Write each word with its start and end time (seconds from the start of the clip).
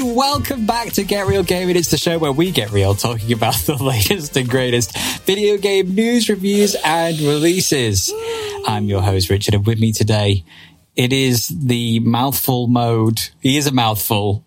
and 0.00 0.16
welcome 0.16 0.66
back 0.66 0.92
to 0.92 1.04
Get 1.04 1.26
Reel 1.26 1.42
Gaming. 1.42 1.76
It's 1.76 1.90
the 1.90 1.96
show 1.98 2.18
where 2.18 2.32
we 2.32 2.50
get 2.50 2.70
real, 2.72 2.94
talking 2.94 3.32
about 3.32 3.54
the 3.66 3.76
latest 3.82 4.36
and 4.36 4.48
greatest 4.48 4.96
video 5.24 5.56
game 5.56 5.94
news, 5.94 6.28
reviews, 6.28 6.74
and 6.84 7.18
releases. 7.20 8.12
I'm 8.66 8.84
your 8.86 9.02
host, 9.02 9.30
Richard, 9.30 9.54
and 9.54 9.66
with 9.66 9.78
me 9.78 9.92
today, 9.92 10.44
it 10.96 11.12
is 11.12 11.48
the 11.48 12.00
mouthful 12.00 12.66
mode. 12.66 13.20
He 13.40 13.56
is 13.56 13.66
a 13.66 13.72
mouthful. 13.72 14.44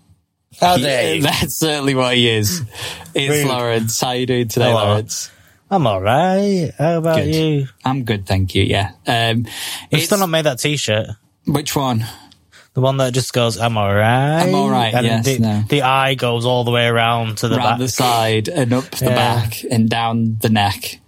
How 0.59 0.77
dare 0.77 1.15
you? 1.15 1.21
that's 1.21 1.55
certainly 1.55 1.93
what 1.95 2.15
he 2.15 2.29
is. 2.29 2.61
It's 3.13 3.43
Rude. 3.43 3.47
Lawrence. 3.47 3.99
How 4.01 4.11
you 4.11 4.25
doing 4.25 4.47
today, 4.47 4.65
Hello. 4.71 4.85
Lawrence? 4.85 5.31
I'm 5.69 5.85
alright. 5.85 6.73
How 6.77 6.97
about 6.99 7.17
Good. 7.17 7.35
you? 7.35 7.67
I'm 7.85 8.03
good, 8.05 8.25
thank 8.25 8.55
you. 8.55 8.63
Yeah. 8.63 8.91
Um, 9.05 9.45
it's- 9.91 10.05
still 10.05 10.17
not 10.17 10.29
made 10.29 10.45
that 10.45 10.59
t-shirt. 10.59 11.07
which 11.45 11.75
one? 11.75 12.05
The 12.77 12.81
one 12.81 12.97
that 12.97 13.11
just 13.11 13.33
goes, 13.33 13.57
I'm 13.57 13.75
alright. 13.75 14.43
I'm 14.47 14.53
alright, 14.53 14.93
And 14.93 15.03
yes, 15.03 15.25
the, 15.25 15.39
no. 15.39 15.63
the 15.67 15.81
eye 15.81 16.13
goes 16.13 16.45
all 16.45 16.63
the 16.63 16.69
way 16.69 16.85
around 16.85 17.39
to 17.39 17.47
the 17.47 17.55
Around 17.55 17.65
back 17.71 17.79
the 17.79 17.87
side 17.87 18.49
and 18.49 18.71
up 18.71 18.83
the 18.91 19.05
Yeah. 19.05 19.15
back 19.15 19.63
and 19.71 19.89
down 19.89 20.37
the 20.39 20.49
neck. 20.49 20.99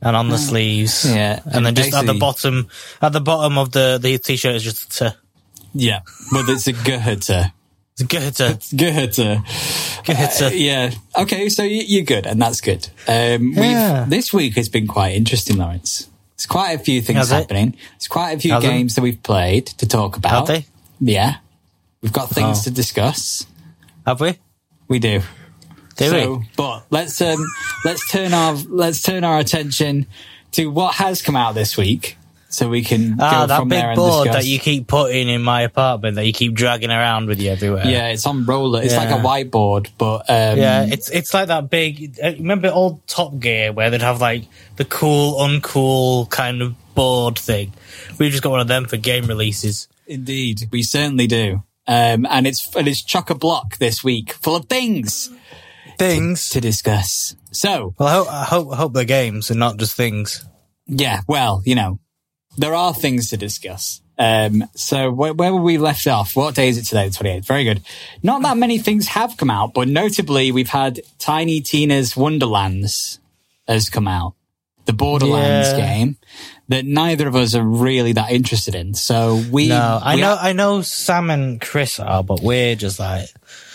and 0.00 0.14
on 0.14 0.28
the 0.28 0.38
sleeves. 0.38 1.04
Yeah, 1.04 1.40
And, 1.44 1.56
and 1.56 1.66
then 1.66 1.74
just 1.74 1.92
at 1.92 2.06
the 2.06 2.14
bottom, 2.14 2.68
at 3.00 3.12
the 3.12 3.20
bottom 3.20 3.58
of 3.58 3.72
the, 3.72 3.98
the 4.00 4.16
t-shirt 4.18 4.54
is 4.54 4.62
just 4.62 5.00
a 5.00 5.10
t. 5.10 5.16
Yeah, 5.74 6.02
but 6.30 6.48
it's 6.48 6.68
a 6.68 6.72
Goethe. 6.72 7.50
It's 7.98 8.02
good 8.06 8.34
to, 8.36 8.58
Goethe. 8.76 9.16
good 10.06 10.30
to. 10.30 10.46
Uh, 10.46 10.50
yeah. 10.50 10.92
Okay, 11.18 11.48
so 11.48 11.64
you- 11.64 11.82
you're 11.84 12.04
good, 12.04 12.26
and 12.28 12.40
that's 12.40 12.60
good. 12.60 12.86
Um, 13.08 13.54
Yeah. 13.54 14.02
we've, 14.02 14.10
this 14.10 14.32
week 14.32 14.54
has 14.54 14.68
been 14.68 14.86
quite 14.86 15.16
interesting, 15.16 15.56
Lawrence. 15.56 16.06
There's 16.36 16.46
quite 16.46 16.72
a 16.72 16.78
few 16.78 17.02
things 17.02 17.18
Has 17.18 17.32
it? 17.32 17.34
happening. 17.34 17.74
There's 17.98 18.06
quite 18.08 18.36
a 18.36 18.40
few 18.40 18.54
it? 18.56 18.62
games 18.62 18.94
that 18.94 19.02
we've 19.02 19.20
played 19.22 19.66
to 19.66 19.86
talk 19.88 20.16
about. 20.16 20.46
Have 20.46 20.46
they? 20.46 20.66
Yeah. 21.04 21.36
We've 22.00 22.12
got 22.12 22.30
things 22.30 22.60
Oh. 22.60 22.62
to 22.64 22.70
discuss. 22.70 23.46
Have 24.06 24.20
we? 24.20 24.38
We 24.88 24.98
do. 24.98 25.22
Do 25.96 26.08
so, 26.08 26.34
we? 26.36 26.48
But 26.56 26.84
let's 26.90 27.20
um, 27.20 27.44
let's 27.84 28.10
turn 28.10 28.32
our 28.32 28.54
let's 28.68 29.02
turn 29.02 29.24
our 29.24 29.38
attention 29.38 30.06
to 30.52 30.66
what 30.70 30.94
has 30.96 31.22
come 31.22 31.36
out 31.36 31.54
this 31.54 31.76
week, 31.76 32.16
so 32.48 32.68
we 32.68 32.82
can 32.82 33.16
Ah, 33.20 33.42
go 33.42 33.46
that 33.46 33.58
from 33.58 33.68
big 33.68 33.78
and 33.84 33.96
board 33.96 34.26
discuss. 34.26 34.44
that 34.44 34.48
you 34.48 34.58
keep 34.58 34.86
putting 34.86 35.28
in 35.28 35.42
my 35.42 35.62
apartment 35.62 36.16
that 36.16 36.24
you 36.26 36.32
keep 36.32 36.54
dragging 36.54 36.90
around 36.90 37.26
with 37.26 37.40
you 37.40 37.50
everywhere. 37.50 37.86
Yeah, 37.86 38.08
it's 38.08 38.26
on 38.26 38.46
roller. 38.46 38.82
It's 38.82 38.96
like 38.96 39.10
a 39.10 39.22
whiteboard, 39.22 39.88
but 39.98 40.28
um, 40.30 40.58
Yeah, 40.58 40.86
it's 40.88 41.10
it's 41.10 41.34
like 41.34 41.48
that 41.48 41.68
big. 41.70 42.18
uh, 42.22 42.32
Remember 42.32 42.68
old 42.70 43.06
Top 43.06 43.38
Gear 43.38 43.72
where 43.72 43.90
they'd 43.90 44.00
have 44.02 44.20
like 44.20 44.44
the 44.76 44.84
cool, 44.86 45.38
uncool 45.40 46.28
kind 46.30 46.62
of 46.62 46.74
board 46.94 47.38
thing. 47.38 47.72
We've 48.18 48.30
just 48.30 48.42
got 48.42 48.50
one 48.50 48.60
of 48.60 48.68
them 48.68 48.86
for 48.86 48.96
game 48.96 49.26
releases. 49.26 49.88
Indeed, 50.06 50.68
we 50.70 50.82
certainly 50.82 51.26
do. 51.26 51.62
Um, 51.86 52.26
and 52.30 52.46
it's 52.46 52.74
and 52.76 52.86
it's 52.86 53.02
chock 53.02 53.30
a 53.30 53.34
block 53.34 53.78
this 53.78 54.04
week, 54.04 54.32
full 54.34 54.56
of 54.56 54.66
things 54.66 55.30
Things. 55.98 56.48
to 56.50 56.60
discuss. 56.60 57.34
So 57.50 57.94
Well, 57.98 58.08
I 58.08 58.12
hope 58.12 58.28
I 58.32 58.44
hope, 58.44 58.72
I 58.72 58.76
hope 58.76 58.92
they're 58.94 59.04
games 59.04 59.50
and 59.50 59.58
not 59.58 59.76
just 59.78 59.96
things. 59.96 60.44
yeah, 60.86 61.20
well, 61.28 61.62
you 61.64 61.74
know, 61.74 61.98
there 62.56 62.74
are 62.74 62.94
things 62.94 63.28
to 63.30 63.36
discuss. 63.36 64.00
Um, 64.18 64.64
so 64.74 65.10
where, 65.10 65.32
where 65.32 65.52
were 65.52 65.60
we 65.60 65.78
left 65.78 66.06
off? 66.06 66.36
What 66.36 66.54
day 66.54 66.68
is 66.68 66.78
it 66.78 66.84
today? 66.84 67.08
The 67.08 67.14
twenty 67.16 67.30
eighth. 67.30 67.46
Very 67.46 67.64
good. 67.64 67.82
Not 68.22 68.42
that 68.42 68.56
many 68.56 68.78
things 68.78 69.08
have 69.08 69.36
come 69.36 69.50
out, 69.50 69.74
but 69.74 69.88
notably, 69.88 70.52
we've 70.52 70.68
had 70.68 71.00
Tiny 71.18 71.60
Tina's 71.60 72.16
Wonderlands 72.16 73.18
has 73.66 73.88
come 73.90 74.06
out, 74.06 74.34
the 74.84 74.92
Borderlands 74.92 75.68
Yeah. 75.72 75.78
game 75.78 76.16
that 76.68 76.84
neither 76.84 77.28
of 77.28 77.36
us 77.36 77.54
are 77.54 77.62
really 77.62 78.12
that 78.14 78.30
interested 78.32 78.74
in. 78.74 78.94
So 78.94 79.42
we, 79.50 79.68
No, 79.68 80.00
I 80.02 80.14
we 80.14 80.20
know 80.20 80.36
I 80.40 80.52
know 80.52 80.82
Sam 80.82 81.30
and 81.30 81.60
Chris 81.60 82.00
are, 82.00 82.22
but 82.24 82.40
we're 82.40 82.74
just 82.76 82.98
like 82.98 83.28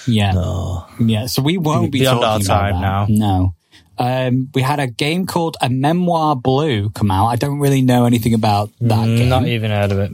yeah. 0.05 0.31
no. 0.31 0.85
Yeah, 0.99 1.25
so 1.27 1.41
we 1.41 1.57
won't 1.57 1.91
be 1.91 1.99
Beyond 1.99 2.21
talking 2.21 2.49
our 2.49 2.69
about 2.69 2.71
time 2.71 2.81
now. 2.81 3.05
No. 3.09 3.53
Um, 3.99 4.49
we 4.53 4.61
had 4.61 4.79
a 4.79 4.87
game 4.87 5.25
called 5.25 5.57
A 5.59 5.69
Memoir 5.69 6.35
Blue 6.35 6.89
come 6.91 7.09
out. 7.09 7.27
I 7.27 7.35
don't 7.35 7.59
really 7.59 7.81
know 7.81 8.05
anything 8.05 8.33
about 8.35 8.69
that 8.79 9.05
game. 9.05 9.29
Not 9.29 9.47
even 9.47 9.71
heard 9.71 9.91
of 9.91 9.99
it. 9.99 10.11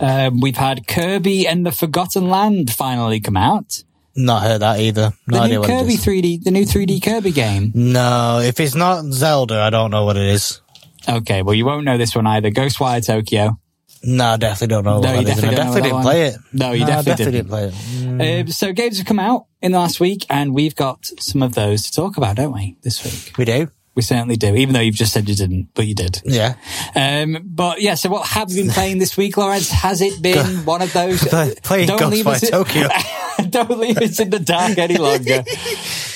Um, 0.00 0.40
we've 0.40 0.56
had 0.56 0.86
Kirby 0.88 1.46
and 1.46 1.64
the 1.64 1.70
Forgotten 1.72 2.28
Land 2.28 2.72
finally 2.72 3.20
come 3.20 3.36
out. 3.36 3.82
Not 4.16 4.42
heard 4.42 4.62
that 4.62 4.80
either. 4.80 5.12
No 5.26 5.42
The 5.42 5.48
new 5.48 5.62
Kirby 5.62 5.94
3D, 5.96 6.42
the 6.44 6.50
new 6.50 6.64
3D 6.64 7.02
Kirby 7.02 7.32
game. 7.32 7.72
No, 7.74 8.40
if 8.42 8.58
it's 8.60 8.74
not 8.74 9.04
Zelda, 9.12 9.60
I 9.60 9.70
don't 9.70 9.90
know 9.90 10.04
what 10.04 10.16
it 10.16 10.26
is. 10.26 10.60
Okay, 11.08 11.42
well 11.42 11.54
you 11.54 11.64
won't 11.66 11.84
know 11.84 11.98
this 11.98 12.14
one 12.16 12.26
either. 12.26 12.50
Ghostwire 12.50 13.04
Tokyo. 13.04 13.58
No, 14.02 14.24
I 14.24 14.36
definitely 14.36 14.68
don't 14.68 14.84
know 14.84 15.00
No, 15.00 15.10
what 15.12 15.20
you 15.20 15.26
that 15.26 15.38
is. 15.38 15.42
and 15.44 15.50
definitely 15.56 15.56
definitely 15.56 15.82
didn't 15.90 16.02
play 16.02 16.22
it. 16.26 16.36
No, 16.52 16.72
you 16.72 16.84
I 16.84 16.86
definitely 16.86 17.24
definitely 17.24 17.32
didn't. 17.32 18.18
play 18.18 18.24
it. 18.36 18.40
Um, 18.42 18.48
so 18.52 18.72
games 18.72 18.98
have 18.98 19.06
come 19.06 19.18
out 19.18 19.46
in 19.62 19.72
the 19.72 19.78
last 19.78 20.00
week, 20.00 20.24
and 20.30 20.54
we've 20.54 20.74
got 20.76 21.06
some 21.18 21.42
of 21.42 21.54
those 21.54 21.82
to 21.84 21.92
talk 21.92 22.16
about, 22.16 22.36
don't 22.36 22.52
we? 22.54 22.76
This 22.82 23.04
week, 23.04 23.36
We 23.36 23.44
do. 23.44 23.68
we 23.94 24.02
certainly 24.02 24.36
do. 24.36 24.54
Even 24.54 24.74
though 24.74 24.80
you've 24.80 24.94
just 24.94 25.12
said 25.12 25.28
you 25.28 25.34
didn't, 25.34 25.70
but 25.74 25.86
you 25.86 25.94
did. 25.94 26.20
Yeah. 26.24 26.54
Um, 26.94 27.38
but 27.44 27.80
yeah, 27.80 27.94
so 27.94 28.08
what 28.10 28.26
have 28.28 28.50
you 28.50 28.62
been 28.64 28.72
playing 28.72 28.98
this 28.98 29.16
week, 29.16 29.36
Lawrence? 29.36 29.70
Has 29.70 30.00
it 30.02 30.20
been 30.22 30.64
one 30.64 30.82
of 30.82 30.92
those? 30.92 31.22
Playing 31.62 31.88
Don't 31.88 32.10
leave 32.10 32.26
us 32.26 32.48
Ghostwire 32.48 32.88
don't 33.56 33.78
leave 33.78 33.98
us 33.98 34.20
in 34.20 34.30
the 34.30 34.38
dark 34.38 34.78
any 34.78 34.96
longer. 34.98 35.44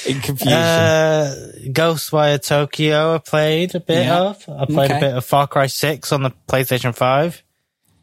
In 0.07 0.21
confusion. 0.21 0.53
Uh, 0.53 1.35
Ghostwire 1.69 2.45
Tokyo 2.45 3.15
I 3.15 3.19
played 3.19 3.75
a 3.75 3.81
bit 3.81 4.07
Yeah. 4.07 4.19
of. 4.21 4.45
I 4.49 4.65
played 4.67 4.91
Okay. 4.91 4.99
a 4.99 5.01
bit 5.01 5.17
of 5.17 5.25
Far 5.25 5.47
Cry 5.47 5.67
6 5.67 6.13
on 6.13 6.23
the 6.23 6.31
PlayStation 6.49 6.95
5. 6.95 7.43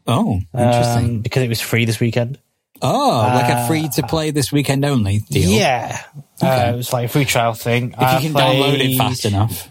oh, 0.06 0.40
interesting. 0.54 1.04
Um, 1.04 1.20
because 1.20 1.42
it 1.42 1.48
was 1.48 1.60
free 1.60 1.84
this 1.84 2.00
weekend. 2.00 2.38
oh, 2.80 3.30
like 3.34 3.52
a 3.52 3.66
free 3.66 3.88
to 3.88 4.02
play 4.04 4.30
this 4.30 4.52
weekend 4.52 4.84
only 4.84 5.18
deal. 5.30 5.50
Yeah. 5.50 6.00
Okay. 6.42 6.48
Uh, 6.68 6.72
it 6.72 6.76
was 6.76 6.92
like 6.92 7.06
a 7.06 7.08
free 7.08 7.24
trial 7.24 7.54
thing. 7.54 7.94
If 7.98 8.22
you 8.22 8.30
can 8.30 8.40
download 8.40 8.78
it 8.78 8.96
fast 8.96 9.24
enough. 9.24 9.68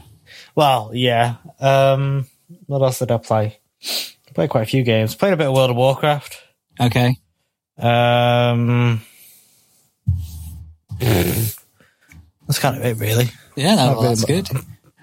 Well, 0.55 0.91
yeah. 0.93 1.35
Um, 1.59 2.27
what 2.65 2.81
else 2.81 2.99
did 2.99 3.11
I 3.11 3.17
play? 3.17 3.59
Played 4.33 4.49
quite 4.49 4.63
a 4.63 4.65
few 4.65 4.83
games. 4.83 5.15
Played 5.15 5.33
a 5.33 5.37
bit 5.37 5.47
of 5.47 5.53
World 5.53 5.69
of 5.71 5.75
Warcraft. 5.77 6.37
Okay. 6.79 7.15
Um, 7.77 9.01
that's 10.99 12.59
kind 12.59 12.77
of 12.77 12.85
it, 12.85 12.97
really. 12.99 13.29
Yeah, 13.55 13.75
that, 13.75 13.85
Not 13.85 13.95
really 13.95 14.07
that's 14.07 14.25
good. 14.25 14.49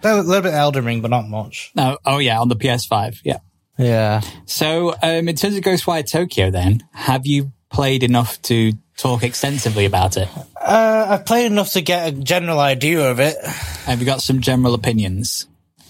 A 0.02 0.22
little 0.22 0.42
bit 0.42 0.52
Elden 0.52 0.84
Ring, 0.84 1.00
but 1.00 1.10
not 1.10 1.28
much. 1.28 1.72
No, 1.74 1.98
oh 2.04 2.18
yeah, 2.18 2.40
on 2.40 2.48
the 2.48 2.56
PS5. 2.56 3.20
Yeah. 3.24 3.38
Yeah. 3.78 4.20
So, 4.44 4.94
um, 5.02 5.28
in 5.28 5.34
terms 5.34 5.56
of 5.56 5.64
Ghostwire 5.64 6.08
Tokyo, 6.08 6.50
then 6.50 6.86
have 6.92 7.26
you 7.26 7.52
played 7.70 8.02
enough 8.02 8.40
to 8.42 8.72
talk 8.96 9.22
extensively 9.24 9.84
about 9.84 10.16
it? 10.16 10.28
Uh, 10.60 11.06
I 11.08 11.16
played 11.18 11.50
enough 11.50 11.72
to 11.72 11.80
get 11.80 12.08
a 12.08 12.12
general 12.12 12.60
idea 12.60 13.10
of 13.10 13.18
it. 13.18 13.36
Have 13.86 14.00
you 14.00 14.06
got 14.06 14.22
some 14.22 14.40
general 14.40 14.74
opinions? 14.74 15.46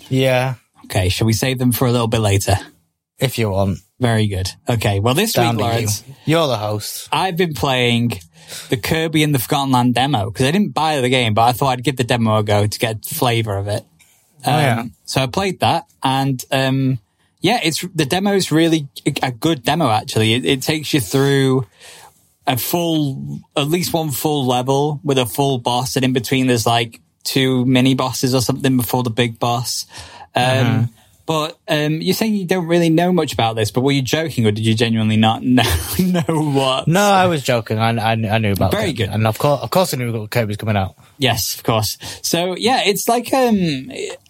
Yeah. 0.09 0.55
Okay, 0.87 1.09
shall 1.09 1.27
we 1.27 1.33
save 1.33 1.59
them 1.59 1.73
for 1.73 1.87
a 1.87 1.93
little 1.93 2.09
bit 2.09 2.21
later? 2.21 2.57
If 3.19 3.39
you 3.39 3.51
want. 3.51 3.79
Very 4.01 4.27
good. 4.27 4.49
Okay, 4.69 5.01
well, 5.01 5.15
this 5.15 5.33
Down 5.33 5.57
week, 5.57 5.67
to 5.67 5.81
you. 5.83 6.15
You're 6.25 6.49
the 6.49 6.57
host. 6.57 7.09
I've 7.13 7.37
been 7.37 7.55
playing 7.55 8.19
the 8.69 8.77
Kirby 8.77 9.23
and 9.23 9.35
the 9.35 9.39
Forgotten 9.39 9.73
Land 9.73 9.95
demo 9.95 10.31
because 10.31 10.47
I 10.47 10.51
didn't 10.51 10.75
buy 10.75 11.01
the 11.01 11.09
game, 11.09 11.35
but 11.35 11.43
I 11.43 11.53
thought 11.53 11.69
I'd 11.69 11.85
give 11.85 11.97
the 11.97 12.05
demo 12.05 12.37
a 12.39 12.43
go 12.43 12.67
to 12.67 12.79
get 12.79 13.07
a 13.11 13.15
flavor 13.15 13.57
of 13.57 13.69
it. 13.69 13.85
Um, 14.45 14.55
Oh, 14.55 14.59
yeah. 14.59 14.85
So 15.05 15.23
I 15.23 15.27
played 15.27 15.61
that, 15.61 15.87
and 16.03 16.45
um, 16.51 16.99
yeah, 17.41 17.61
it's 17.63 17.81
the 17.95 18.05
demo 18.05 18.33
is 18.33 18.53
really 18.53 18.89
a 19.23 19.33
good 19.33 19.63
demo. 19.63 19.89
Actually, 19.91 20.35
it, 20.35 20.45
it 20.45 20.63
takes 20.63 20.93
you 20.93 21.01
through 21.01 21.67
a 22.47 22.57
full, 22.59 23.41
at 23.57 23.69
least 23.69 23.93
one 23.95 24.11
full 24.11 24.47
level 24.47 25.01
with 25.03 25.19
a 25.19 25.27
full 25.27 25.59
boss, 25.59 25.97
and 25.97 26.05
in 26.05 26.13
between 26.13 26.47
there's 26.47 26.67
like 26.67 27.01
two 27.23 27.65
mini 27.65 27.95
bosses 27.95 28.35
or 28.35 28.43
something 28.43 28.77
before 28.77 29.03
the 29.03 29.11
big 29.11 29.39
boss. 29.39 29.87
Um, 30.35 30.43
Mm-hmm. 30.43 30.85
But 31.27 31.59
um, 31.69 32.03
you're 32.03 32.15
saying 32.15 32.35
you 32.35 32.45
don't 32.47 32.67
really 32.67 32.91
know 32.91 33.11
much 33.11 33.33
about 33.33 33.57
this, 33.57 33.71
but 33.71 33.81
were 33.81 33.93
you 33.93 34.03
joking 34.03 34.47
or 34.47 34.51
did 34.51 34.67
you 34.67 34.75
genuinely 34.75 35.17
not 35.17 35.43
know, 35.43 35.63
know 35.99 36.51
what? 36.51 36.87
No, 36.87 37.01
I 37.01 37.27
was 37.27 37.43
joking. 37.43 37.79
I, 37.79 37.93
I, 37.97 38.13
I 38.13 38.39
knew 38.39 38.53
about 38.53 38.73
Very 38.73 38.85
Kirby. 38.89 38.93
good. 38.95 39.09
And 39.09 39.27
of 39.27 39.39
course, 39.39 39.63
of 39.63 39.71
course 39.71 39.95
I 39.95 39.97
knew 39.97 40.11
about 40.11 40.31
Kirby's 40.31 40.59
coming 40.59 40.77
out. 40.77 40.97
Yes, 41.17 41.55
of 41.57 41.63
course. 41.63 41.97
So 42.23 42.57
yeah, 42.57 42.83
it's 42.85 43.09
like 43.09 43.33
um, 43.33 43.57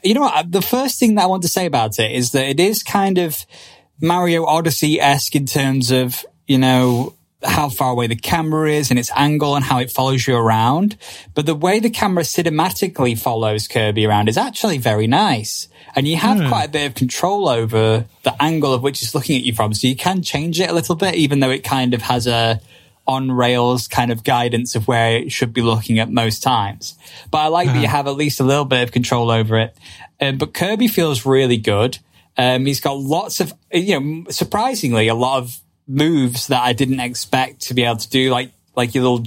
you 0.05 0.15
know 0.15 0.21
what? 0.21 0.53
The 0.53 0.63
first 0.63 1.01
thing 1.01 1.17
that 1.17 1.25
I 1.25 1.27
want 1.27 1.43
to 1.43 1.49
say 1.49 1.67
about 1.67 1.99
it 1.99 2.13
is 2.13 2.31
that 2.31 2.47
it 2.49 2.61
is 2.61 2.85
kind 2.85 3.19
of 3.19 3.45
Mario 4.01 4.45
Odyssey 4.45 5.01
esque 5.01 5.35
in 5.35 5.47
terms 5.47 5.91
of 5.91 6.25
you 6.47 6.59
know 6.59 7.15
how 7.43 7.69
far 7.69 7.91
away 7.91 8.07
the 8.07 8.17
camera 8.17 8.71
is 8.71 8.91
and 8.91 8.99
its 8.99 9.11
angle 9.15 9.55
and 9.55 9.65
how 9.65 9.79
it 9.79 9.91
follows 9.91 10.27
you 10.27 10.37
around. 10.37 10.97
But 11.35 11.47
the 11.47 11.55
way 11.55 11.79
the 11.81 11.91
camera 11.91 12.23
cinematically 12.23 13.19
follows 13.19 13.69
Kirby 13.69 14.07
around 14.07 14.29
is 14.29 14.39
actually 14.39 14.79
very 14.79 15.07
nice. 15.07 15.69
And 15.97 16.09
you 16.09 16.17
have 16.17 16.49
quite 16.49 16.65
a 16.65 16.71
bit 16.71 16.87
of 16.87 16.95
control 16.95 17.49
over 17.49 18.07
the 18.25 18.43
angle 18.43 18.73
of 18.73 18.83
which 18.83 19.03
it's 19.03 19.15
looking 19.15 19.37
at 19.37 19.43
you 19.43 19.55
from. 19.55 19.75
So 19.75 19.87
you 19.87 19.95
can 19.95 20.23
change 20.23 20.61
it 20.61 20.69
a 20.69 20.73
little 20.73 20.97
bit, 20.97 21.15
even 21.15 21.41
though 21.41 21.51
it 21.51 21.63
kind 21.63 21.95
of 21.95 22.03
has 22.03 22.27
a 22.27 22.61
on 23.07 23.31
rails 23.31 23.87
kind 23.87 24.11
of 24.11 24.25
guidance 24.25 24.75
of 24.75 24.89
where 24.89 25.19
it 25.19 25.31
should 25.31 25.53
be 25.53 25.61
looking 25.61 25.99
at 25.99 26.11
most 26.11 26.43
times. 26.43 26.95
But 27.31 27.39
I 27.39 27.47
like 27.49 27.69
that 27.69 27.81
you 27.81 27.87
have 27.87 28.07
at 28.07 28.17
least 28.17 28.41
a 28.41 28.45
little 28.45 28.65
bit 28.65 28.83
of 28.83 28.93
control 28.93 29.31
over 29.31 29.59
it. 29.59 29.77
Um, 30.21 30.39
but 30.39 30.55
Kirby 30.55 30.89
feels 30.89 31.27
really 31.27 31.59
good. 31.59 31.99
Um, 32.37 32.67
he's 32.67 32.81
got 32.81 32.99
lots 32.99 33.41
of, 33.41 33.53
you 33.71 34.01
know, 34.01 34.31
surprisingly, 34.31 35.09
a 35.09 35.15
lot 35.15 35.39
of 35.39 35.61
moves 35.87 36.49
that 36.49 36.63
I 36.63 36.73
didn't 36.73 37.01
expect 37.01 37.61
to 37.63 37.75
be 37.75 37.85
able 37.85 37.99
to 37.99 38.09
do, 38.09 38.31
like 38.31 38.53
like 38.77 38.95
your 38.95 39.05
little 39.05 39.27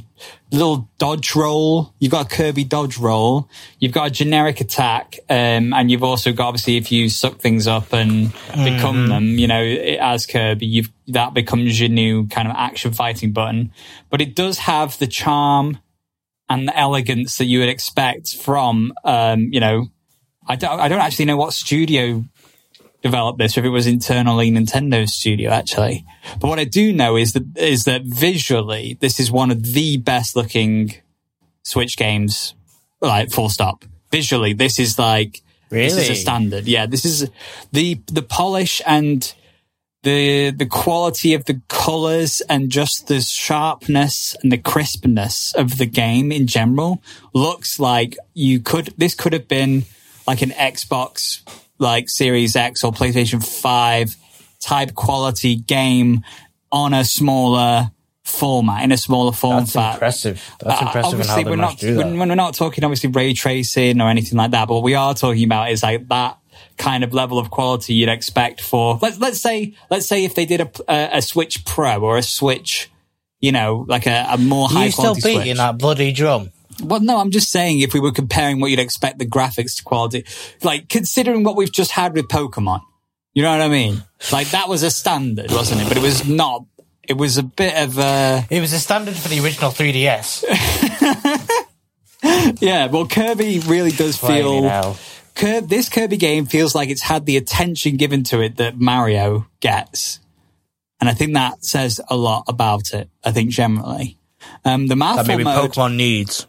little 0.51 0.89
dodge 0.97 1.35
roll. 1.35 1.93
You've 1.99 2.11
got 2.11 2.31
a 2.31 2.35
Kirby 2.35 2.63
dodge 2.63 2.97
roll. 2.97 3.49
You've 3.79 3.91
got 3.91 4.07
a 4.07 4.09
generic 4.09 4.61
attack, 4.61 5.19
um, 5.29 5.73
and 5.73 5.89
you've 5.89 6.03
also 6.03 6.33
got 6.33 6.47
obviously 6.47 6.77
if 6.77 6.91
you 6.91 7.09
suck 7.09 7.39
things 7.39 7.67
up 7.67 7.93
and 7.93 8.31
become 8.63 9.07
them, 9.07 9.37
you 9.37 9.47
know, 9.47 9.61
as 9.61 10.25
Kirby, 10.25 10.65
you've 10.65 10.91
that 11.07 11.33
becomes 11.33 11.79
your 11.79 11.89
new 11.89 12.27
kind 12.27 12.47
of 12.47 12.55
action 12.57 12.91
fighting 12.91 13.31
button. 13.31 13.71
But 14.09 14.21
it 14.21 14.35
does 14.35 14.59
have 14.59 14.97
the 14.99 15.07
charm 15.07 15.79
and 16.49 16.67
the 16.67 16.77
elegance 16.77 17.37
that 17.37 17.45
you 17.45 17.59
would 17.59 17.69
expect 17.69 18.35
from, 18.35 18.93
um, 19.03 19.49
you 19.51 19.59
know, 19.59 19.87
I 20.47 20.55
don't, 20.55 20.79
I 20.79 20.87
don't 20.87 21.01
actually 21.01 21.25
know 21.25 21.37
what 21.37 21.53
studio 21.53 22.23
developed 23.01 23.39
this, 23.39 23.57
if 23.57 23.63
it 23.63 23.69
was 23.69 23.87
internally 23.87 24.51
Nintendo 24.51 25.07
studio 25.07 25.51
actually. 25.51 26.05
But 26.39 26.47
what 26.47 26.59
I 26.59 26.63
do 26.65 26.91
know 26.91 27.15
is 27.15 27.33
that, 27.33 27.57
is 27.57 27.85
that 27.85 28.03
visually, 28.03 28.97
this 28.99 29.19
is 29.19 29.31
one 29.31 29.51
of 29.51 29.63
the 29.73 29.97
best 29.97 30.35
looking 30.35 30.95
Switch 31.63 31.97
games, 31.97 32.55
like 33.01 33.31
full 33.31 33.49
stop. 33.49 33.83
Visually, 34.11 34.53
this 34.53 34.79
is 34.79 34.97
like, 34.97 35.41
this 35.69 35.97
is 35.97 36.09
a 36.09 36.15
standard. 36.15 36.65
Yeah, 36.65 36.85
this 36.85 37.03
is 37.03 37.29
the, 37.73 37.99
the 38.07 38.21
polish 38.21 38.81
and, 38.85 39.33
the 40.03 40.51
the 40.51 40.65
quality 40.65 41.33
of 41.33 41.45
the 41.45 41.59
colors 41.67 42.41
and 42.47 42.69
just 42.69 43.07
the 43.07 43.19
sharpness 43.19 44.37
and 44.41 44.51
the 44.51 44.57
crispness 44.57 45.53
of 45.55 45.77
the 45.77 45.85
game 45.85 46.31
in 46.31 46.47
general 46.47 47.01
looks 47.33 47.79
like 47.79 48.15
you 48.33 48.59
could 48.59 48.93
this 48.97 49.15
could 49.15 49.33
have 49.33 49.47
been 49.47 49.83
like 50.25 50.41
an 50.41 50.51
Xbox 50.51 51.41
like 51.79 52.09
Series 52.09 52.55
X 52.55 52.83
or 52.83 52.91
PlayStation 52.91 53.43
5 53.45 54.15
type 54.59 54.93
quality 54.95 55.55
game 55.55 56.23
on 56.71 56.93
a 56.93 57.03
smaller 57.05 57.91
format 58.23 58.83
in 58.83 58.91
a 58.91 58.97
smaller 58.97 59.31
form 59.31 59.63
That's 59.65 59.75
impressive. 59.75 60.43
That's 60.59 60.81
Uh, 60.81 60.85
impressive 60.85 61.19
obviously, 61.19 61.45
we're 61.45 61.55
not 61.55 61.77
to 61.77 61.87
do 61.87 61.93
that. 61.95 62.07
we're, 62.07 62.27
we're 62.27 62.35
not 62.35 62.55
talking 62.55 62.83
obviously 62.83 63.09
ray 63.11 63.33
tracing 63.33 64.01
or 64.01 64.09
anything 64.09 64.37
like 64.37 64.51
that. 64.51 64.67
But 64.67 64.75
what 64.75 64.83
we 64.83 64.95
are 64.95 65.13
talking 65.13 65.43
about 65.45 65.71
is 65.71 65.81
like 65.83 66.07
that 66.09 66.37
kind 66.77 67.03
of 67.03 67.13
level 67.13 67.39
of 67.39 67.49
quality 67.49 67.93
you'd 67.93 68.09
expect 68.09 68.61
for 68.61 68.99
let's 69.01 69.17
let's 69.19 69.39
say 69.39 69.73
let's 69.89 70.05
say 70.07 70.25
if 70.25 70.35
they 70.35 70.45
did 70.45 70.61
a 70.61 70.69
a, 70.89 71.17
a 71.17 71.21
Switch 71.21 71.63
Pro 71.65 72.01
or 72.01 72.17
a 72.17 72.23
Switch, 72.23 72.91
you 73.39 73.51
know, 73.51 73.85
like 73.87 74.07
a, 74.07 74.25
a 74.31 74.37
more 74.37 74.67
high 74.67 74.85
you 74.85 74.91
still 74.91 75.03
quality 75.15 75.21
beating 75.21 75.41
Switch. 75.43 75.57
that 75.57 75.77
bloody 75.77 76.11
drum. 76.11 76.51
Well, 76.81 76.99
no, 76.99 77.17
I'm 77.17 77.31
just 77.31 77.49
saying 77.51 77.79
if 77.79 77.93
we 77.93 77.99
were 77.99 78.11
comparing 78.11 78.59
what 78.59 78.69
you'd 78.71 78.79
expect 78.79 79.19
the 79.19 79.25
graphics 79.25 79.77
to 79.77 79.83
quality, 79.83 80.25
like 80.63 80.89
considering 80.89 81.43
what 81.43 81.55
we've 81.55 81.71
just 81.71 81.91
had 81.91 82.13
with 82.13 82.27
Pokemon, 82.27 82.81
you 83.33 83.43
know 83.43 83.51
what 83.51 83.61
I 83.61 83.67
mean? 83.67 84.03
Like 84.31 84.49
that 84.51 84.69
was 84.69 84.83
a 84.83 84.91
standard, 84.91 85.51
wasn't 85.51 85.81
it? 85.81 85.87
But 85.87 85.97
it 85.97 86.03
was 86.03 86.27
not. 86.27 86.65
It 87.03 87.17
was 87.17 87.37
a 87.37 87.43
bit 87.43 87.75
of 87.75 87.97
a. 87.97 88.45
It 88.49 88.59
was 88.61 88.73
a 88.73 88.79
standard 88.79 89.15
for 89.15 89.29
the 89.29 89.39
original 89.43 89.71
3DS. 89.71 90.43
Yeah, 92.59 92.87
well, 92.87 93.07
Kirby 93.07 93.59
really 93.59 93.91
does 93.91 94.17
feel. 94.17 94.63
Cur- 95.35 95.61
this 95.61 95.87
Kirby 95.89 96.17
game 96.17 96.45
feels 96.45 96.73
like 96.73 96.89
it's 96.89 97.03
had 97.03 97.25
the 97.25 97.37
attention 97.37 97.95
given 97.97 98.23
to 98.25 98.41
it 98.41 98.57
that 98.57 98.79
Mario 98.79 99.45
gets. 99.59 100.19
And 100.99 101.09
I 101.09 101.13
think 101.13 101.35
that 101.35 101.63
says 101.63 102.01
a 102.09 102.17
lot 102.17 102.45
about 102.47 102.93
it, 102.93 103.09
I 103.23 103.31
think, 103.31 103.51
generally. 103.51 104.17
Um, 104.65 104.87
the 104.87 104.95
That 104.95 104.95
mouthful 104.97 105.25
maybe 105.27 105.43
mode. 105.43 105.71
Pokemon 105.71 105.95
needs. 105.95 106.45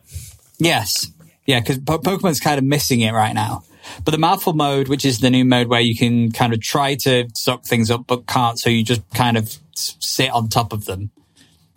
Yes. 0.59 1.07
Yeah, 1.47 1.61
because 1.61 1.79
po- 1.79 1.99
Pokemon's 1.99 2.41
kind 2.41 2.59
of 2.59 2.65
missing 2.65 3.01
it 3.01 3.13
right 3.13 3.33
now. 3.35 3.63
But 4.05 4.11
the 4.11 4.19
mouthful 4.19 4.53
mode, 4.53 4.89
which 4.89 5.05
is 5.05 5.21
the 5.21 5.31
new 5.31 5.45
mode 5.45 5.69
where 5.69 5.81
you 5.81 5.97
can 5.97 6.31
kind 6.33 6.53
of 6.53 6.61
try 6.61 6.95
to 6.97 7.29
suck 7.35 7.65
things 7.65 7.91
up 7.91 8.07
but 8.07 8.27
can't, 8.27 8.59
so 8.59 8.69
you 8.69 8.83
just 8.85 9.03
kind 9.15 9.37
of 9.39 9.55
sit 9.75 10.31
on 10.31 10.49
top 10.49 10.73
of 10.75 10.85
them, 10.85 11.11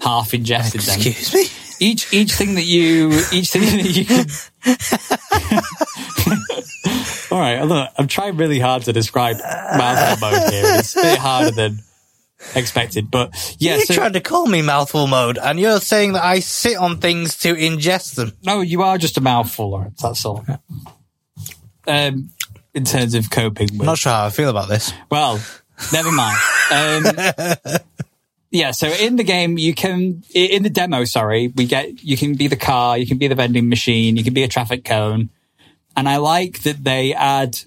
half 0.02 0.34
ingested 0.34 0.82
them 0.82 0.96
Excuse 1.00 1.34
me? 1.34 1.46
each 1.80 2.12
each 2.14 2.34
thing 2.34 2.56
that 2.56 2.64
you 2.66 3.12
each 3.32 3.50
thing 3.52 3.62
that 3.62 3.96
you 3.96 4.06
can 4.06 4.26
all 7.32 7.40
right 7.40 7.62
look 7.64 7.90
i'm 7.98 8.08
trying 8.08 8.36
really 8.38 8.60
hard 8.60 8.84
to 8.84 8.94
describe 8.94 9.38
mouthful 9.40 10.30
mode 10.30 10.52
here 10.52 10.64
it's 10.78 10.96
a 10.96 11.02
bit 11.02 11.18
harder 11.20 11.52
than 11.52 11.80
expected 12.56 13.12
but 13.12 13.56
yeah 13.60 13.76
You 13.76 13.86
so 13.86 13.94
trying 13.94 14.14
to 14.14 14.22
call 14.22 14.46
me 14.46 14.62
mouthful 14.62 15.08
mode, 15.08 15.38
and 15.38 15.60
you're 15.60 15.80
saying 15.80 16.14
that 16.14 16.24
I 16.24 16.40
sit 16.40 16.78
on 16.78 16.98
things 16.98 17.38
to 17.40 17.54
ingest 17.56 18.16
them. 18.16 18.34
no 18.44 18.62
you 18.62 18.82
are 18.82 18.98
just 18.98 19.18
a 19.18 19.22
mouthful 19.22 19.70
Lawrence, 19.70 20.02
that's 20.02 20.26
all 20.26 20.46
um 21.88 22.30
in 22.74 22.86
terms 22.86 23.14
of 23.16 23.30
coping 23.30 23.70
with 23.78 23.86
Not 23.86 23.98
sure 23.98 24.12
how 24.12 24.26
I 24.26 24.30
feel 24.30 24.50
about 24.50 24.70
this. 24.70 24.94
Well, 25.10 25.42
never 25.92 26.12
mind. 26.12 26.38
Um, 26.72 27.04
yeah, 28.52 28.72
so 28.72 28.88
in 28.88 29.16
the 29.16 29.24
game, 29.24 29.58
you 29.58 29.74
can, 29.74 30.24
in 30.34 30.64
the 30.64 30.70
demo, 30.70 31.04
sorry, 31.04 31.50
we 31.50 31.66
get, 31.66 32.04
you 32.04 32.18
can 32.18 32.36
be 32.36 32.48
the 32.48 32.56
car, 32.56 32.98
you 32.98 33.06
can 33.06 33.18
be 33.18 33.28
the 33.28 33.36
vending 33.36 33.70
machine, 33.70 34.16
you 34.16 34.24
can 34.24 34.34
be 34.34 34.44
a 34.44 34.48
traffic 34.48 34.86
cone. 34.86 35.30
And 35.96 36.08
I 36.08 36.18
like 36.18 36.64
that 36.64 36.84
they 36.84 37.14
add 37.14 37.58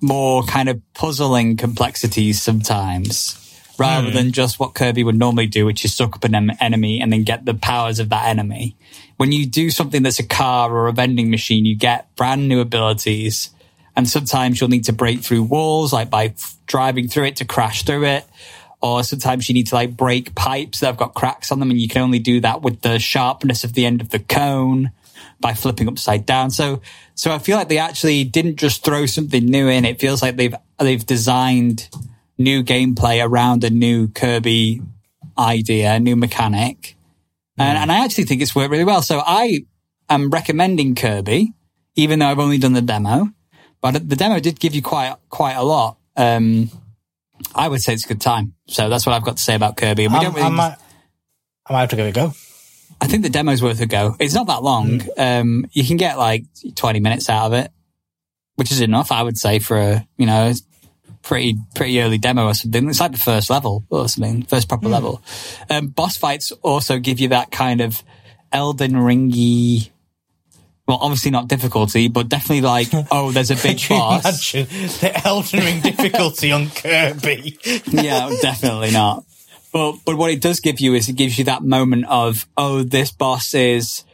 more 0.00 0.44
kind 0.44 0.68
of 0.68 0.80
puzzling 0.94 1.56
complexities 1.56 2.40
sometimes 2.40 3.42
rather 3.78 4.08
hmm. 4.08 4.14
than 4.14 4.32
just 4.32 4.58
what 4.58 4.74
Kirby 4.74 5.04
would 5.04 5.18
normally 5.18 5.46
do, 5.46 5.66
which 5.66 5.84
is 5.84 5.94
suck 5.94 6.16
up 6.16 6.24
an 6.24 6.34
em- 6.34 6.50
enemy 6.60 7.00
and 7.00 7.12
then 7.12 7.24
get 7.24 7.44
the 7.44 7.54
powers 7.54 7.98
of 7.98 8.08
that 8.10 8.26
enemy. 8.26 8.76
When 9.16 9.32
you 9.32 9.46
do 9.46 9.70
something 9.70 10.02
that's 10.02 10.18
a 10.18 10.26
car 10.26 10.70
or 10.74 10.88
a 10.88 10.92
vending 10.92 11.30
machine, 11.30 11.64
you 11.64 11.76
get 11.76 12.14
brand 12.16 12.48
new 12.48 12.60
abilities. 12.60 13.50
And 13.96 14.08
sometimes 14.08 14.60
you'll 14.60 14.70
need 14.70 14.84
to 14.84 14.92
break 14.92 15.20
through 15.20 15.44
walls, 15.44 15.92
like 15.92 16.10
by 16.10 16.26
f- 16.26 16.56
driving 16.66 17.08
through 17.08 17.24
it 17.24 17.36
to 17.36 17.44
crash 17.46 17.84
through 17.84 18.04
it. 18.04 18.24
Or 18.82 19.02
sometimes 19.02 19.48
you 19.48 19.54
need 19.54 19.68
to 19.68 19.74
like 19.74 19.96
break 19.96 20.34
pipes 20.34 20.80
that 20.80 20.86
have 20.86 20.98
got 20.98 21.14
cracks 21.14 21.50
on 21.50 21.60
them 21.60 21.70
and 21.70 21.80
you 21.80 21.88
can 21.88 22.02
only 22.02 22.18
do 22.18 22.40
that 22.40 22.60
with 22.60 22.82
the 22.82 22.98
sharpness 22.98 23.64
of 23.64 23.72
the 23.72 23.86
end 23.86 24.02
of 24.02 24.10
the 24.10 24.18
cone 24.18 24.90
by 25.40 25.54
flipping 25.54 25.88
upside 25.88 26.26
down. 26.26 26.50
So, 26.50 26.82
so 27.14 27.32
I 27.32 27.38
feel 27.38 27.56
like 27.56 27.68
they 27.68 27.78
actually 27.78 28.24
didn't 28.24 28.56
just 28.56 28.84
throw 28.84 29.06
something 29.06 29.44
new 29.44 29.68
in. 29.68 29.84
It 29.86 29.98
feels 29.98 30.20
like 30.20 30.36
they've, 30.36 30.54
they've 30.78 31.04
designed 31.04 31.88
new 32.38 32.62
gameplay 32.62 33.24
around 33.24 33.64
a 33.64 33.70
new 33.70 34.08
Kirby 34.08 34.82
idea, 35.38 35.94
a 35.94 36.00
new 36.00 36.16
mechanic. 36.16 36.96
And, 37.58 37.78
and 37.78 37.92
I 37.92 38.04
actually 38.04 38.24
think 38.24 38.42
it's 38.42 38.54
worked 38.54 38.70
really 38.70 38.84
well. 38.84 39.00
So 39.02 39.22
I 39.24 39.60
am 40.10 40.30
recommending 40.30 40.94
Kirby, 40.94 41.52
even 41.94 42.18
though 42.18 42.26
I've 42.26 42.38
only 42.38 42.58
done 42.58 42.74
the 42.74 42.82
demo, 42.82 43.30
but 43.80 44.08
the 44.08 44.16
demo 44.16 44.40
did 44.40 44.60
give 44.60 44.74
you 44.74 44.82
quite, 44.82 45.14
quite 45.30 45.54
a 45.54 45.62
lot. 45.62 45.96
Um, 46.16 46.70
I 47.54 47.68
would 47.68 47.80
say 47.80 47.94
it's 47.94 48.04
a 48.04 48.08
good 48.08 48.20
time. 48.20 48.54
So 48.66 48.88
that's 48.88 49.06
what 49.06 49.14
I've 49.14 49.24
got 49.24 49.38
to 49.38 49.42
say 49.42 49.54
about 49.54 49.76
Kirby. 49.76 50.04
And 50.04 50.14
we 50.14 50.20
don't 50.20 50.34
really, 50.34 50.46
I, 50.46 50.50
might, 50.50 50.76
I 51.66 51.72
might 51.72 51.80
have 51.80 51.90
to 51.90 51.96
give 51.96 52.06
it 52.06 52.10
a 52.10 52.12
go. 52.12 52.32
I 53.00 53.06
think 53.06 53.22
the 53.22 53.30
demo's 53.30 53.62
worth 53.62 53.80
a 53.80 53.86
go. 53.86 54.16
It's 54.18 54.34
not 54.34 54.46
that 54.46 54.62
long. 54.62 55.02
Um, 55.18 55.66
you 55.72 55.84
can 55.84 55.96
get 55.96 56.16
like 56.16 56.44
20 56.74 57.00
minutes 57.00 57.28
out 57.28 57.46
of 57.46 57.52
it, 57.52 57.70
which 58.54 58.72
is 58.72 58.80
enough, 58.80 59.12
I 59.12 59.22
would 59.22 59.36
say, 59.36 59.58
for 59.58 59.78
a, 59.78 60.06
you 60.16 60.26
know, 60.26 60.52
pretty, 61.26 61.58
pretty 61.74 62.00
early 62.00 62.18
demo 62.18 62.46
or 62.46 62.54
something. 62.54 62.88
It's 62.88 63.00
like 63.00 63.12
the 63.12 63.18
first 63.18 63.50
level 63.50 63.84
or 63.90 64.08
something, 64.08 64.44
first 64.44 64.68
proper 64.68 64.88
level. 64.88 65.22
Um, 65.68 65.88
boss 65.88 66.16
fights 66.16 66.52
also 66.62 66.98
give 66.98 67.18
you 67.18 67.28
that 67.28 67.50
kind 67.50 67.80
of 67.80 68.02
Elden 68.52 68.92
Ringy, 68.92 69.90
well, 70.86 70.98
obviously 71.00 71.32
not 71.32 71.48
difficulty, 71.48 72.06
but 72.06 72.28
definitely 72.28 72.60
like, 72.60 72.88
oh, 73.10 73.32
there's 73.32 73.50
a 73.50 73.56
big 73.56 73.80
boss. 73.88 74.24
imagine 74.24 74.66
the 75.00 75.20
Elden 75.24 75.60
Ring 75.60 75.80
difficulty 75.80 76.52
on 76.52 76.70
Kirby? 76.70 77.58
yeah, 77.86 78.30
definitely 78.40 78.92
not. 78.92 79.24
But 79.72 79.96
but 80.06 80.16
what 80.16 80.30
it 80.30 80.40
does 80.40 80.60
give 80.60 80.80
you 80.80 80.94
is 80.94 81.08
it 81.08 81.16
gives 81.16 81.38
you 81.38 81.44
that 81.46 81.62
moment 81.62 82.06
of 82.06 82.46
oh, 82.56 82.82
this 82.82 83.10
boss 83.10 83.52
is 83.52 84.04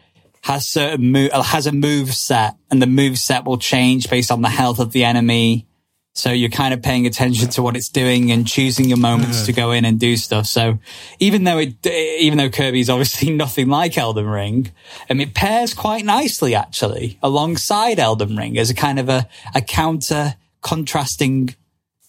has 0.40 0.66
certain 0.66 1.12
move 1.12 1.30
has 1.30 1.66
a 1.66 1.72
move 1.72 2.14
set, 2.14 2.56
and 2.70 2.82
the 2.82 2.86
move 2.86 3.18
set 3.18 3.44
will 3.44 3.58
change 3.58 4.10
based 4.10 4.32
on 4.32 4.40
the 4.42 4.48
health 4.48 4.80
of 4.80 4.92
the 4.92 5.04
enemy. 5.04 5.68
So 6.14 6.30
you're 6.30 6.50
kind 6.50 6.74
of 6.74 6.82
paying 6.82 7.06
attention 7.06 7.48
to 7.50 7.62
what 7.62 7.74
it's 7.74 7.88
doing 7.88 8.30
and 8.32 8.46
choosing 8.46 8.86
your 8.86 8.98
moments 8.98 9.46
to 9.46 9.52
go 9.52 9.70
in 9.70 9.86
and 9.86 9.98
do 9.98 10.16
stuff. 10.16 10.46
So 10.46 10.78
even 11.20 11.44
though 11.44 11.58
it, 11.58 11.86
even 11.86 12.36
though 12.36 12.50
Kirby's 12.50 12.90
obviously 12.90 13.30
nothing 13.34 13.68
like 13.68 13.96
Elden 13.96 14.28
Ring, 14.28 14.72
um, 15.08 15.20
it 15.20 15.32
pairs 15.34 15.72
quite 15.72 16.04
nicely 16.04 16.54
actually 16.54 17.18
alongside 17.22 17.98
Elden 17.98 18.36
Ring 18.36 18.58
as 18.58 18.68
a 18.68 18.74
kind 18.74 18.98
of 18.98 19.08
a, 19.08 19.26
a 19.54 19.62
counter 19.62 20.34
contrasting 20.60 21.54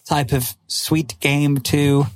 type 0.04 0.32
of 0.32 0.54
sweet 0.66 1.18
game 1.20 1.58
to 1.58 2.06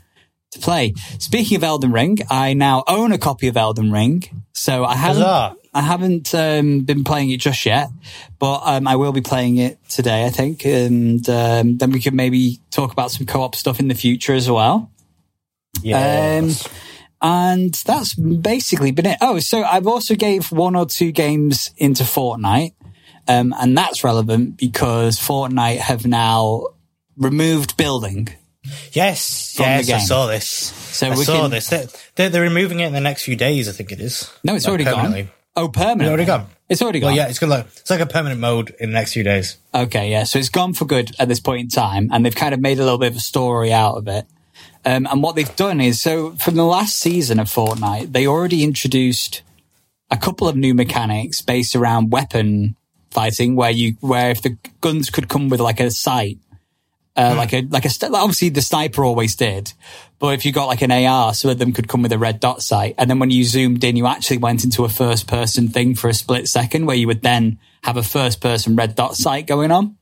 to 0.50 0.58
play. 0.58 0.94
Speaking 1.18 1.56
of 1.56 1.64
Elden 1.64 1.92
Ring, 1.92 2.18
I 2.30 2.54
now 2.54 2.84
own 2.86 3.12
a 3.12 3.18
copy 3.18 3.48
of 3.48 3.56
Elden 3.56 3.92
Ring, 3.92 4.44
so 4.52 4.84
I 4.84 4.94
haven't 4.94 5.22
Huzzah. 5.22 5.56
I 5.78 5.82
haven't 5.82 6.34
um, 6.34 6.80
been 6.80 7.04
playing 7.04 7.30
it 7.30 7.38
just 7.38 7.64
yet, 7.64 7.88
but 8.40 8.62
um, 8.64 8.88
I 8.88 8.96
will 8.96 9.12
be 9.12 9.20
playing 9.20 9.58
it 9.58 9.78
today, 9.88 10.26
I 10.26 10.30
think, 10.30 10.66
and 10.66 11.28
um, 11.28 11.76
then 11.78 11.92
we 11.92 12.00
can 12.00 12.16
maybe 12.16 12.60
talk 12.72 12.92
about 12.92 13.12
some 13.12 13.26
co-op 13.26 13.54
stuff 13.54 13.78
in 13.78 13.86
the 13.86 13.94
future 13.94 14.34
as 14.34 14.50
well. 14.50 14.90
Yes. 15.80 16.68
And 17.22 17.72
that's 17.74 18.14
basically 18.14 18.90
been 18.90 19.06
it. 19.06 19.18
Oh, 19.20 19.38
so 19.38 19.62
I've 19.62 19.86
also 19.86 20.16
gave 20.16 20.50
one 20.50 20.74
or 20.74 20.84
two 20.84 21.12
games 21.12 21.70
into 21.76 22.02
Fortnite. 22.02 22.74
Um, 23.28 23.54
and 23.56 23.78
that's 23.78 24.02
relevant 24.02 24.56
because 24.56 25.18
Fortnite 25.18 25.78
have 25.78 26.06
now 26.06 26.68
removed 27.16 27.76
building 27.76 28.30
Yes, 28.92 29.56
yes, 29.58 29.90
I 29.90 29.98
saw 29.98 30.26
this. 30.26 30.46
So 30.46 31.06
I 31.06 31.10
we 31.16 31.24
saw 31.24 31.42
can- 31.42 31.50
this. 31.50 31.68
They're, 31.68 31.86
they're, 32.16 32.28
they're 32.28 32.42
removing 32.42 32.80
it 32.80 32.86
in 32.86 32.92
the 32.92 33.00
next 33.00 33.22
few 33.22 33.36
days. 33.36 33.68
I 33.68 33.72
think 33.72 33.92
it 33.92 34.00
is. 34.00 34.30
No, 34.44 34.54
it's 34.56 34.66
already 34.66 34.84
gone. 34.84 35.28
Oh, 35.58 35.68
permanent. 35.68 36.02
It's 36.02 36.08
already 36.08 36.24
gone. 36.24 36.46
It's 36.68 36.82
already 36.82 37.00
gone. 37.00 37.08
Well, 37.08 37.16
yeah, 37.16 37.28
it's 37.28 37.40
gonna. 37.40 37.66
It's 37.76 37.90
like 37.90 37.98
a 37.98 38.06
permanent 38.06 38.40
mode 38.40 38.76
in 38.78 38.90
the 38.90 38.94
next 38.94 39.12
few 39.12 39.24
days. 39.24 39.56
Okay, 39.74 40.10
yeah. 40.10 40.22
So 40.22 40.38
it's 40.38 40.50
gone 40.50 40.72
for 40.72 40.84
good 40.84 41.10
at 41.18 41.26
this 41.26 41.40
point 41.40 41.62
in 41.62 41.68
time, 41.68 42.10
and 42.12 42.24
they've 42.24 42.34
kind 42.34 42.54
of 42.54 42.60
made 42.60 42.78
a 42.78 42.84
little 42.84 42.98
bit 42.98 43.10
of 43.10 43.16
a 43.16 43.20
story 43.20 43.72
out 43.72 43.96
of 43.96 44.06
it. 44.06 44.24
Um, 44.84 45.06
and 45.10 45.20
what 45.20 45.34
they've 45.34 45.56
done 45.56 45.80
is, 45.80 46.00
so 46.00 46.30
from 46.32 46.54
the 46.54 46.64
last 46.64 46.96
season 46.96 47.40
of 47.40 47.48
Fortnite, 47.48 48.12
they 48.12 48.26
already 48.26 48.62
introduced 48.62 49.42
a 50.10 50.16
couple 50.16 50.46
of 50.46 50.56
new 50.56 50.74
mechanics 50.74 51.40
based 51.40 51.74
around 51.74 52.12
weapon 52.12 52.76
fighting, 53.10 53.56
where 53.56 53.72
you, 53.72 53.96
where 54.00 54.30
if 54.30 54.42
the 54.42 54.56
guns 54.80 55.10
could 55.10 55.28
come 55.28 55.48
with 55.48 55.60
like 55.60 55.80
a 55.80 55.90
sight, 55.90 56.38
uh, 57.18 57.34
like 57.36 57.52
a, 57.52 57.62
like 57.62 57.84
a, 57.84 57.90
st- 57.90 58.14
obviously 58.14 58.48
the 58.48 58.62
sniper 58.62 59.04
always 59.04 59.34
did, 59.34 59.72
but 60.18 60.34
if 60.34 60.46
you 60.46 60.52
got 60.52 60.66
like 60.66 60.82
an 60.82 60.92
AR, 60.92 61.34
some 61.34 61.50
of 61.50 61.58
them 61.58 61.72
could 61.72 61.88
come 61.88 62.02
with 62.02 62.12
a 62.12 62.18
red 62.18 62.40
dot 62.40 62.62
sight. 62.62 62.94
And 62.96 63.10
then 63.10 63.18
when 63.18 63.30
you 63.30 63.44
zoomed 63.44 63.82
in, 63.84 63.96
you 63.96 64.06
actually 64.06 64.38
went 64.38 64.64
into 64.64 64.84
a 64.84 64.88
first 64.88 65.26
person 65.26 65.68
thing 65.68 65.94
for 65.94 66.08
a 66.08 66.14
split 66.14 66.48
second 66.48 66.86
where 66.86 66.96
you 66.96 67.06
would 67.08 67.22
then 67.22 67.58
have 67.82 67.96
a 67.96 68.02
first 68.02 68.40
person 68.40 68.76
red 68.76 68.94
dot 68.94 69.16
sight 69.16 69.46
going 69.46 69.70
on 69.70 69.96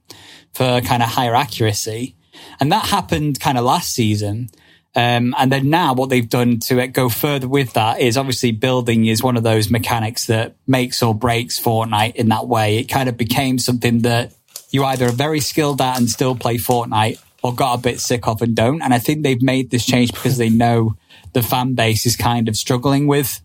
for 0.53 0.81
kind 0.83 1.03
of 1.03 1.09
higher 1.09 1.35
accuracy. 1.35 2.17
And 2.61 2.71
that 2.71 2.87
happened 2.87 3.41
kind 3.41 3.59
of 3.59 3.65
last 3.65 3.93
season. 3.93 4.51
Um, 4.95 5.35
and 5.37 5.53
then 5.53 5.69
now 5.69 5.93
what 5.93 6.09
they've 6.09 6.29
done 6.29 6.59
to 6.61 6.79
it 6.79 6.89
go 6.89 7.11
further 7.11 7.49
with 7.49 7.75
that 7.75 8.01
is 8.01 8.17
obviously 8.17 8.53
building 8.53 9.05
is 9.05 9.23
one 9.23 9.37
of 9.37 9.43
those 9.43 9.71
mechanics 9.71 10.27
that 10.27 10.57
makes 10.67 11.03
or 11.03 11.15
breaks 11.15 11.61
Fortnite 11.61 12.15
in 12.15 12.31
that 12.31 12.49
way. 12.49 12.79
It 12.79 12.85
kind 12.85 13.09
of 13.11 13.19
became 13.19 13.59
something 13.59 14.01
that 14.03 14.33
you 14.71 14.85
either 14.85 15.07
are 15.07 15.13
very 15.13 15.41
skilled 15.41 15.81
at 15.81 15.99
and 15.99 16.09
still 16.11 16.35
play 16.35 16.57
Fortnite 16.57 17.21
or 17.43 17.55
got 17.55 17.79
a 17.79 17.83
bit 17.83 18.01
sick 18.01 18.27
of 18.27 18.43
and 18.43 18.55
don't. 18.55 18.83
And 18.83 18.93
I 18.93 18.99
think 18.99 19.23
they've 19.23 19.41
made 19.43 19.71
this 19.71 19.87
change 19.87 20.13
because 20.13 20.37
they 20.39 20.49
know 20.49 20.97
the 21.33 21.43
fan 21.43 21.75
base 21.75 22.07
is 22.07 22.17
kind 22.17 22.49
of 22.49 22.57
struggling 22.57 23.07
with, 23.07 23.41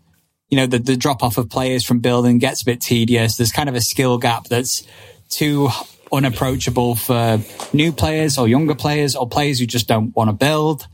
you 0.50 0.58
know, 0.58 0.66
the, 0.66 0.80
the 0.80 0.98
drop 0.98 1.24
off 1.24 1.38
of 1.38 1.50
players 1.50 1.84
from 1.84 2.00
building 2.00 2.38
gets 2.40 2.62
a 2.64 2.66
bit 2.66 2.82
tedious. 2.82 3.38
There's 3.38 3.52
kind 3.52 3.70
of 3.70 3.76
a 3.76 3.82
skill 3.82 4.18
gap 4.18 4.46
that's 4.48 4.86
too 5.30 5.70
unapproachable 6.12 6.96
for 6.96 7.40
new 7.74 7.92
players 7.92 8.38
or 8.38 8.48
younger 8.48 8.76
players 8.76 9.16
or 9.16 9.28
players 9.28 9.60
who 9.60 9.66
just 9.66 9.88
don't 9.88 10.16
want 10.16 10.30
to 10.30 10.34
build. 10.34 10.88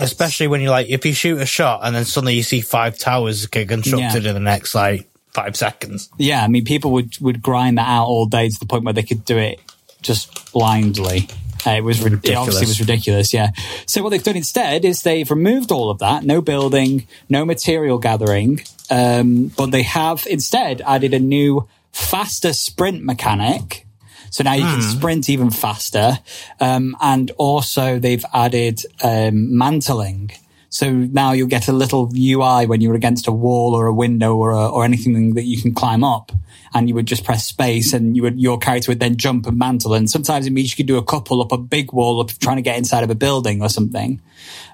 Especially 0.00 0.46
when 0.46 0.60
you're 0.60 0.70
like, 0.70 0.88
if 0.88 1.04
you 1.04 1.12
shoot 1.12 1.38
a 1.40 1.46
shot 1.46 1.80
and 1.82 1.94
then 1.94 2.04
suddenly 2.04 2.34
you 2.34 2.42
see 2.42 2.60
five 2.60 2.98
towers 2.98 3.46
get 3.46 3.68
constructed 3.68 4.22
Yeah. 4.24 4.28
in 4.30 4.34
the 4.34 4.40
next 4.40 4.74
like 4.74 5.07
five 5.34 5.56
seconds. 5.56 6.10
Yeah, 6.18 6.42
I 6.42 6.48
mean, 6.48 6.64
people 6.64 6.90
would, 6.92 7.18
would 7.20 7.42
grind 7.42 7.78
that 7.78 7.88
out 7.88 8.06
all 8.06 8.26
day 8.26 8.48
to 8.48 8.58
the 8.58 8.66
point 8.66 8.84
where 8.84 8.94
they 8.94 9.02
could 9.02 9.24
do 9.24 9.36
it 9.38 9.60
just 10.02 10.52
blindly. 10.52 11.28
Uh, 11.66 11.70
it 11.72 11.84
was 11.84 12.00
rid- 12.00 12.12
it 12.24 12.34
obviously 12.34 12.66
Ridiculous. 12.66 12.68
was 12.68 12.80
ridiculous. 12.80 13.34
Yeah. 13.34 13.50
So 13.86 14.02
what 14.02 14.10
they've 14.10 14.22
done 14.22 14.36
instead 14.36 14.84
is 14.84 15.02
they've 15.02 15.28
removed 15.28 15.72
all 15.72 15.90
of 15.90 15.98
that. 15.98 16.22
No 16.24 16.40
building, 16.40 17.06
no 17.28 17.44
material 17.44 17.98
gathering. 17.98 18.60
Um, 18.90 19.48
but 19.56 19.70
they 19.72 19.82
have 19.82 20.24
instead 20.30 20.80
added 20.82 21.14
a 21.14 21.18
new 21.18 21.68
faster 21.92 22.52
sprint 22.52 23.02
mechanic. 23.04 23.86
So 24.30 24.44
now 24.44 24.52
you 24.54 24.62
can 24.62 24.82
sprint 24.82 25.28
even 25.28 25.50
faster. 25.50 26.18
Um, 26.60 26.96
and 27.00 27.30
also 27.38 27.98
they've 27.98 28.24
added 28.32 28.80
um, 29.02 29.56
mantling. 29.56 30.30
So 30.70 30.90
now 30.90 31.32
you'll 31.32 31.48
get 31.48 31.68
a 31.68 31.72
little 31.72 32.10
UI 32.14 32.66
when 32.66 32.80
you're 32.80 32.94
against 32.94 33.26
a 33.26 33.32
wall 33.32 33.74
or 33.74 33.86
a 33.86 33.94
window 33.94 34.36
or, 34.36 34.50
a, 34.50 34.68
or 34.68 34.84
anything 34.84 35.34
that 35.34 35.44
you 35.44 35.60
can 35.60 35.74
climb 35.74 36.04
up. 36.04 36.32
And 36.74 36.88
you 36.88 36.94
would 36.94 37.06
just 37.06 37.24
press 37.24 37.46
space 37.46 37.94
and 37.94 38.14
you 38.14 38.22
would, 38.22 38.38
your 38.38 38.58
character 38.58 38.90
would 38.90 39.00
then 39.00 39.16
jump 39.16 39.46
and 39.46 39.58
mantle. 39.58 39.94
And 39.94 40.10
sometimes 40.10 40.46
it 40.46 40.50
means 40.50 40.70
you 40.70 40.76
could 40.76 40.86
do 40.86 40.98
a 40.98 41.04
couple 41.04 41.40
up 41.40 41.52
a 41.52 41.58
big 41.58 41.92
wall 41.92 42.20
up 42.20 42.30
trying 42.38 42.56
to 42.56 42.62
get 42.62 42.76
inside 42.76 43.04
of 43.04 43.10
a 43.10 43.14
building 43.14 43.62
or 43.62 43.70
something. 43.70 44.20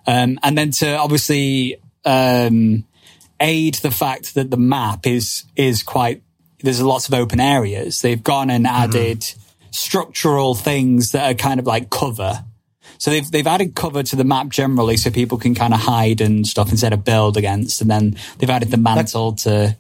Um, 0.07 0.39
and 0.43 0.59
then 0.59 0.73
to 0.73 0.97
obviously, 0.97 1.77
um, 2.05 2.85
aid 3.41 3.75
the 3.77 3.91
fact 3.91 4.35
that 4.35 4.51
the 4.51 4.57
map 4.57 5.07
is, 5.07 5.45
is 5.55 5.83
quite, 5.83 6.23
there's 6.63 6.83
lots 6.83 7.07
of 7.07 7.15
open 7.15 7.39
areas. 7.39 8.03
They've 8.03 8.23
gone 8.23 8.51
and 8.51 8.67
added 8.67 9.25
structural 9.71 10.55
things 10.55 11.13
that 11.13 11.31
are 11.31 11.35
kind 11.35 11.61
of 11.61 11.67
like 11.67 11.91
cover. 11.91 12.45
So 13.04 13.11
they've 13.11 13.30
they've 13.30 13.46
added 13.46 13.75
cover 13.75 14.02
to 14.02 14.16
the 14.16 14.25
map 14.25 14.49
generally, 14.49 14.96
so 14.96 15.11
people 15.11 15.37
can 15.37 15.54
kind 15.54 15.75
of 15.75 15.80
hide 15.80 16.23
and 16.23 16.46
stuff 16.46 16.70
instead 16.70 16.94
of 16.94 17.04
build 17.04 17.37
against. 17.37 17.82
And 17.82 17.90
then 17.90 18.16
they've 18.38 18.49
added 18.49 18.70
the 18.70 18.78
mantle 18.78 19.34
to. 19.44 19.76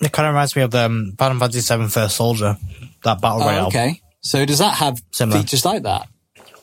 It 0.00 0.12
kind 0.12 0.28
of 0.28 0.34
reminds 0.34 0.54
me 0.54 0.62
of 0.62 0.70
the 0.70 0.84
um, 0.84 1.14
Final 1.18 1.40
Fantasy 1.40 1.76
VII 1.76 1.88
First 1.88 2.14
Soldier, 2.14 2.56
that 3.02 3.20
battle 3.20 3.42
Oh, 3.42 3.46
royale. 3.46 3.66
okay, 3.66 4.00
so 4.20 4.44
does 4.44 4.58
that 4.60 4.74
have 4.76 5.02
Similar. 5.10 5.40
features 5.40 5.64
like 5.64 5.82
that? 5.82 6.06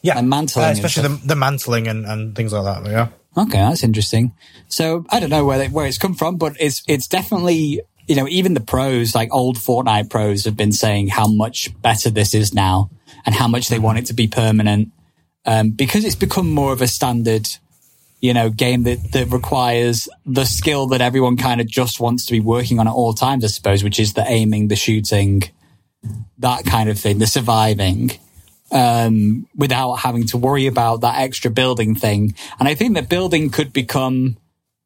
Yeah, 0.02 0.18
And 0.18 0.30
mantling 0.30 0.66
uh, 0.68 0.70
especially 0.72 1.04
stuff. 1.04 1.22
the, 1.24 1.28
the 1.28 1.36
mantling 1.36 1.88
and, 1.90 2.06
and 2.06 2.34
things 2.38 2.54
like 2.54 2.64
that. 2.64 2.90
Yeah. 2.90 3.08
Okay, 3.38 3.58
that's 3.58 3.84
interesting. 3.84 4.32
So 4.70 5.06
I 5.10 5.20
don't 5.20 5.30
know 5.30 5.44
where 5.44 5.58
they, 5.58 5.68
where 5.68 5.86
it's 5.88 5.98
come 5.98 6.14
from, 6.14 6.38
but 6.38 6.56
it's 6.58 6.84
it's 6.88 7.08
definitely 7.10 7.82
you 8.08 8.16
know 8.16 8.30
even 8.30 8.54
the 8.54 8.62
pros 8.62 9.14
like 9.14 9.34
old 9.34 9.58
Fortnite 9.58 10.10
pros 10.10 10.46
have 10.46 10.56
been 10.56 10.72
saying 10.72 11.10
how 11.10 11.28
much 11.28 11.70
better 11.82 12.10
this 12.10 12.34
is 12.34 12.54
now 12.54 12.90
and 13.26 13.36
how 13.36 13.50
much 13.50 13.68
they 13.68 13.80
want 13.80 13.98
it 13.98 14.06
to 14.06 14.14
be 14.14 14.28
permanent 14.30 14.92
um, 15.46 15.72
because 15.72 16.06
it's 16.06 16.16
become 16.16 16.50
more 16.50 16.74
of 16.74 16.82
a 16.82 16.88
standard 16.88 17.48
you 18.22 18.34
know 18.34 18.50
game 18.50 18.84
that 18.84 19.12
that 19.12 19.28
requires 19.28 20.08
the 20.26 20.46
skill 20.46 20.88
that 20.88 21.02
everyone 21.02 21.38
kind 21.38 21.62
of 21.62 21.68
just 21.68 22.00
wants 22.00 22.26
to 22.26 22.32
be 22.32 22.40
working 22.40 22.80
on 22.80 22.88
at 22.88 22.94
all 22.94 23.14
times, 23.14 23.44
I 23.44 23.48
suppose, 23.48 23.84
which 23.84 24.00
is 24.00 24.14
the 24.14 24.24
aiming, 24.26 24.68
the 24.68 24.76
shooting, 24.76 25.44
that 26.40 26.66
kind 26.66 26.90
of 26.90 27.00
thing, 27.00 27.20
the 27.20 27.28
surviving 27.28 28.12
um, 28.72 29.48
without 29.56 29.96
having 29.96 30.26
to 30.28 30.38
worry 30.38 30.68
about 30.68 31.02
that 31.02 31.20
extra 31.20 31.52
building 31.52 31.96
thing. 31.96 32.36
And 32.60 32.68
I 32.68 32.76
think 32.76 32.96
that 32.96 33.10
building 33.10 33.50
could 33.50 33.72
become 33.74 34.38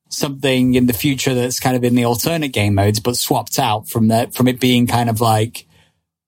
something 0.10 0.74
in 0.74 0.88
the 0.88 0.94
future 0.94 1.34
that's 1.34 1.60
kind 1.60 1.76
of 1.76 1.84
in 1.84 1.96
the 1.96 2.06
alternate 2.06 2.50
game 2.50 2.76
modes, 2.76 3.00
but 3.00 3.16
swapped 3.16 3.60
out 3.60 3.88
from 3.88 4.08
that, 4.10 4.34
from 4.34 4.48
it 4.48 4.60
being 4.60 4.88
kind 4.88 5.10
of 5.10 5.22
like, 5.22 5.66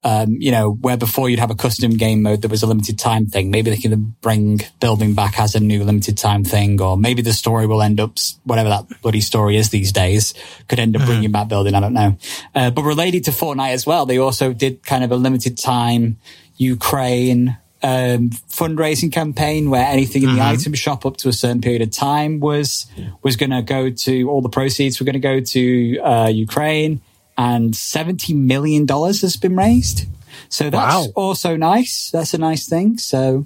um, 0.03 0.37
you 0.39 0.51
know, 0.51 0.71
where 0.71 0.97
before 0.97 1.29
you'd 1.29 1.39
have 1.39 1.51
a 1.51 1.55
custom 1.55 1.91
game 1.91 2.23
mode 2.23 2.41
that 2.41 2.49
was 2.49 2.63
a 2.63 2.67
limited 2.67 2.97
time 2.97 3.27
thing. 3.27 3.51
Maybe 3.51 3.69
they 3.69 3.77
can 3.77 4.15
bring 4.21 4.61
building 4.79 5.13
back 5.13 5.39
as 5.39 5.53
a 5.53 5.59
new 5.59 5.83
limited 5.83 6.17
time 6.17 6.43
thing, 6.43 6.81
or 6.81 6.97
maybe 6.97 7.21
the 7.21 7.33
story 7.33 7.67
will 7.67 7.81
end 7.81 7.99
up, 7.99 8.17
whatever 8.43 8.69
that 8.69 9.01
bloody 9.01 9.21
story 9.21 9.57
is 9.57 9.69
these 9.69 9.91
days, 9.91 10.33
could 10.67 10.79
end 10.79 10.95
up 10.95 11.05
bringing 11.05 11.31
back 11.31 11.47
building. 11.47 11.75
I 11.75 11.79
don't 11.79 11.93
know. 11.93 12.17
Uh, 12.55 12.71
but 12.71 12.83
related 12.83 13.25
to 13.25 13.31
Fortnite 13.31 13.73
as 13.73 13.85
well, 13.85 14.05
they 14.05 14.17
also 14.17 14.53
did 14.53 14.83
kind 14.83 15.03
of 15.03 15.11
a 15.11 15.15
limited 15.15 15.57
time 15.57 16.17
Ukraine 16.57 17.57
um, 17.83 18.29
fundraising 18.49 19.11
campaign 19.11 19.69
where 19.69 19.85
anything 19.85 20.23
in 20.23 20.35
the 20.35 20.41
item 20.41 20.73
shop 20.73 21.05
up 21.05 21.17
to 21.17 21.29
a 21.29 21.33
certain 21.33 21.61
period 21.61 21.81
of 21.81 21.91
time 21.91 22.39
was 22.39 22.85
was 23.23 23.35
going 23.35 23.49
to 23.49 23.61
go 23.61 23.89
to 23.89 24.29
all 24.29 24.41
the 24.41 24.49
proceeds 24.49 24.99
were 24.99 25.05
going 25.05 25.13
to 25.13 25.19
go 25.19 25.39
to 25.39 25.97
uh, 25.99 26.27
Ukraine, 26.27 27.01
and 27.37 27.75
seventy 27.75 28.33
million 28.33 28.85
dollars 28.85 29.21
has 29.21 29.35
been 29.37 29.55
raised. 29.55 30.05
So 30.49 30.69
that's 30.69 30.95
Wow. 30.95 31.11
also 31.15 31.55
nice. 31.55 32.09
That's 32.11 32.33
a 32.33 32.37
nice 32.37 32.67
thing. 32.67 32.97
So. 32.97 33.45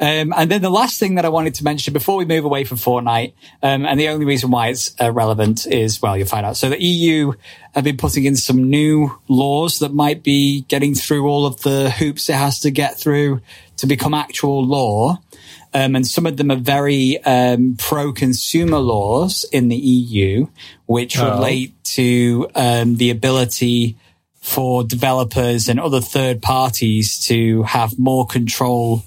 Um, 0.00 0.32
and 0.34 0.50
then 0.50 0.62
the 0.62 0.70
last 0.70 0.98
thing 0.98 1.16
that 1.16 1.26
I 1.26 1.28
wanted 1.28 1.54
to 1.56 1.64
mention 1.64 1.92
before 1.92 2.16
we 2.16 2.24
move 2.24 2.46
away 2.46 2.64
from 2.64 2.78
Fortnite, 2.78 3.34
um, 3.62 3.84
and 3.84 4.00
the 4.00 4.08
only 4.08 4.24
reason 4.24 4.50
why 4.50 4.68
it's 4.68 4.94
uh, 4.98 5.12
relevant 5.12 5.66
is, 5.66 6.00
well, 6.00 6.16
you'll 6.16 6.26
find 6.26 6.46
out. 6.46 6.56
So 6.56 6.70
the 6.70 6.82
EU 6.82 7.32
have 7.74 7.84
been 7.84 7.98
putting 7.98 8.24
in 8.24 8.34
some 8.34 8.70
new 8.70 9.14
laws 9.28 9.80
that 9.80 9.92
might 9.92 10.22
be 10.22 10.62
getting 10.62 10.94
through 10.94 11.28
all 11.28 11.44
of 11.44 11.60
the 11.60 11.90
hoops 11.90 12.30
it 12.30 12.34
has 12.34 12.60
to 12.60 12.70
get 12.70 12.98
through 12.98 13.42
to 13.76 13.86
become 13.86 14.14
actual 14.14 14.64
law. 14.64 15.20
Um, 15.74 15.96
and 15.96 16.06
some 16.06 16.26
of 16.26 16.36
them 16.36 16.50
are 16.50 16.56
very 16.56 17.22
um, 17.24 17.76
pro-consumer 17.78 18.78
laws 18.78 19.44
in 19.52 19.68
the 19.68 19.76
EU, 19.76 20.46
which 20.86 21.18
Oh. 21.18 21.30
relate 21.30 21.72
to 21.84 22.48
um, 22.54 22.96
the 22.96 23.10
ability 23.10 23.96
for 24.40 24.82
developers 24.84 25.68
and 25.68 25.78
other 25.80 26.00
third 26.00 26.42
parties 26.42 27.18
to 27.26 27.62
have 27.62 27.98
more 27.98 28.26
control 28.26 29.02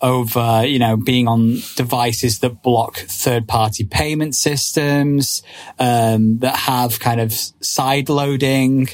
over, 0.00 0.66
you 0.66 0.80
know, 0.80 0.96
being 0.96 1.28
on 1.28 1.58
devices 1.76 2.40
that 2.40 2.62
block 2.62 2.96
third 2.98 3.46
party 3.46 3.84
payment 3.84 4.34
systems, 4.34 5.42
um, 5.78 6.38
that 6.40 6.56
have 6.56 6.98
kind 6.98 7.20
of 7.20 7.32
side 7.60 8.08
loading 8.08 8.88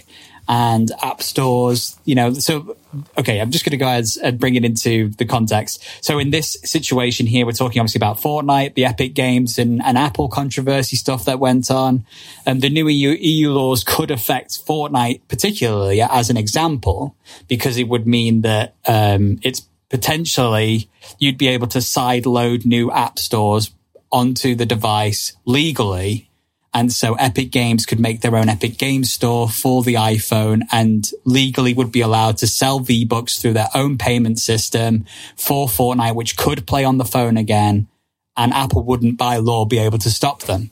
and 0.48 0.90
app 1.02 1.22
stores, 1.22 1.96
you 2.06 2.14
know, 2.14 2.32
so, 2.32 2.74
okay, 3.18 3.38
I'm 3.38 3.50
just 3.50 3.66
going 3.66 3.72
to 3.72 3.76
go 3.76 3.86
ahead 3.86 4.06
and 4.22 4.40
bring 4.40 4.54
it 4.54 4.64
into 4.64 5.10
the 5.10 5.26
context. 5.26 5.84
So 6.00 6.18
in 6.18 6.30
this 6.30 6.56
situation 6.64 7.26
here, 7.26 7.44
we're 7.44 7.52
talking 7.52 7.80
obviously 7.80 7.98
about 7.98 8.18
Fortnite, 8.18 8.74
the 8.74 8.86
Epic 8.86 9.12
Games 9.12 9.58
and, 9.58 9.82
and 9.84 9.98
Apple 9.98 10.28
controversy 10.28 10.96
stuff 10.96 11.26
that 11.26 11.38
went 11.38 11.70
on. 11.70 12.06
And 12.46 12.62
the 12.62 12.70
new 12.70 12.88
EU, 12.88 13.10
EU 13.10 13.50
laws 13.50 13.84
could 13.84 14.10
affect 14.10 14.64
Fortnite 14.66 15.20
particularly 15.28 16.00
as 16.00 16.30
an 16.30 16.38
example, 16.38 17.14
because 17.46 17.76
it 17.76 17.88
would 17.88 18.06
mean 18.06 18.40
that, 18.42 18.74
um, 18.86 19.38
it's 19.42 19.62
potentially 19.90 20.88
you'd 21.18 21.38
be 21.38 21.48
able 21.48 21.66
to 21.66 21.80
side 21.80 22.26
load 22.26 22.64
new 22.64 22.90
app 22.90 23.18
stores 23.18 23.70
onto 24.10 24.54
the 24.54 24.66
device 24.66 25.34
legally 25.44 26.27
And 26.74 26.92
so 26.92 27.14
Epic 27.14 27.50
Games 27.50 27.86
could 27.86 27.98
make 27.98 28.20
their 28.20 28.36
own 28.36 28.48
Epic 28.48 28.76
Games 28.78 29.10
store 29.10 29.48
for 29.48 29.82
the 29.82 29.94
iPhone 29.94 30.62
and 30.70 31.10
legally 31.24 31.72
would 31.72 31.90
be 31.90 32.02
allowed 32.02 32.36
to 32.38 32.46
sell 32.46 32.80
V-Bucks 32.80 33.38
through 33.38 33.54
their 33.54 33.68
own 33.74 33.96
payment 33.98 34.38
system 34.38 35.06
for 35.36 35.66
Fortnite, 35.66 36.14
which 36.14 36.36
could 36.36 36.66
play 36.66 36.84
on 36.84 36.98
the 36.98 37.04
phone 37.06 37.36
again. 37.36 37.88
And 38.36 38.52
Apple 38.52 38.84
wouldn't 38.84 39.16
by 39.18 39.38
law 39.38 39.64
be 39.64 39.78
able 39.78 39.98
to 39.98 40.10
stop 40.10 40.42
them. 40.42 40.70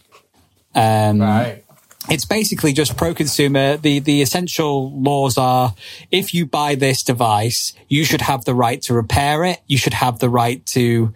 Um, 0.75 1.21
Right. 1.21 1.65
it's 2.11 2.27
basically 2.27 2.73
just 2.75 2.97
pro 2.97 3.15
consumer. 3.15 3.79
The, 3.79 3.99
the 3.99 4.21
essential 4.23 4.93
laws 5.01 5.39
are 5.39 5.75
if 6.13 6.35
you 6.35 6.47
buy 6.47 6.75
this 6.75 7.03
device, 7.03 7.73
you 7.89 8.05
should 8.05 8.21
have 8.21 8.45
the 8.45 8.55
right 8.55 8.81
to 8.83 8.95
repair 8.95 9.45
it. 9.45 9.61
You 9.67 9.79
should 9.79 9.95
have 9.95 10.19
the 10.19 10.29
right 10.29 10.65
to 10.67 11.15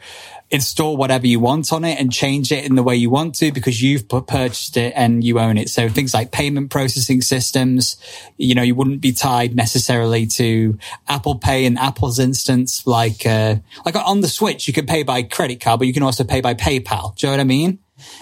install 0.51 0.97
whatever 0.97 1.27
you 1.27 1.39
want 1.39 1.73
on 1.73 1.85
it 1.85 1.99
and 2.01 2.13
change 2.13 2.51
it 2.51 2.65
in 2.65 2.75
the 2.75 2.83
way 2.83 2.97
you 2.97 3.09
want 3.09 3.37
to 3.37 3.53
because 3.53 3.81
you've 3.81 4.09
purchased 4.09 4.77
it 4.77 4.93
and 4.97 5.23
you 5.23 5.39
own 5.39 5.57
it. 5.57 5.69
So 5.69 5.89
things 5.89 6.13
like 6.13 6.33
payment 6.33 6.71
processing 6.71 7.23
systems, 7.23 7.97
you 8.37 8.55
know, 8.55 8.63
you 8.63 8.75
wouldn't 8.75 9.01
be 9.01 9.13
tied 9.13 9.55
necessarily 9.55 10.27
to 10.27 10.79
Apple 11.09 11.37
Pay 11.37 11.67
in 11.67 11.79
Apple's 11.79 12.19
instance, 12.19 12.87
like, 12.87 13.25
uh, 13.25 13.57
like 13.85 13.95
on 13.95 14.23
the 14.23 14.29
Switch, 14.29 14.67
you 14.67 14.75
can 14.75 14.87
pay 14.87 15.05
by 15.05 15.23
credit 15.23 15.61
card, 15.61 15.79
but 15.79 15.87
you 15.87 15.95
can 15.95 16.03
also 16.03 16.25
pay 16.25 16.41
by 16.41 16.55
PayPal. 16.55 17.15
Do 17.17 17.27
you 17.27 17.31
know 17.31 17.37
what 17.37 17.41
I 17.41 17.45
mean? 17.45 17.79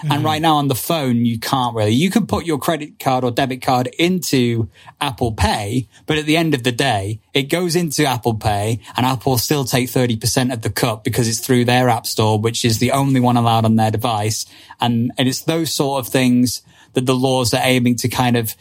And 0.09 0.23
right 0.23 0.41
now 0.41 0.55
on 0.55 0.67
the 0.67 0.75
phone, 0.75 1.25
you 1.25 1.39
can't 1.39 1.75
really. 1.75 1.91
You 1.91 2.09
can 2.09 2.27
put 2.27 2.45
your 2.45 2.57
credit 2.57 2.99
card 2.99 3.23
or 3.23 3.31
debit 3.31 3.61
card 3.61 3.87
into 3.99 4.69
Apple 5.01 5.33
Pay, 5.33 5.87
but 6.05 6.17
at 6.17 6.25
the 6.25 6.37
end 6.37 6.53
of 6.53 6.63
the 6.63 6.71
day, 6.71 7.19
it 7.33 7.43
goes 7.43 7.75
into 7.75 8.05
Apple 8.05 8.35
Pay 8.35 8.79
and 8.95 9.05
Apple 9.05 9.37
still 9.37 9.65
take 9.65 9.89
30% 9.89 10.53
of 10.53 10.61
the 10.61 10.69
cut 10.69 11.03
because 11.03 11.27
it's 11.27 11.39
through 11.39 11.65
their 11.65 11.89
app 11.89 12.05
store, 12.05 12.39
which 12.39 12.65
is 12.65 12.79
the 12.79 12.91
only 12.91 13.19
one 13.19 13.37
allowed 13.37 13.65
on 13.65 13.75
their 13.75 13.91
device. 13.91 14.45
And, 14.79 15.11
and 15.17 15.27
it's 15.27 15.41
those 15.41 15.71
sort 15.73 16.05
of 16.05 16.11
things 16.11 16.61
that 16.93 17.05
the 17.05 17.15
laws 17.15 17.53
are 17.53 17.61
aiming 17.63 17.95
to 17.97 18.07
kind 18.07 18.37
of, 18.37 18.55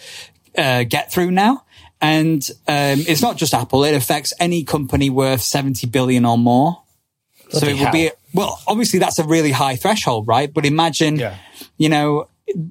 uh, 0.57 0.85
get 0.85 1.13
through 1.13 1.31
now. 1.31 1.65
And, 2.01 2.49
um, 2.69 3.05
it's 3.09 3.23
not 3.23 3.37
just 3.37 3.55
Apple. 3.55 3.85
It 3.85 3.95
affects 3.95 4.33
any 4.39 4.65
company 4.65 5.11
worth 5.11 5.41
70 5.41 5.87
billion 5.89 6.25
or 6.25 6.39
more. 6.39 6.83
So 7.51 7.67
it 7.67 7.93
be, 7.93 8.03
hell. 8.03 8.13
Well, 8.35 8.61
obviously 8.67 8.99
that's 8.99 9.19
a 9.19 9.25
really 9.25 9.53
high 9.53 9.77
threshold, 9.77 10.27
right? 10.27 10.53
But 10.53 10.67
imagine, 10.67 11.17
Yeah. 11.17 11.37
you 11.77 11.89
know, 11.89 12.29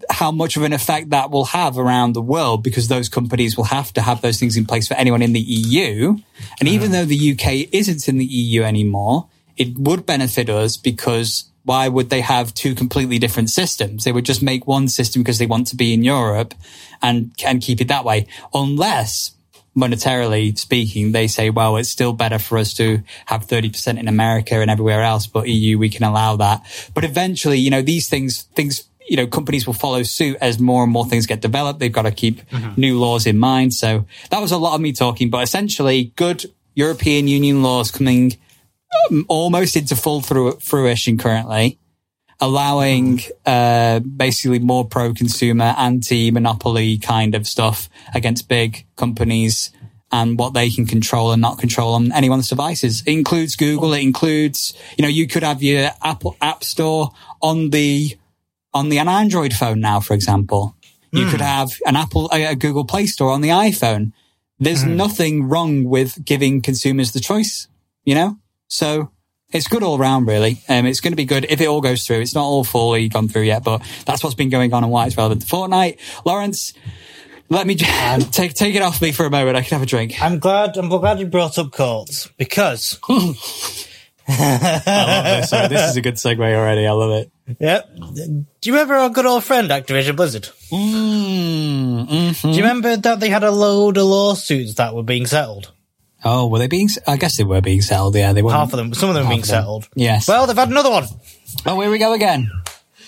how 0.09 0.31
much 0.31 0.57
of 0.57 0.63
an 0.63 0.73
effect 0.73 1.11
that 1.11 1.29
will 1.29 1.45
have 1.45 1.77
around 1.77 2.13
the 2.13 2.21
world 2.21 2.63
because 2.63 2.87
those 2.87 3.09
companies 3.09 3.55
will 3.55 3.65
have 3.65 3.93
to 3.93 4.01
have 4.01 4.21
those 4.21 4.39
things 4.39 4.57
in 4.57 4.65
place 4.65 4.87
for 4.87 4.95
anyone 4.95 5.21
in 5.21 5.33
the 5.33 5.39
EU. 5.39 6.09
And 6.09 6.19
mm-hmm. 6.19 6.67
even 6.67 6.91
though 6.91 7.05
the 7.05 7.31
UK 7.33 7.69
isn't 7.71 8.07
in 8.07 8.17
the 8.17 8.25
EU 8.25 8.63
anymore, 8.63 9.27
it 9.55 9.77
would 9.77 10.05
benefit 10.05 10.49
us 10.49 10.77
because 10.77 11.45
why 11.63 11.89
would 11.89 12.09
they 12.09 12.21
have 12.21 12.53
two 12.53 12.73
completely 12.73 13.19
different 13.19 13.49
systems? 13.49 14.03
They 14.03 14.11
would 14.11 14.25
just 14.25 14.41
make 14.41 14.65
one 14.65 14.87
system 14.87 15.21
because 15.21 15.37
they 15.37 15.45
want 15.45 15.67
to 15.67 15.75
be 15.75 15.93
in 15.93 16.03
Europe 16.03 16.53
and 17.01 17.31
and 17.45 17.61
keep 17.61 17.81
it 17.81 17.89
that 17.89 18.05
way. 18.05 18.27
Unless 18.53 19.31
monetarily 19.77 20.57
speaking, 20.57 21.11
they 21.11 21.27
say, 21.27 21.49
well, 21.49 21.77
it's 21.77 21.89
still 21.89 22.11
better 22.11 22.39
for 22.39 22.57
us 22.57 22.73
to 22.73 23.03
have 23.27 23.45
30% 23.45 23.99
in 23.99 24.07
America 24.07 24.59
and 24.59 24.71
everywhere 24.71 25.03
else, 25.03 25.27
but 25.27 25.47
EU, 25.47 25.77
we 25.77 25.89
can 25.89 26.03
allow 26.03 26.35
that. 26.37 26.63
But 26.93 27.03
eventually, 27.03 27.59
you 27.59 27.69
know, 27.69 27.83
these 27.83 28.09
things, 28.09 28.41
things, 28.55 28.89
you 29.07 29.15
know, 29.15 29.27
companies 29.27 29.67
will 29.67 29.73
follow 29.73 30.03
suit 30.03 30.37
as 30.41 30.59
more 30.59 30.83
and 30.83 30.91
more 30.91 31.05
things 31.05 31.27
get 31.27 31.41
developed. 31.41 31.79
They've 31.79 31.91
got 31.91 32.01
to 32.01 32.11
keep 32.11 32.41
new 32.75 32.99
laws 32.99 33.27
in 33.27 33.37
mind. 33.37 33.73
So 33.73 34.05
that 34.31 34.41
was 34.41 34.51
a 34.51 34.57
lot 34.57 34.73
of 34.73 34.81
me 34.81 34.91
talking, 34.91 35.29
but 35.29 35.43
essentially 35.43 36.11
good 36.15 36.45
European 36.73 37.27
Union 37.27 37.61
laws 37.61 37.91
coming 37.91 38.37
um, 39.09 39.25
almost 39.27 39.75
into 39.75 39.95
full 39.95 40.21
fruition 40.21 41.17
currently 41.17 41.79
allowing 42.39 43.21
uh, 43.45 43.99
basically 43.99 44.59
more 44.59 44.85
pro-consumer, 44.85 45.73
anti-monopoly 45.77 46.97
kind 46.99 47.35
of 47.35 47.47
stuff 47.47 47.89
against 48.13 48.47
big 48.47 48.85
companies 48.95 49.71
and 50.11 50.39
what 50.39 50.53
they 50.53 50.69
can 50.69 50.85
control 50.85 51.31
and 51.31 51.41
not 51.41 51.59
control 51.59 51.93
on 51.93 52.11
anyone's 52.13 52.47
devices. 52.47 53.01
It 53.05 53.11
includes 53.11 53.55
Google. 53.55 53.93
It 53.93 54.01
includes, 54.01 54.73
you 54.97 55.01
know, 55.01 55.09
you 55.09 55.27
could 55.27 55.43
have 55.43 55.61
your 55.61 55.89
Apple 56.03 56.37
App 56.39 56.63
Store 56.63 57.11
on 57.41 57.71
the 57.71 58.17
on 58.73 58.89
the 58.89 58.99
an 58.99 59.07
Android 59.07 59.53
phone 59.53 59.79
now, 59.79 59.99
for 59.99 60.13
example. 60.13 60.75
You 61.11 61.25
could 61.29 61.41
have 61.41 61.71
an 61.85 61.95
Apple, 61.95 62.29
a, 62.31 62.45
a 62.45 62.55
Google 62.55 62.85
Play 62.85 63.07
Store 63.07 63.31
on 63.31 63.41
the 63.41 63.49
iPhone. 63.49 64.11
There's 64.59 64.83
nothing 64.83 65.47
wrong 65.47 65.85
with 65.85 66.23
giving 66.23 66.61
consumers 66.61 67.11
the 67.11 67.19
choice, 67.19 67.67
you 68.03 68.13
know? 68.13 68.37
So 68.67 69.11
it's 69.51 69.67
good 69.67 69.83
all 69.83 69.97
round, 69.97 70.27
really. 70.27 70.61
Um, 70.67 70.85
it's 70.85 70.99
going 70.99 71.13
to 71.13 71.17
be 71.17 71.25
good 71.25 71.45
if 71.49 71.61
it 71.61 71.67
all 71.67 71.81
goes 71.81 72.05
through. 72.05 72.19
It's 72.19 72.35
not 72.35 72.43
all 72.43 72.63
fully 72.63 73.07
gone 73.09 73.27
through 73.29 73.43
yet, 73.43 73.63
but 73.63 73.81
that's 74.05 74.23
what's 74.23 74.35
been 74.35 74.49
going 74.49 74.73
on 74.73 74.83
and 74.83 74.91
why 74.91 75.05
it's 75.07 75.17
relevant 75.17 75.41
to 75.41 75.47
Fortnite. 75.47 75.97
Lawrence, 76.25 76.73
let 77.49 77.65
me 77.65 77.75
take 78.31 78.53
take 78.53 78.75
it 78.75 78.81
off 78.81 79.01
me 79.01 79.11
for 79.11 79.25
a 79.25 79.29
moment. 79.29 79.55
I 79.55 79.61
can 79.61 79.77
have 79.77 79.83
a 79.83 79.85
drink. 79.85 80.21
I'm 80.21 80.39
glad. 80.39 80.77
I'm 80.77 80.89
glad 80.89 81.19
you 81.19 81.27
brought 81.27 81.57
up 81.57 81.71
courts 81.71 82.27
because 82.37 82.99
I 83.07 83.13
love 84.85 85.23
this. 85.23 85.49
Sorry, 85.49 85.67
this 85.69 85.91
is 85.91 85.97
a 85.97 86.01
good 86.01 86.15
segue 86.15 86.39
already. 86.39 86.85
I 86.85 86.91
love 86.91 87.11
it. 87.11 87.31
Yep. 87.59 87.95
Do 87.95 88.45
you 88.69 88.73
remember 88.73 88.95
our 88.95 89.09
good 89.09 89.25
old 89.25 89.45
friend 89.45 89.69
Activision 89.69 90.17
Blizzard? 90.17 90.49
Mm, 90.69 92.07
mhm. 92.07 92.41
Do 92.41 92.49
you 92.49 92.63
remember 92.63 92.97
that 92.97 93.21
they 93.21 93.29
had 93.29 93.45
a 93.45 93.51
load 93.51 93.97
of 93.97 94.03
lawsuits 94.03 94.73
that 94.75 94.93
were 94.93 95.03
being 95.03 95.25
settled? 95.25 95.71
Oh, 96.23 96.47
were 96.47 96.59
they 96.59 96.67
being? 96.67 96.89
I 97.05 97.15
guess 97.17 97.37
they 97.37 97.43
were 97.43 97.61
being 97.61 97.81
settled. 97.81 98.15
Yeah, 98.15 98.33
they 98.33 98.41
were. 98.41 98.51
Half 98.51 98.73
of 98.73 98.77
them, 98.77 98.93
some 98.93 99.09
of 99.09 99.15
them 99.15 99.29
being 99.29 99.43
settled. 99.43 99.87
Yes. 99.95 100.27
Well, 100.27 100.47
they've 100.47 100.55
had 100.57 100.69
another 100.69 100.89
one. 100.89 101.05
oh, 101.65 101.79
here 101.79 101.91
we 101.91 101.99
go 101.99 102.13
again. 102.13 102.49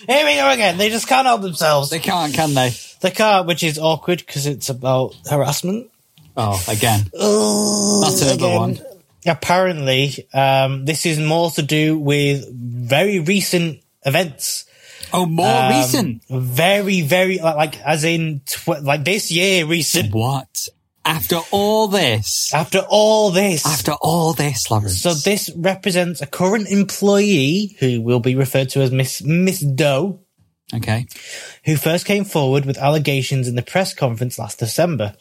Here 0.07 0.25
we 0.25 0.35
go 0.35 0.49
again. 0.51 0.77
They 0.77 0.89
just 0.89 1.07
can't 1.07 1.25
help 1.27 1.41
themselves. 1.41 1.89
They 1.89 1.99
can't, 1.99 2.33
can 2.33 2.53
they? 2.53 2.71
They 3.01 3.11
can't, 3.11 3.47
which 3.47 3.63
is 3.63 3.77
awkward 3.79 4.19
because 4.19 4.45
it's 4.45 4.69
about 4.69 5.15
harassment. 5.29 5.89
Oh, 6.37 6.63
again. 6.69 7.01
That's 7.11 8.21
another 8.21 8.55
one. 8.57 8.79
Apparently, 9.25 10.27
um, 10.33 10.85
this 10.85 11.05
is 11.05 11.19
more 11.19 11.51
to 11.51 11.61
do 11.61 11.97
with 11.99 12.47
very 12.53 13.19
recent 13.19 13.81
events. 14.05 14.65
Oh, 15.11 15.25
more 15.25 15.47
Um, 15.63 15.69
recent. 15.73 16.23
Very, 16.29 17.01
very 17.01 17.39
like, 17.39 17.55
like 17.55 17.81
as 17.81 18.03
in 18.03 18.41
tw- 18.45 18.81
like 18.83 19.03
this 19.03 19.31
year 19.31 19.65
recent. 19.65 20.13
What? 20.13 20.67
After 21.05 21.39
all 21.51 21.87
this, 21.87 22.53
After 22.53 22.79
all 22.89 23.31
this, 23.31 23.65
after 23.65 23.93
all 23.93 24.33
this, 24.33 24.69
Lawrence. 24.69 25.01
so 25.01 25.13
this 25.13 25.49
represents 25.55 26.21
a 26.21 26.27
current 26.27 26.67
employee 26.67 27.75
who 27.79 28.01
will 28.01 28.19
be 28.19 28.35
referred 28.35 28.69
to 28.69 28.81
as 28.81 28.91
Miss 28.91 29.23
Miss 29.23 29.59
Doe, 29.61 30.19
okay. 30.73 31.07
who 31.65 31.77
first 31.77 32.05
came 32.05 32.25
forward 32.25 32.65
with 32.65 32.77
allegations 32.77 33.47
in 33.47 33.55
the 33.55 33.61
press 33.61 33.93
conference 33.93 34.37
last 34.37 34.59
December. 34.59 35.15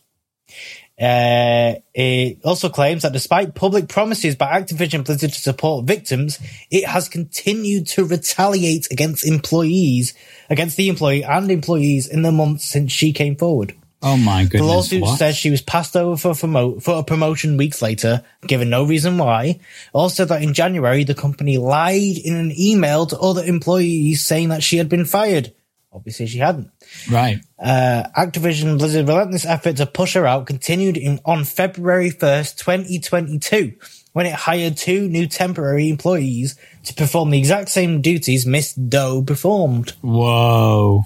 Uh, 1.01 1.77
it 1.95 2.39
also 2.45 2.69
claims 2.69 3.03
that 3.03 3.13
despite 3.13 3.55
public 3.55 3.89
promises 3.89 4.35
by 4.35 4.61
Activision 4.61 5.05
Blizzard 5.05 5.33
to 5.33 5.41
support 5.41 5.85
victims, 5.85 6.41
it 6.73 6.85
has 6.87 7.09
continued 7.09 7.87
to 7.87 8.05
retaliate 8.05 8.89
against 8.91 9.25
employees, 9.25 10.13
against 10.51 10.77
the 10.77 10.89
employee 10.89 11.23
and 11.23 11.53
employees 11.53 12.09
in 12.09 12.23
the 12.23 12.33
months 12.33 12.65
since 12.65 12.91
she 12.91 13.13
came 13.13 13.37
forward. 13.37 13.77
Oh 14.01 14.17
my 14.17 14.45
goodness. 14.45 14.61
The 14.61 14.67
lawsuit 14.67 15.03
what? 15.03 15.19
says 15.19 15.37
she 15.37 15.51
was 15.51 15.61
passed 15.61 15.97
over 15.97 16.17
for, 16.17 16.31
promo- 16.31 16.81
for 16.81 16.99
a 16.99 17.03
promotion 17.03 17.57
weeks 17.57 17.83
later, 17.83 18.23
given 18.47 18.71
no 18.71 18.85
reason 18.85 19.19
why. 19.19 19.59
Also 19.93 20.25
that 20.25 20.43
in 20.43 20.55
January, 20.55 21.05
the 21.05 21.15
company 21.15 21.59
lied 21.59 22.19
in 22.19 22.35
an 22.37 22.53
email 22.59 23.07
to 23.07 23.19
other 23.19 23.43
employees 23.45 24.25
saying 24.25 24.51
that 24.51 24.63
she 24.63 24.77
had 24.77 24.89
been 24.89 25.05
fired. 25.05 25.53
Obviously 25.93 26.27
she 26.27 26.39
hadn't. 26.39 26.71
right. 27.11 27.41
Uh, 27.59 28.05
Activision 28.17 28.79
Blizzard's 28.79 29.09
relentless 29.09 29.45
effort 29.45 29.79
to 29.79 29.87
push 29.87 30.15
her 30.15 30.27
out 30.27 30.47
continued 30.47 30.97
in, 30.97 31.19
on 31.25 31.43
February 31.45 32.11
1st, 32.11 32.57
2022, 32.59 33.73
when 34.13 34.27
it 34.27 34.33
hired 34.33 34.77
two 34.77 35.09
new 35.09 35.27
temporary 35.27 35.89
employees 35.89 36.57
to 36.85 36.95
perform 36.95 37.31
the 37.31 37.39
exact 37.39 37.69
same 37.71 38.01
duties 38.01 38.47
Miss 38.47 38.75
Doe 38.75 39.23
performed. 39.23 39.95
Whoa. 40.03 41.03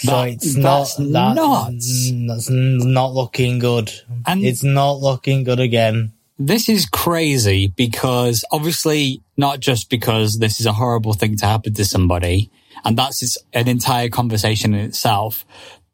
So 0.00 0.12
That- 0.12 0.28
it's 0.28 0.56
not 0.56 0.78
that's 0.78 0.96
that, 0.96 1.34
nuts. 1.34 2.10
That's 2.26 2.50
not 2.50 3.12
looking 3.12 3.58
good. 3.58 3.92
And- 4.26 4.44
it's 4.44 4.62
not 4.62 5.00
looking 5.00 5.44
good 5.44 5.60
again. 5.60 6.12
This 6.38 6.70
is 6.70 6.86
crazy 6.86 7.68
because 7.76 8.44
obviously 8.50 9.20
not 9.36 9.60
just 9.60 9.90
because 9.90 10.38
this 10.38 10.58
is 10.58 10.64
a 10.64 10.72
horrible 10.72 11.12
thing 11.12 11.36
to 11.36 11.46
happen 11.46 11.74
to 11.74 11.84
somebody 11.84 12.50
and 12.82 12.96
that's 12.96 13.36
an 13.52 13.68
entire 13.68 14.08
conversation 14.08 14.72
in 14.72 14.80
itself. 14.80 15.44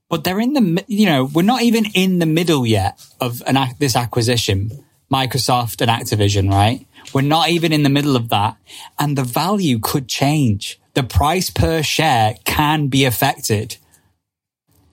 But 0.09 0.23
they're 0.23 0.39
in 0.39 0.53
the, 0.53 0.85
you 0.87 1.07
know, 1.07 1.25
we're 1.25 1.43
not 1.43 1.63
even 1.63 1.87
in 1.95 2.21
the 2.21 2.27
middle 2.27 2.65
yet 2.65 3.05
of 3.21 3.43
an, 3.45 3.59
this 3.81 3.97
acquisition, 3.97 4.85
Microsoft 5.13 5.81
and 5.81 5.91
Activision, 5.91 6.49
right? 6.49 6.87
We're 7.13 7.23
not 7.23 7.49
even 7.49 7.73
in 7.73 7.83
the 7.83 7.89
middle 7.89 8.15
of 8.15 8.29
that 8.29 8.57
and 9.01 9.19
the 9.19 9.25
value 9.25 9.81
could 9.81 10.07
change. 10.07 10.79
The 10.95 11.03
price 11.03 11.51
per 11.51 11.83
share 11.83 12.37
can 12.45 12.87
be 12.87 13.05
affected. 13.05 13.79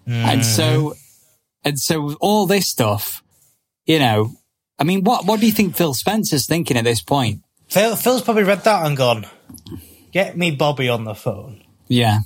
And 0.06 0.42
mm-hmm. 0.42 0.42
so, 0.42 0.96
and 1.64 1.80
so 1.80 2.16
all 2.20 2.46
this 2.46 2.68
stuff, 2.68 3.24
you 3.86 4.00
know, 4.00 4.32
I 4.80 4.84
mean, 4.84 5.04
what, 5.04 5.26
what 5.26 5.40
do 5.40 5.46
you 5.46 5.52
think 5.52 5.76
Phil 5.76 5.94
Spencer's 5.94 6.46
thinking 6.46 6.78
at 6.78 6.84
this 6.84 7.02
point? 7.02 7.42
Phil, 7.70 7.96
Phil's 7.96 8.22
probably 8.22 8.44
read 8.44 8.64
that 8.64 8.86
and 8.86 8.98
gone, 8.98 9.26
get 10.12 10.38
me 10.38 10.52
Bobby 10.52 10.90
on 10.90 11.06
the 11.06 11.16
phone. 11.16 11.64
Yeah. 11.88 12.20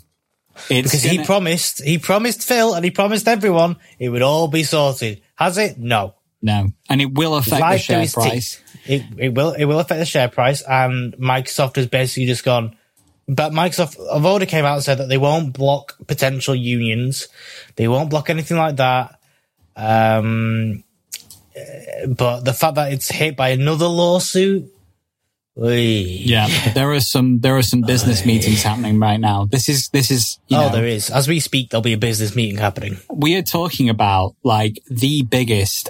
It's 0.70 0.92
because 0.92 1.04
he 1.04 1.18
gonna- 1.18 1.26
promised, 1.26 1.84
he 1.84 1.98
promised 1.98 2.44
Phil 2.44 2.74
and 2.74 2.84
he 2.84 2.92
promised 2.92 3.28
everyone 3.28 3.78
it 4.00 4.10
would 4.10 4.24
all 4.24 4.48
be 4.48 4.64
sorted. 4.64 5.22
Has 5.36 5.58
it? 5.58 5.78
No. 5.78 6.16
no, 6.42 6.72
and 6.90 7.02
it 7.02 7.14
will 7.14 7.36
affect 7.36 7.62
the 7.62 7.78
share 7.78 8.08
price. 8.08 8.32
teeth. 8.56 8.64
It, 8.86 9.04
it 9.18 9.34
will 9.34 9.52
it 9.52 9.66
will 9.66 9.80
affect 9.80 10.00
the 10.00 10.06
share 10.06 10.30
price, 10.30 10.62
and 10.62 11.14
Microsoft 11.18 11.76
has 11.76 11.88
basically 11.88 12.26
just 12.26 12.44
gone. 12.44 12.77
But 13.28 13.52
Microsoft 13.52 13.98
have 14.14 14.26
already 14.26 14.46
came 14.46 14.64
out 14.64 14.76
and 14.76 14.84
said 14.84 15.00
that 15.00 15.10
they 15.10 15.18
won't 15.18 15.52
block 15.54 15.98
potential 16.08 16.56
unions, 16.56 17.28
they 17.76 17.88
won't 17.88 18.10
block 18.10 18.30
anything 18.30 18.58
like 18.58 18.78
that. 18.78 19.20
Um, 19.76 20.84
but 22.08 22.42
the 22.42 22.54
fact 22.54 22.76
that 22.76 22.94
it's 22.94 23.10
hit 23.10 23.36
by 23.36 23.50
another 23.50 23.88
lawsuit. 23.88 24.74
Yeah, 25.60 26.48
there 26.74 26.92
are 26.92 27.00
some 27.00 27.40
there 27.40 27.58
are 27.58 27.64
some 27.64 27.82
business 27.82 28.28
meetings 28.28 28.62
happening 28.62 29.00
right 29.00 29.20
now. 29.20 29.46
This 29.46 29.68
is 29.68 29.90
this 29.90 30.12
is 30.12 30.38
you 30.48 30.58
oh, 30.58 30.68
know, 30.68 30.70
there 30.70 30.86
is. 30.86 31.10
As 31.10 31.28
we 31.28 31.40
speak, 31.40 31.72
there'll 31.72 31.82
be 31.82 31.94
a 31.94 31.98
business 31.98 32.36
meeting 32.36 32.58
happening. 32.58 32.98
we 33.12 33.36
are 33.36 33.42
talking 33.42 33.90
about 33.90 34.36
like 34.44 34.84
the 34.88 35.24
biggest 35.24 35.90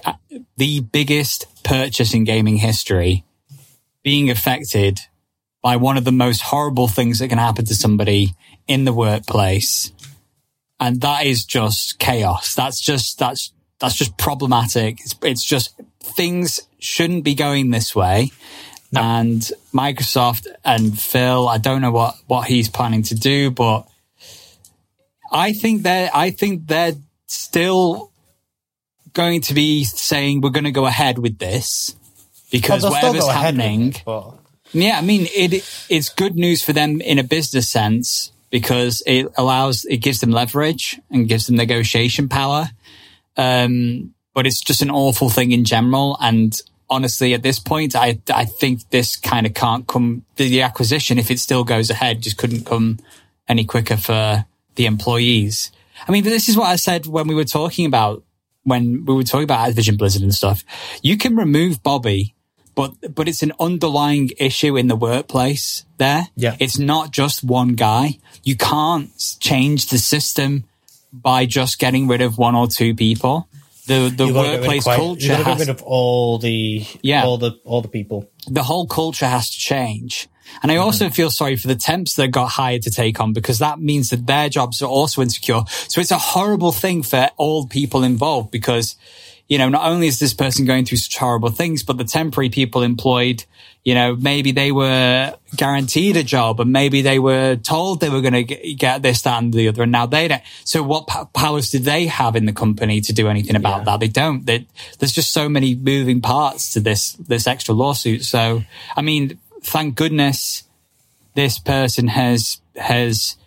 the 0.55 0.79
biggest 0.79 1.47
purchase 1.65 2.13
in 2.13 2.23
gaming 2.23 2.55
history 2.57 3.25
being 4.03 4.29
affected 4.29 5.01
by 5.61 5.75
one 5.75 5.97
of 5.97 6.03
the 6.05 6.11
most 6.11 6.41
horrible 6.41 6.87
things 6.87 7.19
that 7.19 7.27
can 7.29 7.37
happen 7.37 7.65
to 7.65 7.75
somebody 7.75 8.33
in 8.67 8.85
the 8.85 8.93
workplace. 8.93 9.91
And 10.79 11.01
that 11.01 11.25
is 11.25 11.43
just 11.45 11.99
chaos. 11.99 12.53
That's 12.53 12.79
just 12.79 13.17
that's 13.19 13.51
that's 13.79 13.95
just 13.95 14.17
problematic. 14.17 14.99
It's, 15.01 15.15
it's 15.23 15.45
just 15.45 15.79
things 16.01 16.59
shouldn't 16.79 17.23
be 17.23 17.35
going 17.35 17.71
this 17.71 17.95
way. 17.95 18.31
And 18.95 19.41
microsoft 19.73 20.47
and 20.63 20.97
phil 20.97 21.47
i 21.49 21.57
don't 21.57 21.81
know 21.81 21.91
what 21.91 22.15
what 22.27 22.47
he's 22.47 22.69
planning 22.69 23.03
to 23.03 23.15
do 23.15 23.51
but 23.51 23.85
I 25.31 25.51
think 25.53 25.83
they're 25.83 26.09
I 26.13 26.31
think 26.31 26.67
they're 26.67 26.93
still 27.27 28.11
going 29.13 29.41
to 29.41 29.53
be 29.53 29.83
saying 29.83 30.41
we're 30.41 30.51
going 30.51 30.63
to 30.63 30.71
go 30.71 30.85
ahead 30.85 31.19
with 31.19 31.37
this 31.37 31.95
because 32.51 32.83
Well, 32.83 32.93
whatever's 32.93 33.27
happening. 33.27 33.89
it, 33.89 34.03
but- 34.05 34.36
Yeah, 34.73 34.97
I 34.97 35.01
mean 35.01 35.27
it. 35.33 35.53
It's 35.89 36.09
good 36.09 36.35
news 36.35 36.63
for 36.63 36.73
them 36.73 37.01
in 37.01 37.19
a 37.19 37.23
business 37.23 37.69
sense 37.69 38.31
because 38.49 39.01
it 39.05 39.27
allows 39.37 39.85
it 39.85 39.97
gives 39.97 40.19
them 40.19 40.31
leverage 40.31 40.99
and 41.09 41.27
gives 41.27 41.47
them 41.47 41.55
negotiation 41.55 42.29
power. 42.29 42.69
Um, 43.35 44.13
but 44.33 44.45
it's 44.45 44.61
just 44.61 44.81
an 44.81 44.91
awful 44.91 45.29
thing 45.29 45.51
in 45.51 45.63
general. 45.63 46.17
And 46.19 46.59
honestly, 46.89 47.33
at 47.33 47.43
this 47.43 47.59
point, 47.59 47.95
I 47.95 48.19
I 48.33 48.45
think 48.45 48.89
this 48.89 49.15
kind 49.15 49.45
of 49.45 49.53
can't 49.53 49.87
come. 49.87 50.23
The, 50.35 50.61
acquisition, 50.61 51.17
if 51.17 51.31
it 51.31 51.39
still 51.39 51.63
goes 51.63 51.89
ahead, 51.89 52.21
just 52.21 52.37
couldn't 52.37 52.65
come 52.65 52.99
any 53.47 53.65
quicker 53.65 53.97
for 53.97 54.45
the 54.75 54.85
employees. 54.85 55.71
I 56.07 56.11
mean, 56.11 56.23
this 56.23 56.49
is 56.49 56.57
what 56.57 56.67
I 56.67 56.75
said 56.75 57.07
when 57.07 57.27
we 57.27 57.35
were 57.35 57.45
talking 57.45 57.85
about 57.85 58.23
when 58.63 59.05
we 59.05 59.15
were 59.15 59.23
talking 59.23 59.45
about 59.45 59.69
Activision 59.69 59.97
Blizzard 59.97 60.21
and 60.21 60.33
stuff. 60.33 60.63
You 61.01 61.17
can 61.17 61.35
remove 61.35 61.81
Bobby, 61.81 62.35
but 62.77 62.93
but 63.15 63.27
it's 63.27 63.41
an 63.41 63.53
underlying 63.59 64.29
issue 64.37 64.77
in 64.77 64.87
the 64.87 64.95
workplace 64.95 65.83
there. 65.97 66.27
Yeah. 66.35 66.55
It's 66.59 66.77
not 66.77 67.11
just 67.11 67.43
one 67.43 67.73
guy. 67.73 68.19
You 68.43 68.55
can't 68.55 69.09
change 69.39 69.87
the 69.87 69.97
system 69.97 70.65
by 71.11 71.47
just 71.47 71.79
getting 71.79 72.07
rid 72.07 72.21
of 72.21 72.37
one 72.37 72.55
or 72.55 72.67
two 72.67 72.93
people. 72.93 73.49
The 73.87 74.13
the 74.15 74.25
You've 74.25 74.35
got 74.35 74.43
to 74.43 74.47
get 74.49 74.51
rid 74.51 74.53
of 74.53 74.59
workplace 74.61 74.83
quite- 74.83 74.97
culture 74.97 75.27
to 75.37 75.43
has 75.43 75.57
get 75.57 75.59
rid 75.59 75.69
of 75.69 75.81
all 75.83 76.37
the 76.37 76.85
Yeah. 77.01 77.25
all 77.25 77.37
the 77.39 77.59
all 77.65 77.81
the 77.81 77.89
people. 77.89 78.29
the 78.47 78.63
whole 78.63 78.85
culture 78.85 79.27
has 79.27 79.49
to 79.49 79.57
change. 79.57 80.29
And 80.61 80.71
I 80.71 80.75
mm-hmm. 80.75 80.83
also 80.83 81.09
feel 81.09 81.29
sorry 81.29 81.57
for 81.57 81.67
the 81.67 81.75
temps 81.75 82.15
that 82.15 82.29
got 82.31 82.51
hired 82.51 82.83
to 82.83 82.91
take 82.91 83.19
on 83.19 83.33
because 83.33 83.59
that 83.59 83.79
means 83.79 84.11
that 84.11 84.27
their 84.27 84.49
jobs 84.49 84.81
are 84.81 84.89
also 84.89 85.21
insecure. 85.21 85.61
So 85.89 85.99
it's 85.99 86.11
a 86.11 86.17
horrible 86.17 86.71
thing 86.71 87.03
for 87.03 87.29
all 87.37 87.67
people 87.67 88.03
involved 88.03 88.49
because, 88.51 88.95
you 89.47 89.57
know, 89.57 89.69
not 89.69 89.85
only 89.89 90.07
is 90.07 90.19
this 90.19 90.33
person 90.33 90.65
going 90.65 90.85
through 90.85 90.97
such 90.97 91.17
horrible 91.17 91.49
things, 91.49 91.83
but 91.83 91.97
the 91.97 92.03
temporary 92.03 92.49
people 92.49 92.81
employed, 92.83 93.45
you 93.85 93.95
know, 93.95 94.15
maybe 94.15 94.51
they 94.51 94.73
were 94.73 95.33
guaranteed 95.55 96.17
a 96.17 96.23
job 96.23 96.59
and 96.59 96.71
maybe 96.71 97.01
they 97.01 97.17
were 97.19 97.55
told 97.55 98.01
they 98.01 98.09
were 98.09 98.19
going 98.19 98.45
to 98.45 98.73
get 98.73 99.01
this, 99.01 99.21
that 99.21 99.41
and 99.41 99.53
the 99.53 99.69
other. 99.69 99.83
And 99.83 99.91
now 99.91 100.05
they 100.05 100.27
don't. 100.27 100.41
So 100.65 100.83
what 100.83 101.07
po- 101.07 101.29
powers 101.33 101.69
do 101.69 101.79
they 101.79 102.07
have 102.07 102.35
in 102.35 102.45
the 102.45 102.51
company 102.51 102.99
to 103.01 103.13
do 103.13 103.29
anything 103.29 103.55
about 103.55 103.79
Yeah. 103.79 103.83
that? 103.85 103.99
They 104.01 104.09
don't. 104.09 104.45
They, 104.45 104.67
there's 104.99 105.13
just 105.13 105.31
so 105.31 105.47
many 105.47 105.75
moving 105.75 106.19
parts 106.19 106.73
to 106.73 106.81
this, 106.81 107.13
this 107.13 107.47
extra 107.47 107.73
lawsuit. 107.73 108.25
So, 108.25 108.63
I 108.97 109.01
mean, 109.01 109.39
thank 109.63 109.95
goodness 109.95 110.63
this 111.35 111.57
person 111.57 112.09
has, 112.09 112.59
has 112.75 113.37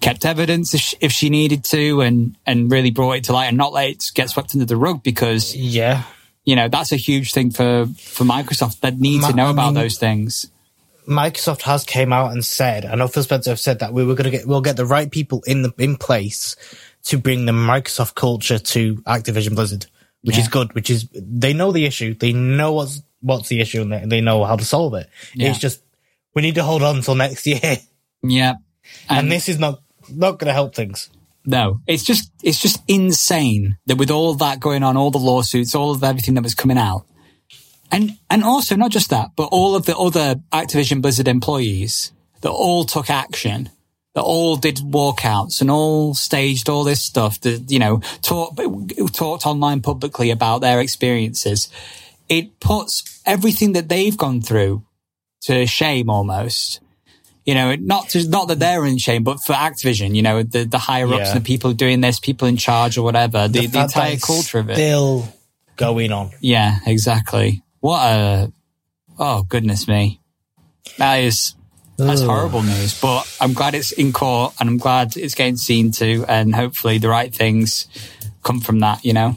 kept 0.00 0.24
evidence 0.24 0.74
if 0.74 0.80
she, 0.80 0.96
if 1.00 1.12
she 1.12 1.30
needed 1.30 1.64
to 1.64 2.00
and, 2.02 2.36
and 2.46 2.70
really 2.70 2.90
brought 2.90 3.12
it 3.12 3.24
to 3.24 3.32
light 3.32 3.46
and 3.46 3.56
not 3.56 3.72
let 3.72 3.88
it 3.90 4.04
get 4.14 4.30
swept 4.30 4.54
under 4.54 4.64
the 4.66 4.76
rug 4.76 5.02
because, 5.02 5.54
Yeah. 5.56 6.04
you 6.44 6.54
know, 6.56 6.68
that's 6.68 6.92
a 6.92 6.96
huge 6.96 7.32
thing 7.32 7.50
for, 7.50 7.86
for 7.98 8.24
Microsoft 8.24 8.80
that 8.80 8.98
need 8.98 9.22
Ma- 9.22 9.30
to 9.30 9.36
know 9.36 9.46
I 9.46 9.50
about 9.50 9.66
mean- 9.74 9.82
those 9.82 9.98
things. 9.98 10.46
Microsoft 11.08 11.62
has 11.62 11.84
came 11.84 12.12
out 12.12 12.32
and 12.32 12.44
said, 12.44 12.84
I 12.84 12.96
know 12.96 13.06
Phil 13.06 13.22
Spencer 13.22 13.50
have 13.50 13.60
said 13.60 13.78
that 13.78 13.92
we 13.92 14.04
were 14.04 14.16
going 14.16 14.24
to 14.24 14.30
get, 14.36 14.44
we'll 14.46 14.60
get 14.60 14.76
the 14.76 14.84
right 14.86 15.08
people 15.10 15.40
in 15.46 15.62
the, 15.62 15.72
in 15.78 15.96
place 15.96 16.56
to 17.04 17.16
bring 17.16 17.46
the 17.46 17.52
Microsoft 17.52 18.16
culture 18.16 18.58
to 18.58 18.96
Activision 19.02 19.54
Blizzard, 19.54 19.86
which 20.22 20.36
is 20.36 20.48
good, 20.48 20.74
which 20.74 20.90
is, 20.90 21.08
they 21.14 21.52
know 21.52 21.70
the 21.70 21.84
issue. 21.84 22.14
They 22.14 22.32
know 22.32 22.72
what's, 22.72 23.02
what's 23.20 23.48
the 23.48 23.60
issue 23.60 23.82
and 23.82 23.92
they, 23.92 24.04
they 24.04 24.20
know 24.20 24.42
how 24.44 24.56
to 24.56 24.64
solve 24.64 24.94
it. 24.94 25.08
Yeah. 25.32 25.50
It's 25.50 25.60
just, 25.60 25.80
we 26.34 26.42
need 26.42 26.56
to 26.56 26.64
hold 26.64 26.82
on 26.82 26.96
until 26.96 27.14
next 27.14 27.46
year. 27.46 27.76
Yeah. 28.24 28.54
And 29.08 29.30
this 29.30 29.48
is 29.48 29.60
not, 29.60 29.80
not 30.10 30.38
going 30.38 30.48
to 30.48 30.52
help 30.52 30.74
things. 30.74 31.10
No, 31.46 31.80
it's 31.86 32.02
just 32.02 32.32
it's 32.42 32.60
just 32.60 32.82
insane 32.88 33.78
that 33.86 33.96
with 33.96 34.10
all 34.10 34.34
that 34.34 34.58
going 34.58 34.82
on, 34.82 34.96
all 34.96 35.12
the 35.12 35.18
lawsuits, 35.18 35.76
all 35.76 35.92
of 35.92 36.02
everything 36.02 36.34
that 36.34 36.42
was 36.42 36.56
coming 36.56 36.76
out, 36.76 37.06
and 37.92 38.18
and 38.28 38.42
also 38.42 38.74
not 38.74 38.90
just 38.90 39.10
that, 39.10 39.30
but 39.36 39.48
all 39.52 39.76
of 39.76 39.86
the 39.86 39.96
other 39.96 40.40
Activision 40.52 41.00
Blizzard 41.00 41.28
employees 41.28 42.12
that 42.40 42.50
all 42.50 42.84
took 42.84 43.08
action, 43.08 43.70
that 44.14 44.22
all 44.22 44.56
did 44.56 44.78
walkouts 44.78 45.60
and 45.60 45.70
all 45.70 46.14
staged 46.14 46.68
all 46.68 46.82
this 46.82 47.02
stuff, 47.02 47.40
that 47.42 47.70
you 47.70 47.78
know 47.78 48.00
talk, 48.22 48.58
talked 49.12 49.46
online 49.46 49.82
publicly 49.82 50.32
about 50.32 50.62
their 50.62 50.80
experiences. 50.80 51.68
It 52.28 52.58
puts 52.58 53.22
everything 53.24 53.72
that 53.74 53.88
they've 53.88 54.16
gone 54.16 54.42
through 54.42 54.84
to 55.42 55.64
shame 55.64 56.10
almost 56.10 56.80
you 57.46 57.54
know, 57.54 57.74
not 57.76 58.08
to, 58.10 58.28
not 58.28 58.48
that 58.48 58.58
they're 58.58 58.84
in 58.84 58.98
shame, 58.98 59.22
but 59.22 59.38
for 59.40 59.52
Activision, 59.52 60.14
you 60.14 60.22
know, 60.22 60.42
the, 60.42 60.64
the 60.64 60.78
higher 60.78 61.06
ups 61.06 61.18
Yeah. 61.18 61.30
and 61.32 61.40
the 61.40 61.44
people 61.46 61.72
doing 61.72 62.00
this, 62.00 62.18
people 62.18 62.48
in 62.48 62.56
charge 62.56 62.98
or 62.98 63.02
whatever, 63.02 63.46
the, 63.48 63.60
the, 63.60 63.66
that 63.68 63.84
entire 63.84 64.16
culture 64.16 64.58
of 64.58 64.68
it. 64.68 64.74
Still 64.74 65.32
going 65.76 66.10
on. 66.12 66.32
yeah, 66.40 66.78
exactly. 66.86 67.62
What 67.80 68.00
a, 68.02 68.52
oh 69.18 69.44
goodness 69.44 69.86
me. 69.86 70.20
That 70.98 71.16
is, 71.16 71.54
that's 71.96 72.20
Ugh. 72.20 72.26
horrible 72.28 72.62
news, 72.62 73.00
but 73.00 73.24
I'm 73.40 73.52
glad 73.52 73.74
it's 73.74 73.92
in 73.92 74.12
court 74.12 74.54
and 74.58 74.68
I'm 74.68 74.78
glad 74.78 75.16
it's 75.16 75.34
getting 75.34 75.56
seen 75.56 75.92
to 75.92 76.24
and 76.28 76.54
hopefully 76.54 76.98
the 76.98 77.08
right 77.08 77.32
things 77.32 77.86
come 78.42 78.60
from 78.60 78.80
that, 78.80 79.04
you 79.04 79.12
know? 79.12 79.36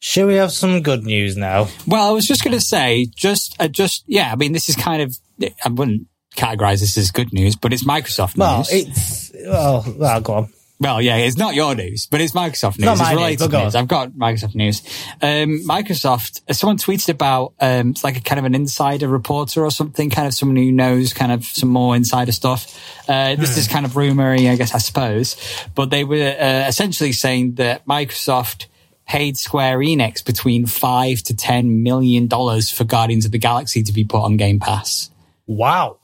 Shall 0.00 0.28
we 0.28 0.34
have 0.34 0.52
some 0.52 0.82
good 0.82 1.04
news 1.04 1.36
now? 1.36 1.68
Well, 1.86 2.08
I 2.08 2.12
was 2.12 2.26
just 2.26 2.42
going 2.44 2.56
to 2.56 2.64
say, 2.64 3.06
just, 3.14 3.56
uh, 3.60 3.68
just, 3.68 4.04
yeah, 4.06 4.30
I 4.32 4.36
mean, 4.36 4.52
this 4.52 4.68
is 4.68 4.76
kind 4.76 5.02
of, 5.02 5.16
I 5.64 5.68
wouldn't 5.68 6.06
categorize 6.38 6.80
this 6.80 6.96
as 6.96 7.10
good 7.10 7.32
news, 7.32 7.56
but 7.56 7.72
it's 7.72 7.84
Microsoft 7.84 8.36
Well, 8.36 8.58
news. 8.58 8.72
it's, 8.72 9.32
well, 9.46 9.84
well, 9.96 10.20
go 10.20 10.32
on. 10.34 10.48
Well, 10.80 11.02
yeah, 11.02 11.16
it's 11.16 11.36
not 11.36 11.56
your 11.56 11.74
news, 11.74 12.06
but 12.06 12.20
it's 12.20 12.32
Microsoft 12.34 12.78
news. 12.78 12.84
not 12.86 12.92
it's 12.92 13.00
my 13.00 13.14
news, 13.30 13.36
but 13.40 13.50
go 13.50 13.64
news. 13.64 13.74
on. 13.74 13.82
I've 13.82 13.88
got 13.88 14.10
Microsoft 14.12 14.54
news. 14.54 14.80
Um, 15.20 15.60
Microsoft, 15.66 16.40
someone 16.54 16.76
tweeted 16.76 17.08
about, 17.08 17.52
um, 17.60 17.90
it's 17.90 18.04
like 18.04 18.16
a 18.16 18.20
kind 18.20 18.38
of 18.38 18.44
an 18.44 18.54
insider 18.54 19.08
reporter 19.08 19.64
or 19.64 19.72
something, 19.72 20.08
kind 20.08 20.28
of 20.28 20.34
someone 20.34 20.54
who 20.54 20.70
knows 20.70 21.12
kind 21.12 21.32
of 21.32 21.44
some 21.44 21.68
more 21.68 21.96
insider 21.96 22.30
stuff. 22.30 22.78
Uh, 23.08 23.34
this 23.34 23.54
Hmm. 23.54 23.58
is 23.58 23.66
kind 23.66 23.86
of 23.86 23.94
rumory, 23.94 24.48
I 24.48 24.54
guess, 24.54 24.72
I 24.72 24.78
suppose, 24.78 25.34
but 25.74 25.90
they 25.90 26.04
were, 26.04 26.36
uh, 26.38 26.68
essentially 26.68 27.10
saying 27.10 27.54
that 27.54 27.84
Microsoft 27.84 28.66
paid 29.08 29.36
Square 29.36 29.78
Enix 29.78 30.24
between 30.24 30.66
five 30.66 31.22
to 31.24 31.34
ten 31.34 31.82
million 31.82 32.28
dollars 32.28 32.70
for 32.70 32.84
Guardians 32.84 33.24
of 33.24 33.32
the 33.32 33.38
Galaxy 33.38 33.82
to 33.82 33.92
be 33.92 34.04
put 34.04 34.20
on 34.22 34.36
Game 34.36 34.60
Pass. 34.60 35.10
Wow. 35.48 35.96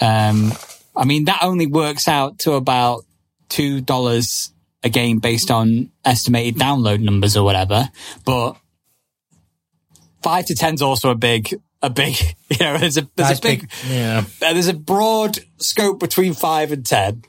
Um, 0.00 0.52
I 0.96 1.04
mean, 1.04 1.26
that 1.26 1.40
only 1.42 1.66
works 1.66 2.08
out 2.08 2.40
to 2.40 2.52
about 2.52 3.04
two 3.48 3.80
dollars 3.80 4.52
a 4.82 4.88
game 4.88 5.18
based 5.18 5.50
on 5.50 5.90
estimated 6.04 6.60
download 6.60 7.00
numbers 7.00 7.36
or 7.36 7.44
whatever. 7.44 7.88
But 8.24 8.56
five 10.22 10.46
to 10.46 10.54
10 10.54 10.74
is 10.74 10.82
also 10.82 11.10
a 11.10 11.14
big, 11.14 11.54
a 11.82 11.90
big. 11.90 12.14
You 12.50 12.64
know, 12.64 12.78
there's 12.78 12.96
a 12.96 13.02
there's 13.14 13.28
That's 13.28 13.38
a 13.40 13.42
big, 13.42 13.60
big. 13.60 13.70
Yeah. 13.90 14.24
uh, 14.40 14.54
there's 14.54 14.68
a 14.68 14.74
broad 14.74 15.38
scope 15.58 16.00
between 16.00 16.32
five 16.32 16.72
and 16.72 16.84
ten 16.84 17.22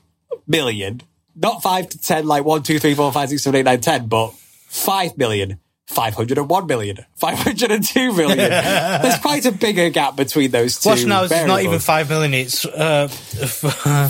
million. 0.46 1.02
Not 1.36 1.62
five 1.62 1.90
to 1.90 1.98
ten, 2.00 2.26
like 2.26 2.42
one, 2.42 2.62
two, 2.62 2.78
three, 2.78 2.94
four, 2.94 3.12
five, 3.12 3.28
six, 3.28 3.42
seven, 3.42 3.60
eight, 3.60 3.64
nine, 3.64 3.82
ten, 3.82 4.06
but 4.06 4.32
five 4.32 5.18
million 5.18 5.60
501 5.90 6.66
million, 6.66 6.98
502 7.16 8.12
million. 8.14 8.38
There's 9.02 9.18
quite 9.18 9.44
a 9.44 9.52
bigger 9.52 9.90
gap 9.90 10.16
between 10.16 10.50
those 10.52 10.78
two. 10.78 10.88
Watch 10.88 11.04
now, 11.04 11.24
it's 11.24 11.32
not 11.32 11.62
even 11.62 11.78
five 11.80 12.08
million. 12.08 12.32
It's 12.32 12.64
uh, 12.64 13.08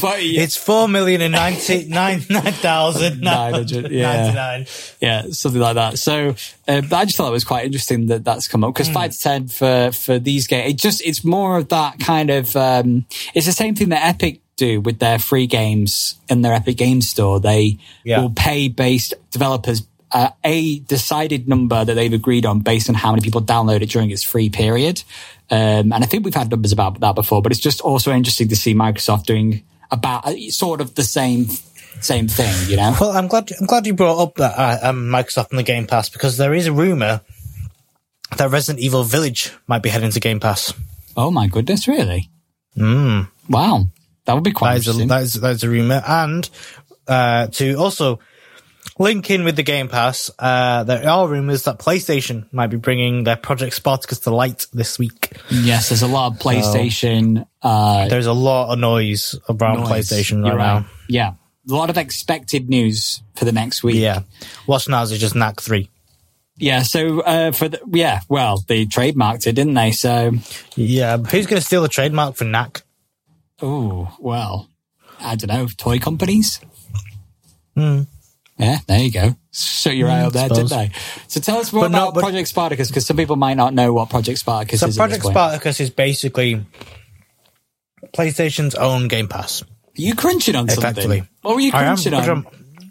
But, 0.01 0.23
yeah. 0.25 0.43
it's 0.43 0.57
four 0.57 0.89
million 0.89 1.21
and 1.23 1.33
ninety 1.33 1.87
nine 1.89 2.23
nine 2.29 2.53
thousand 2.53 3.21
nine 3.21 3.53
900, 3.53 3.75
hundred 3.75 3.93
yeah. 3.93 4.65
yeah, 5.01 5.23
something 5.31 5.61
like 5.61 5.75
that. 5.77 5.99
So 5.99 6.35
uh, 6.69 6.83
I 6.93 7.05
just 7.05 7.17
thought 7.17 7.29
it 7.29 7.33
was 7.33 7.45
quite 7.45 7.65
interesting 7.65 8.07
that 8.07 8.25
that's 8.25 8.47
come 8.49 8.63
up 8.65 8.75
because 8.75 8.89
Hmm. 8.89 8.95
five 8.95 9.11
to 9.13 9.21
ten 9.21 9.49
for 9.49 9.91
for 9.93 10.19
these 10.19 10.47
games, 10.47 10.71
it 10.73 10.77
just 10.79 11.03
it's 11.05 11.25
more 11.25 11.57
of 11.57 11.69
that 11.71 11.99
kind 12.01 12.31
of. 12.31 12.55
Um, 12.57 13.07
it's 13.35 13.47
the 13.47 13.53
same 13.53 13.75
thing 13.75 13.89
that 13.91 14.05
Epic 14.07 14.41
do 14.57 14.81
with 14.83 14.99
their 14.99 15.19
free 15.19 15.47
games 15.47 16.17
in 16.29 16.43
their 16.43 16.53
Epic 16.53 16.77
Games 16.77 17.09
Store. 17.09 17.41
They 17.41 17.79
Yeah. 18.05 18.21
will 18.21 18.31
pay 18.31 18.69
based 18.69 19.15
developers. 19.31 19.83
Uh, 20.13 20.31
a 20.43 20.81
decided 20.81 21.49
number 21.49 21.85
that 21.85 21.95
they've 21.95 22.13
agreed 22.13 22.45
on 22.45 22.61
based 22.61 22.89
on 22.89 22.97
how 22.97 23.13
many 23.13 23.23
people 23.23 23.41
download 23.41 23.81
it 23.81 23.91
during 23.91 24.11
its 24.11 24.25
free 24.25 24.51
period. 24.51 25.03
Um, 25.51 25.93
and 25.93 26.03
I 26.03 26.07
think 26.07 26.25
we've 26.25 26.35
had 26.35 26.51
numbers 26.51 26.73
about 26.73 26.99
that 27.01 27.15
before, 27.15 27.43
but 27.43 27.53
it's 27.53 27.61
just 27.61 27.81
also 27.81 28.13
interesting 28.13 28.49
to 28.49 28.57
see 28.57 28.75
Microsoft 28.75 29.25
doing 29.27 29.63
about 29.91 30.27
uh, 30.27 30.35
sort 30.51 30.81
of 30.81 30.95
the 30.95 31.05
same 31.05 31.47
same 32.01 32.29
thing, 32.29 32.55
you 32.69 32.77
know? 32.77 32.95
Well, 33.01 33.11
I'm 33.11 33.29
glad 33.29 33.51
I'm 33.61 33.67
glad 33.67 33.87
you 33.87 33.95
brought 33.95 34.21
up 34.23 34.35
that 34.37 34.55
uh, 34.57 34.89
um, 34.91 35.07
Microsoft 35.09 35.51
and 35.51 35.59
the 35.59 35.65
Game 35.65 35.87
Pass 35.87 36.09
because 36.09 36.37
there 36.37 36.55
is 36.55 36.67
a 36.67 36.73
rumor 36.73 37.21
that 38.37 38.51
Resident 38.51 38.83
Evil 38.83 39.03
Village 39.05 39.53
might 39.67 39.83
be 39.83 39.91
heading 39.91 40.11
to 40.11 40.21
Game 40.21 40.41
Pass. 40.41 40.73
Oh 41.17 41.31
my 41.31 41.47
goodness, 41.47 41.87
really? 41.89 42.31
Mm. 42.77 43.29
Wow. 43.49 43.87
That 44.25 44.35
would 44.35 44.45
be 44.45 44.53
quite 44.53 44.75
That 44.75 44.79
is 44.81 44.87
a, 44.87 44.91
interesting. 44.91 45.09
that 45.09 45.23
is 45.23 45.33
that 45.35 45.51
is 45.51 45.65
a 45.65 45.69
rumor, 45.69 46.03
and 46.07 46.49
uh, 47.09 47.49
to 47.49 47.75
also 47.75 48.21
link 49.01 49.31
in 49.31 49.45
with 49.45 49.57
the 49.57 49.63
Game 49.63 49.89
Pass, 49.89 50.31
uh, 50.39 50.85
there 50.85 51.09
are 51.09 51.27
rumors 51.27 51.65
that 51.65 51.79
PlayStation 51.79 52.47
might 52.53 52.69
be 52.69 52.77
bringing 52.77 53.25
their 53.25 53.37
Project 53.37 53.75
Spartacus 53.75 54.21
to 54.21 54.31
light 54.31 54.67
this 54.73 54.99
week. 54.99 55.33
yes, 55.51 55.89
there's 55.89 56.03
a 56.03 56.07
lot 56.07 56.33
of 56.33 56.39
PlayStation. 56.39 57.47
Uh, 57.63 58.07
There's 58.09 58.27
a 58.27 58.33
lot 58.33 58.73
of 58.73 58.79
noise 58.79 59.35
around 59.49 59.81
noise. 59.81 59.89
PlayStation 60.09 60.47
You're 60.47 60.57
right, 60.57 60.81
now. 60.81 60.87
Yeah. 61.09 61.33
A 61.69 61.73
lot 61.75 61.91
of 61.91 61.99
expected 61.99 62.69
news 62.69 63.23
for 63.35 63.45
the 63.45 63.53
next 63.53 63.83
week. 63.83 63.97
Yeah, 63.97 64.21
what's 64.67 64.89
now 64.89 65.03
is 65.03 65.11
just 65.19 65.35
Knack 65.35 65.61
Three. 65.61 65.91
Yeah. 66.57 66.83
So, 66.83 67.21
uh, 67.21 67.53
for 67.53 67.69
the, 67.69 67.81
yeah, 67.93 68.21
well, 68.29 68.63
they 68.67 68.85
trademarked 68.87 69.47
it, 69.47 69.53
didn't 69.55 69.75
they? 69.75 69.93
So, 69.93 70.33
Yeah, 70.77 71.17
who's 71.17 71.47
going 71.47 71.61
to 71.61 71.67
steal 71.67 71.83
the 71.83 71.89
trademark 71.89 72.37
for 72.37 72.45
Knack? 72.45 72.83
oh, 73.63 74.15
well, 74.19 74.69
I 75.21 75.37
don't 75.37 75.49
know, 75.49 75.69
toy 75.77 75.99
companies? 75.99 76.61
Hmm. 77.77 78.03
Yeah, 78.61 78.79
there 78.87 79.01
you 79.01 79.11
go. 79.11 79.37
Shut 79.53 79.97
your 79.97 80.09
eye 80.09 80.23
up 80.23 80.33
there, 80.33 80.49
didn't 80.49 80.69
they? 80.69 80.91
So 81.29 81.41
tell 81.41 81.59
us 81.59 81.73
more 81.73 81.85
But 81.85 81.93
no, 81.93 82.03
about 82.05 82.15
but- 82.15 82.21
Project 82.21 82.49
Spartacus, 82.49 82.89
because 82.89 83.07
some 83.07 83.17
people 83.17 83.37
might 83.37 83.55
not 83.57 83.75
know 83.75 83.93
what 83.93 84.11
Project 84.11 84.39
Spartacus 84.39 84.81
So 84.81 84.87
is. 84.87 84.97
at 84.99 85.01
Project. 85.01 85.25
Spartacus 85.25 85.81
is 85.81 85.91
basically 85.91 86.65
PlayStation's 88.15 88.75
own 88.75 89.09
Game 89.09 89.29
Pass. 89.29 89.63
Are 89.63 89.67
you 89.95 90.15
crunching 90.15 90.55
on 90.57 90.69
something? 90.69 90.85
Effectively. 90.91 91.23
What 91.43 91.55
were 91.57 91.61
you 91.61 91.73
I 91.73 91.85
am 91.85 91.97
crunching 91.97 92.15
on? 92.15 92.47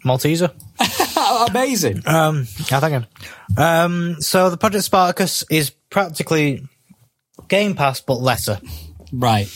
Malteser. 0.06 0.52
Amazing. 1.50 2.04
Um, 2.06 2.48
I 2.72 2.80
think. 2.80 3.06
Um, 3.58 4.16
so 4.22 4.50
the 4.50 4.58
Project 4.58 4.84
Spartacus 4.86 5.44
is 5.50 5.72
practically 5.90 6.64
Game 7.48 7.76
Pass, 7.76 8.02
but 8.02 8.16
lesser. 8.16 8.60
Right. 9.12 9.48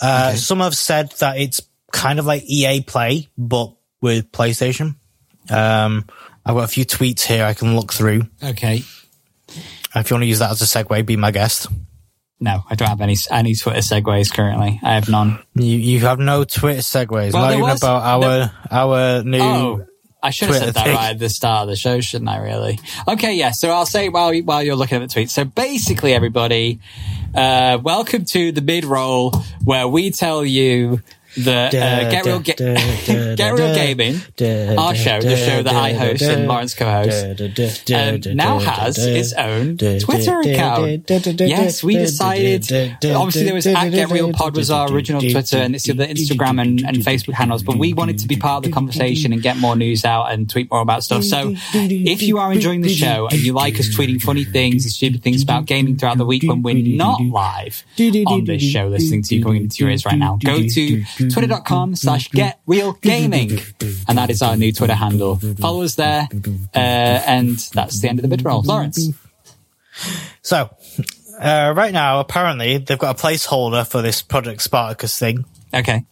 Uh, 0.00 0.34
Some 0.34 0.60
have 0.60 0.74
said 0.76 1.10
that 1.20 1.38
it's 1.38 1.60
kind 1.92 2.18
of 2.18 2.26
like 2.26 2.42
EA 2.44 2.82
Play, 2.82 3.28
but 3.38 3.72
with 4.00 4.30
PlayStation. 4.32 4.96
Um, 5.50 6.06
I've 6.44 6.54
got 6.54 6.64
a 6.64 6.68
few 6.68 6.84
tweets 6.84 7.22
here 7.22 7.44
I 7.44 7.54
can 7.54 7.76
look 7.76 7.92
through. 7.92 8.22
Okay. 8.42 8.82
If 9.94 10.10
you 10.10 10.14
want 10.14 10.22
to 10.22 10.26
use 10.26 10.38
that 10.38 10.50
as 10.50 10.62
a 10.62 10.64
segue, 10.64 11.04
be 11.06 11.16
my 11.16 11.30
guest. 11.30 11.66
No, 12.40 12.64
I 12.68 12.74
don't 12.74 12.88
have 12.88 13.00
any 13.00 13.14
any 13.30 13.54
Twitter 13.54 13.78
segues 13.80 14.32
currently. 14.32 14.80
I 14.82 14.94
have 14.94 15.08
none. 15.08 15.38
You 15.54 15.76
you 15.76 16.00
have 16.00 16.18
no 16.18 16.42
Twitter 16.42 16.80
segues. 16.80 17.32
Well, 17.32 17.42
not 17.42 17.50
even 17.52 17.60
was- 17.62 17.80
about 17.80 18.02
our 18.02 18.50
our 18.70 19.22
new. 19.22 19.38
Oh, 19.40 19.86
I 20.24 20.30
should 20.30 20.48
have 20.48 20.56
Twitter 20.56 20.66
said 20.66 20.74
that 20.74 20.84
thing. 20.84 20.94
right 20.94 21.10
at 21.10 21.18
the 21.18 21.28
start 21.28 21.62
of 21.64 21.68
the 21.68 21.76
show, 21.76 22.00
shouldn't 22.00 22.30
I? 22.30 22.38
Really? 22.38 22.80
Okay, 23.06 23.34
yeah. 23.34 23.50
So 23.52 23.70
I'll 23.70 23.86
say 23.86 24.08
while 24.08 24.34
while 24.40 24.62
you're 24.62 24.76
looking 24.76 25.00
at 25.02 25.08
the 25.08 25.20
tweets. 25.20 25.30
So 25.30 25.44
basically, 25.44 26.14
everybody, 26.14 26.80
uh, 27.34 27.78
welcome 27.82 28.24
to 28.26 28.50
the 28.50 28.60
mid 28.60 28.84
roll 28.84 29.32
where 29.64 29.86
we 29.86 30.10
tell 30.10 30.44
you 30.44 31.00
that 31.38 31.74
uh, 31.74 32.10
get 32.10 32.24
real 32.26 32.38
Ga- 32.40 32.54
get 33.36 33.52
reel 33.54 33.74
gaming, 33.74 34.20
our 34.78 34.94
show, 34.94 35.20
the 35.20 35.36
show 35.36 35.62
that 35.62 35.74
I 35.74 35.92
host 35.92 36.22
and 36.22 36.48
Lawrence 36.48 36.74
co-hosts, 36.74 37.22
um, 38.28 38.36
now 38.36 38.58
has 38.58 38.98
its 39.16 39.32
own 39.32 39.76
Twitter 40.00 40.40
account. 40.54 41.06
Yes, 41.48 41.82
we 41.82 41.94
decided. 42.06 42.62
Obviously, 43.16 43.44
there 43.44 43.54
was 43.54 43.66
at 43.66 43.90
Get 43.92 44.10
Reel 44.10 44.32
Pod 44.32 44.56
was 44.56 44.70
our 44.70 44.92
original 44.92 45.20
Twitter, 45.32 45.56
and 45.58 45.74
it's 45.74 45.84
the 45.84 45.92
other 45.92 46.06
Instagram 46.06 46.60
and, 46.60 46.80
and 46.82 46.96
Facebook 46.98 47.34
handles. 47.34 47.62
But 47.62 47.76
we 47.78 47.94
wanted 47.94 48.18
to 48.20 48.28
be 48.28 48.36
part 48.36 48.58
of 48.64 48.70
the 48.70 48.74
conversation 48.74 49.32
and 49.32 49.42
get 49.42 49.56
more 49.56 49.76
news 49.76 50.04
out 50.04 50.32
and 50.32 50.48
tweet 50.50 50.70
more 50.70 50.80
about 50.80 51.02
stuff. 51.04 51.24
So, 51.24 51.54
if 52.06 52.22
you 52.22 52.38
are 52.38 52.52
enjoying 52.52 52.80
the 52.82 52.88
show 52.94 53.28
and 53.28 53.40
you 53.40 53.52
like 53.52 53.78
us 53.80 53.88
tweeting 53.88 54.20
funny 54.20 54.44
things 54.44 54.84
and 54.84 54.92
stupid 54.92 55.22
things 55.22 55.42
about 55.42 55.66
gaming 55.66 55.96
throughout 55.96 56.18
the 56.18 56.26
week 56.26 56.42
when 56.42 56.62
we're 56.62 56.74
not 56.96 57.20
live 57.22 57.84
on 58.26 58.44
this 58.44 58.62
show, 58.62 58.86
listening 58.88 59.22
to 59.22 59.34
you 59.36 59.42
coming 59.42 59.62
into 59.62 59.76
your 59.82 59.90
ears 59.90 60.04
right 60.04 60.18
now, 60.18 60.38
go 60.44 60.58
to 60.62 61.04
twitter.com 61.30 61.94
slash 61.96 62.30
Get 62.30 62.60
Reel 62.66 62.92
Gaming, 62.94 63.58
and 64.08 64.18
that 64.18 64.30
is 64.30 64.42
our 64.42 64.56
new 64.56 64.72
Twitter 64.72 64.94
handle. 64.94 65.36
Follow 65.36 65.82
us 65.82 65.94
there, 65.96 66.28
uh, 66.74 66.78
and 66.78 67.56
that's 67.74 68.00
the 68.00 68.08
end 68.08 68.18
of 68.18 68.22
the 68.22 68.28
mid 68.28 68.44
roll. 68.44 68.62
Lawrence. 68.62 69.10
So, 70.42 70.70
uh, 71.40 71.72
right 71.76 71.92
now, 71.92 72.20
apparently, 72.20 72.78
they've 72.78 72.98
got 72.98 73.18
a 73.18 73.22
placeholder 73.22 73.86
for 73.86 74.02
this 74.02 74.22
Project 74.22 74.62
Spartacus 74.62 75.18
thing 75.18 75.44
Okay. 75.74 76.04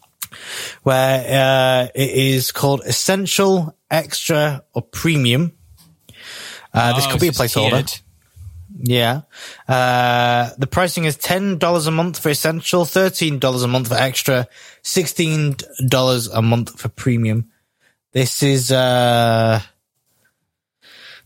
where 0.82 1.84
uh, 1.84 1.88
it 1.94 2.10
is 2.10 2.52
called 2.52 2.82
Essential, 2.84 3.74
Extra, 3.90 4.62
or 4.74 4.82
Premium. 4.82 5.52
Uh, 6.72 6.94
this 6.94 7.06
Oh, 7.06 7.12
could 7.12 7.20
be 7.20 7.28
a 7.28 7.32
placeholder. 7.32 7.70
tiered. 7.70 7.92
Yeah. 8.82 9.22
Uh, 9.68 10.50
the 10.58 10.66
pricing 10.66 11.04
is 11.04 11.16
$10 11.16 11.86
a 11.86 11.90
month 11.90 12.18
for 12.18 12.30
Essential, 12.30 12.84
$13 12.84 13.64
a 13.64 13.66
month 13.66 13.88
for 13.88 13.94
Extra, 13.94 14.48
$16 14.82 16.28
a 16.32 16.42
month 16.42 16.78
for 16.78 16.88
Premium. 16.88 17.50
This 18.12 18.42
is, 18.42 18.72
uh, 18.72 19.60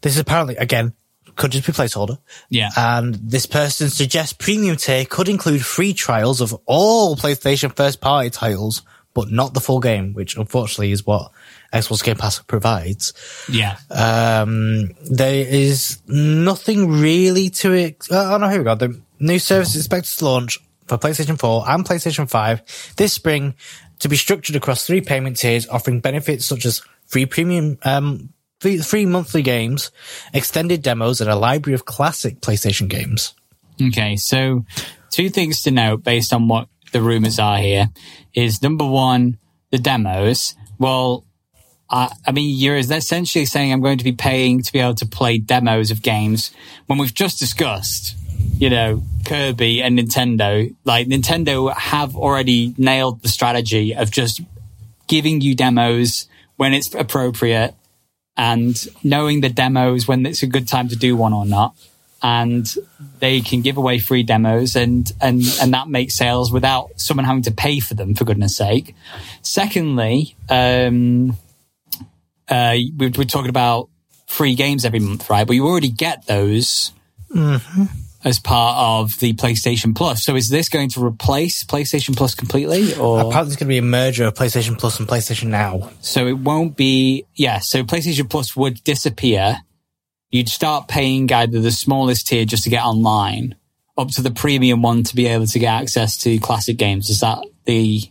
this 0.01 0.15
is 0.15 0.19
apparently, 0.19 0.57
again, 0.57 0.93
could 1.37 1.53
just 1.53 1.67
be 1.67 1.73
placeholder. 1.73 2.19
Yeah. 2.51 2.71
And 2.77 3.15
this 3.15 3.47
person 3.47 3.91
suggests 3.91 4.33
premium 4.33 4.77
tier 4.77 5.05
could 5.05 5.29
include 5.29 5.65
free 5.65 5.93
trials 5.93 6.41
of 6.41 6.55
all 6.67 7.17
PlayStation 7.17 7.75
first 7.75 8.01
party 8.01 8.31
titles, 8.31 8.83
but 9.15 9.31
not 9.31 9.55
the 9.55 9.61
full 9.61 9.81
game, 9.81 10.13
which 10.15 10.37
unfortunately 10.37 10.93
is 10.93 11.07
what 11.07 11.33
Xbox 11.75 12.05
Game 12.05 12.17
Pass 12.17 12.41
provides. 12.41 13.13
yeah. 13.51 13.77
Um, 13.91 14.91
there 15.11 15.47
is 15.47 16.01
nothing 16.07 16.89
really 16.89 17.51
to 17.51 17.73
it. 17.73 18.07
Oh 18.11 18.39
no, 18.39 18.49
here 18.49 18.59
we 18.59 18.65
go. 18.65 18.75
The 18.77 19.01
new 19.21 19.39
service 19.39 19.75
is 19.75 19.83
expected 19.83 20.17
to 20.19 20.25
launch 20.25 20.59
for 20.87 20.99
PlayStation 20.99 21.39
4 21.39 21.65
and 21.69 21.85
PlayStation 21.85 22.31
5 22.31 22.95
this 22.97 23.13
spring 23.13 23.55
to 24.01 24.09
be 24.09 24.17
structured 24.17 24.57
across 24.57 24.87
three 24.87 25.01
payment 25.01 25.37
tiers, 25.39 25.69
offering 25.69 26.01
benefits 26.01 26.45
such 26.45 26.65
as 26.67 26.83
free 27.07 27.27
premium, 27.27 27.79
um, 27.83 28.31
free, 28.61 28.79
free 28.79 29.07
monthly 29.07 29.43
games, 29.43 29.91
extended 30.33 30.83
demos, 30.83 31.21
and 31.21 31.31
a 31.31 31.37
library 31.37 31.75
of 31.75 31.85
classic 31.85 32.41
PlayStation 32.41 32.89
games. 32.89 33.35
Okay, 33.81 34.17
so 34.17 34.65
two 35.11 35.31
things 35.31 35.63
to 35.63 35.71
note 35.71 36.05
based 36.05 36.33
on 36.33 36.49
what 36.49 36.69
the 36.93 37.01
rumors 37.01 37.39
are 37.39 37.59
here 37.59 37.91
is 38.35 38.63
number 38.63 38.87
one, 38.87 39.39
the 39.71 39.79
demos. 39.79 40.55
Well, 40.79 41.25
I, 41.95 42.13
I 42.27 42.33
mean, 42.33 42.59
you're 42.59 42.77
essentially 42.77 43.45
saying 43.45 43.73
I'm 43.73 43.81
going 43.81 43.99
to 43.99 44.05
be 44.05 44.13
paying 44.13 44.63
to 44.63 44.73
be 44.73 44.81
able 44.81 44.97
to 44.97 45.07
play 45.07 45.39
demos 45.39 45.93
of 45.93 46.03
games 46.03 46.51
when 46.87 46.99
we've 46.99 47.15
just 47.15 47.39
discussed, 47.39 48.17
you 48.59 48.69
know, 48.69 49.05
Kirby 49.25 49.81
and 49.81 49.97
Nintendo. 49.97 50.75
Like 50.85 51.07
Nintendo 51.07 51.73
have 51.73 52.17
already 52.17 52.75
nailed 52.77 53.23
the 53.23 53.29
strategy 53.29 53.95
of 53.95 54.11
just 54.11 54.41
giving 55.07 55.41
you 55.41 55.55
demos 55.55 56.27
when 56.57 56.75
it's 56.75 56.93
appropriate 56.95 57.75
and 58.37 58.89
knowing 59.05 59.41
the 59.41 59.49
demos 59.49 60.09
when 60.09 60.27
it's 60.27 60.43
a 60.43 60.49
good 60.49 60.67
time 60.67 60.89
to 60.89 60.97
do 60.97 61.15
one 61.15 61.33
or 61.33 61.47
not 61.47 61.77
and 62.21 62.75
they 63.21 63.41
can 63.41 63.61
give 63.61 63.77
away 63.77 63.99
free 63.99 64.25
demos 64.25 64.75
and 64.75 65.13
and 65.21 65.43
and 65.61 65.75
that 65.75 65.89
makes 65.89 66.15
sales 66.15 66.51
without 66.51 66.89
someone 66.99 67.25
having 67.25 67.43
to 67.43 67.53
pay 67.53 67.79
for 67.79 67.95
them 67.95 68.15
for 68.15 68.25
goodness 68.25 68.57
sake 68.57 68.95
secondly 69.43 70.35
um 70.49 71.37
uh 72.49 72.75
we, 72.97 73.09
we're 73.17 73.25
talking 73.25 73.51
about 73.51 73.89
free 74.27 74.55
games 74.55 74.85
every 74.85 75.01
month 75.01 75.29
right 75.31 75.47
but 75.47 75.55
you 75.55 75.67
already 75.67 75.91
get 75.91 76.27
those 76.27 76.93
as 78.25 78.39
part 78.39 78.77
of 78.79 79.19
the 79.21 79.35
PlayStation 79.35 79.95
Plus. 79.95 80.25
So 80.25 80.35
is 80.35 80.49
this 80.49 80.71
going 80.71 80.89
to 80.91 81.05
replace 81.05 81.63
PlayStation 81.65 82.17
Plus 82.17 82.35
completely 82.35 82.95
or 82.95 83.21
Apparently, 83.21 83.53
it's 83.53 83.57
going 83.57 83.67
to 83.67 83.75
be 83.75 83.79
a 83.79 83.83
merger 83.83 84.25
of 84.25 84.35
PlayStation 84.35 84.79
Plus 84.79 84.99
and 84.99 85.07
PlayStation 85.07 85.49
Now. 85.49 85.91
so 86.01 86.27
it 86.27 86.39
won't 86.39 86.77
be 86.77 87.27
yeah, 87.35 87.59
so 87.59 87.83
PlayStation 87.83 88.31
Plus 88.31 88.57
would 88.57 88.83
disappear 88.83 89.59
you'd 90.35 90.49
start 90.49 90.89
paying 90.89 91.33
either 91.33 91.61
the 91.61 91.71
smallest 91.71 92.27
tier 92.27 92.45
just 92.45 92.65
to 92.65 92.71
get 92.71 92.83
online, 92.83 93.55
up 93.97 94.11
to 94.11 94.21
the 94.21 94.33
premium 94.33 94.83
one 94.83 95.05
to 95.05 95.15
be 95.15 95.29
able 95.29 95.47
to 95.47 95.59
get 95.61 95.81
access 95.81 96.17
to 96.19 96.39
classic 96.41 96.77
games. 96.77 97.09
Is 97.09 97.21
that 97.21 97.39
the 97.67 98.03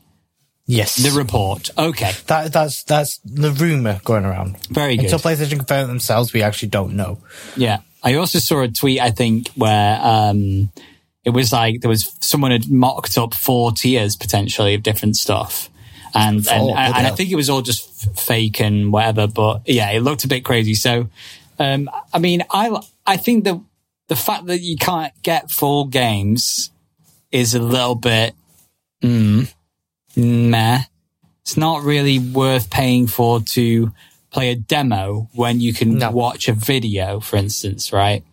Yes. 0.66 0.96
the 0.96 1.12
report? 1.12 1.70
Okay, 1.78 2.12
that, 2.28 2.54
that's 2.54 2.84
that's 2.84 3.18
the 3.26 3.52
rumor 3.52 4.00
going 4.04 4.26
around. 4.26 4.58
very 4.68 4.96
good. 4.96 5.06
Until 5.06 5.20
PlayStation 5.20 5.58
confirm 5.58 5.86
it 5.86 5.88
themselves, 5.88 6.34
we 6.34 6.42
actually 6.42 6.70
don't 6.70 6.94
know. 6.94 7.20
Yeah. 7.56 7.80
I 8.02 8.16
also 8.16 8.40
saw 8.40 8.62
a 8.62 8.68
tweet, 8.68 9.00
I 9.00 9.12
think, 9.12 9.50
where 9.56 10.00
um, 10.02 10.72
it 11.24 11.30
was 11.30 11.52
like 11.52 11.82
there 11.82 11.90
was 11.90 12.16
someone 12.20 12.52
had 12.52 12.70
mocked 12.70 13.18
up 13.18 13.34
four 13.34 13.72
tiers 13.72 14.16
potentially 14.16 14.74
of 14.74 14.84
different 14.84 15.18
stuff. 15.18 15.70
And, 16.16 16.38
and, 16.38 16.46
Four, 16.46 16.78
and, 16.78 17.08
I 17.08 17.10
think 17.10 17.32
it 17.32 17.36
was 17.36 17.50
all 17.50 17.64
just 17.64 18.08
f- 18.08 18.20
fake 18.20 18.62
and 18.62 18.94
whatever, 18.94 19.26
but 19.26 19.64
yeah, 19.66 19.90
it 19.90 20.02
looked 20.02 20.24
a 20.26 20.28
bit 20.28 20.46
crazy. 20.46 20.76
So, 20.76 21.10
um, 21.58 21.90
I 22.14 22.20
mean, 22.20 22.44
I, 22.52 22.80
I 23.04 23.18
think 23.18 23.46
the, 23.46 23.64
the 24.10 24.16
fact 24.16 24.46
that 24.46 24.60
you 24.60 24.78
can't 24.78 25.12
get 25.24 25.50
full 25.50 25.86
games 25.86 26.70
is 27.32 27.56
a 27.56 27.60
little 27.60 27.96
bit, 27.96 28.36
mm, 29.04 29.52
meh. 30.16 30.80
It's 31.42 31.58
not 31.58 31.84
really 31.84 32.20
worth 32.20 32.70
paying 32.70 33.08
for 33.08 33.42
to 33.42 33.92
play 34.32 34.50
a 34.52 34.56
demo 34.56 35.30
when 35.34 35.60
you 35.60 35.74
can 35.74 35.98
No. 35.98 36.12
watch 36.12 36.48
a 36.48 36.54
video, 36.54 37.20
for 37.20 37.36
instance, 37.38 37.92
right? 37.94 38.24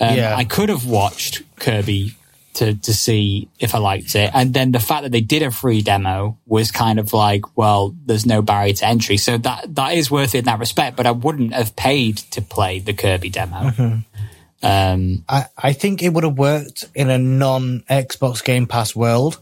Um, 0.00 0.16
Yeah. 0.16 0.36
I 0.36 0.44
could 0.44 0.68
have 0.68 0.86
watched 0.86 1.42
Kirby 1.56 2.14
to, 2.54 2.74
to 2.74 2.94
see 2.94 3.48
if 3.58 3.74
I 3.74 3.78
liked 3.78 4.14
it. 4.14 4.30
And 4.32 4.54
then 4.54 4.72
the 4.72 4.80
fact 4.80 5.02
that 5.02 5.12
they 5.12 5.20
did 5.20 5.42
a 5.42 5.50
free 5.50 5.82
demo 5.82 6.38
was 6.46 6.70
kind 6.70 6.98
of 6.98 7.12
like, 7.12 7.42
well, 7.56 7.94
there's 8.06 8.24
no 8.26 8.40
barrier 8.42 8.72
to 8.74 8.86
entry. 8.86 9.16
So 9.16 9.36
that, 9.38 9.74
that 9.74 9.94
is 9.94 10.10
worth 10.10 10.34
it 10.34 10.38
in 10.38 10.44
that 10.46 10.58
respect, 10.58 10.96
but 10.96 11.06
I 11.06 11.10
wouldn't 11.12 11.52
have 11.52 11.76
paid 11.76 12.18
to 12.32 12.40
play 12.42 12.78
the 12.78 12.92
Kirby 12.94 13.30
demo. 13.30 13.72
Um, 14.60 15.24
I, 15.28 15.46
I 15.56 15.72
think 15.72 16.02
it 16.02 16.08
would 16.12 16.24
have 16.24 16.36
worked 16.36 16.84
in 16.92 17.10
a 17.10 17.16
non 17.18 17.84
Xbox 17.88 18.42
Game 18.42 18.66
Pass 18.66 18.92
world, 18.96 19.38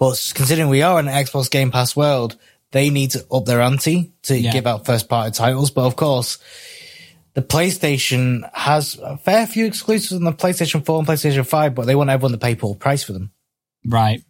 but 0.00 0.32
considering 0.34 0.68
we 0.68 0.82
are 0.82 0.98
in 0.98 1.06
an 1.06 1.14
Xbox 1.24 1.48
Game 1.48 1.70
Pass 1.70 1.94
world, 1.94 2.36
they 2.72 2.90
need 2.90 3.12
to 3.12 3.24
up 3.30 3.44
their 3.44 3.60
ante 3.60 4.12
to 4.22 4.36
Yeah. 4.36 4.50
give 4.52 4.66
out 4.66 4.86
first 4.86 5.08
party 5.08 5.30
titles. 5.30 5.70
But 5.70 5.84
of 5.86 5.94
course, 5.94 6.38
the 7.34 7.42
PlayStation 7.42 8.48
has 8.54 8.98
a 9.02 9.16
fair 9.18 9.46
few 9.46 9.66
exclusives 9.66 10.12
on 10.12 10.24
the 10.24 10.32
PlayStation 10.32 10.84
4 10.84 10.98
and 11.00 11.06
PlayStation 11.08 11.46
5, 11.46 11.74
but 11.74 11.86
they 11.86 11.94
want 11.94 12.10
everyone 12.10 12.32
to 12.32 12.38
pay 12.38 12.54
full 12.56 12.74
price 12.74 13.04
for 13.04 13.12
them. 13.12 13.30
right. 13.86 14.22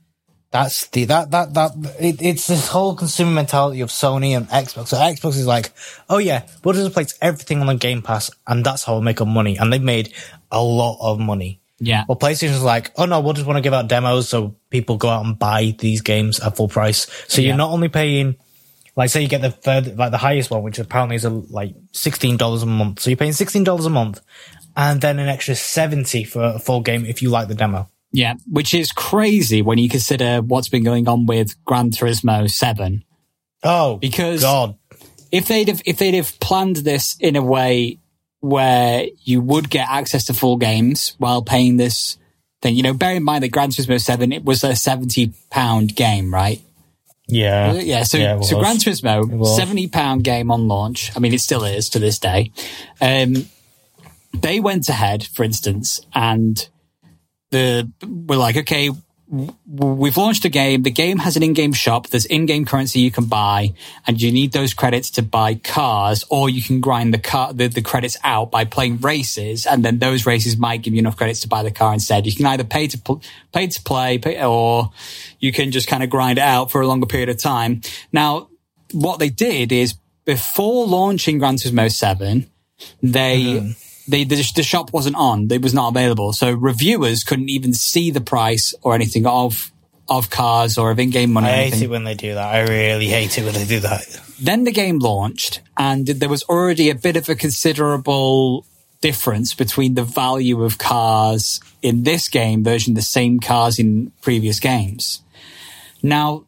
That's 0.52 0.88
the 0.88 1.04
that 1.04 1.30
that 1.30 1.54
that 1.54 1.70
it, 2.00 2.20
it's 2.20 2.48
this 2.48 2.66
whole 2.66 2.96
consumer 2.96 3.30
mentality 3.30 3.83
of 3.83 3.90
Sony 3.90 4.37
and 4.37 4.48
Xbox. 4.48 4.88
So 4.88 4.96
Xbox 4.96 5.37
is 5.37 5.46
like, 5.46 5.70
oh 6.09 6.18
yeah, 6.18 6.42
we'll 6.64 6.74
just 6.74 6.92
place 6.92 7.16
everything 7.22 7.61
on 7.61 7.68
the 7.68 7.76
Game 7.76 8.02
Pass, 8.02 8.33
and 8.48 8.64
that's 8.66 8.83
how 8.83 8.94
we'll 8.94 9.02
make 9.02 9.20
our 9.20 9.28
money. 9.28 9.56
And 9.59 9.72
they've 9.72 9.80
made 9.80 10.12
a 10.50 10.61
lot 10.61 10.98
of 11.00 11.20
money. 11.20 11.61
Yeah. 11.81 12.05
Well, 12.09 12.19
PlayStation's 12.19 12.62
like, 12.62 12.93
oh 12.97 13.07
no, 13.07 13.21
we'll 13.21 13.33
just 13.33 13.47
want 13.47 13.57
to 13.57 13.62
give 13.62 13.73
out 13.73 13.88
demos 13.88 14.29
so 14.29 14.55
people 14.69 14.97
go 14.99 15.09
out 15.09 15.25
and 15.25 15.38
buy 15.38 15.75
these 15.79 16.03
games 16.03 16.38
at 16.38 16.57
full 16.57 16.69
price. 16.69 17.07
So 17.27 17.40
Yeah. 17.40 17.49
you're 17.49 17.57
not 17.57 17.71
only 17.71 17.88
paying, 17.88 18.37
like, 18.97 19.09
say 19.11 19.23
you 19.23 19.29
get 19.29 19.40
the 19.40 19.51
third, 19.51 19.97
like 19.97 20.11
the 20.11 20.19
highest 20.19 20.51
one, 20.51 20.62
which 20.62 20.79
apparently 20.79 21.16
is 21.16 21.25
a, 21.25 21.31
like 21.31 21.75
sixteen 21.93 22.37
dollars 22.37 22.62
a 22.62 22.66
month. 22.66 23.01
So 23.01 23.09
you're 23.11 23.16
paying 23.16 23.33
sixteen 23.33 23.64
dollars 23.64 23.87
a 23.87 23.90
month, 23.90 24.21
and 24.77 25.01
then 25.01 25.19
an 25.19 25.29
extra 25.29 25.55
seventy 25.55 26.23
for 26.25 26.43
a 26.43 26.59
full 26.59 26.83
game 26.83 27.07
if 27.07 27.23
you 27.23 27.31
like 27.31 27.49
the 27.49 27.55
demo. 27.55 27.88
Yeah, 28.12 28.35
which 28.51 28.75
is 28.75 28.93
crazy 28.93 29.62
when 29.62 29.79
you 29.79 29.88
consider 29.88 30.43
what's 30.43 30.69
been 30.69 30.83
going 30.85 31.09
on 31.09 31.27
with 31.27 31.55
Gran 31.64 31.90
Turismo 31.93 32.51
7. 32.51 33.05
Oh, 33.62 33.99
Because 33.99 34.43
God, 34.43 34.77
if 35.31 35.47
they'd 35.47 35.69
have, 35.69 35.81
if 35.87 35.99
they'd 35.99 36.14
have 36.14 36.38
planned 36.40 36.77
this 36.77 37.16
in 37.21 37.37
a 37.37 37.43
way 37.43 37.99
where 38.40 39.07
you 39.22 39.40
would 39.40 39.70
get 39.70 39.88
access 39.88 40.24
to 40.26 40.35
full 40.35 40.57
games 40.57 41.14
while 41.18 41.42
paying 41.42 41.76
this 41.76 42.16
thing, 42.62 42.74
you 42.74 42.83
know, 42.83 42.94
bear 42.94 43.14
in 43.14 43.22
mind 43.22 43.42
that 43.42 43.48
Gran 43.48 43.70
Turismo 43.70 44.00
7, 44.00 44.33
it 44.33 44.44
was 44.44 44.64
a 44.64 44.74
70 44.74 45.33
pound 45.50 45.94
game, 45.94 46.33
right? 46.33 46.61
yeah, 47.31 47.72
Yeah, 47.72 48.03
so 48.03 48.18
Yeah, 48.18 48.40
so. 48.40 48.59
Gran 48.59 48.76
Turismo, 48.76 49.46
seventy 49.46 49.87
pound 49.87 50.24
game 50.24 50.50
on 50.50 50.68
launch. 50.68 51.12
I 51.16 51.20
mean, 51.20 51.33
it 51.33 51.40
still 51.40 51.64
is 51.64 51.88
to 51.90 51.98
this 51.98 52.18
day. 52.18 52.53
Um, 53.00 53.46
they 54.35 54.61
went 54.61 54.88
ahead, 54.88 55.24
for 55.24 55.44
instance, 55.44 56.00
and 56.14 56.68
the 57.50 57.90
we're 58.05 58.37
like, 58.37 58.57
okay, 58.57 58.90
we've 59.31 60.16
launched 60.16 60.45
a 60.45 60.49
game. 60.49 60.83
The 60.83 60.90
game 60.90 61.19
has 61.19 61.37
an 61.37 61.43
in-game 61.43 61.73
shop. 61.73 62.09
There's 62.09 62.27
in-game 62.27 62.64
currency 62.64 63.01
you 63.01 63.11
can 63.11 63.27
buy, 63.27 63.75
and 64.07 64.21
you 64.21 64.33
need 64.33 64.53
those 64.53 64.75
credits 64.75 65.11
to 65.11 65.23
buy 65.23 65.55
cars, 65.55 66.25
or 66.29 66.51
you 66.51 66.61
can 66.61 66.81
grind 66.81 67.14
the 67.14 67.19
car 67.19 67.53
the, 67.53 67.69
the 67.69 67.83
credits 67.83 68.16
out 68.25 68.51
by 68.51 68.64
playing 68.64 68.99
races, 68.99 69.66
and 69.66 69.85
then 69.85 69.99
those 69.99 70.27
races 70.27 70.57
might 70.57 70.83
give 70.83 70.95
you 70.95 70.99
enough 70.99 71.16
credits 71.16 71.40
to 71.40 71.49
buy 71.49 71.62
the 71.62 71.71
car 71.71 71.93
instead. 71.93 72.27
You 72.27 72.35
can 72.35 72.47
either 72.47 72.64
pay 72.64 72.88
to 72.88 72.99
pl- 72.99 73.23
pay 73.53 73.69
to 73.69 73.83
play, 73.83 74.19
pay, 74.19 74.45
or 74.45 74.90
you 75.38 75.53
can 75.53 75.71
just 75.71 75.87
kind 75.87 76.03
of 76.03 76.11
grind 76.11 76.38
it 76.38 76.45
out 76.45 76.71
for 76.71 76.81
a 76.81 76.87
longer 76.87 77.07
period 77.07 77.29
of 77.29 77.38
time. 77.38 77.83
Now, 78.12 78.49
what 78.93 79.19
they 79.21 79.29
did 79.29 79.71
is 79.71 79.95
before 80.25 80.87
launching 80.87 81.38
Gran 81.38 81.57
Turismo 81.57 81.90
7, 81.90 82.51
they, 83.03 83.43
mm-hmm. 83.43 83.71
They, 84.11 84.25
the, 84.25 84.37
the 84.55 84.62
shop 84.62 84.92
wasn't 84.92 85.16
on. 85.16 85.51
It 85.51 85.62
was 85.62 85.75
not 85.75 85.88
available. 85.88 86.33
So 86.33 86.53
reviewers 86.53 87.25
couldn't 87.25 87.49
even 87.49 87.73
see 87.73 88.11
the 88.11 88.20
price 88.20 88.75
or 88.83 88.94
anything 88.94 89.27
of, 89.27 89.70
of 90.09 90.31
cars 90.31 90.77
or 90.77 90.90
of 90.90 90.99
in-game 90.99 91.33
money. 91.33 91.49
I 91.49 91.51
hate 91.51 91.61
anything. 91.61 91.83
it 91.83 91.90
when 91.90 92.05
they 92.05 92.14
do 92.14 92.35
that. 92.35 92.55
I 92.55 92.61
really 92.62 93.07
hate 93.07 93.38
it 93.38 93.44
when 93.44 93.55
they 93.55 93.64
do 93.64 93.81
that. 93.81 94.20
Then 94.40 94.64
the 94.64 94.73
game 94.73 94.99
launched 94.99 95.61
and 95.77 96.07
there 96.07 96.29
was 96.29 96.42
already 96.44 96.90
a 96.90 96.94
bit 96.94 97.16
of 97.16 97.29
a 97.29 97.35
considerable 97.35 98.66
difference 99.01 99.55
between 99.55 99.94
the 99.94 100.05
value 100.05 100.62
of 100.62 100.79
cars 100.79 101.61
in 101.83 102.03
this 102.03 102.29
game 102.29 102.62
versus 102.62 102.94
the 102.94 103.03
same 103.03 103.40
cars 103.40 103.79
in 103.79 104.12
previous 104.20 104.61
games. 104.61 105.23
Now, 106.03 106.44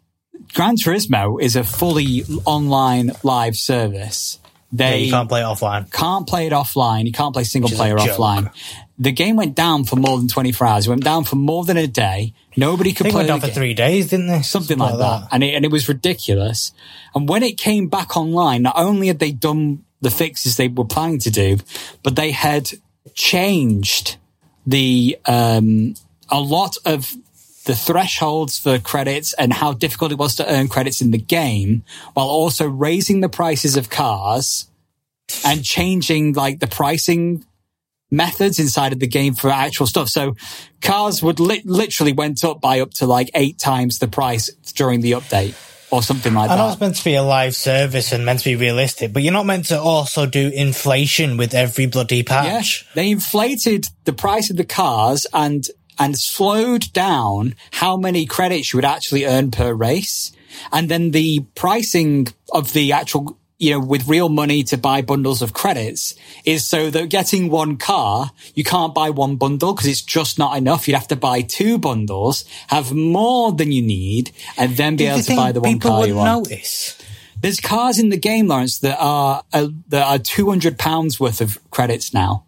Gran 0.55 0.77
Turismo 0.77 1.41
is 1.41 1.57
a 1.57 1.65
fully 1.65 2.25
online 2.45 3.13
live 3.23 3.57
service. 3.57 4.39
Yeah, 4.75 4.91
They 4.91 4.99
you 5.05 5.11
can't 5.13 5.29
play 5.29 5.41
it 5.43 5.45
offline. 5.45 5.91
can't 5.93 6.27
play 6.27 6.47
it 6.47 6.53
offline. 6.53 7.05
You 7.05 7.13
can't 7.13 7.33
play 7.35 7.45
single 7.45 7.71
player 7.71 7.97
joke. 7.99 8.17
offline. 8.17 8.51
The 8.99 9.13
game 9.13 9.37
went 9.37 9.55
down 9.55 9.85
for 9.85 9.97
more 9.97 10.17
than 10.19 10.29
24 10.29 10.67
hours. 10.67 10.87
It 10.87 10.91
went 10.91 11.05
down 11.05 11.25
for 11.25 11.37
more 11.37 11.65
than 11.65 11.77
a 11.77 11.87
day. 11.87 12.35
Nobody 12.57 12.93
could 12.93 13.07
play 13.07 13.15
went 13.15 13.29
down 13.29 13.41
for 13.41 13.47
game 13.49 13.55
three 13.55 13.75
days, 13.75 14.11
didn't 14.11 14.29
they? 14.29 14.43
something 14.43 14.79
like 14.79 14.97
that. 14.99 15.29
And 15.33 15.43
it, 15.45 15.55
and 15.55 15.65
it 15.65 15.71
was 15.71 15.89
ridiculous. 15.89 16.73
And 17.15 17.29
when 17.29 17.43
it 17.43 17.59
came 17.59 17.89
back 17.89 18.17
online, 18.17 18.63
not 18.63 18.75
only 18.79 19.09
had 19.09 19.19
they 19.19 19.33
done 19.33 19.85
the 20.01 20.11
fixes 20.11 20.57
they 20.57 20.69
were 20.69 20.85
planning 20.85 21.19
to 21.21 21.31
do, 21.31 21.59
but 22.03 22.17
they 22.17 22.31
had 22.31 22.71
changed 23.15 24.17
the, 24.67 25.19
um, 25.27 25.95
a 26.29 26.41
lot 26.41 26.77
of 26.85 27.13
the 27.65 27.75
thresholds 27.75 28.59
for 28.59 28.79
credits 28.79 29.33
and 29.35 29.53
how 29.53 29.73
difficult 29.73 30.13
it 30.13 30.19
was 30.19 30.35
to 30.37 30.53
earn 30.53 30.69
credits 30.69 31.01
in 31.01 31.11
the 31.11 31.19
game 31.19 31.85
while 32.15 32.27
also 32.29 32.67
raising 32.69 33.21
the 33.21 33.29
prices 33.29 33.77
of 33.77 33.89
cars 33.91 34.69
and 35.45 35.65
changing 35.65 36.33
like 36.33 36.59
the 36.61 36.67
pricing 36.67 37.45
methods 38.11 38.59
inside 38.59 38.93
of 38.93 38.99
the 39.01 39.07
game 39.07 39.35
for 39.35 39.49
actual 39.51 39.87
stuff. 39.87 40.09
So 40.09 40.37
cars 40.81 41.23
would 41.23 41.41
li- 41.41 41.63
literally 41.65 42.13
went 42.13 42.45
up 42.45 42.61
by 42.61 42.81
up 42.81 42.91
to 42.95 43.07
like 43.07 43.31
eight 43.35 43.59
times 43.59 43.99
the 43.99 44.09
price 44.09 44.49
during 44.75 45.01
the 45.01 45.13
update 45.13 45.55
or 45.91 46.03
something 46.03 46.33
like 46.35 46.51
I 46.51 46.57
know 46.57 46.67
that. 46.67 46.73
it's 46.73 46.81
meant 46.81 46.97
to 46.97 47.05
be 47.05 47.15
a 47.15 47.23
live 47.23 47.55
service 47.55 48.13
and 48.13 48.25
meant 48.25 48.41
to 48.41 48.45
be 48.51 48.57
realistic, 48.57 49.13
but 49.13 49.23
you're 49.23 49.33
not 49.33 49.47
meant 49.47 49.67
to 49.67 49.81
also 49.81 50.27
do 50.27 50.49
inflation 50.55 51.37
with 51.37 51.55
every 51.55 51.87
bloody 51.87 52.19
Yeah, 52.19 52.23
patch. 52.59 52.87
they 52.95 53.11
inflated 53.11 53.87
the 54.05 54.13
price 54.13 54.51
of 54.51 54.57
the 54.57 54.65
cars 54.65 55.27
and 55.33 55.65
and 55.99 56.19
slowed 56.19 56.93
down 56.93 57.55
how 57.73 57.97
many 57.97 58.27
credits 58.27 58.73
you 58.73 58.79
would 58.79 58.85
actually 58.85 59.25
earn 59.25 59.51
per 59.51 59.73
race, 59.73 60.33
and 60.71 60.89
then 60.89 61.11
the 61.11 61.41
pricing 61.55 62.29
of 62.53 62.73
the 62.73 62.93
actual 62.93 63.39
you 63.59 63.71
know 63.71 63.81
with 63.81 64.09
real 64.09 64.29
money 64.29 64.65
to 64.65 64.77
buy 64.77 65.03
bundles 65.03 65.41
of 65.41 65.53
credits 65.53 66.15
is 66.45 66.67
so 66.67 66.91
that 66.91 67.09
getting 67.09 67.49
one 67.49 67.77
car 67.77 68.33
you 68.55 68.65
can't 68.65 68.93
buy 68.93 69.09
one 69.09 69.37
bundle 69.37 69.73
because 69.73 69.87
it's 69.87 70.03
just 70.03 70.39
not 70.39 70.57
enough. 70.57 70.89
You'd 70.89 70.95
have 70.95 71.09
to 71.09 71.17
buy 71.17 71.43
two 71.43 71.79
bundles, 71.79 72.45
have 72.69 72.93
more 72.93 73.53
than 73.53 73.71
you 73.71 73.83
need, 73.83 74.33
and 74.57 74.77
then 74.77 74.97
be 74.97 75.05
Do 75.05 75.11
able 75.11 75.23
to 75.23 75.37
buy 75.37 75.53
the 75.53 75.61
one 75.61 75.79
car 75.79 76.07
you 76.07 76.17
want. 76.17 76.49
notice? 76.49 76.99
There's 77.41 77.61
cars 77.61 77.99
in 77.99 78.09
the 78.11 78.17
game, 78.17 78.47
Lawrence, 78.47 78.79
that 78.81 78.99
are 79.01 79.43
uh, 79.53 79.69
that 79.89 80.07
are 80.07 80.19
two 80.19 80.49
hundred 80.49 80.79
pounds 80.79 81.19
worth 81.19 81.41
of 81.41 81.59
credits 81.71 82.15
now. 82.15 82.47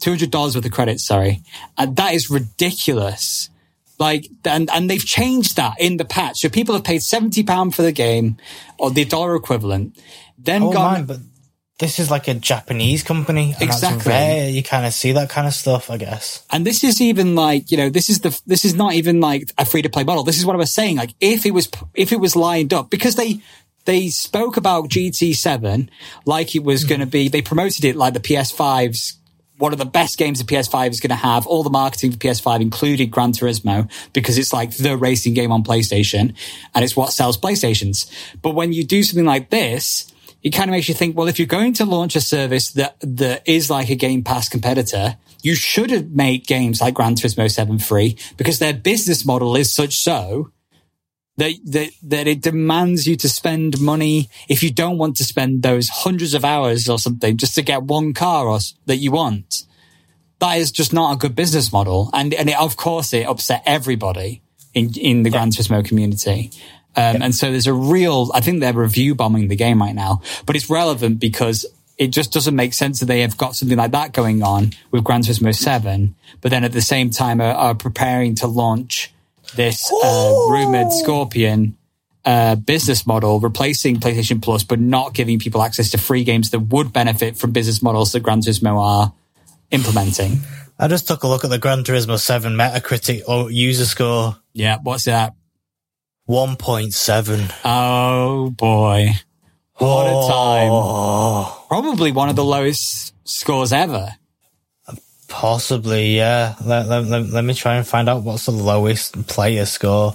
Two 0.00 0.10
hundred 0.10 0.30
dollars 0.30 0.54
worth 0.54 0.64
of 0.64 0.70
credits, 0.70 1.06
sorry, 1.06 1.42
and 1.76 1.96
that 1.96 2.14
is 2.14 2.30
ridiculous. 2.30 3.50
Like, 3.98 4.28
and 4.44 4.70
and 4.70 4.88
they've 4.88 5.04
changed 5.04 5.56
that 5.56 5.74
in 5.80 5.96
the 5.96 6.04
patch, 6.04 6.38
so 6.38 6.48
people 6.48 6.74
have 6.74 6.84
paid 6.84 7.02
seventy 7.02 7.42
pound 7.42 7.74
for 7.74 7.82
the 7.82 7.92
game 7.92 8.36
or 8.78 8.90
the 8.90 9.04
dollar 9.04 9.34
equivalent. 9.34 9.98
Then 10.38 10.62
Oh, 10.62 10.72
gone, 10.72 11.04
but 11.04 11.18
this 11.78 11.98
is 11.98 12.10
like 12.10 12.28
a 12.28 12.34
Japanese 12.34 13.02
company. 13.02 13.54
Exactly. 13.60 14.10
Rare. 14.10 14.50
You 14.50 14.62
kind 14.62 14.86
of 14.86 14.92
see 14.92 15.12
that 15.12 15.30
kind 15.30 15.46
of 15.46 15.54
stuff, 15.54 15.90
I 15.90 15.96
guess. 15.96 16.44
and 16.50 16.64
this 16.64 16.84
is 16.84 17.00
even 17.00 17.34
like 17.34 17.70
you 17.70 17.76
know 17.76 17.88
this 17.88 18.08
is 18.08 18.20
the 18.20 18.40
this 18.46 18.64
is 18.64 18.74
not 18.74 18.94
even 18.94 19.20
like 19.20 19.50
a 19.58 19.64
free 19.64 19.82
to 19.82 19.88
play 19.88 20.04
model. 20.04 20.22
This 20.22 20.38
is 20.38 20.46
what 20.46 20.54
I 20.54 20.58
was 20.58 20.72
saying. 20.72 20.96
Like, 20.96 21.14
if 21.20 21.44
it 21.44 21.52
was 21.52 21.68
if 21.94 22.12
it 22.12 22.20
was 22.20 22.36
lined 22.36 22.72
up 22.72 22.90
because 22.90 23.16
they 23.16 23.40
they 23.84 24.08
spoke 24.08 24.58
about 24.58 24.90
GT7 24.90 25.88
like 26.26 26.54
it 26.54 26.62
was 26.62 26.82
hmm. 26.82 26.88
going 26.88 27.00
to 27.00 27.06
be. 27.06 27.28
They 27.28 27.42
promoted 27.42 27.84
it 27.84 27.96
like 27.96 28.12
the 28.12 28.20
PS5's 28.20 29.17
one 29.58 29.72
of 29.72 29.78
the 29.78 29.84
best 29.84 30.18
games 30.18 30.38
the 30.38 30.44
PS5 30.44 30.90
is 30.90 31.00
going 31.00 31.10
to 31.10 31.16
have. 31.16 31.46
All 31.46 31.62
the 31.62 31.70
marketing 31.70 32.12
for 32.12 32.18
PS5 32.18 32.60
included 32.60 33.10
Gran 33.10 33.32
Turismo 33.32 33.90
because 34.12 34.38
it's 34.38 34.52
like 34.52 34.76
the 34.76 34.96
racing 34.96 35.34
game 35.34 35.52
on 35.52 35.62
PlayStation 35.62 36.34
and 36.74 36.84
it's 36.84 36.96
what 36.96 37.12
sells 37.12 37.36
PlayStations. 37.36 38.10
But 38.40 38.54
when 38.54 38.72
you 38.72 38.84
do 38.84 39.02
something 39.02 39.26
like 39.26 39.50
this, 39.50 40.12
it 40.42 40.50
kind 40.50 40.70
of 40.70 40.72
makes 40.72 40.88
you 40.88 40.94
think, 40.94 41.16
well, 41.16 41.28
if 41.28 41.38
you're 41.38 41.46
going 41.46 41.72
to 41.74 41.84
launch 41.84 42.14
a 42.14 42.20
service 42.20 42.70
that, 42.72 42.96
that 43.00 43.46
is 43.46 43.68
like 43.68 43.90
a 43.90 43.96
Game 43.96 44.22
Pass 44.22 44.48
competitor, 44.48 45.16
you 45.42 45.54
should 45.54 45.90
have 45.90 46.10
made 46.10 46.46
games 46.46 46.80
like 46.80 46.94
Gran 46.94 47.14
Turismo 47.14 47.50
7 47.50 47.78
free 47.78 48.16
because 48.36 48.58
their 48.58 48.74
business 48.74 49.24
model 49.24 49.56
is 49.56 49.72
such 49.72 49.96
so 49.96 50.52
that, 51.38 51.54
that, 51.66 51.90
that 52.02 52.26
it 52.26 52.40
demands 52.40 53.06
you 53.06 53.16
to 53.16 53.28
spend 53.28 53.80
money 53.80 54.28
if 54.48 54.62
you 54.62 54.72
don't 54.72 54.98
want 54.98 55.16
to 55.16 55.24
spend 55.24 55.62
those 55.62 55.88
hundreds 55.88 56.34
of 56.34 56.44
hours 56.44 56.88
or 56.88 56.98
something 56.98 57.36
just 57.36 57.54
to 57.54 57.62
get 57.62 57.84
one 57.84 58.12
car 58.12 58.46
or, 58.48 58.58
that 58.86 58.96
you 58.96 59.12
want. 59.12 59.62
That 60.40 60.58
is 60.58 60.72
just 60.72 60.92
not 60.92 61.14
a 61.14 61.16
good 61.16 61.36
business 61.36 61.72
model. 61.72 62.10
And, 62.12 62.34
and 62.34 62.48
it, 62.48 62.58
of 62.58 62.76
course, 62.76 63.12
it 63.12 63.24
upset 63.24 63.62
everybody 63.64 64.42
in, 64.74 64.92
in 64.98 65.22
the 65.22 65.30
yeah. 65.30 65.38
Gran 65.38 65.50
Turismo 65.50 65.84
community. 65.84 66.50
Um, 66.96 67.16
yeah. 67.16 67.18
and 67.22 67.34
so 67.34 67.52
there's 67.52 67.68
a 67.68 67.72
real, 67.72 68.30
I 68.34 68.40
think 68.40 68.60
they're 68.60 68.72
review 68.72 69.14
bombing 69.14 69.46
the 69.46 69.56
game 69.56 69.80
right 69.80 69.94
now, 69.94 70.22
but 70.44 70.56
it's 70.56 70.68
relevant 70.68 71.20
because 71.20 71.66
it 71.98 72.08
just 72.08 72.32
doesn't 72.32 72.56
make 72.56 72.74
sense 72.74 72.98
that 72.98 73.06
they 73.06 73.20
have 73.20 73.36
got 73.36 73.54
something 73.54 73.78
like 73.78 73.92
that 73.92 74.12
going 74.12 74.42
on 74.42 74.72
with 74.90 75.04
Gran 75.04 75.22
Turismo 75.22 75.54
7, 75.54 76.16
but 76.40 76.50
then 76.50 76.64
at 76.64 76.72
the 76.72 76.80
same 76.80 77.10
time 77.10 77.40
are, 77.40 77.54
are 77.54 77.74
preparing 77.76 78.34
to 78.36 78.48
launch 78.48 79.12
this 79.54 79.90
uh, 80.04 80.32
rumored 80.48 80.92
Scorpion 80.92 81.76
uh, 82.24 82.56
business 82.56 83.06
model, 83.06 83.40
replacing 83.40 83.96
PlayStation 83.96 84.42
Plus, 84.42 84.62
but 84.62 84.78
not 84.78 85.14
giving 85.14 85.38
people 85.38 85.62
access 85.62 85.90
to 85.90 85.98
free 85.98 86.24
games 86.24 86.50
that 86.50 86.58
would 86.60 86.92
benefit 86.92 87.36
from 87.36 87.52
business 87.52 87.82
models 87.82 88.12
that 88.12 88.20
Gran 88.20 88.40
Turismo 88.40 88.78
are 88.78 89.12
implementing. 89.70 90.40
I 90.78 90.88
just 90.88 91.08
took 91.08 91.22
a 91.22 91.28
look 91.28 91.44
at 91.44 91.50
the 91.50 91.58
Gran 91.58 91.84
Turismo 91.84 92.18
7 92.18 92.52
Metacritic 92.52 93.22
or 93.26 93.50
user 93.50 93.84
score. 93.84 94.36
Yeah, 94.52 94.78
what's 94.82 95.04
that? 95.04 95.34
1.7. 96.28 97.52
Oh 97.64 98.50
boy. 98.50 99.08
What 99.76 100.06
oh. 100.08 100.24
a 100.24 101.48
time. 101.48 101.68
Probably 101.68 102.12
one 102.12 102.28
of 102.28 102.36
the 102.36 102.44
lowest 102.44 103.14
scores 103.26 103.72
ever. 103.72 104.14
Possibly, 105.28 106.16
yeah. 106.16 106.54
Let, 106.64 106.88
let, 106.88 107.04
let, 107.04 107.26
let, 107.26 107.44
me 107.44 107.54
try 107.54 107.76
and 107.76 107.86
find 107.86 108.08
out 108.08 108.22
what's 108.22 108.46
the 108.46 108.52
lowest 108.52 109.26
player 109.26 109.66
score. 109.66 110.14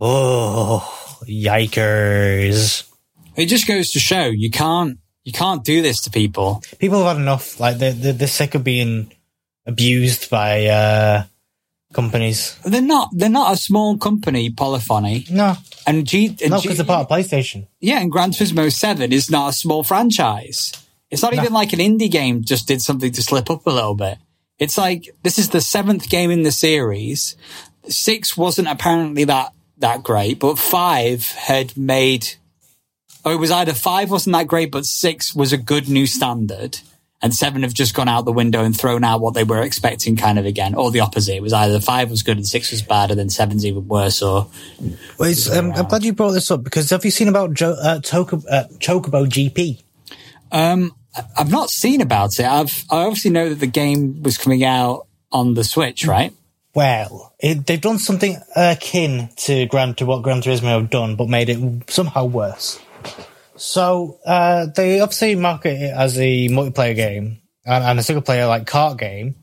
Oh, 0.00 1.20
yikers. 1.28 2.88
It 3.36 3.46
just 3.46 3.66
goes 3.66 3.92
to 3.92 3.98
show 3.98 4.26
you 4.26 4.50
can't, 4.50 4.98
you 5.24 5.32
can't 5.32 5.64
do 5.64 5.82
this 5.82 6.02
to 6.02 6.10
people. 6.10 6.62
People 6.78 6.98
have 7.04 7.16
had 7.16 7.22
enough. 7.22 7.58
Like, 7.58 7.78
they're, 7.78 7.92
they're, 7.92 8.12
they're 8.12 8.28
sick 8.28 8.54
of 8.54 8.62
being 8.62 9.12
abused 9.66 10.30
by, 10.30 10.66
uh, 10.66 11.24
companies. 11.92 12.56
They're 12.64 12.80
not, 12.82 13.10
they're 13.12 13.28
not 13.28 13.52
a 13.52 13.56
small 13.56 13.98
company, 13.98 14.50
Polyphony. 14.50 15.26
No. 15.30 15.56
And 15.86 16.06
G, 16.06 16.36
and 16.40 16.50
no, 16.50 16.60
because 16.60 16.76
they're 16.76 16.86
part 16.86 17.10
of 17.10 17.16
PlayStation. 17.16 17.66
Yeah, 17.80 18.00
and 18.00 18.10
Gran 18.10 18.30
Turismo 18.30 18.72
7 18.72 19.12
is 19.12 19.30
not 19.30 19.50
a 19.50 19.52
small 19.52 19.82
franchise. 19.82 20.72
It's 21.12 21.20
not 21.20 21.34
no. 21.34 21.42
even 21.42 21.52
like 21.52 21.74
an 21.74 21.78
indie 21.78 22.10
game 22.10 22.42
just 22.42 22.66
did 22.66 22.80
something 22.80 23.12
to 23.12 23.22
slip 23.22 23.50
up 23.50 23.66
a 23.66 23.70
little 23.70 23.94
bit. 23.94 24.16
It's 24.58 24.78
like 24.78 25.14
this 25.22 25.38
is 25.38 25.50
the 25.50 25.60
seventh 25.60 26.08
game 26.08 26.30
in 26.30 26.42
the 26.42 26.50
series. 26.50 27.36
Six 27.86 28.34
wasn't 28.34 28.68
apparently 28.68 29.24
that 29.24 29.52
that 29.78 30.02
great, 30.02 30.38
but 30.38 30.58
five 30.58 31.26
had 31.26 31.76
made. 31.76 32.34
Oh, 33.26 33.30
it 33.30 33.38
was 33.38 33.50
either 33.50 33.74
five 33.74 34.10
wasn't 34.10 34.32
that 34.34 34.46
great, 34.46 34.72
but 34.72 34.86
six 34.86 35.34
was 35.34 35.52
a 35.52 35.58
good 35.58 35.86
new 35.86 36.06
standard, 36.06 36.78
and 37.20 37.34
seven 37.34 37.62
have 37.62 37.74
just 37.74 37.94
gone 37.94 38.08
out 38.08 38.24
the 38.24 38.32
window 38.32 38.64
and 38.64 38.74
thrown 38.74 39.04
out 39.04 39.20
what 39.20 39.34
they 39.34 39.44
were 39.44 39.60
expecting, 39.60 40.16
kind 40.16 40.38
of 40.38 40.46
again, 40.46 40.74
or 40.74 40.90
the 40.90 41.00
opposite. 41.00 41.36
It 41.36 41.42
was 41.42 41.52
either 41.52 41.78
five 41.78 42.08
was 42.08 42.22
good 42.22 42.38
and 42.38 42.46
six 42.46 42.70
was 42.70 42.80
bad, 42.80 43.10
and 43.10 43.20
then 43.20 43.28
seven's 43.28 43.66
even 43.66 43.86
worse. 43.86 44.22
Or 44.22 44.48
well, 45.18 45.34
um, 45.52 45.72
I'm 45.72 45.88
glad 45.88 46.04
you 46.04 46.14
brought 46.14 46.32
this 46.32 46.50
up 46.50 46.64
because 46.64 46.88
have 46.88 47.04
you 47.04 47.10
seen 47.10 47.28
about 47.28 47.52
jo- 47.52 47.76
uh, 47.78 47.98
Chocobo, 47.98 48.44
uh, 48.50 48.64
Chocobo 48.78 49.26
GP? 49.26 49.82
Um, 50.50 50.92
I've 51.36 51.50
not 51.50 51.70
seen 51.70 52.00
about 52.00 52.38
it. 52.38 52.46
I've 52.46 52.84
I 52.90 53.04
obviously 53.04 53.30
know 53.30 53.48
that 53.48 53.60
the 53.60 53.66
game 53.66 54.22
was 54.22 54.38
coming 54.38 54.64
out 54.64 55.06
on 55.30 55.54
the 55.54 55.64
Switch, 55.64 56.06
right? 56.06 56.32
Well, 56.74 57.34
it, 57.38 57.66
they've 57.66 57.80
done 57.80 57.98
something 57.98 58.36
akin 58.56 59.28
to 59.36 59.66
Gran 59.66 59.94
to 59.96 60.06
what 60.06 60.22
Gran 60.22 60.40
Turismo 60.40 60.80
have 60.80 60.90
done, 60.90 61.16
but 61.16 61.28
made 61.28 61.50
it 61.50 61.90
somehow 61.90 62.24
worse. 62.24 62.80
So 63.56 64.18
uh, 64.24 64.66
they 64.74 65.00
obviously 65.00 65.34
market 65.34 65.80
it 65.80 65.94
as 65.94 66.18
a 66.18 66.48
multiplayer 66.48 66.96
game 66.96 67.42
and, 67.66 67.84
and 67.84 67.98
a 67.98 68.02
single 68.02 68.22
player 68.22 68.46
like 68.46 68.64
kart 68.64 68.98
game 68.98 69.34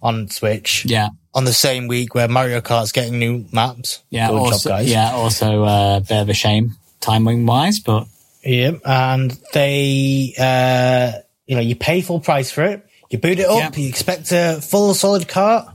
on 0.00 0.28
Switch. 0.30 0.84
Yeah. 0.84 1.08
On 1.34 1.44
the 1.44 1.52
same 1.52 1.88
week 1.88 2.14
where 2.14 2.28
Mario 2.28 2.60
Kart's 2.60 2.92
getting 2.92 3.18
new 3.18 3.44
maps. 3.52 4.02
Yeah. 4.08 4.30
Also, 4.30 4.76
yeah. 4.78 5.10
Also, 5.12 5.64
uh, 5.64 5.96
a 5.98 6.00
bit 6.00 6.22
of 6.22 6.28
a 6.28 6.34
shame 6.34 6.76
timing 7.00 7.44
wise, 7.44 7.80
but 7.80 8.06
Yep, 8.46 8.82
and 8.84 9.30
they, 9.52 10.32
uh, 10.38 11.18
you 11.46 11.56
know, 11.56 11.62
you 11.62 11.74
pay 11.74 12.00
full 12.00 12.20
price 12.20 12.50
for 12.50 12.62
it. 12.64 12.86
You 13.10 13.18
boot 13.18 13.38
it 13.40 13.46
up. 13.46 13.76
You 13.76 13.88
expect 13.88 14.30
a 14.32 14.60
full 14.62 14.94
solid 14.94 15.26
cart. 15.26 15.68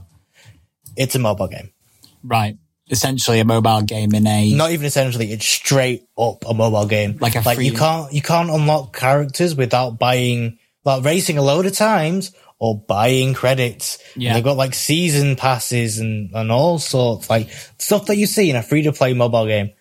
It's 0.96 1.14
a 1.14 1.18
mobile 1.18 1.48
game, 1.48 1.70
right? 2.22 2.56
Essentially, 2.90 3.40
a 3.40 3.44
mobile 3.44 3.82
game 3.82 4.14
in 4.14 4.26
a 4.26 4.54
not 4.54 4.72
even 4.72 4.86
essentially. 4.86 5.32
It's 5.32 5.46
straight 5.46 6.06
up 6.16 6.44
a 6.48 6.54
mobile 6.54 6.86
game. 6.86 7.18
Like 7.20 7.36
a 7.36 7.40
like 7.40 7.56
free... 7.56 7.66
you 7.66 7.72
can't 7.72 8.12
you 8.12 8.22
can't 8.22 8.50
unlock 8.50 8.96
characters 8.96 9.54
without 9.54 9.98
buying 9.98 10.58
like 10.84 11.04
racing 11.04 11.38
a 11.38 11.42
load 11.42 11.66
of 11.66 11.74
times 11.74 12.32
or 12.58 12.78
buying 12.78 13.34
credits. 13.34 13.98
Yeah, 14.16 14.30
and 14.30 14.36
they've 14.36 14.44
got 14.44 14.56
like 14.56 14.74
season 14.74 15.36
passes 15.36 15.98
and 15.98 16.30
and 16.34 16.50
all 16.50 16.78
sorts 16.78 17.28
like 17.28 17.50
stuff 17.78 18.06
that 18.06 18.16
you 18.16 18.26
see 18.26 18.50
in 18.50 18.56
a 18.56 18.62
free 18.62 18.82
to 18.82 18.92
play 18.92 19.14
mobile 19.14 19.46
game. 19.46 19.72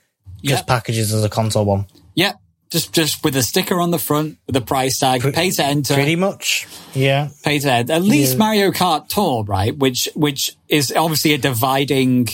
Just 0.44 0.62
yep. 0.62 0.68
packages 0.68 1.14
as 1.14 1.24
a 1.24 1.30
console 1.30 1.66
one. 1.66 1.86
Yep, 2.16 2.36
just 2.72 2.94
just 2.94 3.24
with 3.24 3.36
a 3.36 3.44
sticker 3.44 3.80
on 3.80 3.92
the 3.92 4.00
front 4.00 4.38
with 4.48 4.56
a 4.56 4.62
price 4.62 4.98
tag, 4.98 5.22
Pre- 5.22 5.32
pay 5.32 5.52
to 5.52 5.64
enter. 5.64 5.94
Pretty 5.94 6.16
much, 6.16 6.68
yeah. 6.94 7.30
Pay 7.44 7.60
to 7.60 7.72
enter. 7.72 7.94
At 7.94 8.02
least 8.02 8.34
yeah. 8.34 8.38
Mario 8.40 8.72
Kart 8.72 9.08
Tour, 9.08 9.44
right? 9.44 9.78
Which 9.78 10.10
which 10.16 10.56
is 10.70 10.92
obviously 10.96 11.34
a 11.34 11.38
dividing 11.38 12.28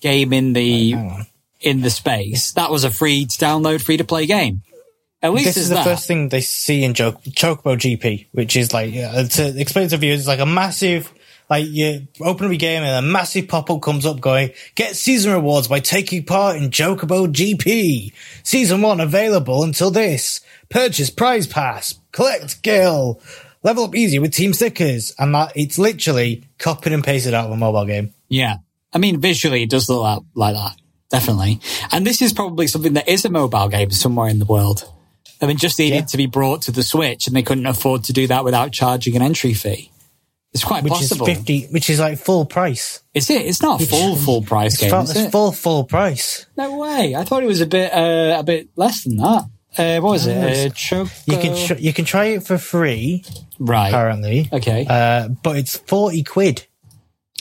game 0.00 0.32
in 0.32 0.52
the 0.52 0.94
in 1.60 1.80
the 1.80 1.90
space. 1.90 2.52
That 2.52 2.70
was 2.70 2.84
a 2.84 2.90
free 2.90 3.24
to 3.24 3.38
download, 3.38 3.80
free 3.82 3.96
to 3.96 4.04
play 4.04 4.26
game. 4.26 4.62
At 5.22 5.32
least 5.32 5.46
this 5.46 5.56
is 5.56 5.68
the 5.70 5.76
that. 5.76 5.84
first 5.84 6.06
thing 6.06 6.28
they 6.28 6.42
see 6.42 6.84
in 6.84 6.92
Choc- 6.92 7.22
Chocobo 7.22 7.76
GP, 7.78 8.26
which 8.32 8.56
is 8.56 8.74
like 8.74 8.94
uh, 8.94 9.24
to 9.24 9.58
explain 9.58 9.88
to 9.88 9.96
viewers, 9.96 10.20
it's 10.20 10.28
like 10.28 10.40
a 10.40 10.44
massive 10.44 11.10
like 11.50 11.66
you 11.66 12.06
open 12.20 12.50
up 12.50 12.58
game 12.58 12.82
and 12.82 13.04
a 13.04 13.08
massive 13.08 13.48
pop-up 13.48 13.82
comes 13.82 14.06
up 14.06 14.20
going, 14.20 14.50
get 14.74 14.96
season 14.96 15.32
rewards 15.32 15.68
by 15.68 15.80
taking 15.80 16.24
part 16.24 16.56
in 16.56 16.70
Chocobo 16.70 17.26
GP. 17.26 18.12
Season 18.42 18.80
one 18.80 19.00
available 19.00 19.62
until 19.62 19.90
this. 19.90 20.40
Purchase 20.70 21.10
prize 21.10 21.46
pass. 21.46 21.94
Collect 22.12 22.50
skill. 22.50 23.20
Level 23.62 23.84
up 23.84 23.94
easy 23.94 24.18
with 24.18 24.32
team 24.32 24.52
stickers. 24.52 25.14
And 25.18 25.34
that 25.34 25.52
it's 25.54 25.78
literally 25.78 26.44
copied 26.58 26.92
and 26.92 27.04
pasted 27.04 27.34
out 27.34 27.46
of 27.46 27.52
a 27.52 27.56
mobile 27.56 27.84
game. 27.84 28.14
Yeah. 28.28 28.56
I 28.92 28.98
mean, 28.98 29.20
visually 29.20 29.62
it 29.62 29.70
does 29.70 29.88
look 29.88 30.24
like 30.34 30.54
that. 30.54 30.76
Definitely. 31.10 31.60
And 31.92 32.06
this 32.06 32.22
is 32.22 32.32
probably 32.32 32.66
something 32.66 32.94
that 32.94 33.08
is 33.08 33.24
a 33.24 33.30
mobile 33.30 33.68
game 33.68 33.90
somewhere 33.90 34.28
in 34.28 34.38
the 34.38 34.44
world. 34.44 34.90
I 35.42 35.46
mean, 35.46 35.58
just 35.58 35.78
needed 35.78 35.94
yeah. 35.96 36.04
to 36.04 36.16
be 36.16 36.26
brought 36.26 36.62
to 36.62 36.72
the 36.72 36.82
Switch 36.82 37.26
and 37.26 37.36
they 37.36 37.42
couldn't 37.42 37.66
afford 37.66 38.04
to 38.04 38.12
do 38.12 38.26
that 38.28 38.44
without 38.44 38.72
charging 38.72 39.14
an 39.14 39.22
entry 39.22 39.52
fee. 39.52 39.90
It's 40.54 40.62
quite 40.62 40.84
which 40.84 40.92
possible. 40.92 41.28
is 41.28 41.36
fifty, 41.36 41.66
which 41.66 41.90
is 41.90 41.98
like 41.98 42.16
full 42.16 42.46
price. 42.46 43.02
Is 43.12 43.28
it? 43.28 43.44
It's 43.44 43.60
not 43.60 43.82
a 43.82 43.86
full 43.86 44.14
full 44.14 44.42
price 44.42 44.76
game. 44.76 44.94
It's 44.94 45.16
it? 45.16 45.32
full 45.32 45.50
full 45.50 45.82
price. 45.82 46.46
No 46.56 46.78
way! 46.78 47.16
I 47.16 47.24
thought 47.24 47.42
it 47.42 47.46
was 47.46 47.60
a 47.60 47.66
bit 47.66 47.92
uh, 47.92 48.36
a 48.38 48.44
bit 48.44 48.68
less 48.76 49.02
than 49.02 49.16
that. 49.16 49.44
Uh, 49.76 50.00
what 50.00 50.12
was 50.12 50.26
it? 50.28 50.36
Uh, 50.36 50.72
Choco... 50.72 51.10
You 51.26 51.38
can 51.38 51.66
tr- 51.66 51.80
you 51.82 51.92
can 51.92 52.04
try 52.04 52.26
it 52.26 52.46
for 52.46 52.56
free, 52.56 53.24
right? 53.58 53.88
Apparently, 53.88 54.48
okay. 54.52 54.86
Uh, 54.88 55.28
but 55.42 55.56
it's 55.56 55.76
forty 55.76 56.22
quid. 56.22 56.68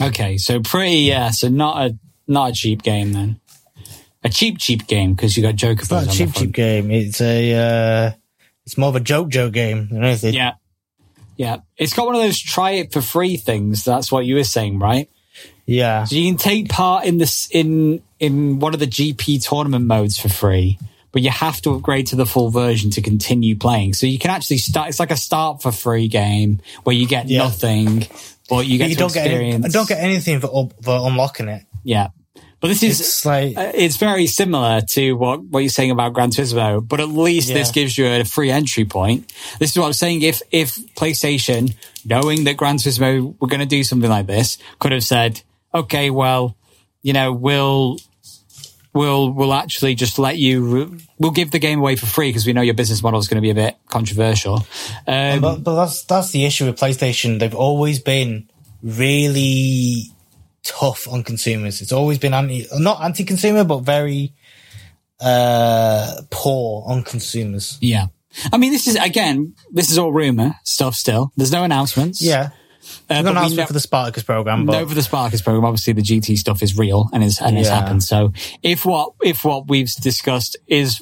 Okay, 0.01 0.38
so 0.38 0.59
pretty 0.59 1.01
yeah. 1.01 1.30
So 1.30 1.49
not 1.49 1.86
a 1.86 1.97
not 2.28 2.49
a 2.49 2.53
cheap 2.53 2.82
game 2.82 3.14
then. 3.14 3.39
A 4.24 4.30
cheap 4.30 4.57
cheap 4.57 4.88
game 4.88 5.14
because 5.14 5.38
you 5.38 5.43
got 5.43 5.55
Joker. 5.55 5.82
It's 5.82 5.91
not 5.91 6.07
a 6.07 6.09
cheap 6.09 6.34
cheap 6.34 6.51
game. 6.51 6.89
It's 6.89 7.22
a 7.22 7.53
uh, 7.53 8.11
it's 8.66 8.76
more 8.76 8.89
of 8.89 8.95
a 8.95 9.01
joke 9.01 9.30
joke 9.30 9.53
game 9.53 9.89
than 9.89 10.03
anything. 10.03 10.34
Yeah, 10.34 10.53
yeah, 11.36 11.58
it's 11.78 11.94
got 11.94 12.06
one 12.06 12.16
of 12.16 12.22
those 12.22 12.40
try 12.40 12.72
it 12.72 12.94
for 12.94 13.02
free 13.02 13.38
things. 13.38 13.84
That's 13.84 14.12
what 14.12 14.26
you 14.26 14.36
were 14.36 14.44
saying, 14.44 14.80
right? 14.80 15.10
Yeah. 15.66 16.04
So 16.04 16.16
you 16.16 16.30
can 16.30 16.38
take 16.38 16.70
part 16.70 17.06
in 17.06 17.18
this 17.18 17.48
in 17.52 18.02
in 18.20 18.60
one 18.60 18.74
of 18.74 18.80
the 18.80 18.88
GP 18.88 19.48
tournament 19.48 19.86
modes 19.86 20.18
for 20.18 20.30
free, 20.30 20.78
but 21.12 21.22
you 21.22 21.30
have 21.30 21.62
to 21.62 21.72
upgrade 21.72 22.08
to 22.08 22.16
the 22.16 22.26
full 22.26 22.50
version 22.50 22.92
to 22.92 23.02
continue 23.02 23.56
playing. 23.56 23.94
So 23.94 24.06
you 24.06 24.20
can 24.20 24.32
actually 24.32 24.58
start. 24.58 24.90
It's 24.90 25.00
like 25.00 25.12
a 25.12 25.18
start 25.18 25.62
for 25.62 25.72
free 25.72 26.08
game 26.08 26.62
where 26.84 26.96
you 26.96 27.08
get 27.08 27.30
yeah. 27.30 27.40
nothing, 27.40 28.08
but 28.50 28.68
you 28.68 28.78
get 28.78 28.90
you 28.90 28.96
don't 28.96 29.16
experience. 29.16 29.62
Get 29.62 29.66
any, 29.66 29.72
don't 29.72 29.90
get 29.90 30.00
anything 30.00 30.40
for 30.40 30.70
for 30.82 31.08
unlocking 31.08 31.48
it. 31.48 31.64
Yeah, 31.84 32.10
But 32.64 32.70
this 32.70 32.82
is 32.82 33.01
It's 33.01 33.26
like 33.26 33.57
uh, 33.57 33.74
it's 33.76 33.97
very 33.97 34.26
similar 34.26 34.80
to 34.80 35.18
what, 35.18 35.43
what 35.43 35.59
you're 35.59 35.68
saying 35.68 35.91
about 35.91 36.14
Gran 36.14 36.30
Turismo, 36.30 36.80
but 36.88 37.01
at 37.01 37.09
least 37.09 37.49
this 37.49 37.72
gives 37.72 37.97
you 37.97 38.07
a 38.07 38.24
free 38.24 38.51
entry 38.51 38.86
point. 38.86 39.34
This 39.59 39.72
is 39.72 39.78
what 39.78 39.88
I'm 39.88 39.91
saying. 39.91 40.22
If, 40.22 40.41
if 40.49 40.78
PlayStation, 40.95 41.76
knowing 42.05 42.45
that 42.45 42.55
Gran 42.55 42.78
Turismo 42.78 43.36
were 43.38 43.49
going 43.49 43.59
to 43.59 43.66
do 43.66 43.84
something 43.84 44.09
like 44.09 44.28
this, 44.28 44.59
could 44.80 44.93
have 44.93 45.03
said, 45.03 45.41
okay, 45.74 46.09
well, 46.09 46.55
you 47.01 47.11
know, 47.11 47.34
we'll, 47.34 47.97
we'll, 48.93 49.30
we'll 49.34 49.53
actually 49.53 49.95
just 49.95 50.18
let 50.18 50.38
you, 50.38 50.97
we'll 51.20 51.32
give 51.32 51.51
the 51.51 51.59
game 51.59 51.80
away 51.80 51.97
for 51.97 52.05
free 52.05 52.30
because 52.30 52.45
we 52.45 52.53
know 52.53 52.61
your 52.61 52.76
business 52.76 53.03
model 53.03 53.20
is 53.20 53.28
going 53.28 53.39
to 53.39 53.41
be 53.41 53.49
a 53.49 53.55
bit 53.55 53.76
controversial. 53.89 54.66
Um, 55.05 55.41
But, 55.41 55.66
but 55.66 55.76
that's 55.76 56.05
that's 56.05 56.32
the 56.32 56.45
issue 56.45 56.68
with 56.68 56.80
PlayStation. 56.80 57.39
They've 57.39 57.53
always 57.53 57.99
been 57.99 58.49
really 58.82 60.12
tough 60.64 61.07
on 61.07 61.24
consumers. 61.24 61.82
It's 61.82 61.91
always 61.91 62.18
been 62.20 62.34
anti, 62.34 62.66
not 62.78 63.01
anti-consumer, 63.01 63.64
but 63.64 63.80
very 63.80 64.34
uh, 65.20 66.22
poor 66.30 66.84
on 66.88 67.03
consumers. 67.03 67.78
yeah. 67.82 68.07
I 68.51 68.57
mean, 68.57 68.72
this 68.72 68.88
is, 68.88 68.95
again, 68.95 69.53
this 69.72 69.91
is 69.91 69.99
all 69.99 70.11
rumor 70.11 70.55
stuff 70.64 70.95
still. 70.95 71.32
There's 71.38 71.51
no 71.51 71.64
announcements. 71.64 72.20
Yeah, 72.20 72.49
Uh, 73.07 73.14
I'm 73.14 73.24
but 73.26 73.34
going 73.34 73.45
to 73.45 73.51
we 73.51 73.55
know- 73.57 73.66
for 73.68 73.74
the 73.74 73.80
Spartacus 73.80 74.24
program, 74.24 74.66
but 74.66 74.72
no 74.74 74.88
for 74.88 74.95
the 74.95 75.03
Spartacus 75.03 75.41
program. 75.43 75.66
Obviously, 75.66 75.93
the 75.93 76.01
GT 76.01 76.36
stuff 76.38 76.64
is 76.64 76.76
real 76.76 77.09
and 77.14 77.24
is 77.24 77.39
and 77.39 77.55
has 77.57 77.68
Yeah. 77.68 77.80
happened. 77.80 78.03
So 78.03 78.34
if 78.64 78.86
what 78.86 79.14
if 79.24 79.45
what 79.45 79.68
we've 79.68 79.91
discussed 80.01 80.57
is 80.68 80.99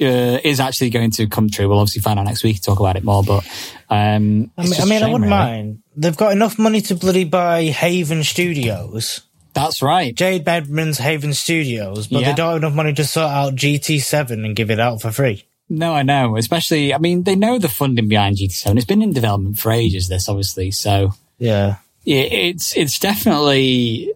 uh, 0.00 0.38
is 0.44 0.60
actually 0.60 0.90
going 0.90 1.10
to 1.12 1.26
come 1.26 1.48
true, 1.50 1.68
we'll 1.68 1.78
obviously 1.80 2.02
find 2.02 2.18
out 2.18 2.26
next 2.26 2.42
week 2.44 2.56
to 2.56 2.62
talk 2.62 2.80
about 2.80 2.96
it 2.96 3.04
more. 3.04 3.22
But 3.22 3.44
um, 3.90 4.50
I 4.58 4.62
mean, 4.64 4.80
I, 4.80 4.84
mean, 4.84 5.02
I 5.02 5.06
wouldn't 5.06 5.22
really. 5.22 5.28
mind. 5.30 5.82
They've 5.96 6.16
got 6.16 6.32
enough 6.32 6.58
money 6.58 6.80
to 6.82 6.94
bloody 6.94 7.24
buy 7.24 7.64
Haven 7.64 8.22
Studios, 8.24 9.22
That's 9.54 9.82
right. 9.82 10.14
Jade 10.14 10.46
Raymond's 10.46 10.98
Haven 10.98 11.34
Studios, 11.34 12.06
but 12.06 12.20
Yeah. 12.20 12.28
they 12.30 12.34
don't 12.36 12.52
have 12.52 12.62
enough 12.62 12.74
money 12.74 12.92
to 12.94 13.04
sort 13.04 13.30
out 13.30 13.54
GT7 13.56 14.44
and 14.44 14.54
give 14.54 14.70
it 14.70 14.78
out 14.78 15.00
for 15.02 15.10
free. 15.10 15.44
No, 15.68 15.92
I 15.94 16.02
know. 16.02 16.36
Especially, 16.36 16.94
I 16.94 16.98
mean, 16.98 17.24
they 17.24 17.34
know 17.36 17.58
the 17.58 17.68
funding 17.68 18.08
behind 18.08 18.36
GT7. 18.36 18.76
It's 18.76 18.86
been 18.86 19.02
in 19.02 19.12
development 19.12 19.58
for 19.58 19.72
ages. 19.72 20.08
This 20.08 20.28
obviously, 20.28 20.70
so 20.70 21.12
Yeah. 21.38 21.76
yeah, 22.04 22.22
it's 22.22 22.76
it's 22.76 22.98
definitely 22.98 24.12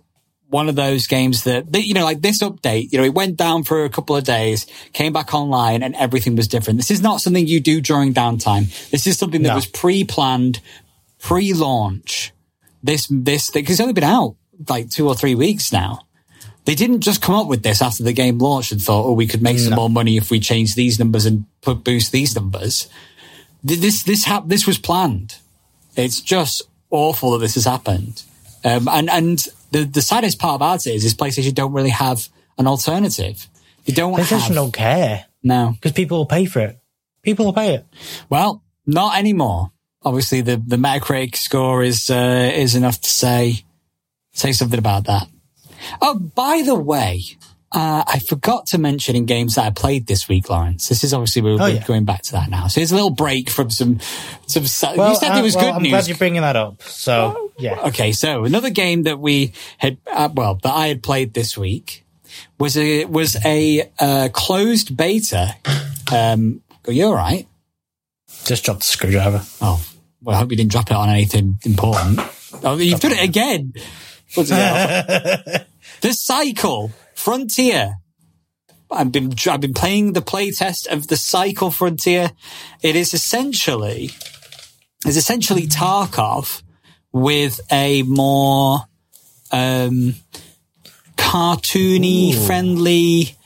one 0.53 0.69
of 0.69 0.77
those 0.77 1.07
games 1.07 1.45
that, 1.45 1.65
you 1.75 1.95
know, 1.95 2.05
like 2.05 2.21
this 2.21 2.41
update. 2.43 2.93
You 2.93 2.99
know, 2.99 3.05
it 3.05 3.15
went 3.15 3.37
down 3.37 3.65
for 3.65 3.85
a 3.85 3.89
couple 3.91 4.15
of 4.15 4.25
days, 4.25 4.67
came 4.93 5.13
back 5.13 5.33
online, 5.35 5.83
and 5.83 5.95
everything 5.97 6.37
was 6.37 6.47
different. 6.47 6.79
This 6.79 6.91
is 6.91 7.01
not 7.01 7.21
something 7.23 7.47
you 7.47 7.59
do 7.59 7.81
during 7.81 8.13
downtime. 8.13 8.65
This 8.91 9.07
is 9.07 9.17
something 9.19 9.43
that 9.43 9.49
No. 9.49 9.55
was 9.57 9.67
pre-planned, 9.67 10.61
pre-launch. 11.19 12.33
This 12.83 13.07
this 13.11 13.49
thing 13.49 13.63
because 13.63 13.75
it's 13.75 13.81
only 13.81 13.93
been 13.95 14.05
out 14.05 14.35
like 14.69 14.91
two 14.91 15.07
or 15.09 15.15
three 15.15 15.35
weeks 15.35 15.73
now. 15.73 16.01
They 16.65 16.75
didn't 16.75 17.01
just 17.01 17.23
come 17.23 17.35
up 17.35 17.47
with 17.47 17.63
this 17.63 17.81
after 17.81 18.03
the 18.03 18.13
game 18.13 18.39
launched 18.39 18.71
and 18.73 18.81
thought, 18.83 19.07
oh, 19.07 19.13
we 19.15 19.27
could 19.27 19.43
make 19.43 19.59
some 19.59 19.75
more 19.75 19.89
money 19.91 20.17
if 20.17 20.31
we 20.31 20.39
change 20.41 20.75
these 20.75 20.99
numbers 20.99 21.25
and 21.27 21.45
put 21.61 21.83
boost 21.85 22.13
these 22.13 22.35
numbers. 22.37 22.89
This 23.65 24.03
this 24.03 24.25
hap- 24.25 24.49
this 24.49 24.67
was 24.67 24.79
planned. 24.79 25.37
It's 25.97 26.21
just 26.21 26.63
awful 26.91 27.33
that 27.33 27.39
this 27.39 27.55
has 27.55 27.65
happened. 27.65 28.23
Um, 28.65 28.87
and 28.89 29.09
and 29.09 29.47
the 29.73 29.85
the 29.85 30.03
saddest 30.03 30.39
part 30.39 30.57
about 30.57 30.87
it 30.87 30.95
is, 30.95 31.05
is 31.05 31.15
PlayStation 31.15 31.55
don't 31.55 31.73
really 31.73 31.91
have 31.91 32.29
an 32.59 32.67
alternative. 32.67 33.49
They 33.85 33.93
don't 33.93 34.15
PlayStation 34.15 34.49
have 34.49 34.55
don't 34.55 34.73
care 34.73 35.27
no. 35.43 35.73
because 35.73 35.93
people 35.93 36.19
will 36.19 36.27
pay 36.27 36.45
for 36.45 36.61
it. 36.61 36.79
People 37.23 37.47
will 37.47 37.53
pay 37.53 37.75
it. 37.75 37.87
Well, 38.29 38.63
not 38.87 39.19
anymore. 39.19 39.73
Obviously, 40.03 40.41
the 40.41 40.57
the 40.57 40.77
Metacritic 40.77 41.37
score 41.37 41.83
is 41.83 42.11
uh, 42.11 42.51
is 42.55 42.75
enough 42.75 43.01
to 43.01 43.09
say 43.09 43.65
say 44.33 44.53
something 44.53 44.79
about 44.79 45.05
that. 45.05 45.29
Oh, 46.01 46.19
by 46.19 46.63
the 46.65 46.75
way, 46.75 47.23
uh, 47.75 48.05
I 48.07 48.19
forgot 48.21 48.67
to 48.69 48.79
mention 48.79 49.17
in 49.17 49.25
games 49.27 49.55
that 49.55 49.65
I 49.67 49.71
played 49.71 50.07
this 50.07 50.29
week, 50.29 50.51
Lawrence. 50.51 50.89
This 50.89 51.05
is 51.05 51.15
obviously 51.15 51.43
we're, 51.43 51.61
Oh, 51.61 51.67
yeah. 51.67 51.85
going 51.85 52.05
back 52.05 52.23
to 52.23 52.33
that 52.33 52.51
now. 52.51 52.67
So 52.69 52.81
here's 52.81 52.93
a 52.93 52.95
little 52.95 53.11
break 53.11 53.49
from 53.51 53.71
some 53.71 54.01
some. 54.47 54.97
Well, 54.97 55.11
you 55.11 55.17
said 55.17 55.31
uh, 55.31 55.35
there 55.35 55.43
was 55.43 55.57
well, 55.57 55.65
good 55.67 55.75
I'm 55.77 55.83
news. 55.83 55.91
glad 55.91 56.09
you're 56.09 56.17
bringing 56.19 56.43
that 56.43 56.57
up. 56.57 56.83
So, 56.83 57.53
yeah. 57.59 57.81
Okay, 57.89 58.13
so 58.13 58.45
another 58.45 58.71
game 58.71 59.05
that 59.05 59.19
we 59.19 59.53
had, 59.79 59.99
uh, 60.07 60.29
well, 60.33 60.57
that 60.63 60.73
I 60.73 60.89
had 60.89 61.03
played 61.03 61.35
this 61.35 61.57
week 61.57 62.05
was 62.59 62.77
a 62.77 63.05
was 63.07 63.37
a 63.45 63.91
uh, 63.99 64.29
closed 64.33 64.97
beta. 64.97 65.55
Um, 66.13 66.63
you're 66.87 67.09
all 67.09 67.15
right. 67.15 67.47
Just 68.45 68.65
dropped 68.65 68.81
the 68.81 68.87
screwdriver. 68.87 69.43
Oh, 69.61 69.83
well, 70.21 70.37
I 70.37 70.39
hope 70.41 70.51
you 70.51 70.57
didn't 70.57 70.73
drop 70.73 70.91
it 70.91 70.97
on 70.97 71.09
anything 71.09 71.59
important. 71.65 72.21
Oh, 72.63 72.77
you've 72.77 73.01
done 73.01 73.13
it 73.13 73.23
again. 73.23 73.73
What's 74.35 74.51
it 74.51 75.67
the 76.01 76.13
Cycle 76.13 76.91
Frontier. 77.23 77.95
I've 78.91 79.11
been 79.13 79.33
I've 79.49 79.61
been 79.61 79.75
playing 79.75 80.13
the 80.13 80.21
playtest 80.23 80.87
of 80.89 81.07
the 81.07 81.17
Cycle 81.17 81.71
Frontier. 81.71 82.33
It 82.83 82.97
is 82.97 83.15
essentially 83.15 84.11
is 85.07 85.17
essentially 85.17 85.67
Tarkov 85.67 86.63
with 87.13 87.61
a 87.71 88.03
more 88.03 88.81
um, 89.51 90.15
cartoony, 91.17 92.35
Ooh. 92.35 92.47
friendly 92.47 93.37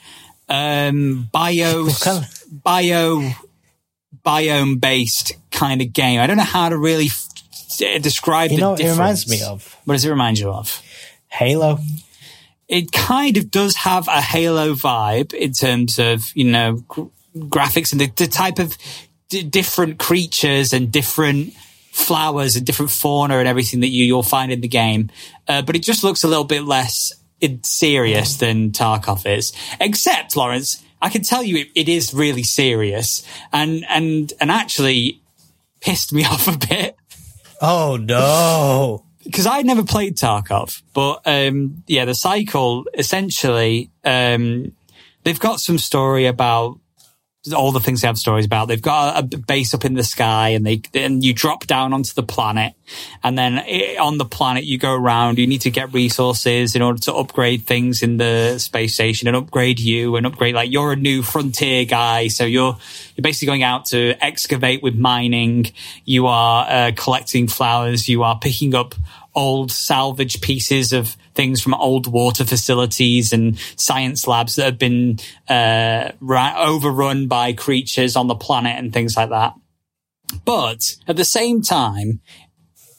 um, 0.48 1.28
bio 1.32 1.84
What 1.84 2.00
kind 2.00 2.24
of- 2.24 2.62
bio 2.64 3.30
biome 4.24 4.80
based 4.80 5.32
kind 5.50 5.80
of 5.82 5.92
game. 5.92 6.20
I 6.20 6.26
don't 6.26 6.36
know 6.36 6.42
how 6.42 6.68
to 6.68 6.76
really 6.78 7.06
f- 7.06 7.28
describe. 8.02 8.50
You 8.50 8.58
know 8.58 8.70
what 8.70 8.80
it 8.80 8.90
reminds 8.90 9.28
me 9.28 9.42
of? 9.42 9.76
What 9.84 9.94
does 9.94 10.04
it 10.04 10.10
remind 10.10 10.38
you 10.38 10.50
of? 10.50 10.82
Halo. 11.28 11.78
It 12.68 12.92
kind 12.92 13.36
of 13.36 13.50
does 13.50 13.76
have 13.76 14.08
a 14.08 14.20
Halo 14.20 14.74
vibe 14.74 15.32
in 15.32 15.52
terms 15.52 15.98
of 15.98 16.22
you 16.34 16.44
know 16.44 16.82
gr- 16.88 17.04
graphics 17.36 17.92
and 17.92 18.00
the, 18.00 18.10
the 18.16 18.26
type 18.26 18.58
of 18.58 18.76
d- 19.28 19.42
different 19.42 19.98
creatures 19.98 20.72
and 20.72 20.90
different 20.90 21.54
flowers 21.92 22.56
and 22.56 22.66
different 22.66 22.90
fauna 22.90 23.38
and 23.38 23.48
everything 23.48 23.80
that 23.80 23.88
you 23.88 24.04
you'll 24.04 24.22
find 24.22 24.52
in 24.52 24.60
the 24.60 24.68
game. 24.68 25.10
Uh, 25.48 25.62
but 25.62 25.76
it 25.76 25.82
just 25.82 26.04
looks 26.04 26.24
a 26.24 26.28
little 26.28 26.44
bit 26.44 26.64
less 26.64 27.12
serious 27.62 28.36
than 28.38 28.72
Tarkov 28.72 29.26
is. 29.26 29.52
Except 29.80 30.36
Lawrence, 30.36 30.82
I 31.00 31.08
can 31.08 31.22
tell 31.22 31.42
you 31.42 31.58
it, 31.58 31.68
it 31.74 31.88
is 31.88 32.12
really 32.12 32.42
serious 32.42 33.26
and 33.52 33.84
and 33.88 34.32
and 34.40 34.50
actually 34.50 35.22
pissed 35.80 36.12
me 36.12 36.24
off 36.32 36.48
a 36.48 36.58
bit 36.58 36.96
Oh, 37.60 37.96
no. 37.96 39.05
Because 39.26 39.46
I'd 39.46 39.66
never 39.66 39.84
played 39.84 40.16
Tarkov, 40.16 40.82
but 40.94 41.20
um, 41.26 41.82
yeah, 41.86 42.04
the 42.04 42.14
cycle 42.14 42.86
essentially 42.94 43.90
um, 44.04 44.72
they've 45.24 45.38
got 45.38 45.60
some 45.60 45.78
story 45.78 46.26
about 46.26 46.78
all 47.52 47.72
the 47.72 47.80
things 47.80 48.00
they 48.00 48.06
have 48.06 48.18
stories 48.18 48.46
about. 48.46 48.68
They've 48.68 48.80
got 48.80 49.16
a, 49.16 49.36
a 49.36 49.38
base 49.38 49.74
up 49.74 49.84
in 49.84 49.94
the 49.94 50.02
sky, 50.02 50.50
and 50.50 50.66
they 50.66 50.82
and 50.94 51.24
you 51.24 51.32
drop 51.34 51.66
down 51.66 51.92
onto 51.92 52.12
the 52.14 52.22
planet, 52.22 52.74
and 53.22 53.38
then 53.38 53.58
it, 53.66 53.98
on 53.98 54.18
the 54.18 54.24
planet 54.24 54.64
you 54.64 54.78
go 54.78 54.94
around. 54.94 55.38
You 55.38 55.46
need 55.46 55.62
to 55.62 55.70
get 55.70 55.92
resources 55.92 56.76
in 56.76 56.82
order 56.82 57.00
to 57.02 57.14
upgrade 57.14 57.64
things 57.64 58.02
in 58.02 58.16
the 58.16 58.58
space 58.58 58.94
station 58.94 59.28
and 59.28 59.36
upgrade 59.36 59.80
you 59.80 60.16
and 60.16 60.26
upgrade 60.26 60.54
like 60.54 60.70
you're 60.70 60.92
a 60.92 60.96
new 60.96 61.22
frontier 61.22 61.84
guy, 61.84 62.28
so 62.28 62.44
you're 62.44 62.76
you're 63.16 63.22
basically 63.22 63.46
going 63.46 63.62
out 63.62 63.86
to 63.86 64.14
excavate 64.22 64.82
with 64.82 64.94
mining. 64.94 65.66
You 66.04 66.26
are 66.26 66.66
uh, 66.68 66.92
collecting 66.96 67.48
flowers. 67.48 68.08
You 68.08 68.22
are 68.22 68.38
picking 68.38 68.74
up 68.74 68.94
old 69.34 69.70
salvage 69.70 70.40
pieces 70.40 70.92
of 70.92 71.16
things 71.36 71.60
from 71.60 71.74
old 71.74 72.10
water 72.10 72.44
facilities 72.44 73.32
and 73.32 73.58
science 73.76 74.26
labs 74.26 74.56
that 74.56 74.64
have 74.64 74.78
been 74.78 75.18
uh, 75.48 76.10
ra- 76.20 76.56
overrun 76.56 77.28
by 77.28 77.52
creatures 77.52 78.16
on 78.16 78.26
the 78.26 78.34
planet 78.34 78.76
and 78.78 78.92
things 78.92 79.16
like 79.16 79.28
that. 79.28 79.54
But 80.44 80.96
at 81.06 81.16
the 81.16 81.24
same 81.24 81.62
time, 81.62 82.20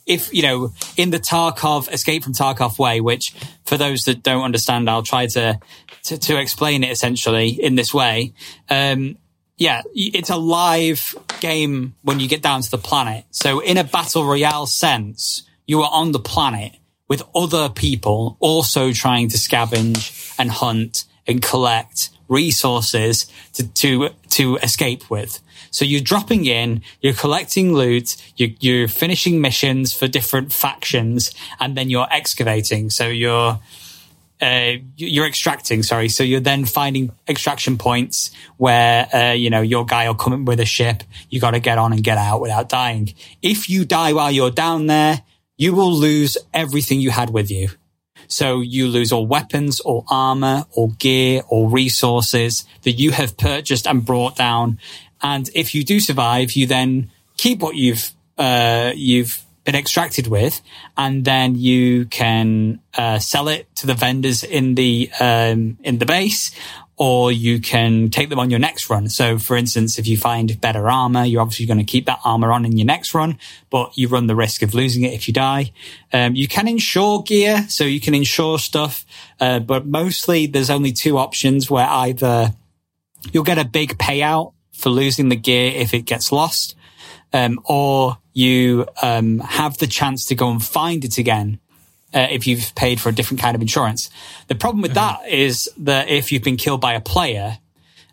if 0.06 0.34
you 0.34 0.42
know, 0.42 0.72
in 0.96 1.10
the 1.10 1.20
Tarkov 1.20 1.92
Escape 1.92 2.24
from 2.24 2.34
Tarkov 2.34 2.80
way, 2.80 3.02
which 3.02 3.36
for 3.66 3.76
those 3.78 4.06
that 4.06 4.24
don't 4.24 4.44
understand, 4.44 4.90
I'll 4.90 5.04
try 5.04 5.28
to 5.28 5.60
to, 6.04 6.18
to 6.18 6.40
explain 6.40 6.84
it 6.84 6.92
essentially 6.92 7.50
in 7.50 7.76
this 7.76 7.94
way. 7.94 8.34
Um, 8.70 9.18
yeah, 9.58 9.82
it's 9.94 10.30
a 10.30 10.38
live 10.38 11.16
game 11.42 11.96
when 12.04 12.20
you 12.20 12.28
get 12.30 12.42
down 12.42 12.62
to 12.62 12.72
the 12.72 12.78
planet. 12.78 13.26
So 13.32 13.60
in 13.60 13.78
a 13.78 13.84
battle 13.84 14.24
royale 14.24 14.68
sense, 14.68 15.44
you 15.66 15.82
are 15.82 15.90
on 15.92 16.12
the 16.12 16.20
planet 16.20 16.74
with 17.08 17.24
other 17.34 17.70
people 17.70 18.38
also 18.40 18.92
trying 18.92 19.30
to 19.30 19.38
scavenge 19.38 20.36
and 20.38 20.52
hunt 20.52 21.06
and 21.26 21.42
collect 21.42 22.10
resources 22.28 23.32
to, 23.54 23.68
to, 23.70 24.10
to 24.30 24.58
escape 24.58 25.10
with. 25.10 25.40
So 25.72 25.86
you're 25.86 26.02
dropping 26.02 26.46
in, 26.46 26.82
you're 27.02 27.14
collecting 27.14 27.74
loot, 27.74 28.16
you're, 28.36 28.50
you're 28.60 28.88
finishing 28.88 29.42
missions 29.42 29.94
for 29.94 30.08
different 30.08 30.52
factions, 30.52 31.34
and 31.60 31.76
then 31.76 31.90
you're 31.90 32.08
excavating. 32.12 32.90
So 32.90 33.08
you're, 33.08 33.60
uh, 34.42 34.72
you're 34.96 35.26
extracting, 35.26 35.84
sorry. 35.84 36.10
So 36.10 36.24
you're 36.24 36.40
then 36.40 36.66
finding 36.66 37.12
extraction 37.28 37.78
points 37.78 38.32
where, 38.58 39.08
uh, 39.14 39.34
you 39.34 39.50
know, 39.50 39.62
your 39.62 39.86
guy 39.86 40.08
will 40.08 40.16
come 40.16 40.34
in 40.34 40.46
with 40.46 40.60
a 40.60 40.66
ship. 40.66 41.04
You 41.30 41.40
got 41.40 41.52
to 41.52 41.60
get 41.60 41.78
on 41.78 41.94
and 41.94 42.04
get 42.04 42.18
out 42.18 42.42
without 42.42 42.70
dying. 42.70 43.14
If 43.42 43.70
you 43.70 43.86
die 43.86 44.14
while 44.14 44.32
you're 44.32 44.52
down 44.52 44.88
there, 44.88 45.22
you 45.58 45.74
will 45.74 45.92
lose 45.92 46.38
everything 46.54 47.02
you 47.02 47.12
had 47.12 47.30
with 47.32 47.52
you. 47.52 47.70
So 48.28 48.62
you 48.62 48.88
lose 48.88 49.12
all 49.12 49.26
weapons, 49.26 49.80
or 49.80 50.04
armor, 50.10 50.66
or 50.72 50.90
gear, 50.90 51.42
or 51.50 51.70
resources 51.70 52.66
that 52.84 52.94
you 52.94 53.12
have 53.12 53.38
purchased 53.38 53.88
and 53.88 54.06
brought 54.06 54.36
down. 54.36 54.80
And 55.22 55.50
if 55.56 55.74
you 55.74 55.84
do 55.84 56.00
survive, 56.00 56.52
you 56.54 56.68
then 56.68 57.10
keep 57.38 57.60
what 57.60 57.76
you've, 57.76 58.12
uh, 58.38 58.92
you've 58.96 59.44
been 59.64 59.76
extracted 59.76 60.28
with, 60.28 60.62
and 60.98 61.26
then 61.26 61.56
you 61.56 62.06
can 62.06 62.80
uh, 62.98 63.20
sell 63.20 63.48
it 63.48 63.74
to 63.76 63.88
the 63.88 63.94
vendors 63.94 64.44
in 64.44 64.76
the 64.76 65.10
um, 65.20 65.78
in 65.84 65.98
the 65.98 66.06
base, 66.06 66.52
or 66.98 67.32
you 67.32 67.60
can 67.60 68.10
take 68.10 68.30
them 68.30 68.40
on 68.40 68.50
your 68.50 68.60
next 68.60 68.90
run. 68.90 69.08
So, 69.08 69.38
for 69.38 69.56
instance, 69.56 70.00
if 70.00 70.08
you 70.08 70.18
find 70.18 70.60
better 70.60 70.90
armor, 70.90 71.24
you're 71.26 71.42
obviously 71.42 71.68
going 71.68 71.78
to 71.78 71.84
keep 71.84 72.08
that 72.08 72.20
armor 72.26 72.52
on 72.52 72.66
in 72.66 72.76
your 72.76 72.88
next 72.88 73.14
run, 73.14 73.38
but 73.70 73.96
you 73.96 74.08
run 74.08 74.26
the 74.26 74.36
risk 74.36 74.64
of 74.64 74.74
losing 74.74 75.04
it 75.04 75.14
if 75.14 75.28
you 75.28 75.34
die. 75.34 75.72
Um, 76.12 76.36
you 76.36 76.48
can 76.48 76.68
insure 76.68 77.22
gear, 77.22 77.66
so 77.70 77.84
you 77.84 78.02
can 78.02 78.16
insure 78.16 78.58
stuff, 78.58 79.06
uh, 79.40 79.60
but 79.60 79.86
mostly 79.86 80.48
there's 80.48 80.72
only 80.72 80.92
two 80.92 81.20
options 81.20 81.70
where 81.70 81.88
either 81.88 82.54
you'll 83.32 83.44
get 83.44 83.60
a 83.60 83.66
big 83.66 83.98
payout 84.00 84.54
for 84.72 84.90
losing 84.90 85.30
the 85.30 85.36
gear 85.36 85.72
if 85.76 85.94
it 85.94 86.02
gets 86.02 86.32
lost, 86.32 86.76
um, 87.32 87.60
or 87.66 88.18
you 88.34 88.88
um, 89.04 89.38
have 89.40 89.78
the 89.78 89.88
chance 89.88 90.26
to 90.26 90.36
go 90.36 90.50
and 90.50 90.64
find 90.64 91.06
it 91.06 91.20
again 91.20 91.60
uh, 92.14 92.28
if 92.30 92.48
you've 92.48 92.74
paid 92.76 93.00
for 93.00 93.10
a 93.10 93.12
different 93.12 93.42
kind 93.42 93.56
of 93.56 93.62
insurance. 93.62 94.10
The 94.48 94.56
problem 94.56 94.82
with 94.82 94.94
mm-hmm. 94.94 95.24
that 95.24 95.30
is 95.30 95.70
that 95.78 96.10
if 96.10 96.32
you've 96.32 96.44
been 96.44 96.58
killed 96.58 96.82
by 96.82 96.94
a 96.94 97.02
player 97.02 97.58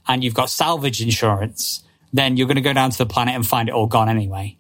and 0.07 0.23
you've 0.23 0.35
got 0.35 0.51
salvage 0.51 1.01
insurance, 1.01 1.83
then 2.13 2.37
you're 2.37 2.47
going 2.47 2.57
to 2.57 2.63
go 2.63 2.73
down 2.73 2.91
to 2.91 2.99
the 2.99 3.07
planet 3.07 3.35
and 3.35 3.47
find 3.47 3.69
it 3.69 3.75
all 3.75 3.87
gone 3.87 4.09
anyway. 4.09 4.57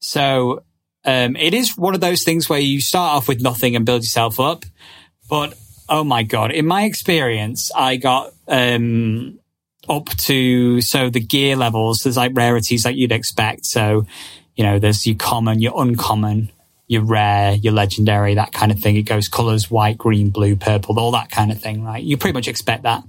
So 0.00 0.62
um, 1.04 1.36
it 1.36 1.54
is 1.54 1.76
one 1.76 1.94
of 1.94 2.00
those 2.00 2.22
things 2.22 2.48
where 2.48 2.58
you 2.58 2.80
start 2.80 3.16
off 3.16 3.28
with 3.28 3.40
nothing 3.40 3.76
and 3.76 3.86
build 3.86 4.02
yourself 4.02 4.38
up. 4.40 4.64
But 5.28 5.54
oh 5.88 6.04
my 6.04 6.22
god, 6.22 6.52
in 6.52 6.66
my 6.66 6.84
experience, 6.84 7.70
I 7.74 7.96
got 7.96 8.32
um, 8.48 9.38
up 9.88 10.08
to 10.08 10.80
so 10.80 11.10
the 11.10 11.20
gear 11.20 11.56
levels. 11.56 12.02
There's 12.02 12.16
like 12.16 12.32
rarities 12.34 12.84
like 12.84 12.96
you'd 12.96 13.12
expect. 13.12 13.66
So 13.66 14.06
you 14.56 14.64
know, 14.64 14.78
there's 14.78 15.06
your 15.06 15.16
common, 15.16 15.60
your 15.60 15.74
uncommon, 15.76 16.50
your 16.88 17.02
rare, 17.02 17.54
your 17.54 17.72
legendary, 17.72 18.34
that 18.34 18.52
kind 18.52 18.70
of 18.70 18.78
thing. 18.78 18.96
It 18.96 19.02
goes 19.02 19.28
colors 19.28 19.70
white, 19.70 19.98
green, 19.98 20.30
blue, 20.30 20.56
purple, 20.56 20.98
all 20.98 21.10
that 21.12 21.30
kind 21.30 21.50
of 21.50 21.60
thing, 21.60 21.82
right? 21.82 22.02
You 22.02 22.16
pretty 22.16 22.34
much 22.34 22.48
expect 22.48 22.84
that. 22.84 23.02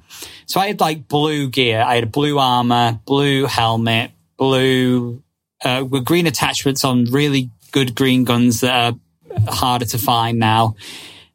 So 0.46 0.60
I 0.60 0.68
had 0.68 0.80
like 0.80 1.08
blue 1.08 1.50
gear. 1.50 1.82
I 1.82 1.96
had 1.96 2.06
a 2.06 2.08
blue 2.08 2.40
armor, 2.40 3.00
blue 3.06 3.46
helmet, 3.46 4.12
blue, 4.38 5.22
uh, 5.64 5.86
with 5.88 6.06
green 6.06 6.28
attachments 6.28 6.84
on 6.84 7.06
really 7.06 7.52
good 7.72 7.94
green 7.94 8.24
guns 8.24 8.62
that 8.62 8.94
are 8.94 9.54
harder 9.54 9.86
to 9.86 9.98
find 9.98 10.40
now. 10.40 10.76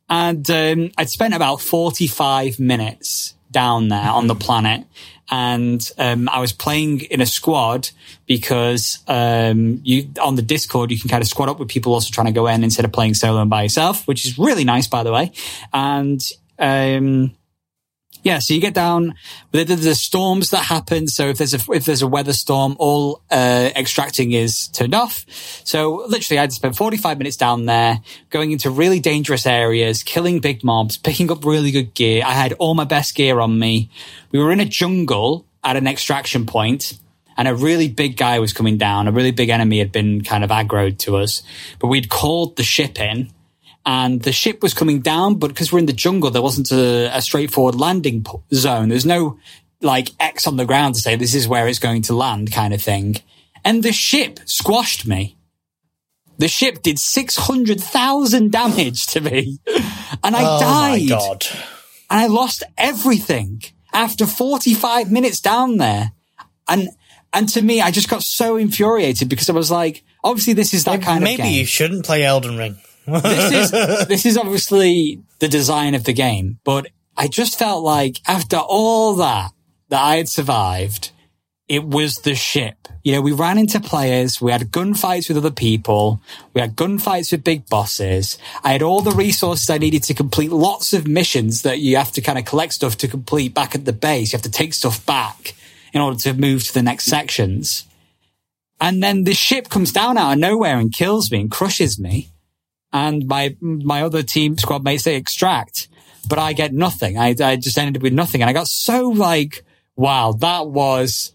And 0.08 0.48
um, 0.50 0.90
I'd 0.98 1.10
spent 1.10 1.34
about 1.34 1.60
45 1.60 2.58
minutes 2.58 3.34
down 3.50 3.88
there 3.88 4.10
on 4.10 4.26
the 4.26 4.34
planet 4.34 4.84
and 5.30 5.90
um, 5.98 6.28
I 6.28 6.40
was 6.40 6.52
playing 6.52 7.00
in 7.02 7.20
a 7.20 7.26
squad 7.26 7.90
because 8.26 8.98
um, 9.08 9.80
you 9.82 10.10
on 10.20 10.36
the 10.36 10.42
Discord 10.42 10.90
you 10.90 10.98
can 10.98 11.08
kind 11.08 11.22
of 11.22 11.28
squad 11.28 11.48
up 11.48 11.58
with 11.58 11.68
people 11.68 11.94
also 11.94 12.10
trying 12.10 12.26
to 12.26 12.32
go 12.32 12.46
in 12.46 12.64
instead 12.64 12.84
of 12.84 12.92
playing 12.92 13.14
solo 13.14 13.40
and 13.40 13.50
by 13.50 13.62
yourself, 13.62 14.06
which 14.06 14.26
is 14.26 14.38
really 14.38 14.64
nice, 14.64 14.86
by 14.86 15.02
the 15.02 15.12
way. 15.12 15.32
And 15.72 16.22
um, 16.58 17.34
yeah, 18.22 18.38
so 18.38 18.54
you 18.54 18.60
get 18.60 18.74
down. 18.74 19.14
There's 19.50 19.84
the 19.84 19.94
storms 19.94 20.50
that 20.50 20.64
happen. 20.64 21.08
So 21.08 21.28
if 21.28 21.38
there's 21.38 21.54
a 21.54 21.72
if 21.72 21.84
there's 21.84 22.02
a 22.02 22.06
weather 22.06 22.32
storm, 22.32 22.76
all 22.78 23.20
uh, 23.30 23.70
extracting 23.74 24.32
is 24.32 24.68
turned 24.68 24.94
off. 24.94 25.24
So 25.64 26.04
literally, 26.06 26.38
I 26.38 26.42
had 26.42 26.50
to 26.50 26.56
spend 26.56 26.76
45 26.76 27.18
minutes 27.18 27.36
down 27.36 27.66
there, 27.66 28.00
going 28.30 28.52
into 28.52 28.70
really 28.70 29.00
dangerous 29.00 29.44
areas, 29.44 30.02
killing 30.02 30.40
big 30.40 30.62
mobs, 30.62 30.96
picking 30.96 31.30
up 31.30 31.44
really 31.44 31.72
good 31.72 31.94
gear. 31.94 32.22
I 32.24 32.32
had 32.32 32.52
all 32.54 32.74
my 32.74 32.84
best 32.84 33.14
gear 33.14 33.40
on 33.40 33.58
me. 33.58 33.90
We 34.30 34.38
were 34.38 34.52
in 34.52 34.60
a 34.60 34.66
jungle 34.66 35.44
at 35.64 35.76
an 35.76 35.88
extraction 35.88 36.46
point, 36.46 36.98
and 37.36 37.48
a 37.48 37.54
really 37.54 37.88
big 37.88 38.16
guy 38.16 38.38
was 38.38 38.52
coming 38.52 38.78
down. 38.78 39.08
A 39.08 39.12
really 39.12 39.32
big 39.32 39.48
enemy 39.48 39.78
had 39.78 39.90
been 39.90 40.22
kind 40.22 40.44
of 40.44 40.50
aggroed 40.50 40.98
to 40.98 41.16
us, 41.16 41.42
but 41.80 41.88
we'd 41.88 42.08
called 42.08 42.56
the 42.56 42.62
ship 42.62 43.00
in 43.00 43.32
and 43.84 44.22
the 44.22 44.32
ship 44.32 44.62
was 44.62 44.74
coming 44.74 45.00
down, 45.00 45.36
but 45.36 45.48
because 45.48 45.72
we're 45.72 45.80
in 45.80 45.86
the 45.86 45.92
jungle, 45.92 46.30
there 46.30 46.42
wasn't 46.42 46.70
a, 46.70 47.16
a 47.16 47.20
straightforward 47.20 47.74
landing 47.74 48.24
zone. 48.52 48.88
There's 48.88 49.06
no 49.06 49.38
like 49.80 50.10
X 50.20 50.46
on 50.46 50.56
the 50.56 50.64
ground 50.64 50.94
to 50.94 51.00
say 51.00 51.16
this 51.16 51.34
is 51.34 51.48
where 51.48 51.66
it's 51.66 51.80
going 51.80 52.02
to 52.02 52.14
land 52.14 52.52
kind 52.52 52.72
of 52.72 52.80
thing. 52.80 53.16
And 53.64 53.82
the 53.82 53.92
ship 53.92 54.38
squashed 54.44 55.06
me. 55.06 55.36
The 56.38 56.48
ship 56.48 56.82
did 56.82 56.98
600,000 56.98 58.52
damage 58.52 59.06
to 59.06 59.20
me 59.20 59.58
and 60.24 60.36
I 60.36 60.42
oh 60.42 60.60
died. 60.60 61.08
God. 61.08 61.46
And 62.10 62.20
I 62.20 62.26
lost 62.26 62.62
everything 62.78 63.62
after 63.92 64.26
45 64.26 65.10
minutes 65.10 65.40
down 65.40 65.76
there. 65.76 66.12
And, 66.68 66.88
and 67.32 67.48
to 67.50 67.62
me, 67.62 67.80
I 67.80 67.90
just 67.90 68.08
got 68.08 68.22
so 68.22 68.56
infuriated 68.56 69.28
because 69.28 69.50
I 69.50 69.52
was 69.52 69.70
like, 69.70 70.04
obviously 70.24 70.52
this 70.52 70.72
is 70.72 70.84
that 70.84 70.92
maybe, 70.92 71.04
kind 71.04 71.18
of 71.18 71.24
Maybe 71.24 71.48
you 71.48 71.66
shouldn't 71.66 72.04
play 72.04 72.24
Elden 72.24 72.56
Ring 72.56 72.78
this 73.06 73.52
is 73.52 73.70
this 74.08 74.26
is 74.26 74.36
obviously 74.36 75.20
the 75.38 75.48
design 75.48 75.94
of 75.94 76.04
the 76.04 76.12
game, 76.12 76.58
but 76.64 76.88
I 77.16 77.28
just 77.28 77.58
felt 77.58 77.84
like 77.84 78.18
after 78.26 78.56
all 78.56 79.14
that 79.16 79.52
that 79.88 80.02
I 80.02 80.16
had 80.16 80.28
survived, 80.28 81.10
it 81.68 81.84
was 81.84 82.16
the 82.16 82.34
ship. 82.34 82.88
You 83.04 83.12
know, 83.12 83.20
we 83.20 83.32
ran 83.32 83.58
into 83.58 83.80
players, 83.80 84.40
we 84.40 84.52
had 84.52 84.70
gunfights 84.70 85.28
with 85.28 85.36
other 85.36 85.50
people, 85.50 86.20
we 86.54 86.60
had 86.60 86.76
gunfights 86.76 87.32
with 87.32 87.44
big 87.44 87.68
bosses. 87.68 88.38
I 88.62 88.72
had 88.72 88.82
all 88.82 89.00
the 89.00 89.10
resources 89.10 89.68
I 89.68 89.78
needed 89.78 90.04
to 90.04 90.14
complete 90.14 90.52
lots 90.52 90.92
of 90.92 91.06
missions 91.08 91.62
that 91.62 91.80
you 91.80 91.96
have 91.96 92.12
to 92.12 92.20
kind 92.20 92.38
of 92.38 92.44
collect 92.44 92.74
stuff 92.74 92.96
to 92.98 93.08
complete 93.08 93.54
back 93.54 93.74
at 93.74 93.84
the 93.84 93.92
base. 93.92 94.32
You 94.32 94.36
have 94.36 94.42
to 94.42 94.50
take 94.50 94.72
stuff 94.72 95.04
back 95.04 95.54
in 95.92 96.00
order 96.00 96.18
to 96.20 96.34
move 96.34 96.64
to 96.64 96.74
the 96.74 96.82
next 96.82 97.04
sections. 97.04 97.86
And 98.80 99.02
then 99.02 99.24
the 99.24 99.34
ship 99.34 99.68
comes 99.68 99.92
down 99.92 100.18
out 100.18 100.32
of 100.32 100.38
nowhere 100.38 100.78
and 100.78 100.92
kills 100.92 101.30
me 101.30 101.40
and 101.40 101.50
crushes 101.50 101.98
me 101.98 102.31
and 102.92 103.26
my 103.26 103.56
my 103.60 104.02
other 104.02 104.22
team 104.22 104.58
squad 104.58 104.84
mates 104.84 105.04
they 105.04 105.16
extract, 105.16 105.88
but 106.28 106.38
I 106.38 106.52
get 106.52 106.72
nothing. 106.72 107.18
I 107.18 107.34
I 107.40 107.56
just 107.56 107.78
ended 107.78 107.98
up 107.98 108.02
with 108.02 108.12
nothing, 108.12 108.42
and 108.42 108.50
I 108.50 108.52
got 108.52 108.68
so 108.68 109.08
like, 109.08 109.64
wow, 109.96 110.32
that 110.32 110.68
was 110.68 111.32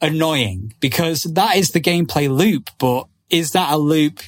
annoying 0.00 0.74
because 0.80 1.22
that 1.22 1.56
is 1.56 1.70
the 1.70 1.80
gameplay 1.80 2.28
loop, 2.28 2.70
but 2.78 3.06
is 3.30 3.52
that 3.52 3.72
a 3.72 3.78
loop 3.78 4.20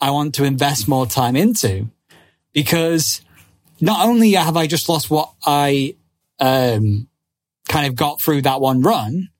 I 0.00 0.10
want 0.10 0.34
to 0.36 0.44
invest 0.44 0.88
more 0.88 1.06
time 1.06 1.36
into? 1.36 1.88
Because 2.52 3.22
not 3.80 4.06
only 4.06 4.32
have 4.32 4.56
I 4.56 4.66
just 4.66 4.88
lost 4.88 5.10
what 5.10 5.32
I 5.46 5.94
um, 6.40 7.08
kind 7.68 7.86
of 7.86 7.94
got 7.94 8.20
through 8.20 8.42
that 8.42 8.60
one 8.60 8.82
run, 8.82 9.30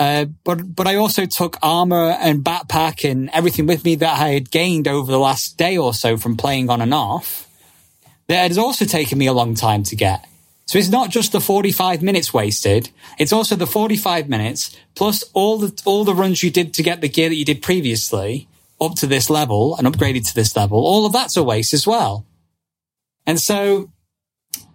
uh, 0.00 0.24
but 0.44 0.74
but 0.74 0.86
I 0.86 0.94
also 0.94 1.26
took 1.26 1.58
armor 1.62 2.16
and 2.18 2.42
backpack 2.42 3.08
and 3.08 3.28
everything 3.34 3.66
with 3.66 3.84
me 3.84 3.96
that 3.96 4.18
I 4.18 4.28
had 4.28 4.50
gained 4.50 4.88
over 4.88 5.12
the 5.12 5.18
last 5.18 5.58
day 5.58 5.76
or 5.76 5.92
so 5.92 6.16
from 6.16 6.38
playing 6.38 6.70
on 6.70 6.80
and 6.80 6.94
off. 6.94 7.46
That 8.26 8.48
has 8.48 8.56
also 8.56 8.86
taken 8.86 9.18
me 9.18 9.26
a 9.26 9.34
long 9.34 9.54
time 9.54 9.82
to 9.82 9.96
get. 9.96 10.26
So 10.64 10.78
it's 10.78 10.88
not 10.88 11.10
just 11.10 11.32
the 11.32 11.40
45 11.40 12.00
minutes 12.00 12.32
wasted. 12.32 12.88
It's 13.18 13.32
also 13.32 13.56
the 13.56 13.66
45 13.66 14.26
minutes 14.26 14.74
plus 14.94 15.22
all 15.34 15.58
the 15.58 15.82
all 15.84 16.04
the 16.04 16.14
runs 16.14 16.42
you 16.42 16.50
did 16.50 16.72
to 16.74 16.82
get 16.82 17.02
the 17.02 17.08
gear 17.08 17.28
that 17.28 17.34
you 17.34 17.44
did 17.44 17.60
previously 17.60 18.48
up 18.80 18.94
to 18.96 19.06
this 19.06 19.28
level 19.28 19.76
and 19.76 19.86
upgraded 19.86 20.26
to 20.28 20.34
this 20.34 20.56
level. 20.56 20.78
All 20.78 21.04
of 21.04 21.12
that's 21.12 21.36
a 21.36 21.42
waste 21.42 21.74
as 21.74 21.86
well. 21.86 22.24
And 23.26 23.38
so 23.38 23.90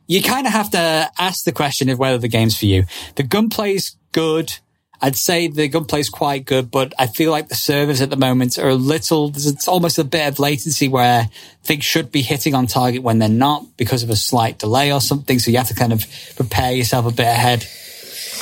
you 0.06 0.22
kind 0.22 0.46
of 0.46 0.54
have 0.54 0.70
to 0.72 1.10
ask 1.18 1.46
the 1.46 1.52
question 1.52 1.90
of 1.90 1.98
whether 1.98 2.20
the 2.20 2.28
game's 2.28 2.56
for 2.56 2.68
you. 2.68 2.84
The 3.16 3.24
gunplay's 3.24 3.98
good. 4.12 4.60
I'd 5.02 5.16
say 5.16 5.48
the 5.48 5.68
gunplay 5.68 6.00
is 6.00 6.10
quite 6.10 6.46
good, 6.46 6.72
but 6.72 6.94
I 6.98 7.08
feel 7.08 7.32
like 7.32 7.50
the 7.50 7.56
servers 7.56 8.02
at 8.02 8.10
the 8.10 8.16
moment 8.16 8.58
are 8.58 8.70
a 8.70 8.76
little, 8.76 9.32
it's 9.36 9.68
almost 9.68 9.98
a 9.98 10.04
bit 10.04 10.28
of 10.28 10.40
latency 10.40 10.88
where 10.88 11.30
things 11.64 11.84
should 11.84 12.12
be 12.12 12.22
hitting 12.22 12.56
on 12.56 12.68
target 12.68 13.04
when 13.04 13.20
they're 13.20 13.30
not 13.30 13.66
because 13.78 14.04
of 14.04 14.10
a 14.10 14.16
slight 14.16 14.60
delay 14.60 14.92
or 14.92 15.02
something. 15.02 15.40
So 15.40 15.52
you 15.52 15.58
have 15.58 15.68
to 15.68 15.76
kind 15.76 15.94
of 15.94 16.06
prepare 16.36 16.72
yourself 16.72 17.06
a 17.06 17.12
bit 17.12 17.28
ahead, 17.28 17.68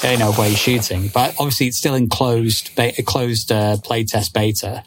you 0.04 0.18
know, 0.18 0.32
where 0.34 0.48
you're 0.48 0.58
shooting. 0.58 1.10
But 1.14 1.36
obviously 1.40 1.68
it's 1.68 1.78
still 1.78 1.96
in 1.96 2.10
closed, 2.10 2.72
closed 3.06 3.52
uh, 3.52 3.78
playtest 3.78 4.34
beta. 4.34 4.84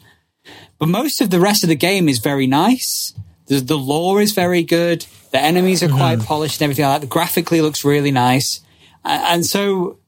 But 0.79 0.89
most 0.89 1.21
of 1.21 1.29
the 1.29 1.39
rest 1.39 1.63
of 1.63 1.69
the 1.69 1.75
game 1.75 2.07
is 2.07 2.19
very 2.19 2.47
nice. 2.47 3.13
The, 3.47 3.59
the 3.59 3.77
lore 3.77 4.21
is 4.21 4.31
very 4.33 4.63
good. 4.63 5.05
The 5.31 5.39
enemies 5.39 5.83
are 5.83 5.87
mm-hmm. 5.87 5.97
quite 5.97 6.19
polished 6.21 6.61
and 6.61 6.65
everything 6.65 6.85
like 6.85 7.01
that. 7.01 7.07
The 7.07 7.11
graphically 7.11 7.61
looks 7.61 7.83
really 7.83 8.11
nice. 8.11 8.61
And 9.03 9.45
so 9.45 9.99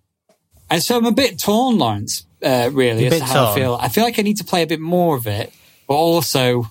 and 0.70 0.82
so 0.84 0.98
I'm 0.98 1.06
a 1.06 1.12
bit 1.12 1.40
torn, 1.40 1.78
Lawrence, 1.78 2.26
uh, 2.44 2.70
really, 2.72 3.08
as 3.08 3.20
to 3.20 3.26
how 3.26 3.34
torn. 3.34 3.48
I 3.48 3.56
feel. 3.56 3.78
I 3.82 3.90
feel 3.90 4.04
like 4.04 4.20
I 4.20 4.22
need 4.22 4.38
to 4.38 4.44
play 4.44 4.62
a 4.64 4.68
bit 4.68 4.80
more 4.80 5.16
of 5.16 5.28
it, 5.28 5.52
but 5.88 5.96
also 5.96 6.70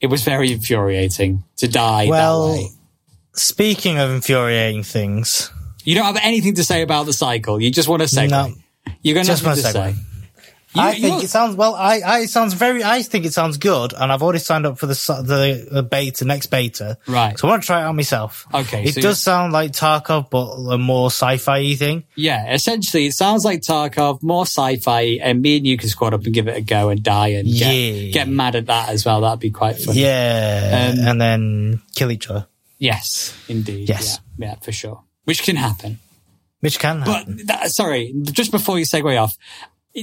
it 0.00 0.06
was 0.06 0.22
very 0.22 0.52
infuriating 0.52 1.44
to 1.56 1.68
die 1.68 2.06
well, 2.08 2.58
Speaking 3.34 3.98
of 3.98 4.10
infuriating 4.10 4.82
things, 4.82 5.50
you 5.84 5.94
don't 5.94 6.04
have 6.04 6.18
anything 6.22 6.54
to 6.56 6.64
say 6.64 6.82
about 6.82 7.06
the 7.06 7.12
cycle. 7.12 7.60
You 7.60 7.70
just 7.70 7.88
want 7.88 8.02
to 8.02 8.08
say 8.08 8.26
no, 8.26 8.52
you're 9.02 9.14
going 9.14 9.26
to 9.26 9.32
have 9.32 9.40
to 9.40 9.56
say. 9.56 9.94
You- 10.72 10.82
I 10.82 11.00
think 11.00 11.24
it 11.24 11.30
sounds 11.30 11.56
well. 11.56 11.74
I, 11.74 11.98
I 12.00 12.18
it 12.20 12.30
sounds 12.30 12.54
very. 12.54 12.84
I 12.84 13.02
think 13.02 13.24
it 13.24 13.32
sounds 13.32 13.56
good, 13.56 13.92
and 13.92 14.12
I've 14.12 14.22
already 14.22 14.38
signed 14.38 14.66
up 14.66 14.78
for 14.78 14.86
the 14.86 14.94
the, 14.94 15.68
the 15.68 15.82
beta 15.82 16.24
next 16.24 16.46
beta. 16.46 16.96
Right. 17.08 17.36
So 17.36 17.48
I 17.48 17.50
want 17.50 17.62
to 17.64 17.66
try 17.66 17.80
it 17.80 17.84
out 17.86 17.96
myself. 17.96 18.46
Okay, 18.54 18.84
It 18.84 18.94
so 18.94 19.00
does 19.00 19.20
sound 19.20 19.52
like 19.52 19.72
Tarkov, 19.72 20.30
but 20.30 20.52
a 20.72 20.78
more 20.78 21.06
sci-fi 21.08 21.74
thing. 21.74 22.04
Yeah, 22.14 22.52
essentially, 22.52 23.06
it 23.06 23.14
sounds 23.14 23.44
like 23.44 23.62
Tarkov, 23.62 24.22
more 24.22 24.44
sci-fi, 24.46 25.18
and 25.20 25.42
me 25.42 25.56
and 25.56 25.66
you 25.66 25.76
can 25.76 25.88
squad 25.88 26.14
up 26.14 26.24
and 26.24 26.32
give 26.32 26.46
it 26.46 26.56
a 26.56 26.60
go 26.60 26.88
and 26.90 27.02
die 27.02 27.28
and 27.28 27.48
get, 27.48 27.74
Yeah. 27.74 28.10
get 28.12 28.28
mad 28.28 28.54
at 28.54 28.66
that 28.66 28.90
as 28.90 29.04
well. 29.04 29.22
That'd 29.22 29.40
be 29.40 29.50
quite 29.50 29.76
fun. 29.80 29.96
Yeah, 29.96 30.92
Um, 30.94 31.08
and 31.08 31.20
then 31.20 31.82
kill 31.96 32.12
each 32.12 32.30
other, 32.30 32.46
Yes, 32.78 33.34
indeed. 33.48 33.88
Yes. 33.88 34.20
Yeah, 34.38 34.50
yeah, 34.50 34.54
for 34.60 34.70
sure. 34.70 35.02
Which 35.24 35.42
can 35.42 35.56
happen. 35.56 35.98
which 36.60 36.78
can 36.78 37.00
But 37.00 37.06
happen. 37.26 37.40
that, 37.46 37.70
sorry, 37.72 38.12
just 38.22 38.52
before 38.52 38.78
you 38.78 38.84
segue 38.84 39.20
off, 39.20 39.36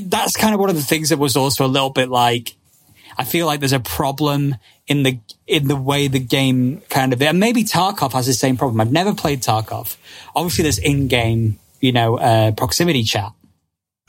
that's 0.04 0.36
kind 0.36 0.54
of 0.54 0.60
one 0.60 0.70
of 0.70 0.76
the 0.76 0.82
things 0.82 1.10
that 1.10 1.18
was 1.18 1.36
also 1.36 1.66
a 1.66 1.68
little 1.68 1.90
bit 1.90 2.10
like, 2.10 2.56
I 3.18 3.24
feel 3.24 3.46
like 3.46 3.60
there's 3.60 3.74
a 3.74 3.80
problem 3.80 4.56
in 4.88 5.04
the 5.04 5.20
in 5.48 5.68
the 5.68 5.76
way 5.76 6.08
the 6.08 6.20
game 6.20 6.82
kind 6.90 7.14
of 7.14 7.22
and 7.22 7.40
maybe 7.40 7.64
Tarkov 7.64 8.14
has 8.14 8.26
the 8.26 8.34
same 8.34 8.58
problem. 8.58 8.80
I've 8.80 8.92
never 8.92 9.14
played 9.14 9.42
Tarkov. 9.42 9.98
Obviously, 10.36 10.64
there's 10.64 10.78
in-game, 10.78 11.60
you 11.82 11.92
know, 11.92 12.18
uh, 12.18 12.52
proximity 12.52 13.04
chat. 13.04 13.32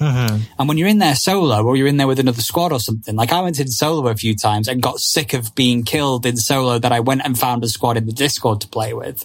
Mhm. 0.00 0.42
And 0.58 0.68
when 0.68 0.78
you're 0.78 0.86
in 0.88 0.98
there 0.98 1.16
solo 1.16 1.64
or 1.64 1.76
you're 1.76 1.88
in 1.88 1.96
there 1.96 2.06
with 2.06 2.20
another 2.20 2.40
squad 2.40 2.72
or 2.72 2.78
something, 2.78 3.16
like 3.16 3.32
I 3.32 3.40
went 3.40 3.58
in 3.58 3.68
solo 3.68 4.06
a 4.08 4.14
few 4.14 4.36
times 4.36 4.68
and 4.68 4.80
got 4.80 5.00
sick 5.00 5.34
of 5.34 5.54
being 5.56 5.82
killed 5.82 6.24
in 6.24 6.36
solo 6.36 6.78
that 6.78 6.92
I 6.92 7.00
went 7.00 7.22
and 7.24 7.36
found 7.38 7.64
a 7.64 7.68
squad 7.68 7.96
in 7.96 8.06
the 8.06 8.12
Discord 8.12 8.60
to 8.60 8.68
play 8.68 8.94
with. 8.94 9.24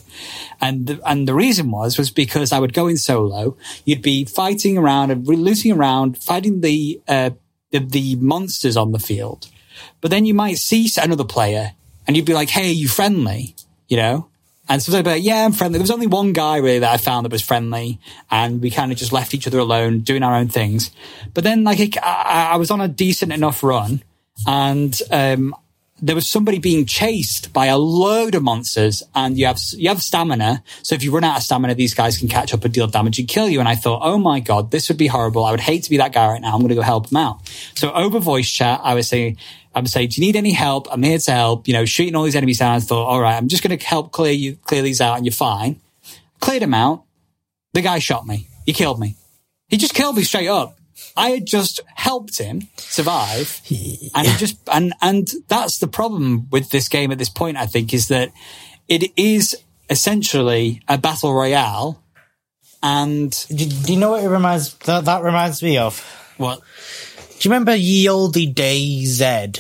And, 0.60 0.88
the- 0.88 1.02
and 1.08 1.28
the 1.28 1.36
reason 1.36 1.70
was, 1.70 1.98
was 1.98 2.10
because 2.10 2.52
I 2.52 2.58
would 2.60 2.74
go 2.74 2.88
in 2.88 2.98
solo, 2.98 3.56
you'd 3.86 4.02
be 4.02 4.26
fighting 4.26 4.78
around 4.78 5.12
and 5.12 5.28
looting 5.28 5.72
around, 5.72 6.18
fighting 6.18 6.62
the, 6.62 7.00
uh, 7.08 7.30
the, 7.70 7.80
the 7.80 8.16
monsters 8.16 8.76
on 8.76 8.92
the 8.94 9.00
field. 9.00 9.48
But 10.02 10.10
then 10.12 10.26
you 10.26 10.34
might 10.34 10.58
see 10.58 10.90
another 11.02 11.24
player 11.24 11.74
and 12.08 12.16
you'd 12.18 12.26
be 12.26 12.34
like, 12.34 12.50
Hey, 12.50 12.70
are 12.70 12.74
you 12.74 12.88
friendly? 12.88 13.56
You 13.88 13.98
know? 13.98 14.28
And 14.70 14.82
so 14.82 14.92
they'd 14.92 15.04
be 15.04 15.10
like, 15.12 15.24
yeah, 15.24 15.44
I'm 15.46 15.52
friendly. 15.52 15.78
There 15.78 15.84
was 15.84 15.92
only 15.92 16.08
one 16.08 16.34
guy 16.34 16.58
really 16.58 16.80
that 16.80 16.94
I 16.94 16.98
found 16.98 17.26
that 17.26 17.32
was 17.32 17.42
friendly 17.42 18.00
and 18.32 18.62
we 18.62 18.72
kind 18.72 18.92
of 18.92 18.98
just 18.98 19.12
left 19.12 19.34
each 19.34 19.46
other 19.46 19.60
alone 19.60 20.00
doing 20.00 20.24
our 20.24 20.36
own 20.36 20.48
things. 20.48 20.92
But 21.34 21.44
then 21.44 21.64
like 21.64 21.80
it, 21.80 21.98
I, 22.02 22.52
I 22.54 22.56
was 22.56 22.72
on 22.72 22.80
a 22.80 22.88
decent 22.88 23.34
enough 23.34 23.62
run 23.62 24.04
and, 24.48 25.00
um, 25.12 25.56
there 26.02 26.16
was 26.16 26.28
somebody 26.28 26.60
being 26.60 26.86
chased 26.86 27.54
by 27.54 27.68
a 27.68 27.78
load 27.78 28.36
of 28.36 28.44
monsters 28.44 29.04
and 29.16 29.38
you 29.38 29.46
have, 29.46 29.58
you 29.72 29.88
have 29.88 30.02
stamina. 30.02 30.62
So 30.82 30.96
if 30.96 31.04
you 31.04 31.12
run 31.12 31.24
out 31.24 31.38
of 31.38 31.44
stamina, 31.44 31.76
these 31.76 31.94
guys 31.94 32.18
can 32.18 32.28
catch 32.28 32.54
up 32.54 32.66
and 32.66 32.74
deal 32.74 32.88
damage 32.88 33.20
and 33.20 33.28
kill 33.28 33.48
you. 33.48 33.62
And 33.62 33.70
I 33.70 33.76
thought, 33.76 34.02
oh 34.04 34.18
my 34.18 34.42
God, 34.42 34.72
this 34.72 34.90
would 34.90 34.98
be 34.98 35.08
horrible. 35.08 35.46
I 35.46 35.52
would 35.52 35.62
hate 35.62 35.84
to 35.84 35.90
be 35.90 35.98
that 35.98 36.12
guy 36.12 36.28
right 36.28 36.42
now. 36.42 36.54
I'm 36.54 36.60
going 36.60 36.70
to 36.70 36.76
go 36.76 36.82
help 36.82 37.10
him 37.10 37.18
out. 37.18 37.48
So 37.76 37.94
over 37.94 38.20
voice 38.20 38.50
chat, 38.50 38.82
I 38.84 38.96
was 38.96 39.08
saying, 39.08 39.38
I 39.76 39.80
would 39.80 39.90
say, 39.90 40.08
do 40.08 40.22
you 40.22 40.28
need 40.28 40.36
any 40.36 40.52
help? 40.54 40.88
I'm 40.92 41.04
here 41.04 41.18
to 41.18 41.32
help, 41.32 41.68
you 41.68 41.74
know, 41.74 41.86
shooting 41.86 42.16
all 42.16 42.24
these 42.24 42.36
enemies 42.36 42.60
down. 42.60 42.76
I 42.76 42.80
thought, 42.80 43.08
all 43.08 43.20
right, 43.20 43.36
I'm 43.36 43.48
just 43.48 43.64
going 43.64 43.78
to 43.78 43.86
help 43.86 44.12
clear 44.12 44.32
you, 44.32 44.56
clear 44.58 44.82
these 44.82 45.02
out 45.02 45.18
and 45.18 45.26
you're 45.26 45.34
fine. 45.34 45.80
Cleared 46.40 46.64
him 46.64 46.74
out. 46.74 47.04
The 47.74 47.82
guy 47.82 48.00
shot 48.00 48.28
me. 48.28 48.48
He 48.66 48.74
killed 48.74 49.00
me. 49.00 49.16
He 49.70 49.78
just 49.78 49.94
killed 49.94 50.16
me 50.16 50.24
straight 50.24 50.48
up. 50.48 50.78
I 51.18 51.30
had 51.32 51.46
just 51.46 51.80
helped 51.96 52.38
him 52.38 52.70
survive 52.78 53.62
and 53.70 54.28
he 54.28 54.38
just, 54.38 54.58
and, 54.72 54.94
and 55.02 55.28
that's 55.48 55.80
the 55.80 55.88
problem 55.88 56.50
with 56.52 56.70
this 56.70 56.88
game 56.88 57.12
at 57.12 57.18
this 57.18 57.30
point, 57.30 57.58
I 57.58 57.66
think, 57.66 57.94
is 57.94 58.08
that 58.10 58.32
it 58.88 59.12
is 59.18 59.56
essentially 59.90 60.82
a 60.88 60.98
battle 60.98 61.34
royale 61.34 62.04
and 62.84 63.32
Do, 63.48 63.66
do 63.66 63.94
you 63.94 64.00
know 64.00 64.12
what 64.12 64.24
it 64.24 64.30
reminds? 64.30 64.74
That, 64.80 65.06
that 65.06 65.24
reminds 65.24 65.64
me 65.64 65.78
of. 65.78 66.00
what? 66.38 66.62
Do 67.44 67.50
you 67.50 67.56
remember 67.56 67.76
Ye 67.76 68.08
Olde 68.08 68.56
DayZ? 68.56 69.60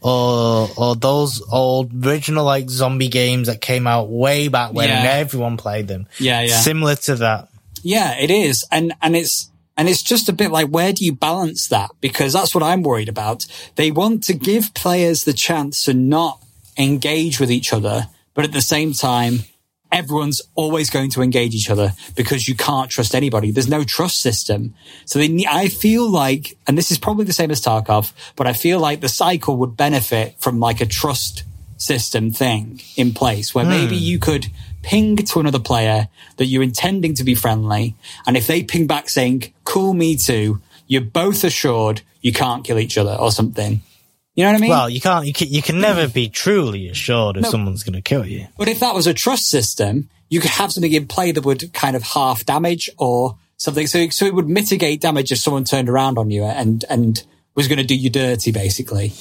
Or, 0.00 0.68
or 0.76 0.96
those 0.96 1.40
old 1.52 2.04
original 2.04 2.44
like 2.44 2.68
zombie 2.68 3.06
games 3.06 3.46
that 3.46 3.60
came 3.60 3.86
out 3.86 4.08
way 4.08 4.48
back 4.48 4.72
when 4.72 4.90
and 4.90 5.06
everyone 5.06 5.56
played 5.56 5.86
them. 5.86 6.08
Yeah, 6.18 6.40
yeah. 6.40 6.58
Similar 6.58 6.96
to 6.96 7.14
that. 7.14 7.48
Yeah, 7.84 8.18
it 8.18 8.32
is. 8.32 8.66
And, 8.72 8.94
and 9.00 9.14
it's, 9.14 9.52
and 9.76 9.88
it's 9.88 10.02
just 10.02 10.28
a 10.28 10.32
bit 10.32 10.50
like, 10.50 10.66
where 10.66 10.92
do 10.92 11.04
you 11.04 11.14
balance 11.14 11.68
that? 11.68 11.92
Because 12.00 12.32
that's 12.32 12.56
what 12.56 12.64
I'm 12.64 12.82
worried 12.82 13.08
about. 13.08 13.46
They 13.76 13.92
want 13.92 14.24
to 14.24 14.34
give 14.34 14.74
players 14.74 15.22
the 15.22 15.32
chance 15.32 15.84
to 15.84 15.94
not 15.94 16.42
engage 16.76 17.38
with 17.38 17.52
each 17.52 17.72
other, 17.72 18.08
but 18.34 18.44
at 18.44 18.50
the 18.50 18.60
same 18.60 18.94
time, 18.94 19.44
everyone's 19.92 20.40
always 20.54 20.90
going 20.90 21.10
to 21.10 21.22
engage 21.22 21.54
each 21.54 21.70
other 21.70 21.92
because 22.16 22.48
you 22.48 22.56
can't 22.56 22.90
trust 22.90 23.14
anybody. 23.14 23.50
There's 23.50 23.68
no 23.68 23.84
trust 23.84 24.20
system. 24.20 24.74
So 25.04 25.18
they 25.18 25.28
need, 25.28 25.46
I 25.46 25.68
feel 25.68 26.10
like, 26.10 26.56
and 26.66 26.76
this 26.76 26.90
is 26.90 26.98
probably 26.98 27.24
the 27.24 27.32
same 27.32 27.50
as 27.50 27.60
Tarkov, 27.60 28.12
but 28.34 28.46
I 28.46 28.54
feel 28.54 28.80
like 28.80 29.00
the 29.00 29.08
cycle 29.08 29.56
would 29.58 29.76
benefit 29.76 30.36
from 30.40 30.58
like 30.58 30.80
a 30.80 30.86
trust 30.86 31.44
system 31.76 32.30
thing 32.30 32.80
in 32.96 33.12
place 33.12 33.54
where 33.54 33.64
hmm. 33.64 33.70
maybe 33.70 33.96
you 33.96 34.18
could 34.18 34.46
ping 34.82 35.16
to 35.16 35.40
another 35.40 35.58
player 35.58 36.08
that 36.36 36.46
you're 36.46 36.62
intending 36.62 37.14
to 37.14 37.24
be 37.24 37.34
friendly. 37.34 37.94
And 38.26 38.36
if 38.36 38.46
they 38.46 38.62
ping 38.62 38.86
back 38.86 39.08
saying, 39.08 39.52
cool, 39.64 39.94
me 39.94 40.16
too, 40.16 40.60
you're 40.86 41.02
both 41.02 41.44
assured 41.44 42.02
you 42.20 42.32
can't 42.32 42.64
kill 42.64 42.78
each 42.78 42.96
other 42.98 43.14
or 43.14 43.30
something. 43.30 43.82
You 44.34 44.44
know 44.44 44.52
what 44.52 44.56
I 44.56 44.60
mean? 44.60 44.70
Well, 44.70 44.88
you 44.88 45.00
can't, 45.00 45.26
you 45.26 45.32
can, 45.32 45.48
you 45.48 45.60
can 45.60 45.80
never 45.80 46.08
be 46.08 46.28
truly 46.28 46.88
assured 46.88 47.36
if 47.36 47.46
someone's 47.46 47.82
going 47.82 47.94
to 47.94 48.00
kill 48.00 48.24
you. 48.24 48.46
But 48.56 48.68
if 48.68 48.80
that 48.80 48.94
was 48.94 49.06
a 49.06 49.12
trust 49.12 49.48
system, 49.48 50.08
you 50.30 50.40
could 50.40 50.52
have 50.52 50.72
something 50.72 50.92
in 50.92 51.06
play 51.06 51.32
that 51.32 51.44
would 51.44 51.72
kind 51.74 51.94
of 51.94 52.02
half 52.02 52.46
damage 52.46 52.88
or 52.96 53.36
something. 53.58 53.86
So, 53.86 54.08
so 54.08 54.24
it 54.24 54.34
would 54.34 54.48
mitigate 54.48 55.02
damage 55.02 55.32
if 55.32 55.38
someone 55.38 55.64
turned 55.64 55.90
around 55.90 56.16
on 56.16 56.30
you 56.30 56.44
and, 56.44 56.82
and 56.88 57.22
was 57.54 57.68
going 57.68 57.78
to 57.78 57.84
do 57.84 57.94
you 57.94 58.08
dirty, 58.08 58.52
basically. 58.52 59.12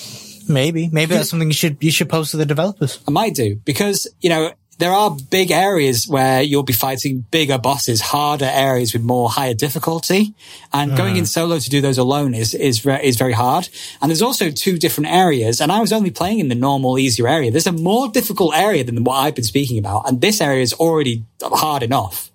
Maybe, 0.48 0.90
maybe 0.90 1.16
that's 1.16 1.30
something 1.30 1.50
you 1.50 1.54
should, 1.54 1.84
you 1.84 1.92
should 1.92 2.10
post 2.10 2.32
to 2.32 2.38
the 2.38 2.46
developers. 2.46 3.00
I 3.06 3.12
might 3.12 3.36
do 3.36 3.58
because, 3.58 4.08
you 4.22 4.30
know, 4.30 4.54
there 4.82 4.92
are 4.92 5.16
big 5.30 5.52
areas 5.52 6.08
where 6.08 6.42
you'll 6.42 6.64
be 6.64 6.74
fighting 6.74 7.24
bigger 7.30 7.60
bosses, 7.60 8.02
harder 8.02 8.50
areas 8.52 8.94
with 8.94 9.04
more 9.04 9.30
higher 9.30 9.54
difficulty. 9.54 10.34
And 10.74 10.94
ah. 10.94 10.98
going 10.98 11.18
in 11.18 11.28
solo 11.28 11.60
to 11.60 11.70
do 11.70 11.82
those 11.82 12.00
alone 12.00 12.34
is, 12.34 12.56
is, 12.56 12.84
is 12.86 13.16
very 13.16 13.34
hard. 13.34 13.70
And 14.02 14.10
there's 14.10 14.24
also 14.24 14.50
two 14.50 14.80
different 14.80 15.12
areas. 15.12 15.62
And 15.62 15.72
I 15.72 15.82
was 15.82 15.94
only 15.94 16.10
playing 16.10 16.40
in 16.40 16.48
the 16.48 16.56
normal, 16.56 16.98
easier 16.98 17.28
area. 17.28 17.52
There's 17.52 17.68
a 17.68 17.72
more 17.72 18.10
difficult 18.10 18.56
area 18.56 18.84
than 18.84 19.04
what 19.04 19.18
I've 19.18 19.36
been 19.36 19.44
speaking 19.44 19.78
about. 19.78 20.10
And 20.10 20.20
this 20.20 20.42
area 20.42 20.64
is 20.64 20.74
already 20.74 21.26
hard 21.44 21.84
enough 21.84 22.32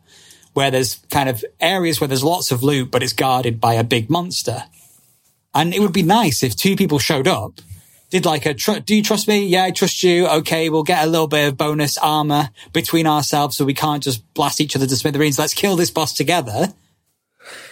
where 0.52 0.70
there's 0.70 1.00
kind 1.10 1.28
of 1.28 1.44
areas 1.60 2.00
where 2.00 2.08
there's 2.08 2.24
lots 2.24 2.52
of 2.52 2.62
loot, 2.62 2.92
but 2.92 3.02
it's 3.02 3.12
guarded 3.12 3.60
by 3.60 3.74
a 3.74 3.84
big 3.84 4.08
monster. 4.08 4.62
And 5.52 5.74
it 5.74 5.80
would 5.80 5.92
be 5.92 6.02
nice 6.04 6.44
if 6.44 6.54
two 6.54 6.76
people 6.76 7.00
showed 7.00 7.26
up 7.26 7.60
did 8.10 8.24
like 8.24 8.46
a 8.46 8.54
tr- 8.54 8.78
do 8.78 8.94
you 8.94 9.02
trust 9.02 9.26
me? 9.28 9.46
Yeah 9.46 9.64
i 9.64 9.70
trust 9.70 10.02
you. 10.02 10.26
Okay 10.28 10.68
we'll 10.68 10.82
get 10.84 11.04
a 11.04 11.10
little 11.10 11.26
bit 11.26 11.48
of 11.48 11.56
bonus 11.56 11.98
armor 11.98 12.50
between 12.72 13.06
ourselves 13.06 13.56
so 13.56 13.64
we 13.64 13.74
can't 13.74 14.02
just 14.02 14.22
blast 14.34 14.60
each 14.60 14.76
other 14.76 14.86
to 14.86 14.96
smithereens. 14.96 15.38
Let's 15.38 15.54
kill 15.54 15.76
this 15.76 15.90
boss 15.90 16.12
together. 16.12 16.72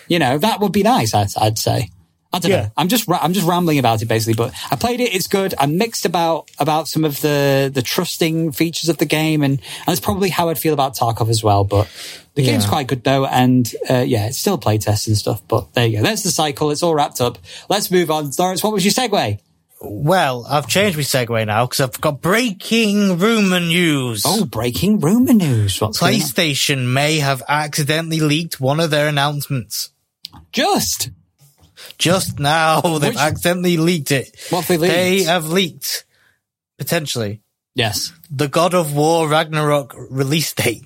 You 0.09 0.19
know 0.19 0.39
that 0.39 0.61
would 0.61 0.73
be 0.73 0.83
nice 0.83 1.15
i'd, 1.15 1.29
I'd 1.41 1.59
say. 1.59 1.91
I 2.33 2.41
don't 2.41 2.51
Yeah. 2.51 2.63
know 2.63 2.71
i'm 2.77 2.89
just 2.89 3.07
ra- 3.07 3.21
i'm 3.23 3.33
just 3.33 3.47
rambling 3.47 3.79
about 3.79 4.03
it 4.03 4.07
basically 4.07 4.35
but 4.35 4.53
i 4.71 4.77
played 4.77 5.01
it. 5.01 5.15
It's 5.15 5.29
good. 5.29 5.55
I'm 5.59 5.79
mixed 5.79 6.05
about 6.05 6.51
about 6.59 6.89
some 6.89 7.05
of 7.05 7.21
the 7.21 7.71
the 7.73 7.81
trusting 7.83 8.53
features 8.53 8.89
of 8.89 8.99
the 8.99 9.07
game 9.07 9.43
and, 9.43 9.53
and 9.61 9.87
that's 9.87 10.01
probably 10.01 10.31
how 10.31 10.49
i'd 10.49 10.59
feel 10.59 10.75
about 10.75 10.95
tarkov 10.97 11.31
as 11.31 11.45
well 11.45 11.63
but 11.63 11.89
the 12.35 12.43
game's 12.43 12.67
quite 12.67 12.89
good 12.89 13.05
though 13.05 13.25
and 13.27 13.73
uh, 13.89 13.99
yeah 14.05 14.27
it's 14.27 14.39
still 14.39 14.59
playtest 14.59 15.07
and 15.07 15.17
stuff 15.17 15.41
but 15.47 15.73
there 15.75 15.87
you 15.87 15.99
go. 15.99 16.03
That's 16.03 16.25
the 16.25 16.33
cycle. 16.33 16.73
It's 16.73 16.83
all 16.83 16.93
wrapped 16.97 17.21
up. 17.21 17.39
Let's 17.69 17.93
move 17.93 18.11
on. 18.11 18.33
Lawrence 18.37 18.65
what 18.65 18.73
was 18.73 18.85
your 18.85 18.93
segue 18.93 19.39
Well, 19.87 20.47
I've 20.49 20.67
changed 20.69 20.97
my 20.97 21.03
segue 21.03 21.47
now 21.47 21.67
because 21.67 21.81
I've 21.81 22.01
got 22.01 22.21
breaking 22.21 23.19
rumor 23.19 23.61
news. 23.61 24.23
Oh, 24.27 24.45
breaking 24.45 25.01
rumor 25.01 25.33
news. 25.35 25.81
What's? 25.81 26.01
PlayStation 26.01 26.93
may 26.93 27.19
have 27.19 27.43
accidentally 27.49 28.21
leaked 28.21 28.61
one 28.61 28.81
of 28.81 28.91
their 28.91 29.09
announcements. 29.09 29.91
Just 30.53 31.11
Just 31.99 32.39
now, 32.39 32.81
they've 32.99 33.11
Which- 33.11 33.17
accidentally 33.19 33.77
leaked 33.77 34.11
it. 34.13 34.35
what 34.51 34.65
have 34.65 34.69
they 34.69 34.79
leaked? 34.79 34.95
They 34.95 35.23
have 35.25 35.47
leaked, 35.51 36.05
potentially, 36.79 37.43
yes. 37.75 38.13
the 38.31 38.49
God 38.49 38.75
of 38.75 38.95
War 38.95 39.29
Ragnarok 39.29 39.95
release 40.11 40.53
date. 40.55 40.85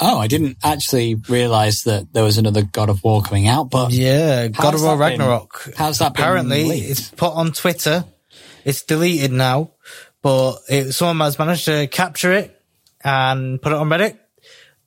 Oh, 0.00 0.18
I 0.18 0.26
didn't 0.26 0.56
actually 0.64 1.14
realize 1.14 1.82
that 1.84 2.12
there 2.12 2.24
was 2.24 2.36
another 2.36 2.62
God 2.62 2.88
of 2.90 3.02
War 3.04 3.22
coming 3.22 3.46
out, 3.46 3.70
but 3.70 3.92
Yeah, 3.92 4.48
God 4.48 4.74
of 4.74 4.82
War 4.82 4.96
that 4.96 5.10
been- 5.10 5.20
Ragnarok. 5.20 5.72
how's 5.76 5.98
that 5.98 6.10
Apparently, 6.10 6.68
it's 6.68 7.10
put 7.10 7.32
on 7.32 7.52
Twitter. 7.52 8.04
It's 8.64 8.82
deleted 8.82 9.30
now, 9.30 9.70
but 10.22 10.56
it, 10.68 10.92
someone 10.92 11.18
has 11.20 11.38
managed 11.38 11.66
to 11.66 11.86
capture 11.86 12.32
it 12.32 12.60
and 13.04 13.60
put 13.62 13.72
it 13.72 13.78
on 13.78 13.88
Reddit. 13.88 14.16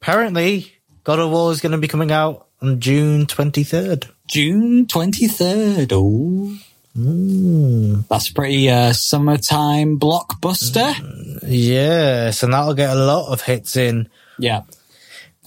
Apparently, 0.01 0.73
God 1.03 1.19
of 1.19 1.29
War 1.31 1.51
is 1.51 1.61
going 1.61 1.71
to 1.71 1.77
be 1.77 1.87
coming 1.87 2.11
out 2.11 2.47
on 2.61 2.79
June 2.79 3.25
23rd. 3.27 4.09
June 4.27 4.87
23rd. 4.87 5.91
Oh, 5.93 6.57
Hmm. 6.95 8.01
that's 8.09 8.29
a 8.29 8.33
pretty 8.33 8.69
uh, 8.71 8.91
summertime 8.91 9.99
blockbuster. 9.99 11.39
Yes, 11.47 12.41
and 12.43 12.51
that'll 12.53 12.73
get 12.73 12.89
a 12.89 12.95
lot 12.95 13.31
of 13.31 13.41
hits 13.41 13.77
in. 13.77 14.09
Yeah. 14.39 14.61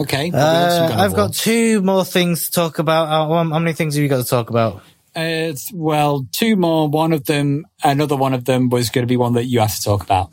Okay. 0.01 0.31
probably 0.31 0.49
Uh, 0.49 0.89
God 0.89 0.99
I've 1.01 1.15
got 1.15 1.35
two 1.35 1.83
more 1.83 2.05
things 2.05 2.47
to 2.47 2.53
talk 2.53 2.79
about. 2.79 3.09
Uh, 3.09 3.29
How 3.29 3.45
how 3.51 3.59
many 3.59 3.75
things 3.75 3.95
have 3.95 4.03
you 4.03 4.09
got 4.09 4.23
to 4.23 4.29
talk 4.29 4.51
about? 4.51 4.83
Uh, 5.15 5.53
well, 5.75 6.27
two 6.33 6.57
more. 6.57 6.89
One 6.89 7.13
of 7.13 7.25
them, 7.27 7.67
another 7.83 8.17
one 8.17 8.33
of 8.33 8.45
them 8.45 8.69
was 8.71 8.91
going 8.91 9.03
to 9.03 9.09
be 9.09 9.17
one 9.17 9.35
that 9.35 9.45
you 9.45 9.61
have 9.61 9.75
to 9.75 9.83
talk 9.83 10.03
about. 10.03 10.31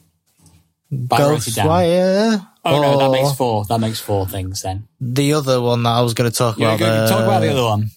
But 0.92 1.20
I 1.20 1.30
wrote 1.30 1.48
it 1.48 1.56
down. 1.56 1.68
Ghostwire. 1.68 2.48
Oh 2.64 2.82
no, 2.82 2.98
that 3.00 3.12
makes 3.12 3.36
four. 3.36 3.66
That 3.66 3.80
makes 3.80 4.00
four 4.00 4.28
things 4.28 4.62
then. 4.62 4.88
The 5.02 5.34
other 5.34 5.62
one 5.62 5.84
that 5.84 5.90
I 5.90 6.02
was 6.02 6.14
going 6.14 6.30
to 6.30 6.36
talk 6.36 6.58
Yeah, 6.58 6.76
about. 6.76 6.80
go, 6.80 7.08
talk 7.08 7.24
about 7.24 7.40
the 7.42 7.50
uh, 7.50 7.54
other 7.54 7.64
one. 7.64 7.90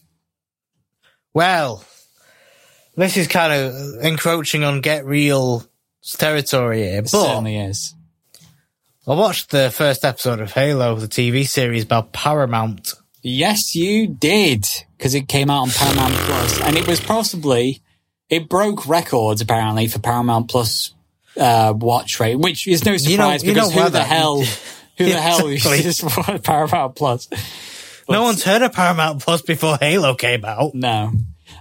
Well, 1.35 1.85
this 2.97 3.17
is 3.17 3.29
kind 3.29 3.53
of 3.53 4.05
encroaching 4.05 4.65
on 4.65 4.81
Get 4.81 5.05
Reel 5.05 5.65
territory 6.19 6.83
here, 6.83 6.99
It 6.99 7.03
but 7.03 7.09
certainly 7.09 7.57
is. 7.59 7.95
I 9.11 9.15
watched 9.15 9.51
the 9.51 9.73
first 9.73 10.05
episode 10.05 10.39
of 10.39 10.53
Halo, 10.53 10.95
the 10.95 11.09
TV 11.09 11.45
series 11.45 11.83
about 11.83 12.13
Paramount. 12.13 12.95
Yes, 13.23 13.75
you 13.75 14.07
did, 14.07 14.65
because 14.97 15.17
it 15.17 15.27
came 15.27 15.51
out 15.51 15.63
on 15.63 15.71
Paramount 15.71 16.15
Plus, 16.15 16.61
and 16.61 16.77
it 16.77 16.87
was 16.87 17.01
possibly 17.01 17.83
it 18.29 18.49
broke 18.49 18.87
records 18.87 19.41
apparently 19.41 19.89
for 19.89 19.99
Paramount 19.99 20.49
Plus 20.49 20.95
uh, 21.37 21.75
watch 21.77 22.21
rate, 22.21 22.37
which 22.37 22.69
is 22.69 22.85
no 22.85 22.97
surprise 22.99 23.43
you 23.43 23.53
know 23.53 23.55
because 23.63 23.75
who 23.75 23.83
the 23.83 23.91
that- 23.91 24.07
hell, 24.07 24.45
who 24.97 25.07
the 25.07 25.21
hell 25.21 25.51
uses 25.51 26.01
Paramount 26.45 26.95
Plus? 26.95 27.29
No 28.09 28.23
one's 28.23 28.45
heard 28.45 28.63
of 28.63 28.73
Paramount 28.73 29.23
Plus 29.23 29.43
before 29.43 29.77
Halo 29.81 30.15
came 30.15 30.45
out. 30.45 30.73
No. 30.73 31.11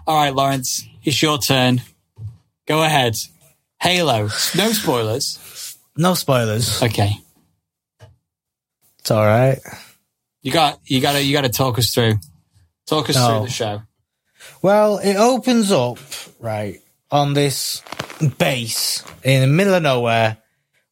All 0.05 0.15
right, 0.15 0.35
Lawrence, 0.35 0.87
it's 1.03 1.19
your 1.19 1.39
turn. 1.39 1.81
Go 2.67 2.83
ahead. 2.83 3.15
Halo. 3.81 4.25
No 4.55 4.71
spoilers. 4.71 5.75
No 5.97 6.13
spoilers. 6.13 6.83
Okay. 6.83 7.15
It's 8.99 9.11
all 9.11 9.25
right. 9.25 9.59
You 10.41 10.51
got 10.51 10.79
you 10.85 11.01
got 11.01 11.13
to 11.13 11.23
you 11.23 11.33
got 11.33 11.41
to 11.41 11.49
talk 11.49 11.77
us 11.77 11.93
through. 11.93 12.15
Talk 12.87 13.09
us 13.09 13.15
through 13.15 13.45
the 13.45 13.51
show. 13.51 13.81
Well, 14.61 14.97
it 14.99 15.15
opens 15.15 15.71
up 15.71 15.99
right 16.39 16.79
on 17.11 17.33
this 17.33 17.81
base 18.37 19.03
in 19.23 19.41
the 19.41 19.47
middle 19.47 19.73
of 19.73 19.83
nowhere, 19.83 20.37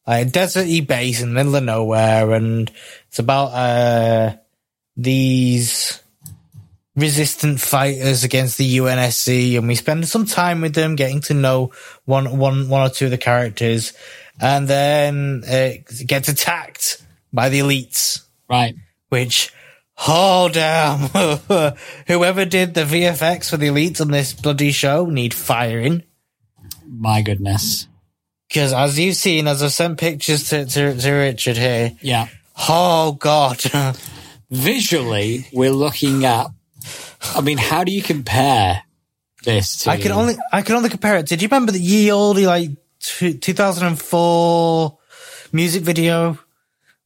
like 0.06 0.26
a 0.26 0.30
deserty 0.30 0.86
base 0.86 1.20
in 1.22 1.30
the 1.30 1.34
middle 1.34 1.56
of 1.56 1.64
nowhere, 1.64 2.32
and 2.32 2.70
it's 3.08 3.18
about 3.18 3.46
uh 3.48 4.36
these 4.96 6.02
resistant 6.96 7.60
fighters 7.60 8.24
against 8.24 8.58
the 8.58 8.78
UNSC, 8.78 9.56
and 9.56 9.68
we 9.68 9.74
spend 9.74 10.06
some 10.08 10.26
time 10.26 10.60
with 10.60 10.74
them, 10.74 10.96
getting 10.96 11.20
to 11.22 11.34
know 11.34 11.72
one 12.04 12.38
one 12.38 12.68
one 12.68 12.86
or 12.86 12.90
two 12.90 13.06
of 13.06 13.10
the 13.10 13.18
characters, 13.18 13.92
and 14.40 14.68
then 14.68 15.42
it 15.46 16.06
gets 16.06 16.28
attacked 16.28 17.02
by 17.32 17.48
the 17.48 17.60
elites 17.60 18.22
Right. 18.48 18.74
which 19.08 19.52
oh 20.06 20.48
damn 20.48 20.98
whoever 22.06 22.44
did 22.44 22.74
the 22.74 22.84
vfx 22.84 23.50
for 23.50 23.56
the 23.56 23.66
elites 23.68 24.00
on 24.00 24.10
this 24.10 24.32
bloody 24.32 24.70
show 24.72 25.06
need 25.06 25.34
firing 25.34 26.02
My 26.86 27.22
goodness. 27.22 27.88
because 28.48 28.72
as 28.72 28.98
you've 28.98 29.16
seen 29.16 29.46
as 29.48 29.62
i've 29.62 29.72
sent 29.72 29.98
pictures 29.98 30.48
to, 30.50 30.64
to, 30.66 30.96
to 30.96 31.12
richard 31.12 31.56
here 31.56 31.92
Yeah. 32.00 32.28
oh 32.68 33.12
god 33.12 33.60
Visually, 34.50 35.46
we're 35.52 35.70
looking 35.70 36.24
at. 36.24 36.46
I 37.34 37.42
mean, 37.42 37.58
how 37.58 37.84
do 37.84 37.92
you 37.92 38.00
compare 38.02 38.82
this 39.44 39.84
to? 39.84 39.90
i 39.90 39.98
can 39.98 40.10
only 40.10 40.36
i 40.50 40.62
can 40.62 40.74
only 40.74 40.88
compare 40.88 41.18
it 41.18 41.26
did 41.26 41.42
you 41.42 41.48
remember 41.48 41.70
the 41.70 41.78
ye 41.78 42.10
olde 42.10 42.38
like 42.38 42.70
two, 42.98 43.34
2004 43.34 44.98
music 45.52 45.82
video 45.82 46.38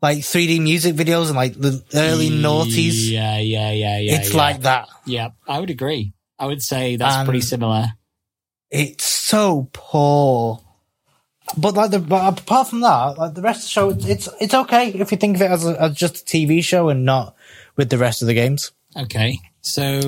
like 0.02 0.18
3d 0.18 0.60
music 0.60 0.94
videos 0.96 1.30
in 1.30 1.36
like 1.36 1.54
the 1.54 1.82
early 1.94 2.28
noughties 2.28 3.08
Yeah, 3.08 3.38
yeah, 3.38 3.70
yeah, 3.70 3.98
yeah. 3.98 4.16
it's 4.16 4.32
yeah. 4.32 4.36
like 4.36 4.62
that 4.62 4.88
Yeah, 5.06 5.28
I 5.48 5.60
would 5.60 5.70
agree. 5.70 6.12
I 6.38 6.46
would 6.46 6.62
say 6.62 6.96
that's 6.96 7.16
Um, 7.16 7.24
pretty 7.26 7.40
similar. 7.40 7.86
it's 8.70 9.04
so 9.04 9.68
poor. 9.72 10.60
But 11.56 11.74
like 11.74 11.90
the 11.90 11.98
but 11.98 12.38
apart 12.40 12.68
from 12.68 12.80
that, 12.80 13.18
like 13.18 13.34
the 13.34 13.42
rest 13.42 13.58
of 13.60 13.64
the 13.64 13.68
show, 13.68 13.90
it's 13.90 14.06
it's, 14.06 14.28
it's 14.40 14.54
okay 14.54 14.88
if 14.90 15.10
you 15.12 15.18
think 15.18 15.36
of 15.36 15.42
it 15.42 15.50
as, 15.50 15.66
a, 15.66 15.80
as 15.82 15.94
just 15.94 16.22
a 16.22 16.24
TV 16.24 16.64
show 16.64 16.88
and 16.88 17.04
not 17.04 17.34
with 17.76 17.90
the 17.90 17.98
rest 17.98 18.22
of 18.22 18.28
the 18.28 18.34
games. 18.34 18.72
Okay, 18.96 19.38
so 19.60 20.00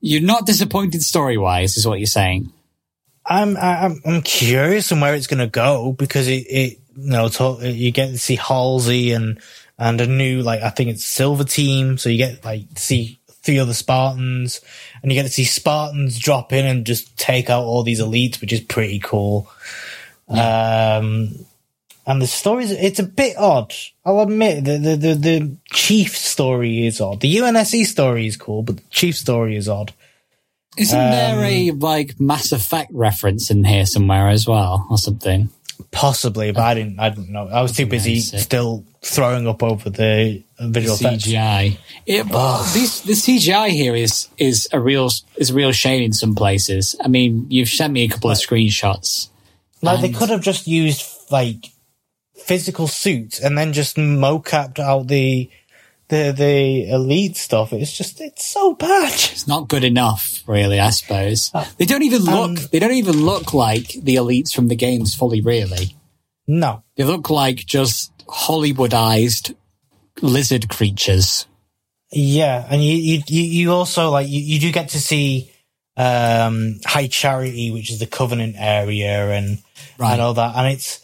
you're 0.00 0.22
not 0.22 0.46
disappointed 0.46 1.02
story 1.02 1.38
wise, 1.38 1.76
is 1.76 1.86
what 1.86 1.98
you're 2.00 2.06
saying. 2.06 2.52
I'm 3.24 3.56
I'm 3.56 4.00
I'm 4.04 4.22
curious 4.22 4.90
on 4.92 5.00
where 5.00 5.14
it's 5.14 5.26
going 5.26 5.40
to 5.40 5.46
go 5.46 5.92
because 5.92 6.28
it 6.28 6.44
it 6.48 6.78
you 6.96 7.10
know 7.10 7.28
to, 7.28 7.58
you 7.70 7.90
get 7.92 8.08
to 8.08 8.18
see 8.18 8.36
Halsey 8.36 9.12
and 9.12 9.38
and 9.78 10.00
a 10.00 10.06
new 10.06 10.42
like 10.42 10.62
I 10.62 10.70
think 10.70 10.90
it's 10.90 11.04
Silver 11.04 11.44
Team, 11.44 11.98
so 11.98 12.08
you 12.08 12.18
get 12.18 12.44
like 12.44 12.64
see 12.76 13.18
three 13.28 13.58
other 13.58 13.74
Spartans 13.74 14.60
and 15.02 15.12
you 15.12 15.16
get 15.16 15.22
to 15.22 15.32
see 15.32 15.44
Spartans 15.44 16.18
drop 16.18 16.52
in 16.52 16.66
and 16.66 16.84
just 16.84 17.16
take 17.16 17.48
out 17.48 17.62
all 17.62 17.82
these 17.82 18.00
elites, 18.00 18.40
which 18.40 18.52
is 18.52 18.60
pretty 18.60 18.98
cool. 18.98 19.48
Um, 20.28 21.46
and 22.06 22.20
the 22.22 22.26
stories 22.26 22.70
it's 22.70 22.98
a 22.98 23.04
bit 23.04 23.36
odd. 23.36 23.72
I'll 24.04 24.20
admit 24.20 24.64
the, 24.64 24.78
the 24.78 24.96
the 24.96 25.14
the 25.14 25.56
chief 25.66 26.16
story 26.16 26.86
is 26.86 27.00
odd. 27.00 27.20
The 27.20 27.36
UNSC 27.36 27.84
story 27.86 28.26
is 28.26 28.36
cool, 28.36 28.62
but 28.62 28.76
the 28.78 28.82
chief 28.90 29.16
story 29.16 29.56
is 29.56 29.68
odd. 29.68 29.92
Isn't 30.76 30.98
there 30.98 31.42
a 31.42 31.70
Um, 31.70 31.78
like 31.78 32.20
Mass 32.20 32.52
Effect 32.52 32.90
reference 32.92 33.50
in 33.50 33.64
here 33.64 33.86
somewhere 33.86 34.28
as 34.28 34.46
well, 34.46 34.86
or 34.90 34.98
something? 34.98 35.48
Possibly, 35.90 36.52
but 36.52 36.62
I 36.62 36.74
didn't. 36.74 36.98
I 36.98 37.08
didn't 37.10 37.30
know. 37.30 37.48
I 37.48 37.62
was 37.62 37.72
too 37.72 37.86
busy 37.86 38.14
Nice. 38.14 38.42
still 38.42 38.84
throwing 39.02 39.46
up 39.46 39.62
over 39.62 39.88
the 39.90 40.42
visual 40.60 40.94
effects. 40.96 41.26
CGI. 41.26 41.78
It, 42.06 42.24
this, 42.72 43.00
the 43.02 43.12
CGI 43.12 43.68
here 43.68 43.94
is 43.94 44.28
is 44.38 44.68
a 44.72 44.80
real 44.80 45.08
is 45.36 45.50
a 45.50 45.54
real 45.54 45.72
shame 45.72 46.02
in 46.02 46.12
some 46.12 46.34
places. 46.34 46.96
I 47.02 47.08
mean, 47.08 47.46
you've 47.48 47.68
sent 47.68 47.92
me 47.92 48.04
a 48.04 48.08
couple 48.08 48.30
of 48.30 48.38
screenshots. 48.38 49.28
Like 49.82 50.00
they 50.00 50.10
could 50.10 50.30
have 50.30 50.40
just 50.42 50.66
used 50.66 51.04
like 51.30 51.66
physical 52.34 52.88
suits 52.88 53.40
and 53.40 53.56
then 53.56 53.72
just 53.72 53.96
mocapped 53.96 54.78
out 54.78 55.08
the 55.08 55.50
the 56.08 56.32
the 56.36 56.88
elite 56.90 57.36
stuff. 57.36 57.72
It's 57.72 57.96
just 57.96 58.20
it's 58.20 58.44
so 58.44 58.74
bad. 58.74 59.12
It's 59.12 59.46
not 59.48 59.68
good 59.68 59.84
enough, 59.84 60.42
really. 60.46 60.78
I 60.80 60.90
suppose 60.90 61.50
Uh, 61.54 61.64
they 61.78 61.84
don't 61.84 62.02
even 62.04 62.22
look. 62.22 62.58
um, 62.58 62.68
they 62.72 62.78
don't 62.78 62.92
even 62.94 63.24
look 63.24 63.52
like 63.54 63.88
the 64.02 64.16
elites 64.16 64.52
from 64.54 64.68
the 64.68 64.76
games 64.76 65.14
fully. 65.14 65.40
Really, 65.40 65.96
No, 66.46 66.82
they 66.96 67.04
look 67.04 67.28
like 67.30 67.66
just 67.66 68.12
Hollywoodized 68.26 69.54
lizard 70.22 70.68
creatures. 70.68 71.46
yeah, 72.12 72.66
and 72.70 72.82
you 72.84 72.94
you 72.94 73.22
you, 73.26 73.42
you 73.42 73.72
also 73.72 74.10
like 74.10 74.28
you, 74.28 74.40
you 74.40 74.60
do 74.60 74.70
get 74.72 74.90
to 74.90 75.00
see 75.00 75.50
um 75.96 76.78
High 76.84 77.08
Charity, 77.08 77.70
which 77.70 77.90
is 77.90 77.98
the 77.98 78.06
Covenant 78.06 78.54
area, 78.58 79.30
and 79.30 79.58
Right. 79.98 80.12
and 80.12 80.20
all 80.22 80.34
that, 80.34 80.54
and 80.56 80.72
it's 80.72 81.00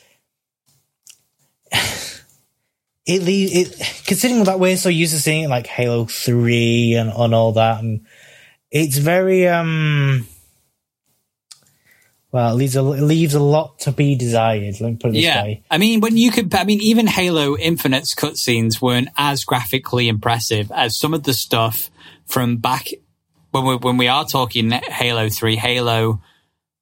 it 3.06 3.22
leaves 3.22 3.52
it 3.54 4.04
considering 4.06 4.44
that 4.44 4.60
we're 4.60 4.76
so 4.76 4.88
used 4.88 5.12
to 5.14 5.20
seeing 5.20 5.44
it 5.44 5.48
like 5.48 5.66
Halo 5.66 6.04
Three 6.06 6.94
and 6.94 7.10
and 7.10 7.34
all 7.34 7.52
that, 7.52 7.80
and 7.82 8.06
it's 8.70 8.98
very 8.98 9.48
um. 9.48 10.26
Well, 12.30 12.52
it 12.54 12.56
leaves 12.56 12.76
a, 12.76 12.80
it 12.92 13.02
leaves 13.02 13.34
a 13.34 13.40
lot 13.40 13.80
to 13.80 13.92
be 13.92 14.14
desired. 14.14 14.80
Let 14.80 14.90
me 14.90 14.96
put 14.96 15.10
it 15.10 15.12
this 15.14 15.24
Yeah, 15.24 15.42
way. 15.42 15.62
I 15.70 15.76
mean, 15.76 16.00
when 16.00 16.16
you 16.16 16.30
could, 16.30 16.54
I 16.54 16.64
mean, 16.64 16.80
even 16.80 17.06
Halo 17.06 17.58
Infinite's 17.58 18.14
cutscenes 18.14 18.80
weren't 18.80 19.10
as 19.18 19.44
graphically 19.44 20.08
impressive 20.08 20.72
as 20.72 20.98
some 20.98 21.12
of 21.12 21.24
the 21.24 21.34
stuff 21.34 21.90
from 22.26 22.56
back 22.56 22.88
when 23.50 23.66
we 23.66 23.76
when 23.76 23.98
we 23.98 24.08
are 24.08 24.24
talking 24.24 24.70
Halo 24.70 25.28
Three, 25.28 25.56
Halo 25.56 26.22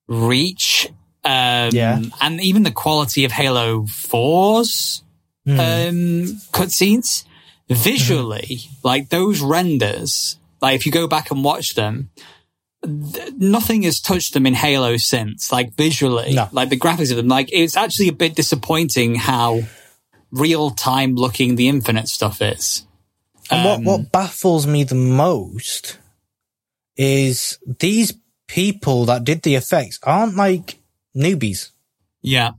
Reach, 0.06 0.86
um, 1.24 1.70
Yeah. 1.72 2.00
and 2.20 2.40
even 2.40 2.62
the 2.62 2.70
quality 2.70 3.24
of 3.24 3.32
Halo 3.32 3.82
4's 3.82 5.02
Hmm. 5.54 5.60
um, 5.60 6.40
cutscenes 6.52 7.24
visually, 7.68 8.60
like 8.82 9.08
those 9.08 9.40
renders. 9.40 10.36
Like 10.60 10.76
if 10.76 10.86
you 10.86 10.92
go 10.92 11.06
back 11.06 11.30
and 11.30 11.42
watch 11.44 11.74
them, 11.74 12.10
th- 12.84 13.32
nothing 13.38 13.82
has 13.82 14.00
touched 14.00 14.34
them 14.34 14.46
in 14.46 14.54
Halo 14.54 14.96
since. 14.96 15.50
Like 15.52 15.74
visually, 15.74 16.34
No. 16.34 16.48
like 16.52 16.68
the 16.68 16.78
graphics 16.78 17.10
of 17.10 17.16
them. 17.16 17.28
Like 17.28 17.48
it's 17.52 17.76
actually 17.76 18.08
a 18.08 18.12
bit 18.12 18.34
disappointing 18.34 19.14
how 19.14 19.62
real 20.30 20.70
time 20.70 21.14
looking 21.14 21.56
the 21.56 21.68
Infinite 21.68 22.08
stuff 22.08 22.40
is. 22.42 22.86
And 23.50 23.66
Um, 23.66 23.84
what, 23.84 24.00
what 24.00 24.12
baffles 24.12 24.66
me 24.66 24.84
the 24.84 24.94
most 24.94 25.98
is 26.96 27.58
these 27.78 28.12
people 28.46 29.04
that 29.06 29.24
did 29.24 29.42
the 29.42 29.54
effects 29.54 29.98
aren't 30.02 30.36
like 30.36 30.78
newbies. 31.16 31.70
Yeah, 32.22 32.50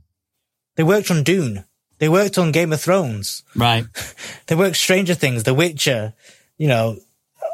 They 0.76 0.84
worked 0.84 1.12
on 1.12 1.24
Dune. 1.24 1.66
They 2.02 2.10
worked 2.10 2.40
on 2.40 2.52
Game 2.52 2.74
of 2.74 2.82
Thrones. 2.82 3.44
right. 3.56 3.86
They 4.48 4.56
worked 4.56 4.76
Stranger 4.76 5.14
Things, 5.14 5.44
The 5.44 5.54
Witcher, 5.54 6.14
you 6.58 6.68
know, 6.68 6.98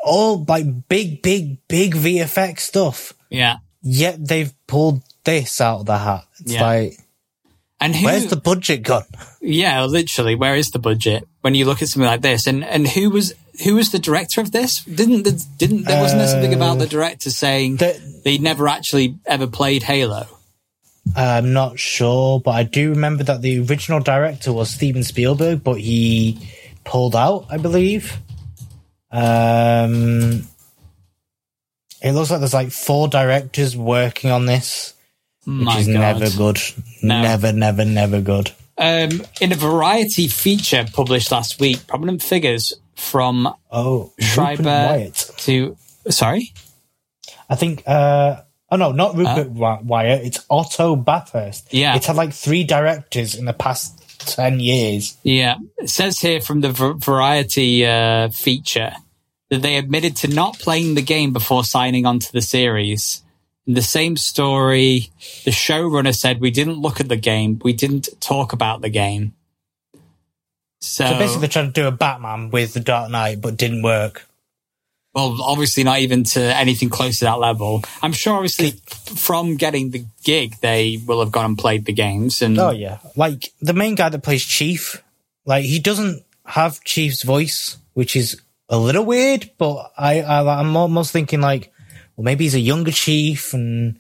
all 0.06 0.46
like 0.46 0.88
big, 0.88 1.22
big, 1.22 1.58
big 1.68 1.94
VFX 1.94 2.62
stuff. 2.62 3.14
Yeah, 3.30 3.58
Yet 3.84 4.26
they've 4.26 4.54
pulled 4.66 5.04
this 5.26 5.60
out 5.60 5.82
of 5.82 5.86
the 5.86 5.98
hat. 5.98 6.24
It's 6.40 6.54
Yeah. 6.54 6.66
like, 6.66 6.98
and 7.82 7.94
who? 7.94 8.06
where's 8.06 8.28
the 8.28 8.38
budget 8.38 8.84
gone? 8.84 9.04
Yeah, 9.42 9.84
literally, 9.84 10.36
where 10.36 10.56
is 10.56 10.70
the 10.72 10.80
budget 10.80 11.28
when 11.42 11.54
you 11.54 11.66
look 11.66 11.82
at 11.82 11.90
something 11.90 12.08
like 12.08 12.22
this? 12.22 12.48
And 12.48 12.64
and 12.64 12.88
who 12.88 13.10
was 13.12 13.34
who 13.66 13.76
was 13.76 13.92
the 13.92 14.00
director 14.00 14.40
of 14.42 14.52
this? 14.54 14.84
Didn't 14.86 15.24
the, 15.24 15.46
didn't 15.58 15.84
there 15.84 16.02
wasn't 16.02 16.20
there 16.22 16.28
something 16.30 16.54
about 16.54 16.80
the 16.80 16.86
uh, 16.86 16.90
director 16.90 17.30
saying 17.32 17.78
The- 17.78 18.00
they 18.24 18.38
never 18.38 18.68
actually 18.70 19.20
ever 19.26 19.46
played 19.46 19.84
Halo? 19.84 20.26
I'm 21.16 21.54
not 21.54 21.80
sure, 21.80 22.40
but 22.40 22.52
I 22.52 22.64
do 22.64 22.90
remember 22.92 23.24
that 23.26 23.42
the 23.42 23.60
original 23.60 24.00
director 24.00 24.52
was 24.54 24.70
Steven 24.70 25.04
Spielberg, 25.04 25.64
but 25.64 25.80
he 25.80 26.40
pulled 26.84 27.16
out, 27.16 27.46
I 27.50 27.58
believe. 27.58 28.18
Um, 29.12 30.48
it 32.02 32.12
looks 32.12 32.30
like 32.30 32.40
there's 32.40 32.54
like 32.54 32.72
four 32.72 33.08
directors 33.08 33.76
working 33.76 34.32
on 34.32 34.46
this, 34.46 34.94
which 35.46 35.56
My 35.66 35.80
is 35.80 35.88
God. 35.88 35.94
never 35.94 36.30
good. 36.36 36.60
No. 37.02 37.22
Never, 37.22 37.54
never, 37.54 37.86
never 37.86 38.22
good. 38.22 38.52
Um, 38.78 39.24
in 39.42 39.52
a 39.52 39.56
variety 39.56 40.28
feature 40.28 40.86
published 40.94 41.32
last 41.32 41.60
week, 41.60 41.88
prominent 41.88 42.22
figures 42.22 42.74
from 42.96 43.52
Oh, 43.72 44.14
Schreiber 44.20 45.10
to 45.12 45.78
sorry, 46.10 46.54
I 47.50 47.56
think. 47.56 47.84
Uh, 47.88 48.42
oh 48.70 48.76
no, 48.78 48.92
not 48.92 49.16
Rupert 49.16 49.50
Wy- 49.52 49.82
Wyatt. 49.84 50.26
It's 50.26 50.46
Otto 50.50 50.96
Bathurst. 50.96 51.74
Yeah. 51.74 51.96
it's 51.96 52.06
had 52.08 52.16
like 52.16 52.34
three 52.34 52.64
directors 52.64 53.36
in 53.36 53.46
the 53.46 53.54
past 53.54 54.04
ten 54.20 54.60
years. 54.60 55.18
yeah, 55.24 55.56
it 55.78 55.90
says 55.90 56.20
here 56.20 56.42
from 56.42 56.62
the 56.62 56.72
v- 56.72 56.94
variety 56.98 57.86
uh, 57.86 58.30
feature 58.30 58.94
that 59.50 59.62
they 59.62 59.78
admitted 59.78 60.16
to 60.18 60.28
not 60.28 60.60
playing 60.60 60.96
the 60.96 61.02
game 61.02 61.32
before 61.32 61.64
signing 61.64 62.06
on 62.06 62.20
to 62.20 62.32
the 62.34 62.42
series. 62.42 63.24
In 63.66 63.74
the 63.74 63.82
same 63.82 64.16
story, 64.18 65.10
the 65.46 65.52
showrunner 65.52 66.16
said, 66.16 66.40
"We 66.42 66.52
didn't 66.52 66.80
look 66.82 67.00
at 67.00 67.10
the 67.10 67.18
game. 67.18 67.60
We 67.64 67.74
didn't 67.74 68.10
talk 68.20 68.54
about 68.54 68.82
the 68.82 68.90
game." 68.90 69.34
So, 70.80 71.06
So 71.06 71.18
basically, 71.18 71.42
they're 71.42 71.50
trying 71.50 71.72
to 71.74 71.82
do 71.82 71.88
a 71.88 71.92
Batman 71.92 72.50
with 72.52 72.74
the 72.74 72.80
Dark 72.80 73.10
Knight, 73.10 73.42
but 73.42 73.58
didn't 73.58 73.82
work. 73.82 74.27
Well, 75.18 75.42
obviously 75.42 75.84
not 75.84 75.98
even 76.00 76.24
to 76.24 76.40
anything 76.40 76.90
close 76.90 77.18
to 77.20 77.26
that 77.26 77.40
level. 77.40 77.84
I'm 78.04 78.14
sure, 78.14 78.36
obviously, 78.36 78.74
from 79.16 79.56
getting 79.56 79.90
the 79.90 80.06
gig, 80.24 80.58
they 80.62 81.00
will 81.08 81.22
have 81.22 81.32
gone 81.32 81.46
and 81.46 81.58
played 81.58 81.86
the 81.86 81.92
games. 81.92 82.44
And 82.44 82.60
Oh 82.60 82.70
yeah, 82.70 83.00
like 83.16 83.52
the 83.60 83.74
main 83.74 83.96
guy 83.96 84.10
that 84.10 84.22
plays 84.22 84.46
Chief, 84.46 85.02
like 85.44 85.66
he 85.66 85.80
doesn't 85.80 86.24
have 86.46 86.84
Chief's 86.84 87.24
voice, 87.24 87.78
which 87.94 88.16
is 88.16 88.40
a 88.70 88.78
little 88.78 89.06
weird. 89.06 89.50
But 89.58 89.92
I, 89.98 90.22
I 90.22 90.60
I'm 90.60 90.78
almost 90.78 91.12
thinking 91.12 91.42
like, 91.42 91.74
well, 92.16 92.24
maybe 92.24 92.44
he's 92.44 92.54
a 92.54 92.60
younger 92.60 92.92
Chief, 92.92 93.56
and 93.56 94.00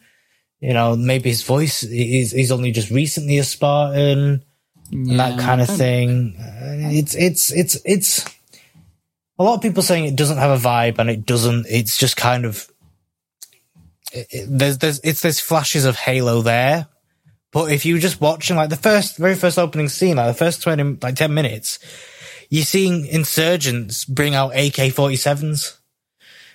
you 0.59 0.73
know, 0.73 0.95
maybe 0.95 1.29
his 1.29 1.41
voice 1.41 1.81
is 1.81 2.31
is 2.33 2.51
only 2.51 2.71
just 2.71 2.91
recently 2.91 3.39
a 3.39 3.43
Spartan, 3.43 4.43
and 4.91 5.19
that 5.19 5.39
kind 5.39 5.61
of 5.61 5.67
thing. 5.67 6.35
Uh, 6.37 6.93
It's 6.93 7.15
it's 7.15 7.51
it's 7.51 7.75
it's 7.85 8.36
a 9.39 9.43
lot 9.43 9.55
of 9.55 9.61
people 9.61 9.83
saying 9.83 10.05
it 10.05 10.15
doesn't 10.15 10.37
have 10.37 10.51
a 10.51 10.61
vibe, 10.67 10.97
and 10.99 11.09
it 11.09 11.25
doesn't. 11.25 11.65
It's 11.69 11.97
just 11.97 12.17
kind 12.17 12.45
of. 12.45 12.67
It, 14.13 14.27
it- 14.31 14.47
there's 14.49 14.77
there's 14.79 14.99
it's 15.03 15.21
there's 15.21 15.39
flashes 15.39 15.85
of 15.85 15.95
Halo 15.97 16.41
there, 16.41 16.87
but 17.51 17.71
if 17.71 17.85
you're 17.85 17.99
just 17.99 18.21
watching 18.21 18.55
like 18.55 18.69
the 18.69 18.75
first, 18.75 19.17
very 19.17 19.35
first 19.35 19.57
opening 19.59 19.89
scene, 19.89 20.15
like 20.17 20.27
the 20.27 20.33
first 20.33 20.61
20, 20.63 20.97
like 21.01 21.15
10 21.15 21.33
minutes, 21.33 21.79
you're 22.49 22.63
seeing 22.65 23.05
insurgents 23.05 24.05
bring 24.05 24.33
out 24.35 24.49
AK-47s. 24.55 25.77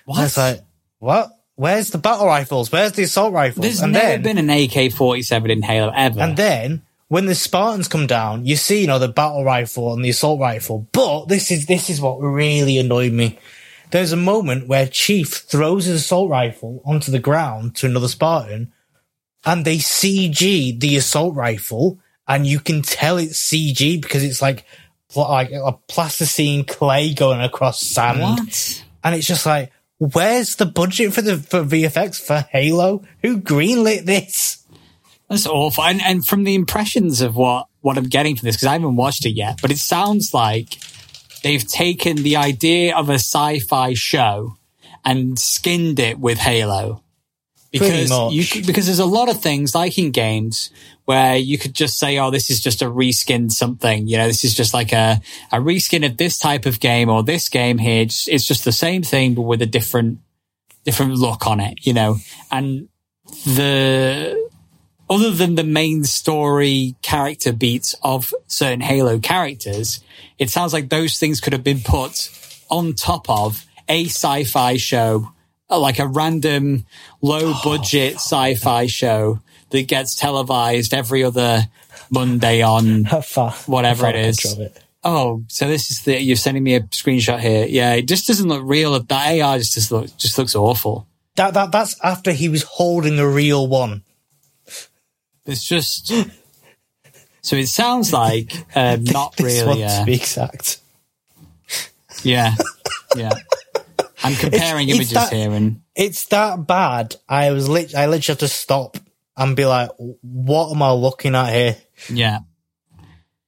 And 0.07 0.25
it's 0.25 0.37
like, 0.37 0.61
what? 0.99 1.29
Where's 1.55 1.91
the 1.91 1.99
battle 1.99 2.25
rifles? 2.25 2.71
Where's 2.71 2.93
the 2.93 3.03
assault 3.03 3.31
rifles? 3.31 3.61
There's 3.61 3.81
and 3.81 3.93
never 3.93 4.21
then, 4.21 4.35
been 4.35 4.49
an 4.49 4.49
AK 4.49 4.91
47 4.91 5.51
in 5.51 5.61
Halo 5.61 5.91
ever. 5.95 6.19
and 6.19 6.35
then 6.35 6.81
when 7.13 7.27
the 7.27 7.35
Spartans 7.35 7.87
come 7.87 8.07
down, 8.07 8.43
you 8.43 8.55
see, 8.55 8.81
you 8.81 8.87
know, 8.87 8.97
the 8.97 9.07
battle 9.07 9.43
rifle 9.43 9.93
and 9.93 10.03
the 10.03 10.09
assault 10.09 10.39
rifle. 10.39 10.87
But 10.93 11.25
this 11.27 11.51
is, 11.51 11.67
this 11.67 11.87
is 11.91 12.01
what 12.01 12.15
really 12.19 12.79
annoyed 12.79 13.13
me. 13.13 13.37
There's 13.91 14.13
a 14.13 14.17
moment 14.17 14.67
where 14.67 14.87
Chief 14.87 15.29
throws 15.29 15.85
his 15.85 16.01
assault 16.01 16.31
rifle 16.31 16.81
onto 16.83 17.11
the 17.11 17.19
ground 17.19 17.75
to 17.75 17.85
another 17.85 18.07
Spartan 18.07 18.73
and 19.45 19.63
they 19.63 19.77
CG 19.77 20.79
the 20.79 20.97
assault 20.97 21.35
rifle 21.35 21.99
and 22.27 22.47
you 22.47 22.59
can 22.59 22.81
tell 22.81 23.17
it's 23.17 23.47
CG 23.47 24.01
because 24.01 24.23
it's 24.23 24.41
like, 24.41 24.65
pl- 25.09 25.29
like 25.29 25.51
a 25.51 25.73
plasticine 25.87 26.63
clay 26.63 27.13
going 27.13 27.41
across 27.41 27.79
sand. 27.79 28.21
what? 28.21 28.83
And 29.03 29.13
it's 29.13 29.27
just 29.27 29.45
like, 29.45 29.71
where's 29.99 30.55
the 30.55 30.65
budget 30.65 31.13
for 31.13 31.21
the, 31.21 31.37
for 31.37 31.63
VFX 31.63 32.19
for 32.19 32.39
Halo? 32.49 33.03
Who 33.21 33.39
greenlit 33.39 34.05
this? 34.05 34.62
That's 35.29 35.47
awful. 35.47 35.83
And, 35.83 36.01
and 36.01 36.25
from 36.25 36.43
the 36.43 36.55
impressions 36.55 37.21
of 37.21 37.35
what, 37.35 37.67
what 37.81 37.97
I'm 37.97 38.05
getting 38.05 38.35
from 38.35 38.45
this, 38.45 38.55
because 38.55 38.67
I 38.67 38.73
haven't 38.73 38.95
watched 38.95 39.25
it 39.25 39.31
yet, 39.31 39.59
but 39.61 39.71
it 39.71 39.77
sounds 39.79 40.33
like 40.33 40.77
they've 41.43 41.65
taken 41.67 42.17
the 42.17 42.35
idea 42.35 42.95
of 42.95 43.09
a 43.09 43.15
sci-fi 43.15 43.93
show 43.93 44.57
and 45.03 45.37
skinned 45.39 45.99
it 45.99 46.19
with 46.19 46.37
Halo. 46.37 47.01
Because 47.71 48.09
you 48.29 48.45
could- 48.45 48.67
because 48.67 48.85
there's 48.85 48.99
a 48.99 49.05
lot 49.05 49.29
of 49.29 49.41
things 49.41 49.73
like 49.73 49.97
in 49.97 50.11
games 50.11 50.69
where 51.05 51.35
you 51.35 51.57
could 51.57 51.73
just 51.73 51.97
say, 51.97 52.19
"Oh, 52.19 52.29
this 52.29 52.51
is 52.51 52.61
just 52.61 52.83
a 52.83 52.85
reskin 52.85 53.51
something." 53.51 54.07
You 54.07 54.17
know, 54.17 54.27
this 54.27 54.43
is 54.45 54.53
just 54.53 54.75
like 54.75 54.93
a 54.93 55.19
a 55.51 55.57
reskin 55.57 56.05
of 56.05 56.17
this 56.17 56.37
type 56.37 56.67
of 56.67 56.79
game 56.79 57.09
or 57.09 57.23
this 57.23 57.49
game 57.49 57.79
here. 57.79 58.03
It's, 58.03 58.27
it's 58.27 58.45
just 58.45 58.63
the 58.63 58.71
same 58.71 59.01
thing 59.01 59.33
but 59.33 59.41
with 59.41 59.59
a 59.63 59.65
different 59.65 60.19
different 60.85 61.15
look 61.15 61.47
on 61.47 61.59
it. 61.59 61.79
You 61.81 61.93
know, 61.93 62.17
and 62.51 62.89
the 63.45 64.49
other 65.09 65.31
than 65.31 65.55
the 65.55 65.63
main 65.63 66.03
story 66.03 66.95
character 67.01 67.51
beats 67.51 67.95
of 68.03 68.33
certain 68.47 68.81
Halo 68.81 69.19
characters, 69.19 70.03
it 70.39 70.49
sounds 70.49 70.73
like 70.73 70.89
those 70.89 71.17
things 71.17 71.39
could 71.39 71.53
have 71.53 71.63
been 71.63 71.81
put 71.81 72.29
on 72.69 72.93
top 72.93 73.29
of 73.29 73.65
a 73.87 74.05
sci-fi 74.05 74.77
show, 74.77 75.29
uh, 75.69 75.79
like 75.79 75.99
a 75.99 76.07
random 76.07 76.85
low 77.21 77.53
budget 77.63 78.15
sci-fi 78.15 78.87
show 78.87 79.39
that 79.69 79.87
gets 79.87 80.15
televised 80.15 80.93
every 80.93 81.23
other 81.23 81.63
Monday 82.09 82.61
on. 82.61 83.03
Whatever 83.65 84.07
it 84.07 84.15
is. 84.15 84.59
Oh, 85.03 85.43
so 85.47 85.67
this 85.67 85.91
is 85.91 86.03
the 86.03 86.21
you're 86.21 86.37
sending 86.37 86.63
me 86.63 86.75
a 86.75 86.81
screenshot 86.81 87.39
here. 87.39 87.65
Yeah, 87.65 87.93
it 87.95 88.07
just 88.07 88.25
doesn't 88.25 88.47
look 88.47 88.61
real. 88.63 88.97
That 88.97 89.41
AR 89.41 89.57
just 89.57 89.73
just 89.73 89.91
looks 89.91 90.11
just 90.13 90.37
looks 90.37 90.55
awful. 90.55 91.07
That, 91.35 91.55
that, 91.55 91.71
that's 91.71 91.99
after 92.03 92.31
he 92.31 92.47
was 92.47 92.63
holding 92.63 93.17
a 93.19 93.27
real 93.27 93.67
one. 93.67 94.03
It's 95.45 95.63
just. 95.63 96.11
So 97.41 97.55
it 97.57 97.67
sounds 97.67 98.13
like 98.13 98.53
um, 98.75 99.03
not 99.11 99.35
this 99.35 99.61
really. 99.61 99.81
one, 99.81 99.89
Uh, 99.89 99.99
to 99.99 100.05
be 100.05 100.13
exact. 100.15 100.79
yeah, 102.23 102.55
yeah. 103.15 103.31
I'm 104.23 104.35
comparing 104.35 104.87
it's 104.87 104.95
images 104.97 105.13
that- 105.13 105.33
here, 105.33 105.51
and 105.51 105.81
It's 105.95 106.25
that 106.25 106.65
bad. 106.65 107.15
I 107.27 107.51
was 107.51 107.67
lit, 107.67 107.93
I 107.95 108.05
literally 108.05 108.33
had 108.35 108.39
to 108.39 108.47
stop 108.47 108.97
and 109.35 109.55
be 109.55 109.65
like, 109.65 109.89
what 110.21 110.71
am 110.71 110.81
I 110.81 110.91
looking 110.91 111.35
at 111.35 111.53
here? 111.53 111.75
yeah, 112.09 112.39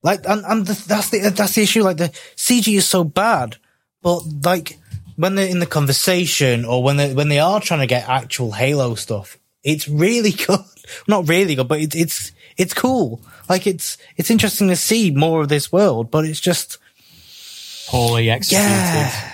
Like, 0.03 0.21
and, 0.27 0.43
and 0.45 0.65
the, 0.65 0.73
that's 0.87 1.09
the, 1.11 1.29
that's 1.29 1.55
the 1.55 1.61
issue. 1.63 1.83
Like 1.83 1.97
the 1.97 2.09
CG 2.35 2.75
is 2.75 2.87
so 2.87 3.03
bad, 3.05 3.55
but 4.01 4.21
like 4.43 4.77
when 5.15 5.35
they're 5.35 5.47
in 5.47 5.59
the 5.59 5.65
conversation 5.65 6.65
or 6.65 6.83
when 6.83 6.97
they, 6.97 7.13
when 7.13 7.29
they 7.29 7.39
are 7.39 7.61
trying 7.61 7.79
to 7.79 7.87
get 7.87 8.09
actual 8.09 8.51
Halo 8.51 8.95
stuff, 8.95 9.37
it's 9.63 9.87
really 9.87 10.31
good. 10.47 10.59
Not 11.07 11.27
really 11.27 11.55
good, 11.55 11.67
but 11.67 11.79
it's, 11.79 11.95
it's, 11.95 12.31
it's 12.57 12.73
cool. 12.73 13.21
Like 13.49 13.67
it's, 13.67 13.97
it's 14.17 14.31
interesting 14.31 14.67
to 14.69 14.75
see 14.75 15.11
more 15.11 15.41
of 15.41 15.49
this 15.49 15.71
world, 15.71 16.11
but 16.11 16.25
it's 16.25 16.39
just, 16.39 16.77
poorly 17.87 18.29
executed. 18.29 18.65
yeah. 18.65 19.31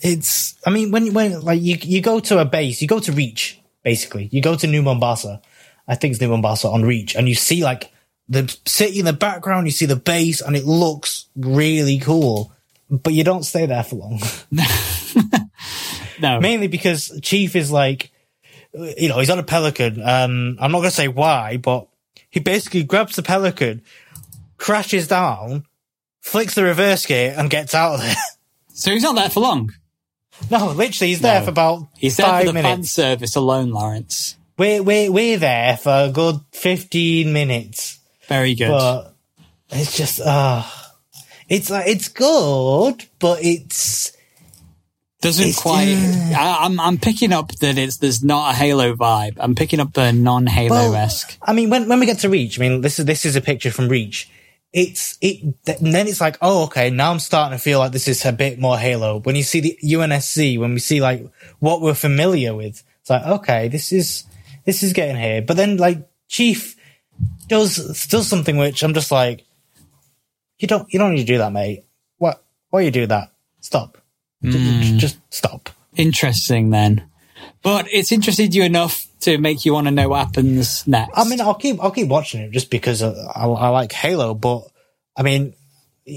It's, 0.00 0.54
I 0.66 0.70
mean, 0.70 0.90
when, 0.90 1.14
when, 1.14 1.40
like, 1.40 1.62
you, 1.62 1.78
you 1.80 2.02
go 2.02 2.20
to 2.20 2.38
a 2.38 2.44
base, 2.44 2.82
you 2.82 2.88
go 2.88 3.00
to 3.00 3.12
Reach, 3.12 3.58
basically. 3.82 4.28
You 4.30 4.42
go 4.42 4.54
to 4.54 4.66
New 4.66 4.82
Mombasa. 4.82 5.40
I 5.88 5.94
think 5.94 6.12
it's 6.12 6.20
New 6.20 6.28
Mombasa 6.28 6.68
on 6.68 6.82
Reach, 6.82 7.16
and 7.16 7.26
you 7.26 7.34
see, 7.34 7.64
like, 7.64 7.90
the 8.28 8.54
city 8.66 8.98
in 8.98 9.06
the 9.06 9.14
background, 9.14 9.66
you 9.66 9.70
see 9.70 9.86
the 9.86 9.96
base, 9.96 10.42
and 10.42 10.56
it 10.56 10.66
looks 10.66 11.26
really 11.36 11.98
cool. 11.98 12.52
But 12.90 13.14
you 13.14 13.24
don't 13.24 13.44
stay 13.44 13.64
there 13.66 13.82
for 13.82 13.96
long. 13.96 14.20
No, 16.20 16.40
Mainly 16.40 16.68
because 16.68 17.18
Chief 17.22 17.56
is 17.56 17.70
like, 17.70 18.10
you 18.74 19.08
know, 19.08 19.18
he's 19.18 19.30
on 19.30 19.38
a 19.38 19.42
pelican. 19.44 20.00
Um, 20.02 20.56
I'm 20.60 20.72
not 20.72 20.78
going 20.78 20.90
to 20.90 20.96
say 20.96 21.08
why, 21.08 21.56
but 21.56 21.86
he 22.30 22.40
basically 22.40 22.82
grabs 22.82 23.16
the 23.16 23.22
pelican, 23.22 23.82
crashes 24.58 25.08
down, 25.08 25.64
flicks 26.20 26.54
the 26.54 26.64
reverse 26.64 27.06
gear, 27.06 27.34
and 27.36 27.48
gets 27.50 27.74
out 27.74 27.94
of 27.94 28.00
there. 28.00 28.14
so 28.74 28.90
he's 28.90 29.02
not 29.02 29.14
there 29.14 29.30
for 29.30 29.40
long. 29.40 29.72
No, 30.50 30.72
literally, 30.72 31.10
he's 31.10 31.20
there 31.20 31.38
No. 31.40 31.44
for 31.44 31.50
about 31.50 31.88
He's 31.96 32.16
there 32.16 32.26
for 32.40 32.46
the 32.46 32.52
fan 32.52 32.62
minutes. 32.62 32.90
service 32.90 33.36
alone, 33.36 33.70
Lawrence. 33.70 34.36
We're, 34.58 34.82
we're, 34.82 35.10
we're 35.12 35.38
there 35.38 35.76
for 35.76 35.90
a 36.08 36.10
good 36.10 36.40
15 36.52 37.32
minutes, 37.32 37.98
Very 38.28 38.54
good. 38.54 38.68
but 38.68 39.14
it's 39.70 39.96
just, 39.96 40.20
uh, 40.20 40.62
it's 41.48 41.70
like, 41.70 41.86
it's 41.88 42.08
good, 42.08 43.04
but 43.20 43.44
it's, 43.44 44.13
Doesn't 45.24 45.48
it's- 45.48 45.60
quite. 45.60 45.88
I, 46.36 46.58
I'm 46.64 46.78
I'm 46.78 46.98
picking 46.98 47.32
up 47.32 47.50
that 47.56 47.78
it's 47.78 47.96
there's 47.96 48.22
not 48.22 48.52
a 48.52 48.54
Halo 48.54 48.94
vibe. 48.94 49.36
I'm 49.38 49.54
picking 49.54 49.80
up 49.80 49.92
the 49.94 50.12
non-Halo 50.12 50.92
esque. 50.92 51.38
I 51.42 51.52
mean, 51.52 51.70
when, 51.70 51.88
when 51.88 51.98
we 51.98 52.06
get 52.06 52.18
to 52.20 52.28
Reach, 52.28 52.60
I 52.60 52.60
mean, 52.60 52.82
this 52.82 52.98
is, 52.98 53.06
this 53.06 53.24
is 53.24 53.34
a 53.34 53.40
picture 53.40 53.70
from 53.70 53.88
Reach. 53.88 54.28
it's 54.74 55.16
it 55.20 55.36
then 55.64 56.08
it's 56.08 56.20
like 56.20 56.36
oh 56.42 56.64
okay 56.64 56.90
now 56.90 57.12
i'm 57.12 57.20
starting 57.20 57.56
to 57.56 57.62
feel 57.62 57.78
like 57.78 57.92
this 57.92 58.08
is 58.08 58.24
a 58.24 58.32
bit 58.32 58.58
more 58.58 58.76
halo 58.76 59.20
when 59.20 59.36
you 59.36 59.44
see 59.44 59.60
the 59.60 59.78
unsc 59.82 60.58
when 60.58 60.72
we 60.74 60.80
see 60.80 61.00
like 61.00 61.24
what 61.60 61.80
we're 61.80 61.94
familiar 61.94 62.52
with 62.52 62.82
it's 63.00 63.08
like 63.08 63.24
okay 63.24 63.68
this 63.68 63.92
is 63.92 64.24
this 64.64 64.82
is 64.82 64.92
getting 64.92 65.14
here 65.16 65.40
but 65.40 65.56
then 65.56 65.76
like 65.76 65.98
chief 66.26 66.74
does 67.46 68.06
does 68.08 68.26
something 68.26 68.56
which 68.56 68.82
i'm 68.82 68.94
just 68.94 69.12
like 69.12 69.46
you 70.58 70.66
don't 70.66 70.92
you 70.92 70.98
don't 70.98 71.14
need 71.14 71.20
to 71.20 71.32
do 71.34 71.38
that 71.38 71.52
mate 71.52 71.84
what 72.18 72.42
why 72.70 72.80
you 72.80 72.90
do 72.90 73.06
that 73.06 73.30
stop 73.60 73.96
J- 74.52 74.90
hmm. 74.92 74.98
just 74.98 75.18
stop 75.30 75.70
Interesting 75.96 76.70
then. 76.70 77.08
But 77.62 77.86
it's 77.92 78.10
interested 78.12 78.54
you 78.54 78.64
enough 78.64 79.06
to 79.20 79.38
make 79.38 79.64
you 79.64 79.72
want 79.72 79.86
to 79.86 79.90
know 79.90 80.08
what 80.08 80.26
happens 80.26 80.86
next. 80.86 81.12
I 81.16 81.24
mean, 81.24 81.40
I'll 81.40 81.54
keep 81.54 81.80
I'll 81.82 81.90
keep 81.92 82.08
watching 82.08 82.40
it 82.42 82.50
just 82.50 82.68
because 82.70 83.00
I, 83.02 83.10
I, 83.10 83.46
I 83.46 83.68
like 83.68 83.92
Halo. 83.92 84.34
But 84.34 84.64
I 85.16 85.22
mean, 85.22 85.54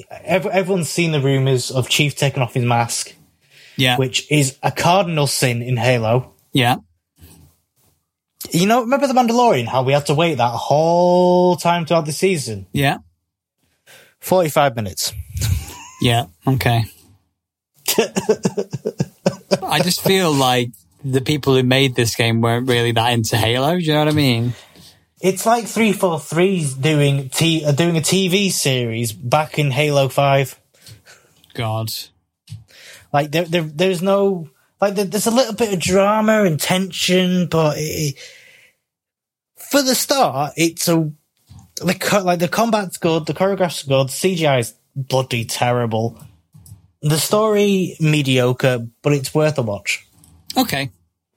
ev- 0.09 0.47
everyone's 0.47 0.89
seen 0.89 1.11
the 1.11 1.21
rumors 1.21 1.69
of 1.71 1.89
Chief 1.89 2.15
taking 2.15 2.41
off 2.43 2.53
his 2.55 2.65
mask, 2.65 3.13
yeah. 3.77 3.97
which 3.97 4.29
is 4.31 4.57
a 4.63 4.71
cardinal 4.71 5.27
sin 5.27 5.61
in 5.61 5.77
Halo. 5.77 6.33
yeah. 6.53 6.77
You 8.51 8.65
know, 8.65 8.81
remember 8.81 9.07
the 9.07 9.13
Mandalorian? 9.13 9.67
How 9.67 9.83
we 9.83 9.93
had 9.93 10.05
to 10.05 10.13
wait 10.13 10.35
that 10.35 10.51
whole 10.51 11.55
time 11.57 11.85
throughout 11.85 12.05
the 12.05 12.13
season, 12.13 12.65
Yeah. 12.71 12.97
forty 14.19 14.49
five 14.49 14.75
minutes. 14.75 15.11
Yeah. 16.01 16.25
Okay. 16.47 16.85
I 19.63 19.79
just 19.81 20.01
feel 20.01 20.31
like 20.31 20.71
the 21.03 21.21
people 21.21 21.55
who 21.55 21.63
made 21.63 21.95
this 21.95 22.15
game 22.15 22.41
weren't 22.41 22.67
really 22.67 22.91
that 22.91 23.13
into 23.13 23.37
Halo. 23.37 23.77
Do 23.77 23.83
you 23.83 23.93
know 23.93 23.99
what 23.99 24.07
I 24.09 24.11
mean? 24.11 24.53
It's 25.19 25.45
like 25.45 25.65
three 25.65 25.93
four 25.93 26.19
three's 26.19 26.73
doing 26.73 27.29
t 27.29 27.65
uh, 27.65 27.71
doing 27.71 27.97
a 27.97 28.01
TV 28.01 28.51
series 28.51 29.11
back 29.11 29.57
in 29.57 29.71
Halo 29.71 30.09
Five. 30.09 30.59
God. 31.53 31.89
Like 33.11 33.31
there, 33.31 33.45
there 33.45 33.63
there's 33.63 34.01
no 34.01 34.49
like 34.79 34.95
there, 34.95 35.05
there's 35.05 35.27
a 35.27 35.31
little 35.31 35.55
bit 35.55 35.73
of 35.73 35.79
drama 35.79 36.43
and 36.43 36.59
tension, 36.59 37.47
but 37.47 37.77
it, 37.77 38.15
for 39.55 39.81
the 39.81 39.95
start, 39.95 40.53
it's 40.55 40.87
a 40.87 41.11
the 41.77 42.21
like 42.23 42.39
the 42.39 42.47
combat's 42.47 42.97
good, 42.97 43.25
the 43.25 43.33
choreograph's 43.33 43.83
good, 43.83 44.07
the 44.07 44.11
CGI 44.11 44.59
is 44.59 44.73
bloody 44.95 45.45
terrible, 45.45 46.19
the 47.01 47.17
story 47.17 47.95
mediocre, 47.99 48.85
but 49.01 49.13
it's 49.13 49.33
worth 49.33 49.57
a 49.57 49.61
watch. 49.61 50.05
Okay. 50.57 50.91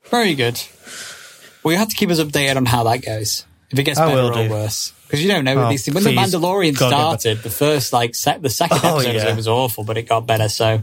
Very 0.05 0.35
good. 0.35 0.61
Well, 1.63 1.73
you 1.73 1.79
have 1.79 1.89
to 1.89 1.97
keep 1.97 2.11
us 2.11 2.21
updated 2.21 2.57
on 2.57 2.67
how 2.67 2.85
that 2.85 2.99
goes. 3.05 3.45
If 3.71 3.79
it 3.79 3.85
gets 3.85 3.99
I 3.99 4.07
better 4.07 4.23
or 4.33 4.33
do. 4.45 4.51
worse. 4.51 4.93
Because 5.07 5.23
you 5.23 5.29
don't 5.29 5.45
know 5.45 5.57
with 5.57 5.65
Oh, 5.65 5.69
these 5.71 5.85
things. 5.85 5.95
When 5.95 6.05
the 6.05 6.15
Mandalorian 6.17 6.77
started, 6.77 7.43
the 7.43 7.51
first, 7.51 7.93
like, 7.93 8.15
sec- 8.15 8.41
the 8.43 8.49
second 8.51 8.79
Oh, 8.85 8.99
episode 8.99 9.13
yeah. 9.15 9.35
was 9.37 9.49
awful, 9.49 9.85
but 9.85 9.97
it 9.99 10.03
got 10.09 10.27
better. 10.27 10.49
So 10.49 10.83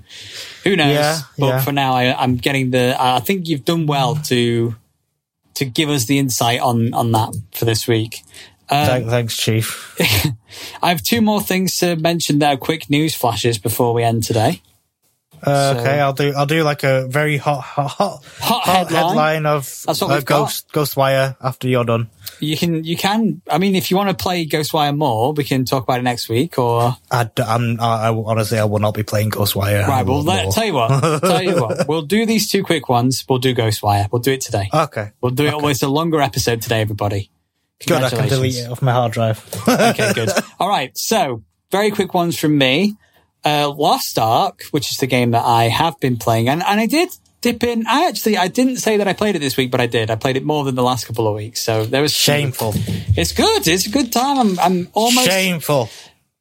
who 0.63 0.75
knows? 0.75 0.93
Yeah, 0.93 1.19
but 1.37 1.47
yeah. 1.47 1.61
for 1.61 1.71
now, 1.71 1.93
I, 1.93 2.13
I'm 2.21 2.35
getting 2.35 2.71
the, 2.71 2.95
I 2.99 3.19
think 3.21 3.47
you've 3.47 3.65
done 3.65 3.85
well 3.87 4.15
to, 4.25 4.75
to 5.55 5.65
give 5.65 5.89
us 5.89 6.05
the 6.05 6.19
insight 6.19 6.59
on, 6.59 6.93
on 6.93 7.11
that 7.13 7.35
for 7.53 7.65
this 7.65 7.87
week. 7.87 8.23
Um, 8.69 8.85
Thank- 8.85 9.07
Thanks, 9.07 9.37
Chief. 9.37 9.95
I 10.83 10.89
have 10.89 11.01
two 11.01 11.21
more 11.21 11.41
things 11.41 11.77
to 11.77 11.95
mention 11.95 12.39
that 12.39 12.53
are 12.53 12.57
quick 12.57 12.89
news 12.89 13.15
flashes 13.15 13.57
before 13.57 13.93
we 13.93 14.03
end 14.03 14.23
today. 14.23 14.61
Uh, 15.41 15.73
So- 15.75 15.79
okay, 15.81 15.99
I'll 15.99 16.13
do. 16.13 16.33
I'll 16.35 16.45
do 16.47 16.63
like 16.63 16.83
a 16.83 17.07
very 17.07 17.37
hot, 17.37 17.61
hot, 17.61 17.87
hot, 17.91 18.25
Hot 18.39 18.63
headline. 18.65 19.03
headline 19.07 19.45
of 19.45 19.63
That's 19.85 20.01
what 20.01 20.11
uh, 20.11 20.15
we've 20.15 20.25
got. 20.25 20.39
Ghost 20.45 20.71
Ghostwire 20.73 21.37
after 21.41 21.67
you're 21.69 21.85
done. 21.85 22.09
You 22.39 22.57
can, 22.57 22.83
you 22.83 22.97
can, 22.97 23.41
I 23.49 23.57
mean, 23.57 23.73
if 23.75 23.89
you 23.89 23.97
want 23.97 24.09
to 24.09 24.15
play 24.23 24.45
Ghostwire 24.45 24.95
more, 24.95 25.33
we 25.33 25.43
can 25.43 25.63
talk 25.65 25.83
about 25.83 25.99
it 25.99 26.03
next 26.03 26.27
week 26.29 26.59
or, 26.59 26.95
I, 27.09 27.29
I'm, 27.37 27.79
I, 27.79 28.09
I 28.09 28.13
honestly, 28.13 28.59
I 28.59 28.65
will 28.65 28.77
not 28.79 28.93
be 28.93 29.01
playing 29.03 29.31
Ghostwire. 29.31 29.87
Right, 29.87 30.05
well, 30.05 30.21
let, 30.23 30.43
more. 30.43 30.51
tell 30.51 30.65
you 30.65 30.73
what, 30.73 31.19
tell 31.21 31.41
you 31.41 31.59
what, 31.61 31.87
we'll 31.87 32.03
do 32.03 32.25
these 32.27 32.47
two 32.51 32.63
quick 32.63 32.89
ones. 32.89 33.23
We'll 33.27 33.39
do 33.39 33.55
Ghostwire. 33.55 34.07
We'll 34.11 34.21
do 34.21 34.33
it 34.33 34.41
today. 34.41 34.69
Okay, 34.73 35.11
We'll 35.21 35.31
do 35.31 35.45
it 35.47 35.53
almost 35.53 35.81
a 35.83 35.87
longer 35.87 36.19
episode 36.21 36.61
today, 36.61 36.81
everybody. 36.81 37.31
Good. 37.85 38.01
I 38.03 38.09
can 38.09 38.27
delete 38.27 38.55
it 38.57 38.69
off 38.69 38.81
my 38.81 38.91
hard 38.91 39.11
drive. 39.11 39.43
Okay, 39.67 40.13
good. 40.13 40.29
All 40.59 40.69
right. 40.69 40.97
So 40.97 41.43
very 41.71 41.91
quick 41.91 42.13
ones 42.13 42.37
from 42.37 42.57
me. 42.57 42.95
Uh, 43.45 43.69
Lost 43.69 44.17
Ark, 44.17 44.63
which 44.71 44.91
is 44.91 44.97
the 44.97 45.07
game 45.07 45.31
that 45.31 45.45
I 45.45 45.65
have 45.65 45.99
been 45.99 46.17
playing 46.17 46.49
and, 46.49 46.61
and 46.63 46.79
I 46.79 46.85
did 46.85 47.09
dip 47.41 47.63
in. 47.63 47.85
I 47.87 48.07
actually, 48.07 48.37
I 48.37 48.47
didn't 48.47 48.77
say 48.77 48.97
that 48.97 49.07
I 49.07 49.13
played 49.13 49.35
it 49.35 49.39
this 49.39 49.55
week, 49.57 49.71
but 49.71 49.79
I 49.79 49.87
did. 49.87 50.09
I 50.09 50.15
played 50.15 50.37
it 50.37 50.43
more 50.43 50.63
than 50.63 50.75
the 50.75 50.83
last 50.83 51.05
couple 51.05 51.27
of 51.27 51.35
weeks. 51.35 51.61
So 51.61 51.85
there 51.85 52.01
was 52.01 52.13
Shameful. 52.13 52.73
It's 52.75 53.31
good. 53.31 53.67
It's 53.67 53.85
a 53.85 53.89
good 53.89 54.11
time. 54.11 54.37
I'm, 54.37 54.59
I'm 54.59 54.87
almost, 54.93 55.27
Shameful. 55.27 55.89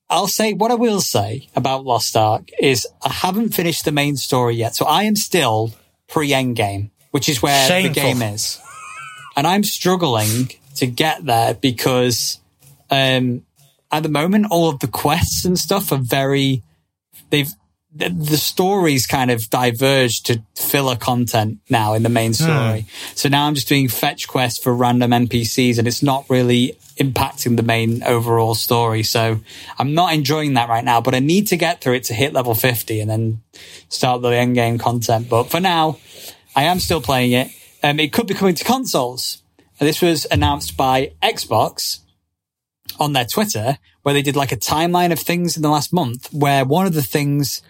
I'll 0.08 0.28
say 0.28 0.52
what 0.52 0.70
I 0.70 0.74
will 0.74 1.00
say 1.00 1.48
about 1.54 1.84
Lost 1.84 2.16
Ark 2.16 2.48
is 2.58 2.86
I 3.02 3.12
haven't 3.12 3.50
finished 3.50 3.84
the 3.84 3.92
main 3.92 4.16
story 4.16 4.54
yet. 4.56 4.74
So 4.76 4.86
I 4.86 5.02
am 5.04 5.16
still 5.16 5.74
pre-end 6.08 6.56
game, 6.56 6.90
which 7.10 7.28
is 7.28 7.42
where 7.42 7.66
Shameful. 7.68 7.94
the 7.94 8.00
game 8.00 8.22
is. 8.22 8.60
And 9.36 9.46
I'm 9.46 9.64
struggling 9.64 10.50
to 10.76 10.86
get 10.86 11.24
there 11.24 11.54
because, 11.54 12.40
um, 12.90 13.42
at 13.92 14.02
the 14.02 14.08
moment, 14.08 14.46
all 14.50 14.68
of 14.68 14.80
the 14.80 14.88
quests 14.88 15.44
and 15.44 15.58
stuff 15.58 15.92
are 15.92 15.98
very, 15.98 16.62
they've, 17.30 17.50
the, 17.94 18.10
the 18.10 18.36
stories 18.36 19.06
kind 19.06 19.30
of 19.30 19.48
diverged 19.48 20.26
to 20.26 20.42
filler 20.54 20.96
content 20.96 21.58
now 21.70 21.94
in 21.94 22.02
the 22.02 22.08
main 22.08 22.34
story. 22.34 22.86
So 23.14 23.28
now 23.28 23.46
I'm 23.46 23.54
just 23.54 23.68
doing 23.68 23.88
fetch 23.88 24.28
quests 24.28 24.62
for 24.62 24.74
random 24.74 25.12
NPCs 25.12 25.78
and 25.78 25.88
it's 25.88 26.02
not 26.02 26.28
really 26.28 26.76
impacting 26.98 27.56
the 27.56 27.62
main 27.62 28.02
overall 28.02 28.54
story. 28.54 29.02
So 29.02 29.40
I'm 29.78 29.94
not 29.94 30.12
enjoying 30.12 30.54
that 30.54 30.68
right 30.68 30.84
now, 30.84 31.00
but 31.00 31.14
I 31.14 31.20
need 31.20 31.46
to 31.48 31.56
get 31.56 31.80
through 31.80 31.94
it 31.94 32.04
to 32.04 32.14
hit 32.14 32.32
level 32.32 32.54
50 32.54 33.00
and 33.00 33.10
then 33.10 33.42
start 33.88 34.22
the 34.22 34.28
end 34.28 34.54
game 34.54 34.78
content. 34.78 35.28
But 35.28 35.44
for 35.44 35.60
now, 35.60 35.98
I 36.54 36.64
am 36.64 36.80
still 36.80 37.00
playing 37.00 37.32
it. 37.32 37.50
Um, 37.82 38.00
it 38.00 38.12
could 38.12 38.26
be 38.26 38.34
coming 38.34 38.54
to 38.54 38.64
consoles. 38.64 39.42
This 39.78 40.00
was 40.00 40.26
announced 40.30 40.76
by 40.76 41.12
Xbox 41.22 42.00
on 42.98 43.12
their 43.12 43.26
Twitter, 43.26 43.78
where 44.02 44.14
they 44.14 44.22
did 44.22 44.36
like 44.36 44.52
a 44.52 44.56
timeline 44.56 45.12
of 45.12 45.18
things 45.18 45.56
in 45.56 45.62
the 45.62 45.68
last 45.68 45.92
month, 45.92 46.32
where 46.32 46.64
one 46.64 46.86
of 46.86 46.94
the 46.94 47.02
things, 47.02 47.62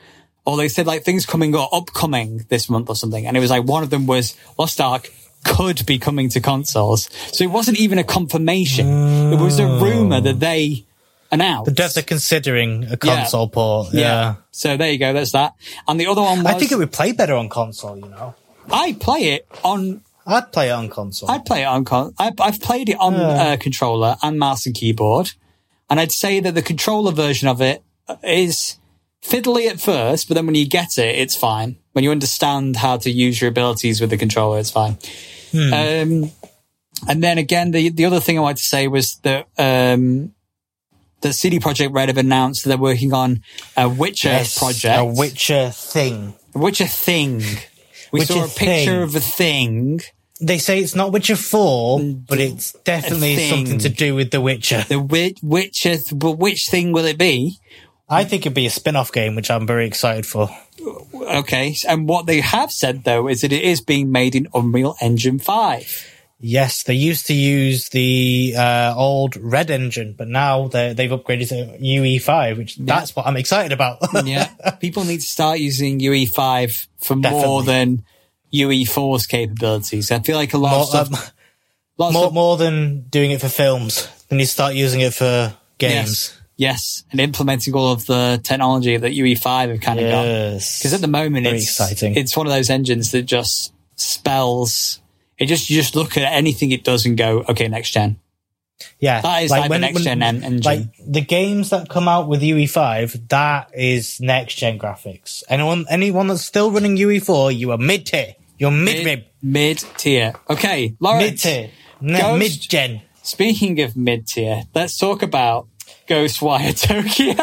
or 0.44 0.56
they 0.56 0.68
said 0.68 0.86
like 0.86 1.04
things 1.04 1.26
coming 1.26 1.54
or 1.54 1.68
upcoming 1.72 2.44
this 2.48 2.70
month 2.70 2.88
or 2.88 2.96
something. 2.96 3.26
And 3.26 3.36
it 3.36 3.40
was 3.40 3.50
like 3.50 3.64
one 3.64 3.82
of 3.82 3.90
them 3.90 4.06
was 4.06 4.36
Lost 4.58 4.80
Ark 4.80 5.10
could 5.44 5.84
be 5.86 5.98
coming 5.98 6.28
to 6.30 6.40
consoles. 6.40 7.08
So 7.32 7.44
it 7.44 7.50
wasn't 7.50 7.78
even 7.78 7.98
a 7.98 8.04
confirmation. 8.04 8.86
It 9.32 9.40
was 9.40 9.58
a 9.58 9.64
oh. 9.64 9.80
rumor 9.80 10.20
that 10.20 10.40
they 10.40 10.84
announced. 11.30 11.74
The 11.74 11.82
devs 11.82 11.96
are 11.96 12.02
considering 12.02 12.84
a 12.84 12.96
console 12.96 13.48
port. 13.48 13.88
yeah. 13.92 14.00
Yeah. 14.00 14.34
So 14.50 14.76
there 14.76 14.90
you 14.90 14.98
go. 14.98 15.12
That's 15.12 15.32
that. 15.32 15.54
And 15.86 16.00
the 16.00 16.06
other 16.06 16.22
one 16.22 16.38
was, 16.38 16.46
I 16.46 16.58
think 16.58 16.72
it 16.72 16.78
would 16.78 16.92
play 16.92 17.12
better 17.12 17.34
on 17.34 17.48
console, 17.48 17.96
you 17.96 18.08
know. 18.08 18.34
I 18.70 18.96
play 18.98 19.34
it 19.34 19.46
on 19.62 20.02
I'd 20.26 20.50
play 20.52 20.68
it 20.68 20.72
on 20.72 20.88
console. 20.88 21.30
I'd 21.30 21.44
play 21.44 21.62
it 21.62 21.66
on 21.66 21.84
con. 21.84 22.12
I, 22.18 22.32
I've 22.40 22.60
played 22.60 22.88
it 22.88 22.96
on 22.98 23.14
uh, 23.14 23.56
controller 23.60 24.16
and 24.22 24.38
mouse 24.38 24.66
and 24.66 24.74
keyboard, 24.74 25.32
and 25.88 26.00
I'd 26.00 26.12
say 26.12 26.40
that 26.40 26.54
the 26.54 26.62
controller 26.62 27.12
version 27.12 27.46
of 27.48 27.60
it 27.60 27.82
is 28.24 28.78
fiddly 29.22 29.68
at 29.68 29.80
first, 29.80 30.28
but 30.28 30.34
then 30.34 30.46
when 30.46 30.54
you 30.54 30.66
get 30.68 30.98
it, 30.98 31.14
it's 31.16 31.36
fine. 31.36 31.76
When 31.92 32.04
you 32.04 32.10
understand 32.10 32.76
how 32.76 32.96
to 32.98 33.10
use 33.10 33.40
your 33.40 33.48
abilities 33.50 34.00
with 34.00 34.10
the 34.10 34.16
controller, 34.16 34.58
it's 34.58 34.70
fine. 34.70 34.98
Um, 35.54 36.30
and 37.08 37.22
then 37.22 37.38
again, 37.38 37.70
the 37.70 37.88
the 37.90 38.04
other 38.04 38.20
thing 38.20 38.36
I 38.38 38.42
wanted 38.42 38.58
to 38.58 38.64
say 38.64 38.88
was 38.88 39.16
that 39.22 39.46
um, 39.58 40.34
the 41.20 41.32
CD 41.32 41.58
Projekt 41.60 41.94
Red 41.94 42.08
have 42.08 42.18
announced 42.18 42.64
that 42.64 42.68
they're 42.70 42.78
working 42.78 43.12
on 43.14 43.42
a 43.76 43.88
Witcher 43.88 44.28
Yes, 44.28 44.58
project, 44.58 44.98
A 44.98 45.04
Witcher 45.04 45.70
thing. 45.70 46.34
a 46.54 46.58
Witcher 46.58 46.86
thing. 46.86 47.42
We 48.12 48.20
Witcher 48.20 48.32
saw 48.34 48.44
a 48.44 48.48
picture 48.48 48.90
thing. 48.92 49.02
of 49.02 49.14
a 49.16 49.20
thing. 49.20 50.00
They 50.40 50.58
say 50.58 50.80
it's 50.80 50.94
not 50.94 51.12
Witcher 51.12 51.36
4, 51.36 52.00
but 52.28 52.38
it's 52.38 52.72
definitely 52.84 53.48
something 53.48 53.78
to 53.78 53.88
do 53.88 54.14
with 54.14 54.30
The 54.30 54.40
Witcher. 54.40 54.84
The 54.88 55.00
Witcher, 55.42 55.96
but 56.12 56.32
which 56.32 56.66
thing 56.68 56.92
will 56.92 57.06
it 57.06 57.18
be? 57.18 57.58
I 58.08 58.24
think 58.24 58.42
it'd 58.42 58.54
be 58.54 58.66
a 58.66 58.70
spin 58.70 58.96
off 58.96 59.12
game, 59.12 59.34
which 59.34 59.50
I'm 59.50 59.66
very 59.66 59.86
excited 59.86 60.26
for. 60.26 60.48
Okay, 61.12 61.74
and 61.88 62.08
what 62.08 62.26
they 62.26 62.40
have 62.40 62.70
said 62.70 63.04
though 63.04 63.28
is 63.28 63.40
that 63.40 63.52
it 63.52 63.64
is 63.64 63.80
being 63.80 64.12
made 64.12 64.34
in 64.34 64.46
Unreal 64.54 64.94
Engine 65.00 65.38
Five. 65.38 66.06
Yes, 66.38 66.82
they 66.82 66.94
used 66.94 67.26
to 67.28 67.34
use 67.34 67.88
the 67.88 68.54
uh, 68.56 68.94
old 68.94 69.36
Red 69.36 69.70
engine, 69.70 70.14
but 70.16 70.28
now 70.28 70.68
they 70.68 70.92
they've 70.92 71.10
upgraded 71.10 71.48
to 71.48 71.78
UE5, 71.82 72.58
which 72.58 72.76
that's 72.76 73.16
what 73.16 73.26
I'm 73.26 73.36
excited 73.36 73.72
about. 73.72 73.98
Yeah, 74.26 74.48
people 74.80 75.04
need 75.04 75.20
to 75.20 75.26
start 75.26 75.58
using 75.58 75.98
UE5 75.98 76.86
for 76.98 77.16
more 77.16 77.62
than 77.62 78.04
UE4's 78.52 79.26
capabilities. 79.26 80.10
I 80.10 80.20
feel 80.20 80.36
like 80.36 80.54
a 80.54 80.58
lot 80.58 80.70
more, 80.70 80.80
of 80.80 80.86
stuff, 80.86 81.12
um, 81.12 81.32
lots 81.98 82.14
more, 82.14 82.26
of, 82.26 82.34
more 82.34 82.56
than 82.56 83.02
doing 83.02 83.30
it 83.30 83.40
for 83.40 83.48
films. 83.48 84.08
Then 84.28 84.38
you 84.38 84.46
start 84.46 84.74
using 84.74 85.00
it 85.00 85.14
for 85.14 85.54
games. 85.78 85.92
yes, 85.94 86.40
yes, 86.56 87.04
and 87.10 87.20
implementing 87.20 87.74
all 87.74 87.92
of 87.92 88.06
the 88.06 88.40
technology 88.42 88.96
that 88.96 89.12
UE5 89.12 89.70
have 89.70 89.80
kind 89.80 90.00
of 90.00 90.10
got. 90.10 90.22
Because 90.24 90.94
at 90.94 91.00
the 91.00 91.08
moment, 91.08 91.44
Very 91.44 91.56
it's 91.56 91.66
exciting. 91.66 92.16
It's 92.16 92.36
one 92.36 92.46
of 92.46 92.52
those 92.52 92.70
engines 92.70 93.12
that 93.12 93.22
just 93.22 93.72
spells. 93.96 95.00
It 95.38 95.46
just 95.46 95.68
you 95.68 95.76
just 95.76 95.94
look 95.94 96.16
at 96.16 96.32
anything 96.32 96.72
it 96.72 96.82
does 96.82 97.06
and 97.06 97.16
go, 97.16 97.44
okay, 97.48 97.68
next 97.68 97.90
gen. 97.90 98.18
Yeah, 98.98 99.20
That 99.20 99.42
is 99.42 99.50
like 99.50 99.70
when 99.70 99.80
the 99.80 99.86
next 99.86 100.02
gen 100.02 100.22
engine. 100.22 100.60
Like 100.60 100.82
the 100.98 101.20
games 101.20 101.70
that 101.70 101.88
come 101.88 102.08
out 102.08 102.28
with 102.28 102.42
UE5, 102.42 103.28
that 103.28 103.70
is 103.74 104.20
next 104.20 104.56
gen 104.56 104.78
graphics. 104.78 105.42
Anyone, 105.48 105.86
anyone 105.88 106.26
that's 106.26 106.44
still 106.44 106.70
running 106.70 106.96
UE4, 106.96 107.56
you 107.56 107.70
are 107.72 107.78
mid 107.78 108.06
tier. 108.06 108.34
You're 108.58 108.70
mid 108.70 109.04
mid 109.04 109.24
Mid 109.42 109.78
tier. 109.98 110.32
Okay, 110.50 110.94
Mid 111.00 111.38
tier. 111.38 111.70
Ghost- 112.02 112.38
mid 112.38 112.52
gen. 112.52 113.02
Speaking 113.22 113.80
of 113.80 113.96
mid 113.96 114.26
tier, 114.26 114.64
let's 114.74 114.96
talk 114.98 115.22
about 115.22 115.68
Ghostwire 116.08 116.74
Tokyo. 116.80 117.34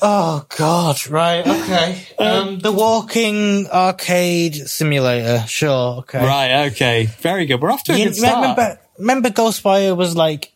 Oh 0.00 0.44
God! 0.56 1.06
Right. 1.08 1.46
Okay. 1.46 2.06
Um, 2.18 2.60
the 2.60 2.70
walking 2.70 3.66
arcade 3.68 4.54
simulator. 4.54 5.44
Sure. 5.48 5.98
Okay. 6.00 6.18
right. 6.24 6.66
Okay. 6.70 7.06
Very 7.20 7.46
good. 7.46 7.60
We're 7.60 7.72
off 7.72 7.82
to 7.84 7.92
a 7.92 7.96
You 7.96 8.04
good 8.06 8.16
start. 8.16 8.36
remember? 8.36 8.80
Remember, 8.98 9.30
Ghostwire 9.30 9.96
was 9.96 10.14
like 10.14 10.51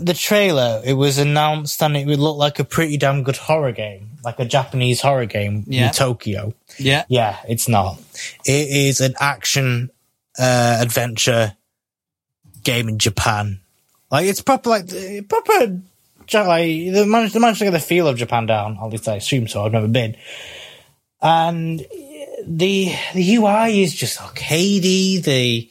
the 0.00 0.14
trailer. 0.14 0.80
It 0.84 0.94
was 0.94 1.18
announced, 1.18 1.82
and 1.82 1.96
it 1.96 2.06
would 2.06 2.18
look 2.18 2.36
like 2.36 2.58
a 2.58 2.64
pretty 2.64 2.96
damn 2.96 3.22
good 3.22 3.36
horror 3.36 3.72
game, 3.72 4.10
like 4.24 4.38
a 4.38 4.44
Japanese 4.44 5.00
horror 5.00 5.26
game 5.26 5.64
Yeah. 5.66 5.88
in 5.88 5.92
Tokyo. 5.92 6.54
Yeah. 6.78 7.04
Yeah, 7.08 7.36
it's 7.48 7.68
not. 7.68 7.98
It 8.44 8.68
is 8.68 9.00
an 9.00 9.14
action 9.20 9.90
uh, 10.38 10.78
adventure 10.80 11.56
game 12.64 12.88
in 12.88 12.98
Japan. 12.98 13.60
Like 14.10 14.26
it's 14.26 14.40
proper, 14.40 14.70
like 14.70 14.88
proper. 15.28 15.80
Like 16.32 16.66
they 16.66 17.04
managed, 17.06 17.34
they 17.34 17.40
managed 17.40 17.58
to 17.60 17.64
get 17.66 17.70
the 17.70 17.80
feel 17.80 18.06
of 18.08 18.16
Japan 18.18 18.46
down. 18.46 18.78
At 18.82 18.90
least 18.90 19.08
I 19.08 19.16
assume 19.16 19.48
so. 19.48 19.64
I've 19.64 19.72
never 19.72 19.88
been. 19.88 20.16
And 21.20 21.80
the 22.46 22.92
the 23.14 23.34
UI 23.36 23.82
is 23.82 23.94
just 23.94 24.18
arcadey. 24.18 25.22
The 25.22 25.70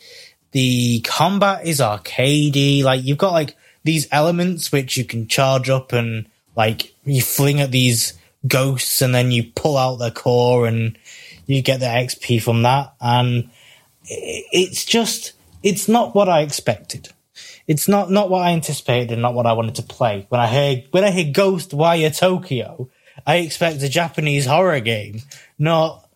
the 0.51 1.01
combat 1.01 1.65
is 1.65 1.79
arcadey. 1.79 2.83
Like 2.83 3.03
you've 3.03 3.17
got 3.17 3.33
like 3.33 3.55
these 3.87 4.07
elements 4.11 4.71
which 4.71 4.97
you 4.97 5.05
can 5.05 5.27
charge 5.27 5.69
up 5.69 5.93
and 5.93 6.27
like 6.57 6.93
you 7.05 7.21
fling 7.21 7.61
at 7.61 7.71
these 7.71 8.13
ghosts 8.45 9.01
and 9.01 9.15
then 9.15 9.31
you 9.31 9.45
pull 9.55 9.77
out 9.77 9.95
their 9.95 10.11
core 10.11 10.67
and 10.67 10.97
you 11.45 11.61
get 11.61 11.79
the 11.79 11.85
XP 11.85 12.41
from 12.41 12.63
that. 12.63 12.93
And 12.99 13.49
it's 14.09 14.83
just, 14.83 15.31
it's 15.63 15.87
not 15.87 16.13
what 16.13 16.27
I 16.27 16.41
expected. 16.41 17.07
It's 17.65 17.87
not, 17.87 18.11
not 18.11 18.29
what 18.29 18.41
I 18.41 18.51
anticipated 18.51 19.13
and 19.13 19.21
not 19.21 19.33
what 19.33 19.45
I 19.45 19.53
wanted 19.53 19.75
to 19.75 19.83
play. 19.83 20.25
When 20.27 20.41
I 20.41 20.47
heard, 20.47 20.83
when 20.91 21.05
I 21.05 21.11
hear 21.11 21.31
Ghost 21.31 21.73
Wire 21.73 22.09
Tokyo, 22.09 22.89
I 23.25 23.37
expect 23.37 23.81
a 23.83 23.89
Japanese 23.89 24.45
horror 24.45 24.81
game, 24.81 25.21
not 25.57 26.09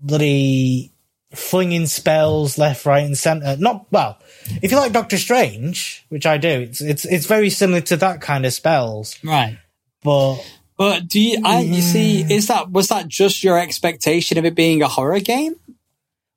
bloody 0.00 0.92
flinging 1.34 1.86
spells 1.86 2.58
left, 2.58 2.84
right, 2.84 3.04
and 3.04 3.16
center. 3.16 3.56
Not 3.56 3.86
well. 3.90 4.18
If 4.62 4.70
you 4.70 4.76
like 4.76 4.92
Doctor 4.92 5.18
Strange, 5.18 6.04
which 6.08 6.26
I 6.26 6.38
do, 6.38 6.48
it's 6.48 6.80
it's 6.80 7.04
it's 7.04 7.26
very 7.26 7.50
similar 7.50 7.80
to 7.82 7.96
that 7.98 8.20
kind 8.20 8.46
of 8.46 8.52
spells. 8.52 9.18
Right. 9.22 9.58
But 10.02 10.44
But 10.76 11.08
do 11.08 11.20
you, 11.20 11.40
I, 11.44 11.60
you 11.60 11.80
see, 11.80 12.22
mm. 12.22 12.30
is 12.30 12.48
that, 12.48 12.70
was 12.70 12.88
that 12.88 13.08
just 13.08 13.42
your 13.42 13.58
expectation 13.58 14.36
of 14.36 14.44
it 14.44 14.54
being 14.54 14.82
a 14.82 14.88
horror 14.88 15.20
game? 15.20 15.56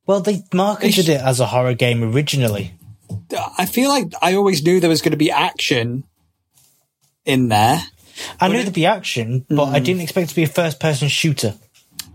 well, 0.09 0.21
they 0.21 0.41
marketed 0.51 1.07
it 1.07 1.21
as 1.21 1.39
a 1.39 1.45
horror 1.45 1.75
game 1.75 2.03
originally. 2.03 2.73
I 3.59 3.67
feel 3.67 3.89
like 3.89 4.11
I 4.23 4.33
always 4.33 4.63
knew 4.63 4.79
there 4.79 4.89
was 4.89 5.03
going 5.03 5.11
to 5.11 5.17
be 5.17 5.29
action 5.29 6.03
in 7.25 7.49
there. 7.49 7.83
I 8.41 8.47
knew 8.47 8.63
there'd 8.63 8.73
be 8.73 8.87
action, 8.87 9.45
but 9.47 9.65
I 9.65 9.79
mm. 9.79 9.85
didn't 9.85 10.01
expect 10.01 10.25
it 10.25 10.29
to 10.29 10.35
be 10.35 10.43
a 10.45 10.47
first-person 10.47 11.09
shooter. 11.09 11.53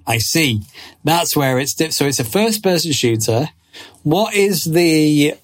I 0.08 0.18
see. 0.18 0.62
That's 1.04 1.36
where 1.36 1.60
it's 1.60 1.74
di- 1.74 1.90
so 1.90 2.06
it's 2.06 2.18
a 2.18 2.24
first 2.24 2.64
person 2.64 2.90
shooter. 2.90 3.50
What 4.02 4.34
is 4.34 4.64
the 4.64 5.34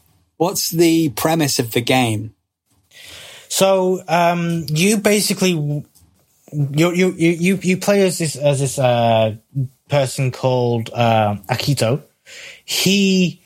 what's 0.41 0.71
the 0.71 1.11
premise 1.11 1.59
of 1.59 1.73
the 1.73 1.83
game? 1.83 2.35
So 3.49 4.03
um, 4.09 4.65
you 4.69 4.97
basically 4.97 5.51
you 5.51 6.93
you 6.93 7.12
you 7.12 7.59
you 7.61 7.77
play 7.77 8.07
as 8.07 8.17
this 8.19 8.37
as 8.37 8.61
this 8.61 8.79
uh, 8.79 9.37
person 9.89 10.31
called 10.31 10.89
uh, 10.95 11.37
Akito. 11.47 12.03
He 12.65 13.43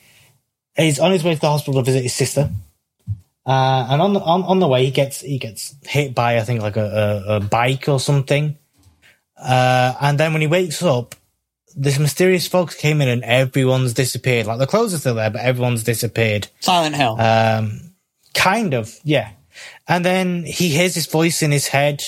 is 0.77 0.99
on 0.99 1.11
his 1.11 1.23
way 1.23 1.35
to 1.35 1.41
the 1.41 1.49
hospital 1.49 1.81
to 1.81 1.85
visit 1.85 2.03
his 2.03 2.13
sister. 2.13 2.49
Uh, 3.45 3.87
and 3.89 4.01
on 4.01 4.13
the 4.13 4.21
on, 4.21 4.43
on 4.43 4.59
the 4.59 4.67
way, 4.67 4.85
he 4.85 4.91
gets 4.91 5.19
he 5.19 5.37
gets 5.37 5.75
hit 5.83 6.15
by 6.15 6.37
I 6.37 6.43
think 6.43 6.61
like 6.61 6.77
a, 6.77 7.23
a, 7.27 7.35
a 7.35 7.39
bike 7.41 7.89
or 7.89 7.99
something. 7.99 8.57
Uh, 9.37 9.93
and 9.99 10.17
then 10.17 10.31
when 10.31 10.41
he 10.41 10.47
wakes 10.47 10.81
up, 10.81 11.13
this 11.75 11.99
mysterious 11.99 12.47
folks 12.47 12.75
came 12.75 13.01
in 13.01 13.07
and 13.09 13.23
everyone's 13.23 13.93
disappeared. 13.93 14.45
Like 14.47 14.59
the 14.59 14.67
clothes 14.67 14.93
are 14.93 14.97
still 14.97 15.15
there, 15.15 15.29
but 15.29 15.41
everyone's 15.41 15.83
disappeared. 15.83 16.47
Silent 16.59 16.95
Hill. 16.95 17.19
Um, 17.19 17.93
kind 18.33 18.73
of, 18.73 18.93
yeah. 19.03 19.31
And 19.87 20.03
then 20.05 20.43
he 20.43 20.69
hears 20.69 20.95
his 20.95 21.05
voice 21.07 21.41
in 21.41 21.51
his 21.51 21.67
head 21.67 22.03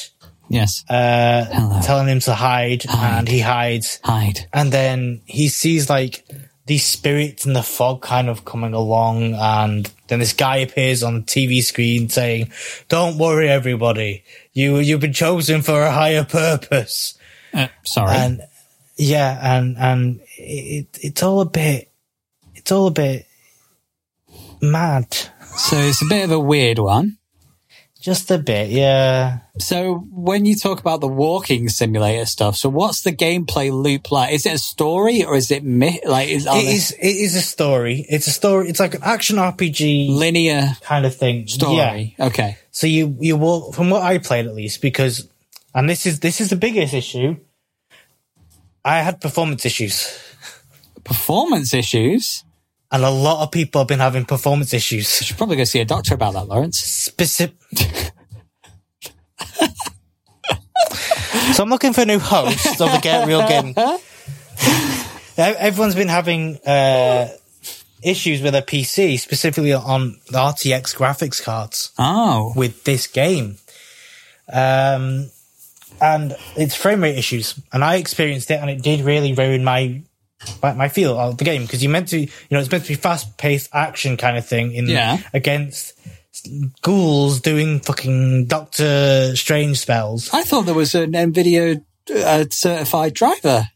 yes. 0.49 0.83
uh, 0.89 1.45
Hello. 1.51 1.81
telling 1.81 2.07
him 2.07 2.19
to 2.21 2.33
hide, 2.33 2.83
Hide. 2.83 3.19
and 3.19 3.27
he 3.27 3.39
hides. 3.39 3.99
Hide. 4.03 4.47
And 4.53 4.71
then 4.71 5.21
he 5.25 5.47
sees 5.49 5.89
like 5.89 6.25
these 6.65 6.85
spirits 6.85 7.45
in 7.45 7.53
the 7.53 7.63
fog 7.63 8.01
kind 8.01 8.27
of 8.29 8.43
coming 8.45 8.73
along, 8.73 9.33
and 9.35 9.89
then 10.07 10.19
this 10.19 10.33
guy 10.33 10.57
appears 10.57 11.01
on 11.03 11.15
the 11.15 11.21
TV 11.21 11.61
screen 11.63 12.09
saying, 12.09 12.51
"Don't 12.89 13.17
worry, 13.17 13.49
everybody. 13.49 14.23
You 14.53 14.77
you've 14.79 14.99
been 14.99 15.13
chosen 15.13 15.61
for 15.61 15.81
a 15.83 15.91
higher 15.91 16.25
purpose." 16.25 17.17
Uh, 17.53 17.67
sorry. 17.83 18.15
And 18.17 18.41
yeah, 18.97 19.39
and 19.55 19.77
and 19.77 20.21
it 20.37 20.87
it's 21.01 21.23
all 21.23 21.41
a 21.41 21.45
bit, 21.45 21.91
it's 22.55 22.71
all 22.71 22.87
a 22.87 22.91
bit 22.91 23.25
mad, 24.61 25.13
so 25.55 25.77
it's 25.77 26.01
a 26.01 26.05
bit 26.05 26.25
of 26.25 26.31
a 26.31 26.39
weird 26.39 26.79
one. 26.79 27.17
just 27.99 28.31
a 28.31 28.37
bit, 28.37 28.69
yeah. 28.69 29.39
So 29.59 29.95
when 30.11 30.45
you 30.45 30.55
talk 30.55 30.79
about 30.79 31.01
the 31.01 31.07
walking 31.07 31.67
simulator 31.67 32.25
stuff, 32.25 32.55
so 32.55 32.69
what's 32.69 33.01
the 33.01 33.11
gameplay 33.11 33.71
loop 33.71 34.11
like? 34.11 34.33
Is 34.33 34.45
it 34.45 34.53
a 34.53 34.57
story 34.59 35.23
or 35.23 35.35
is 35.35 35.51
it 35.51 35.63
mi- 35.63 36.01
like 36.05 36.29
is, 36.29 36.45
It 36.45 36.65
is. 36.65 36.91
It 36.91 37.15
is 37.17 37.35
a 37.35 37.41
story. 37.41 38.05
It's 38.07 38.27
a 38.27 38.31
story. 38.31 38.69
It's 38.69 38.79
like 38.79 38.95
an 38.95 39.01
action 39.03 39.37
RPG 39.37 40.09
linear 40.09 40.77
kind 40.81 41.05
of 41.05 41.15
thing. 41.15 41.47
Yeah. 41.47 41.53
story? 41.53 42.15
Okay. 42.19 42.57
So 42.71 42.87
you 42.87 43.17
you 43.19 43.35
walk 43.35 43.73
from 43.75 43.89
what 43.89 44.03
I 44.03 44.19
played 44.19 44.45
at 44.45 44.53
least 44.55 44.81
because, 44.81 45.27
and 45.73 45.89
this 45.89 46.05
is 46.05 46.19
this 46.19 46.39
is 46.39 46.49
the 46.49 46.55
biggest 46.55 46.93
issue. 46.93 47.35
I 48.87 49.01
had 49.01 49.19
performance 49.19 49.65
issues, 49.65 50.17
Performance 51.03 51.73
issues. 51.73 52.43
and 52.91 53.03
a 53.03 53.09
lot 53.09 53.43
of 53.43 53.51
people 53.51 53.81
have 53.81 53.87
been 53.87 53.99
having 53.99 54.23
performance 54.25 54.73
issues. 54.73 55.19
You 55.19 55.25
should 55.27 55.37
probably 55.37 55.57
go 55.57 55.65
see 55.65 55.79
a 55.81 55.85
doctor 55.85 56.13
about 56.15 56.33
that, 56.35 56.47
Lawrence. 56.47 56.79
Specific. 56.79 57.55
so 61.53 61.63
I'm 61.63 61.69
looking 61.69 61.93
for 61.93 62.01
a 62.01 62.05
new 62.05 62.19
host 62.19 62.79
of 62.81 62.91
the 62.91 62.99
Get 63.01 63.27
Reel 63.27 63.45
Game. 63.47 63.73
Everyone's 65.37 65.95
been 65.95 66.07
having 66.07 66.57
uh, 66.65 67.27
issues 68.03 68.41
with 68.41 68.53
their 68.53 68.61
PC, 68.61 69.19
specifically 69.19 69.73
on 69.73 70.19
the 70.31 70.37
RTX 70.37 70.95
graphics 70.95 71.43
cards. 71.43 71.91
Oh. 71.99 72.53
with 72.55 72.83
this 72.85 73.07
game. 73.07 73.57
Um, 74.51 75.29
and 76.01 76.35
it's 76.55 76.75
frame 76.75 77.01
rate 77.03 77.17
issues, 77.17 77.59
and 77.73 77.83
I 77.83 77.95
experienced 77.95 78.49
it, 78.51 78.59
and 78.59 78.69
it 78.69 78.81
did 78.81 79.01
really 79.01 79.33
ruin 79.33 79.63
my 79.63 80.01
my, 80.61 80.73
my 80.73 80.87
feel 80.87 81.17
of 81.19 81.37
the 81.37 81.43
game 81.43 81.63
because 81.63 81.81
you 81.81 81.89
meant 81.89 82.09
to, 82.09 82.19
you 82.19 82.29
know, 82.51 82.59
it's 82.59 82.69
meant 82.71 82.83
to 82.83 82.89
be 82.89 82.95
fast 82.95 83.37
paced 83.37 83.69
action 83.73 84.17
kind 84.17 84.37
of 84.37 84.45
thing 84.45 84.71
in 84.73 84.87
Yeah. 84.87 85.17
against 85.33 85.93
ghouls 86.81 87.41
doing 87.41 87.79
fucking 87.79 88.45
Doctor 88.45 89.35
Strange 89.35 89.79
spells. 89.79 90.29
I 90.33 90.43
thought 90.43 90.65
there 90.65 90.75
was 90.75 90.93
an 90.95 91.13
NVIDIA 91.13 91.83
uh, 92.13 92.45
certified 92.51 93.13
driver. 93.13 93.67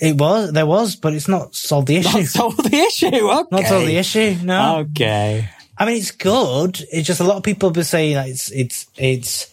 It 0.00 0.16
was 0.16 0.52
there 0.52 0.64
was, 0.66 0.96
but 0.96 1.12
it's 1.14 1.28
not 1.28 1.54
solved 1.54 1.88
the 1.88 1.96
issue. 1.98 2.18
Not 2.18 2.26
solved 2.26 2.70
the 2.70 2.76
issue. 2.76 3.06
Okay. 3.08 3.48
Not 3.50 3.64
solved 3.66 3.86
the 3.88 3.96
issue. 3.96 4.36
No. 4.44 4.78
Okay. 4.90 5.48
I 5.76 5.86
mean, 5.86 5.96
it's 5.96 6.10
good. 6.10 6.80
It's 6.92 7.06
just 7.06 7.20
a 7.20 7.24
lot 7.24 7.36
of 7.38 7.42
people 7.42 7.68
have 7.70 7.74
been 7.74 7.84
saying 7.84 8.14
that 8.14 8.28
it's 8.28 8.50
it's 8.52 8.86
it's 8.96 9.50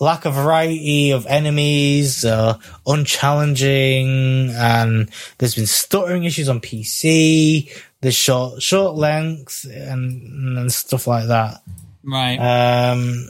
lack 0.00 0.24
of 0.24 0.34
variety 0.34 1.12
of 1.12 1.26
enemies, 1.26 2.24
uh, 2.24 2.58
unchallenging, 2.86 4.50
and 4.50 5.10
there's 5.38 5.54
been 5.54 5.66
stuttering 5.66 6.24
issues 6.24 6.48
on 6.48 6.60
PC. 6.60 7.70
the 8.00 8.10
short 8.10 8.62
short 8.62 8.96
length 8.96 9.66
and 9.70 10.58
and 10.58 10.72
stuff 10.72 11.06
like 11.06 11.28
that. 11.28 11.62
Right. 12.02 12.36
Um, 12.38 13.28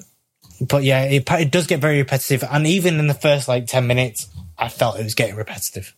but 0.61 0.85
yeah, 0.85 1.03
it 1.03 1.29
it 1.31 1.51
does 1.51 1.67
get 1.67 1.81
very 1.81 1.99
repetitive, 1.99 2.45
and 2.49 2.67
even 2.67 2.99
in 2.99 3.09
the 3.09 3.15
first 3.15 3.49
like 3.49 3.67
ten 3.67 3.87
minutes, 3.87 4.29
I 4.57 4.69
felt 4.69 4.99
it 4.99 5.05
was 5.05 5.15
getting 5.15 5.37
repetitive. 5.37 5.93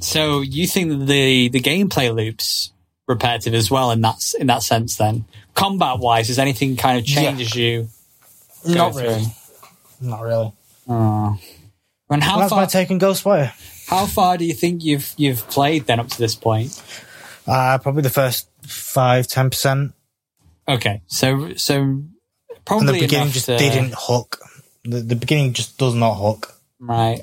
so 0.00 0.40
you 0.40 0.66
think 0.66 1.06
the 1.06 1.48
the 1.50 1.60
gameplay 1.60 2.14
loops 2.14 2.72
repetitive 3.06 3.54
as 3.54 3.70
well 3.70 3.90
in 3.90 4.00
that 4.00 4.16
in 4.38 4.46
that 4.46 4.62
sense? 4.62 4.96
Then 4.96 5.26
combat 5.54 5.98
wise, 5.98 6.30
is 6.30 6.38
anything 6.38 6.76
kind 6.76 6.98
of 6.98 7.04
changes 7.04 7.54
you? 7.54 7.88
Not 8.66 8.94
through? 8.94 9.02
really. 9.02 9.24
Not 10.00 10.22
really. 10.22 10.52
Oh. 10.88 11.38
And 12.10 12.22
how 12.22 12.38
That's 12.38 12.50
far 12.50 12.60
my 12.60 12.66
take 12.66 12.90
on 12.90 12.98
Ghostwire. 12.98 13.52
how 13.88 14.06
far 14.06 14.38
do 14.38 14.44
you 14.44 14.54
think 14.54 14.82
you've 14.84 15.12
you've 15.16 15.46
played 15.48 15.86
then 15.86 16.00
up 16.00 16.08
to 16.08 16.18
this 16.18 16.34
point? 16.34 16.82
Uh, 17.46 17.78
probably 17.78 18.02
the 18.02 18.10
first 18.10 18.48
five, 18.62 19.26
ten 19.26 19.50
percent. 19.50 19.92
Okay, 20.66 21.02
so 21.06 21.54
so 21.54 22.02
Probably 22.64 22.88
and 22.88 22.96
the 22.96 23.00
beginning 23.00 23.30
just 23.32 23.46
to- 23.46 23.58
didn't 23.58 23.94
hook. 23.96 24.38
The, 24.84 25.00
the 25.00 25.16
beginning 25.16 25.52
just 25.52 25.76
does 25.78 25.94
not 25.94 26.14
hook 26.14 26.54
right. 26.78 27.20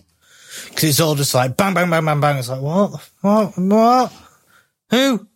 because 0.69 0.83
it's 0.83 0.99
all 0.99 1.15
just 1.15 1.33
like 1.33 1.57
bang, 1.57 1.73
bang, 1.73 1.89
bang, 1.89 2.05
bang, 2.05 2.19
bang. 2.19 2.37
It's 2.37 2.49
like 2.49 2.61
what, 2.61 3.09
what, 3.21 3.57
what? 3.57 4.13
Who? 4.91 5.27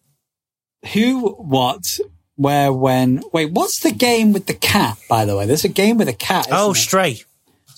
Who, 0.94 1.30
what, 1.32 2.00
where, 2.36 2.72
when? 2.72 3.24
Wait, 3.34 3.52
what's 3.52 3.80
the 3.80 3.92
game 3.92 4.32
with 4.32 4.46
the 4.46 4.54
cat? 4.54 4.98
By 5.10 5.26
the 5.26 5.36
way, 5.36 5.46
there's 5.46 5.66
a 5.66 5.70
game 5.70 5.98
with 5.98 6.08
a 6.08 6.14
cat. 6.14 6.48
Oh? 6.52 6.74
Stray. 6.74 7.22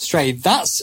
Stray. 0.02 0.34
That's 0.34 0.82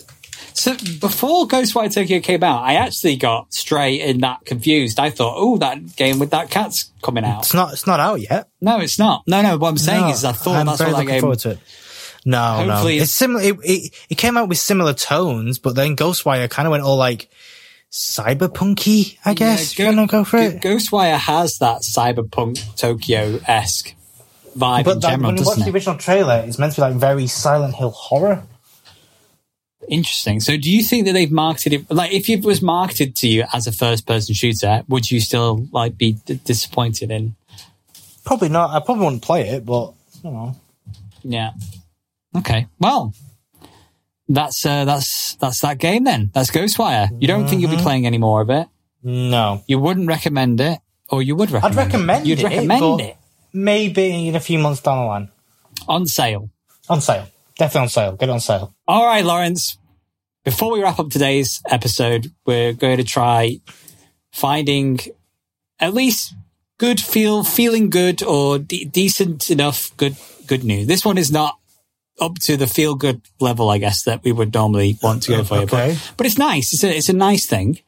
so. 0.54 0.74
Before 1.00 1.46
Ghostwire 1.46 1.92
Tokyo 1.92 2.20
came 2.20 2.42
out, 2.42 2.62
I 2.62 2.74
actually 2.74 3.16
got 3.16 3.52
Stray 3.52 4.00
in 4.00 4.20
that 4.20 4.44
confused. 4.44 4.98
I 4.98 5.10
thought, 5.10 5.34
oh, 5.36 5.58
that 5.58 5.96
game 5.96 6.18
with 6.18 6.30
that 6.30 6.50
cat's 6.50 6.90
coming 7.02 7.24
out. 7.24 7.40
It's 7.44 7.54
not. 7.54 7.72
It's 7.72 7.86
not 7.86 8.00
out 8.00 8.20
yet. 8.20 8.48
No, 8.60 8.80
it's 8.80 8.98
not. 8.98 9.24
No, 9.26 9.42
no. 9.42 9.56
What 9.58 9.68
I'm 9.68 9.78
saying 9.78 10.02
No, 10.02 10.10
is, 10.10 10.24
I 10.24 10.32
thought 10.32 10.56
I'm 10.56 10.66
that's 10.66 10.78
very 10.78 10.92
what 10.92 10.98
that 10.98 11.02
looking 11.04 11.14
game. 11.14 11.20
forward 11.20 11.38
to 11.40 11.50
it. 11.50 11.58
No, 12.24 12.64
no. 12.64 12.72
Hopefully 12.72 12.98
It's 12.98 13.12
similar. 13.12 13.40
It, 13.42 13.56
it, 13.62 13.94
it 14.10 14.14
came 14.16 14.36
out 14.36 14.48
with 14.48 14.58
similar 14.58 14.92
tones, 14.92 15.58
but 15.58 15.74
then 15.74 15.96
Ghostwire 15.96 16.50
kind 16.50 16.66
of 16.66 16.72
went 16.72 16.82
all 16.82 16.96
like 16.96 17.30
cyberpunky. 17.90 19.18
I 19.24 19.34
guess. 19.34 19.78
Yeah, 19.78 19.92
to 19.92 20.06
go 20.06 20.24
for 20.24 20.36
it. 20.38 20.60
Ghostwire 20.60 21.16
has 21.18 21.58
that 21.58 21.82
cyberpunk 21.82 22.76
Tokyo 22.76 23.40
esque 23.46 23.94
vibe 24.56 24.78
in 24.80 24.84
But 24.84 25.00
that, 25.00 25.10
general, 25.10 25.28
when 25.32 25.36
you 25.38 25.44
watch 25.44 25.58
the 25.58 25.70
original 25.70 25.96
trailer, 25.96 26.44
it's 26.46 26.58
meant 26.58 26.74
to 26.74 26.80
be 26.80 26.82
like 26.82 26.94
very 26.94 27.26
Silent 27.26 27.74
Hill 27.74 27.90
horror. 27.90 28.42
Interesting. 29.90 30.40
So, 30.40 30.56
do 30.56 30.70
you 30.70 30.82
think 30.82 31.06
that 31.06 31.12
they've 31.12 31.30
marketed 31.32 31.72
it 31.72 31.90
like 31.90 32.12
if 32.12 32.28
it 32.28 32.44
was 32.44 32.60
marketed 32.60 33.16
to 33.16 33.28
you 33.28 33.44
as 33.52 33.66
a 33.66 33.72
first 33.72 34.06
person 34.06 34.34
shooter, 34.34 34.82
would 34.88 35.10
you 35.10 35.20
still 35.20 35.66
like 35.72 35.96
be 35.96 36.12
d- 36.12 36.40
disappointed 36.44 37.10
in? 37.10 37.34
Probably 38.24 38.48
not. 38.50 38.70
I 38.70 38.80
probably 38.84 39.04
wouldn't 39.04 39.22
play 39.22 39.48
it, 39.48 39.64
but 39.64 39.94
you 40.22 40.30
know. 40.30 40.56
Yeah. 41.22 41.52
Okay. 42.36 42.66
Well, 42.78 43.14
that's 44.28 44.66
uh, 44.66 44.84
that's 44.84 45.34
that's 45.36 45.60
that 45.60 45.78
game 45.78 46.04
then. 46.04 46.30
That's 46.34 46.50
Ghostwire. 46.50 47.08
You 47.20 47.26
don't 47.26 47.48
think 47.48 47.62
you'll 47.62 47.70
Mm-hmm. 47.70 47.78
be 47.78 47.82
playing 47.82 48.06
any 48.06 48.18
more 48.18 48.42
of 48.42 48.50
it? 48.50 48.66
No. 49.02 49.62
You 49.66 49.78
wouldn't 49.78 50.06
recommend 50.08 50.60
it, 50.60 50.80
or 51.08 51.22
you 51.22 51.34
would 51.36 51.50
recommend? 51.50 51.78
I'd 51.78 51.84
recommend 51.86 52.26
it? 52.26 52.28
You'd 52.28 52.40
it. 52.40 52.44
recommend 52.44 52.80
but 52.80 53.00
it 53.00 53.16
Maybe 53.54 54.28
in 54.28 54.36
a 54.36 54.40
few 54.40 54.58
months 54.58 54.82
down 54.82 54.98
the 54.98 55.04
line. 55.06 55.28
on 55.88 56.04
sale. 56.06 56.50
On 56.90 57.00
sale. 57.00 57.26
Definitely 57.56 57.80
on 57.80 57.88
sale. 57.88 58.12
Get 58.16 58.28
it 58.28 58.32
on 58.32 58.40
sale. 58.40 58.74
All 58.86 59.06
right, 59.06 59.24
Lawrence. 59.24 59.77
Before 60.48 60.72
we 60.72 60.82
wrap 60.82 60.98
up 60.98 61.10
today's 61.10 61.60
episode, 61.68 62.32
we're 62.46 62.72
going 62.72 62.96
to 62.96 63.04
try 63.04 63.60
finding 64.32 64.98
at 65.78 65.92
least 65.92 66.34
good 66.78 66.98
feel, 66.98 67.44
feeling 67.44 67.90
good 67.90 68.22
or 68.22 68.58
de- 68.58 68.86
decent 68.86 69.50
enough 69.50 69.94
good 69.98 70.16
good 70.46 70.64
news. 70.64 70.86
This 70.86 71.04
one 71.04 71.18
is 71.18 71.30
not 71.30 71.58
up 72.18 72.36
to 72.44 72.56
the 72.56 72.66
feel 72.66 72.94
good 72.94 73.20
level, 73.38 73.68
I 73.68 73.76
guess, 73.76 74.04
that 74.04 74.24
we 74.24 74.32
would 74.32 74.54
normally 74.54 74.96
want 75.02 75.24
to 75.24 75.32
go 75.32 75.44
for. 75.44 75.56
Okay. 75.56 75.66
But, 75.92 76.12
but 76.16 76.26
it's 76.26 76.38
nice. 76.38 76.72
It's 76.72 76.82
a, 76.82 76.96
it's 76.96 77.10
a 77.10 77.12
nice 77.12 77.44
thing. 77.44 77.80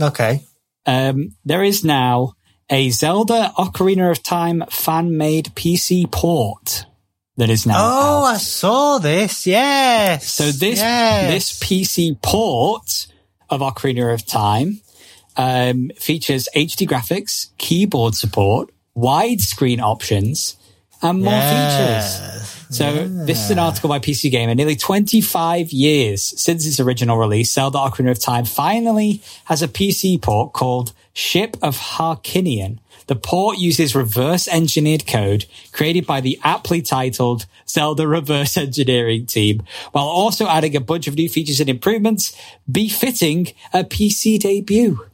Okay. 0.00 0.42
Um, 0.86 1.36
there 1.44 1.62
is 1.62 1.84
now 1.84 2.32
a 2.70 2.88
Zelda 2.88 3.52
Ocarina 3.58 4.10
of 4.10 4.22
Time 4.22 4.64
fan 4.70 5.18
made 5.18 5.52
PC 5.54 6.10
port 6.10 6.86
that 7.36 7.50
is 7.50 7.66
now. 7.66 7.74
Oh, 7.78 8.24
out. 8.24 8.34
I 8.34 8.36
saw 8.38 8.98
this. 8.98 9.46
Yes. 9.46 10.30
So 10.32 10.44
this 10.50 10.78
Yes. 10.78 11.30
this 11.30 11.60
PC 11.60 12.20
port 12.22 13.06
of 13.50 13.60
Ocarina 13.60 14.12
of 14.12 14.26
Time 14.26 14.80
um, 15.36 15.90
features 15.98 16.48
HD 16.54 16.86
graphics, 16.88 17.48
keyboard 17.58 18.14
support, 18.14 18.70
widescreen 18.96 19.80
options, 19.80 20.56
and 21.02 21.22
more 21.22 21.32
features. 21.32 22.20
Yes. 22.20 22.52
So 22.70 23.06
this 23.06 23.44
is 23.44 23.50
an 23.50 23.58
article 23.60 23.88
by 23.88 24.00
PC 24.00 24.30
Gamer. 24.30 24.54
Nearly 24.54 24.74
25 24.74 25.70
years 25.70 26.22
since 26.40 26.66
its 26.66 26.80
original 26.80 27.16
release, 27.16 27.52
Zelda 27.52 27.78
Ocarina 27.78 28.10
of 28.10 28.18
Time 28.18 28.44
finally 28.44 29.22
has 29.44 29.62
a 29.62 29.68
PC 29.68 30.20
port 30.20 30.52
called 30.52 30.92
Ship 31.12 31.56
of 31.62 31.76
Harkinian. 31.78 32.78
The 33.06 33.16
port 33.16 33.58
uses 33.58 33.94
reverse 33.94 34.48
engineered 34.48 35.06
code 35.06 35.46
created 35.72 36.06
by 36.06 36.20
the 36.20 36.38
aptly 36.42 36.82
titled 36.82 37.46
Zelda 37.68 38.06
Reverse 38.06 38.56
Engineering 38.56 39.26
team, 39.26 39.62
while 39.92 40.06
also 40.06 40.46
adding 40.46 40.74
a 40.76 40.80
bunch 40.80 41.06
of 41.06 41.14
new 41.14 41.28
features 41.28 41.60
and 41.60 41.68
improvements 41.68 42.36
befitting 42.70 43.48
a 43.72 43.84
PC 43.84 44.40
debut. 44.40 45.06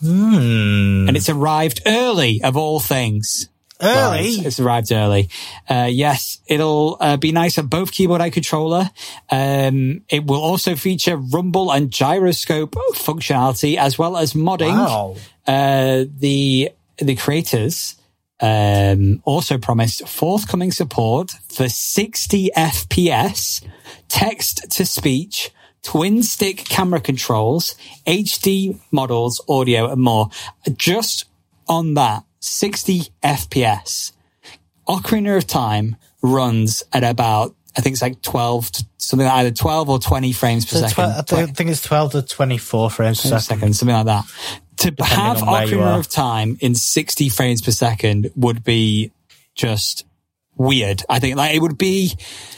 Hmm. 0.00 1.08
And 1.08 1.16
it's 1.16 1.28
arrived 1.28 1.82
early 1.86 2.40
of 2.42 2.56
all 2.56 2.80
things. 2.80 3.48
Early. 3.82 4.36
Right, 4.36 4.46
It's 4.46 4.60
arrived 4.60 4.92
early. 4.92 5.30
Uh, 5.68 5.88
yes, 5.90 6.38
it'll 6.46 6.98
uh, 7.00 7.16
be 7.16 7.32
nice 7.32 7.56
on 7.56 7.66
both 7.66 7.92
keyboard 7.92 8.20
and 8.20 8.32
controller. 8.32 8.90
Um, 9.30 10.02
it 10.10 10.26
will 10.26 10.40
also 10.40 10.74
feature 10.76 11.16
rumble 11.16 11.72
and 11.72 11.90
gyroscope 11.90 12.74
functionality 12.92 13.76
as 13.76 13.98
well 13.98 14.18
as 14.18 14.34
modding. 14.34 14.76
Wow. 14.76 15.16
Uh, 15.46 16.04
the 16.18 16.72
the 17.00 17.14
creators 17.16 17.96
um, 18.40 19.20
also 19.24 19.58
promised 19.58 20.06
forthcoming 20.08 20.72
support 20.72 21.32
for 21.48 21.68
60 21.68 22.50
FPS, 22.56 23.62
text 24.08 24.70
to 24.72 24.86
speech, 24.86 25.50
twin 25.82 26.22
stick 26.22 26.58
camera 26.58 27.00
controls, 27.00 27.74
HD 28.06 28.78
models, 28.90 29.40
audio, 29.48 29.90
and 29.90 30.00
more. 30.00 30.30
Just 30.76 31.26
on 31.68 31.94
that, 31.94 32.24
60 32.40 33.02
FPS. 33.22 34.12
Ocarina 34.88 35.36
of 35.36 35.46
Time 35.46 35.96
runs 36.22 36.82
at 36.92 37.04
about, 37.04 37.54
I 37.76 37.80
think 37.80 37.92
it's 37.94 38.02
like 38.02 38.20
12 38.22 38.72
to 38.72 38.86
something 38.98 39.26
like 39.26 39.36
either 39.38 39.50
12 39.50 39.88
or 39.88 39.98
20 39.98 40.32
frames 40.32 40.64
per 40.66 40.78
So 40.78 40.86
second. 40.88 41.24
tw- 41.26 41.32
I 41.34 41.46
think- 41.46 41.70
it's 41.70 41.82
12 41.82 42.12
to 42.12 42.22
24 42.22 42.90
frames 42.90 43.20
per 43.22 43.30
per 43.30 43.38
second. 43.38 43.58
second, 43.60 43.72
something 43.74 43.94
like 43.96 44.06
that. 44.06 44.24
To 44.80 44.94
have 45.00 45.42
on 45.42 45.48
where 45.52 45.66
Ocarina 45.66 45.98
of 45.98 46.08
Time 46.08 46.56
in 46.60 46.74
60 46.74 47.28
frames 47.28 47.60
per 47.62 47.70
second 47.70 48.30
would 48.36 48.64
be 48.64 49.12
just 49.54 50.04
weird. 50.56 51.02
I 51.08 51.18
think 51.18 51.36
like 51.36 51.54
it 51.54 51.60
would 51.60 51.76
be 51.78 52.12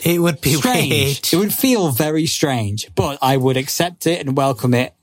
It 0.05 0.21
would 0.21 0.41
be 0.41 0.55
strange. 0.55 0.91
weird. 0.91 1.33
It 1.33 1.37
would 1.37 1.55
feel 1.55 1.91
very 1.91 2.27
strange, 2.27 2.89
but 2.95 3.19
I 3.23 3.37
would 3.37 3.57
accept 3.57 4.07
it 4.07 4.21
and 4.27 4.37
welcome 4.37 4.75
it 4.75 4.95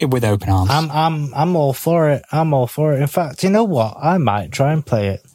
with 0.00 0.24
open 0.24 0.48
arms. 0.48 0.70
I'm 0.70 0.90
I'm 0.90 1.34
I'm 1.34 1.56
all 1.56 1.72
for 1.72 2.10
it. 2.10 2.22
I'm 2.30 2.52
all 2.54 2.66
for 2.66 2.92
it. 2.94 3.00
In 3.00 3.06
fact, 3.06 3.42
you 3.42 3.50
know 3.50 3.64
what? 3.64 3.96
I 4.00 4.18
might 4.18 4.52
try 4.52 4.72
and 4.72 4.84
play 4.84 5.08
it. 5.08 5.25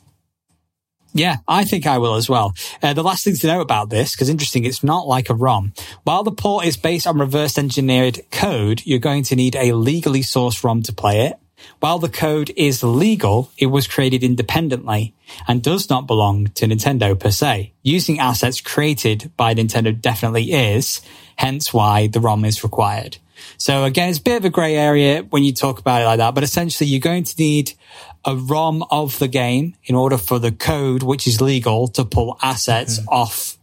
Yeah, 1.14 1.38
I 1.48 1.66
think 1.66 1.86
I 1.86 1.98
will 1.98 2.16
as 2.16 2.30
well. 2.30 2.54
Uh, 2.82 2.94
the 2.94 3.04
last 3.04 3.26
thing 3.26 3.36
to 3.36 3.48
know 3.48 3.62
about 3.62 3.90
this, 3.90 4.16
because 4.16 4.30
interesting, 4.30 4.64
it's 4.64 4.84
not 4.84 5.08
like 5.08 5.30
a 5.30 5.34
ROM. 5.34 5.74
While 6.04 6.24
the 6.24 6.32
port 6.32 6.66
is 6.66 6.78
based 6.78 7.06
on 7.06 7.20
reverse 7.20 7.58
engineered 7.58 8.22
code, 8.32 8.82
you're 8.86 9.00
going 9.00 9.24
to 9.24 9.36
need 9.36 9.56
a 9.56 9.74
legally 9.74 10.22
sourced 10.22 10.64
ROM 10.64 10.82
to 10.84 10.94
play 10.94 11.28
it. 11.28 11.38
While 11.80 12.00
the 12.00 12.10
code 12.10 12.52
is 12.56 12.84
legal, 12.84 13.52
it 13.58 13.68
was 13.68 13.88
created 13.88 14.24
independently 14.24 15.14
and 15.48 15.62
does 15.62 15.90
not 15.90 16.08
belong 16.08 16.48
to 16.56 16.66
Nintendo 16.66 17.20
per 17.20 17.32
se. 17.32 17.74
Using 17.84 18.20
assets 18.20 18.62
created 18.62 19.32
by 19.38 19.54
Nintendo 19.54 20.00
definitely 20.00 20.54
is, 20.54 21.02
hence 21.36 21.74
why 21.74 22.08
the 22.08 22.20
ROM 22.20 22.46
is 22.46 22.64
required. 22.64 23.18
So 23.58 23.84
again, 23.84 24.10
it's 24.10 24.20
a 24.20 24.24
bit 24.24 24.38
of 24.38 24.46
a 24.46 24.50
grey 24.50 24.76
area 24.76 25.24
when 25.24 25.44
you 25.44 25.54
talk 25.54 25.80
about 25.80 26.02
it 26.02 26.06
like 26.06 26.18
that, 26.18 26.36
but 26.36 26.44
essentially 26.44 26.90
you're 26.90 27.00
going 27.00 27.24
to 27.24 27.36
need 27.38 27.74
a 28.26 28.36
ROM 28.36 28.84
of 28.92 29.18
the 29.20 29.28
game 29.28 29.76
in 29.86 29.96
order 29.96 30.18
for 30.18 30.38
the 30.40 30.52
code, 30.52 31.04
which 31.04 31.26
is 31.28 31.42
legal, 31.42 31.88
to 31.90 32.06
pull 32.06 32.38
assets 32.42 33.00
off 33.08 33.58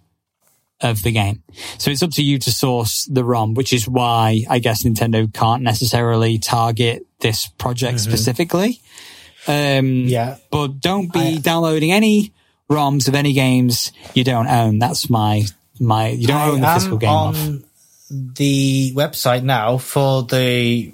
of 0.80 1.02
the 1.02 1.10
game. 1.12 1.42
So 1.78 1.90
it's 1.90 2.02
up 2.02 2.10
to 2.12 2.22
you 2.22 2.38
to 2.38 2.52
source 2.52 3.04
the 3.10 3.24
ROM, 3.24 3.54
which 3.54 3.72
is 3.72 3.88
why 3.88 4.44
I 4.48 4.58
guess 4.60 4.84
Nintendo 4.84 5.32
can't 5.32 5.62
necessarily 5.62 6.38
target 6.38 7.04
this 7.20 7.46
project 7.58 7.98
specifically. 8.00 8.80
Um, 9.46 9.86
Yeah. 10.06 10.36
but 10.50 10.80
don't 10.80 11.12
be 11.12 11.38
downloading 11.38 11.90
any 11.92 12.32
ROMs 12.70 13.08
of 13.08 13.14
any 13.14 13.32
games 13.32 13.92
you 14.14 14.22
don't 14.24 14.46
own. 14.46 14.78
That's 14.78 15.08
my, 15.10 15.46
my, 15.80 16.08
you 16.08 16.26
don't 16.26 16.48
own 16.48 16.60
the 16.60 16.66
I 16.68 16.74
physical 16.74 16.98
game 16.98 17.10
on 17.10 17.34
off. 17.34 17.62
the 18.10 18.92
website 18.94 19.42
now 19.42 19.78
for 19.78 20.22
the 20.24 20.92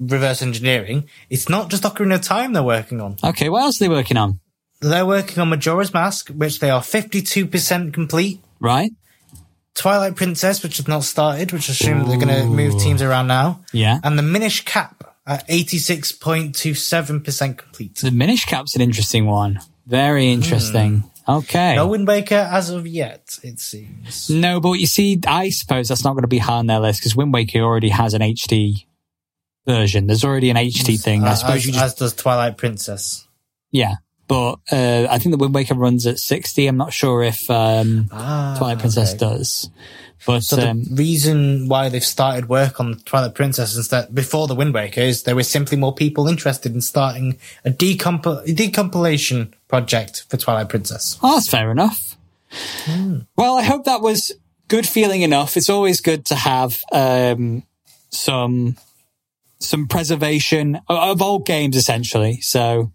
reverse 0.00 0.42
engineering. 0.42 1.08
It's 1.28 1.48
not 1.48 1.70
just 1.70 1.84
Ocarina 1.84 2.16
of 2.16 2.22
Time 2.22 2.52
they're 2.52 2.62
working 2.62 3.00
on. 3.00 3.16
Okay. 3.22 3.48
What 3.48 3.62
else 3.62 3.80
are 3.80 3.84
they 3.84 3.88
working 3.88 4.16
on? 4.16 4.40
They're 4.80 5.06
working 5.06 5.38
on 5.38 5.50
Majora's 5.50 5.92
Mask, 5.92 6.30
which 6.30 6.58
they 6.58 6.70
are 6.70 6.80
52% 6.80 7.92
complete. 7.92 8.40
Right? 8.60 8.90
Twilight 9.74 10.16
Princess, 10.16 10.62
which 10.62 10.78
has 10.78 10.88
not 10.88 11.04
started, 11.04 11.52
which 11.52 11.68
I 11.68 11.72
assume 11.72 12.08
they're 12.08 12.18
going 12.18 12.28
to 12.28 12.46
move 12.46 12.80
teams 12.80 13.02
around 13.02 13.26
now. 13.26 13.62
Yeah. 13.72 14.00
And 14.02 14.18
the 14.18 14.22
Minish 14.22 14.64
Cap 14.64 15.14
at 15.26 15.46
86.27% 15.48 17.58
complete. 17.58 17.96
The 17.96 18.10
Minish 18.10 18.46
Cap's 18.46 18.74
an 18.74 18.82
interesting 18.82 19.26
one. 19.26 19.60
Very 19.86 20.32
interesting. 20.32 21.00
Hmm. 21.00 21.06
Okay. 21.30 21.76
No 21.76 21.88
Wind 21.88 22.08
Waker 22.08 22.48
as 22.50 22.70
of 22.70 22.86
yet, 22.86 23.38
it 23.42 23.60
seems. 23.60 24.30
No, 24.30 24.60
but 24.60 24.72
you 24.72 24.86
see, 24.86 25.20
I 25.26 25.50
suppose 25.50 25.88
that's 25.88 26.04
not 26.04 26.12
going 26.12 26.22
to 26.22 26.28
be 26.28 26.38
high 26.38 26.54
on 26.54 26.66
their 26.66 26.80
list 26.80 27.00
because 27.00 27.14
Wind 27.14 27.32
Waker 27.32 27.60
already 27.60 27.90
has 27.90 28.14
an 28.14 28.22
HD 28.22 28.86
version. 29.70 30.06
There's 30.06 30.24
already 30.24 30.50
an 30.50 30.56
HD 30.56 31.00
thing. 31.00 31.24
I 31.24 31.30
Uh, 31.30 31.34
suppose 31.34 31.56
as, 31.56 31.66
you 31.66 31.72
just, 31.72 31.84
as 31.84 31.94
does 31.94 32.14
Twilight 32.14 32.56
Princess. 32.56 33.26
yeah. 33.70 33.94
but 34.28 34.58
uh, 34.70 35.06
I 35.10 35.18
think 35.18 35.32
the 35.32 35.38
Wind 35.38 35.54
Waker 35.54 35.74
runs 35.74 36.06
at 36.06 36.18
60. 36.18 36.66
I'm 36.66 36.76
not 36.76 36.92
sure 36.92 37.22
if 37.22 37.50
um, 37.50 38.08
Ah, 38.12 38.54
Twilight 38.58 38.78
Princess 38.78 39.10
okay. 39.10 39.18
does. 39.18 39.70
But 40.26 40.42
So 40.44 40.56
the 40.56 40.68
um, 40.70 40.84
reason 40.92 41.66
why 41.66 41.88
they've 41.88 42.04
started 42.04 42.48
work 42.48 42.78
on 42.78 42.98
Twilight 43.06 43.34
Princess 43.34 43.74
instead 43.76 44.14
before 44.14 44.46
the 44.48 44.54
Wind 44.54 44.74
Waker 44.74 45.00
is 45.00 45.22
there 45.22 45.34
were 45.34 45.42
simply 45.42 45.76
more 45.78 45.94
people 45.94 46.28
interested 46.28 46.74
in 46.74 46.80
starting 46.82 47.38
a 47.64 47.70
decomp- 47.70 48.44
decompilation 48.54 49.52
project 49.68 50.26
for 50.28 50.36
Twilight 50.36 50.68
Princess. 50.68 51.18
oh, 51.22 51.34
that's 51.34 51.48
fair 51.48 51.70
enough. 51.70 52.16
Hmm. 52.84 53.20
Well, 53.36 53.56
I 53.56 53.62
hope 53.62 53.84
that 53.86 54.00
was 54.02 54.30
good 54.68 54.86
feeling 54.86 55.22
enough. 55.22 55.56
It's 55.56 55.70
always 55.70 56.00
good 56.02 56.26
to 56.26 56.34
have 56.34 56.80
um, 56.92 57.62
some 58.10 58.76
some 59.60 59.86
preservation 59.86 60.76
of, 60.88 60.98
of 60.98 61.22
old 61.22 61.46
games, 61.46 61.76
essentially. 61.76 62.40
So, 62.40 62.92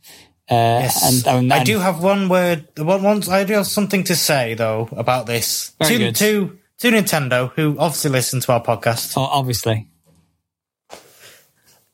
uh, 0.50 0.90
and, 1.04 1.28
and, 1.28 1.54
I 1.54 1.64
do 1.64 1.80
have 1.80 2.04
one 2.04 2.30
word. 2.30 2.68
One, 2.78 3.02
one, 3.04 3.24
I 3.30 3.44
do 3.44 3.54
have 3.54 3.68
something 3.68 4.04
to 4.06 4.16
say 4.16 4.54
though 4.54 4.90
about 4.92 5.26
this. 5.26 5.74
Very 5.80 5.92
to, 5.92 5.98
good. 5.98 6.16
to 6.18 6.60
to 6.80 6.92
Nintendo, 6.92 7.52
who 7.52 7.78
obviously 7.80 8.12
listen 8.12 8.42
to 8.42 8.52
our 8.54 8.64
podcast. 8.64 9.14
oh, 9.18 9.22
obviously. 9.22 9.88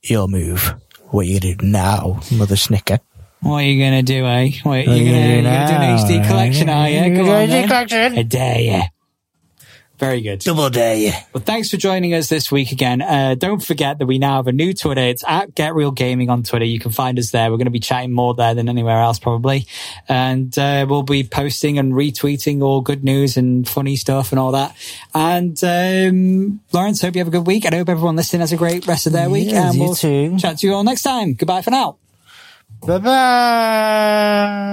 Your 0.04 0.28
move. 0.28 0.74
What 1.10 1.28
you 1.28 1.40
do 1.40 1.56
now, 1.62 2.22
Mother 2.32 2.56
Snicker? 2.56 3.00
What 3.42 3.58
are 3.58 3.64
you 3.64 3.84
gonna 3.84 4.04
do, 4.04 4.26
eh? 4.26 4.52
What, 4.64 4.70
What 4.70 4.86
you're 4.86 4.96
you 4.96 5.06
gonna, 5.06 5.24
do 5.24 5.30
you're 5.34 5.44
gonna 5.44 5.68
do 5.68 5.74
an 5.74 5.82
now, 5.82 5.98
HD 5.98 6.28
collection, 6.28 6.70
are 6.70 6.90
you? 6.90 6.96
You 6.96 7.16
Come 7.16 7.26
do 7.26 7.32
on, 7.32 7.50
HD 7.50 7.68
collection? 7.68 8.18
I 8.18 8.24
dare 8.24 8.60
you. 8.60 8.82
Very 10.02 10.22
good. 10.22 10.40
Double 10.40 10.76
you. 10.76 11.12
Well, 11.32 11.44
thanks 11.44 11.70
for 11.70 11.78
joining 11.78 12.16
us 12.16 12.28
this 12.28 12.52
week 12.52 12.72
again. 12.72 13.04
Uh, 13.04 13.36
don't 13.36 13.64
forget 13.64 14.00
that 14.00 14.08
we 14.08 14.18
now 14.18 14.38
have 14.38 14.48
a 14.48 14.52
new 14.52 14.74
Twitter. 14.74 15.02
It's 15.02 15.24
at 15.28 15.54
Get 15.54 15.76
Reel 15.76 15.92
Gaming 15.92 16.32
on 16.32 16.42
Twitter. 16.42 16.66
You 16.66 16.80
can 16.80 16.90
find 16.90 17.20
us 17.20 17.30
there. 17.30 17.52
We're 17.52 17.58
going 17.58 17.66
to 17.66 17.72
be 17.72 17.80
chatting 17.80 18.12
more 18.12 18.34
there 18.34 18.56
than 18.56 18.68
anywhere 18.68 19.00
else, 19.00 19.20
probably. 19.20 19.68
And 20.10 20.58
uh, 20.58 20.88
we'll 20.90 21.04
be 21.04 21.24
posting 21.24 21.78
and 21.78 21.94
retweeting 21.94 22.64
all 22.64 22.82
good 22.82 23.04
news 23.04 23.38
and 23.38 23.70
funny 23.70 23.96
stuff 23.96 24.32
and 24.32 24.40
all 24.40 24.54
that. 24.54 24.76
And 25.14 25.64
um, 25.64 26.62
Lawrence, 26.74 27.04
hope 27.04 27.14
you 27.14 27.20
have 27.20 27.28
a 27.28 27.32
good 27.32 27.46
week. 27.46 27.68
I 27.68 27.76
hope 27.76 27.88
everyone 27.88 28.16
listening 28.16 28.40
has 28.40 28.52
a 28.52 28.58
great 28.58 28.88
rest 28.88 29.06
of 29.06 29.14
their 29.14 29.30
week. 29.30 29.52
Yes, 29.52 29.66
and 29.66 29.76
you 29.76 29.84
we'll 29.84 29.94
too. 29.94 30.36
chat 30.40 30.58
to 30.58 30.68
you 30.68 30.74
all 30.74 30.84
next 30.84 31.04
time. 31.04 31.36
Goodbye 31.36 31.62
for 31.62 31.70
now. 31.70 31.98
Bye 32.88 32.98
bye. 32.98 34.72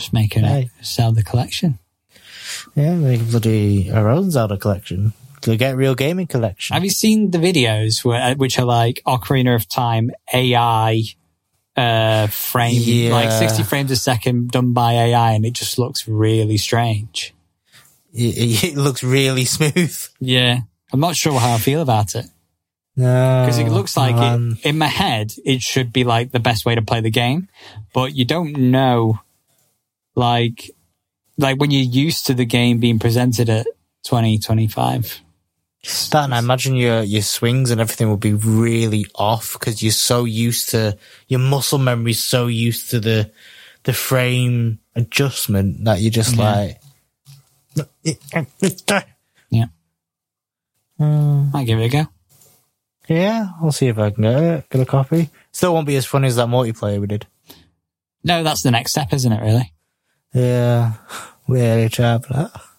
Just 0.00 0.14
making 0.14 0.42
Bye. 0.44 0.70
it 0.78 0.84
sell 0.86 1.12
the 1.12 1.22
collection. 1.22 1.78
Yeah, 2.74 2.94
make 2.94 3.28
bloody 3.30 3.90
our 3.90 4.08
own 4.08 4.30
Zelda 4.30 4.56
collection. 4.56 5.12
The 5.42 5.56
Get 5.56 5.76
Reel 5.76 5.94
Gaming 5.94 6.26
collection. 6.26 6.72
Have 6.74 6.84
you 6.84 6.90
seen 6.90 7.30
the 7.32 7.38
videos 7.38 8.02
where, 8.02 8.34
which 8.34 8.58
are 8.58 8.64
like 8.64 9.02
Ocarina 9.06 9.54
of 9.54 9.68
Time 9.68 10.10
AI 10.32 11.02
uh, 11.76 12.26
frame, 12.28 12.80
Yeah. 12.82 13.12
like 13.12 13.30
60 13.30 13.62
frames 13.64 13.90
a 13.90 13.96
second 13.96 14.50
done 14.50 14.72
by 14.72 14.94
AI, 14.94 15.32
and 15.32 15.44
it 15.44 15.52
just 15.52 15.78
looks 15.78 16.08
really 16.08 16.56
strange. 16.56 17.34
it, 18.14 18.64
it 18.64 18.76
looks 18.76 19.02
really 19.02 19.44
smooth. 19.44 19.96
Yeah. 20.18 20.60
I'm 20.92 21.00
not 21.00 21.14
sure 21.16 21.38
how 21.38 21.54
I 21.54 21.58
feel 21.58 21.82
about 21.82 22.14
it 22.14 22.24
No, 22.96 23.44
because 23.44 23.58
it 23.58 23.68
looks 23.68 23.96
like 23.98 24.16
it, 24.16 24.64
in 24.66 24.76
my 24.78 24.88
head, 24.88 25.32
it 25.44 25.60
should 25.62 25.92
be 25.92 26.04
like 26.04 26.32
the 26.32 26.40
best 26.40 26.64
way 26.66 26.74
to 26.74 26.82
play 26.82 27.00
the 27.00 27.10
game, 27.10 27.48
but 27.94 28.14
you 28.14 28.24
don't 28.24 28.56
know, 28.56 29.20
like, 30.14 30.70
like 31.38 31.58
when 31.60 31.70
you're 31.70 31.82
used 31.82 32.26
to 32.26 32.34
the 32.34 32.44
game 32.44 32.80
being 32.80 32.98
presented 32.98 33.48
at 33.48 33.66
2025. 34.04 35.20
That 36.10 36.24
and 36.24 36.34
I 36.34 36.38
imagine 36.40 36.76
your 36.76 37.02
your 37.02 37.22
swings 37.22 37.70
and 37.70 37.80
everything 37.80 38.08
will 38.10 38.18
be 38.18 38.34
really 38.34 39.06
off 39.14 39.54
because 39.54 39.82
you're 39.82 39.92
so 39.92 40.24
used 40.24 40.68
to 40.70 40.98
your 41.26 41.40
muscle 41.40 41.78
memory's 41.78 42.22
so 42.22 42.48
used 42.48 42.90
to 42.90 43.00
the 43.00 43.30
the 43.84 43.94
frame 43.94 44.78
adjustment 44.94 45.84
that 45.84 46.02
you're 46.02 46.10
just 46.10 46.36
Yeah. 46.36 46.74
like 48.04 48.04
Yeah. 49.50 49.64
Uh, 50.98 51.46
I'll 51.54 51.64
give 51.64 51.78
it 51.80 51.84
a 51.86 51.88
go. 51.88 52.06
yeah, 53.08 53.48
I'll 53.62 53.72
see 53.72 53.86
if 53.88 53.98
I 53.98 54.10
can 54.10 54.22
get 54.22 54.42
it, 54.42 54.68
get 54.68 54.82
a 54.82 54.84
copy. 54.86 55.30
Still 55.50 55.72
won't 55.72 55.86
be 55.86 55.96
as 55.96 56.04
funny 56.04 56.28
as 56.28 56.36
that 56.36 56.48
multiplayer 56.48 57.00
we 57.00 57.06
did. 57.06 57.26
No, 58.22 58.42
that's 58.42 58.62
the 58.62 58.70
next 58.70 58.90
step, 58.90 59.12
isn't 59.14 59.32
it, 59.32 59.40
really? 59.40 59.72
Yeah, 60.32 60.92
for 62.24 62.32
that. 62.34 62.69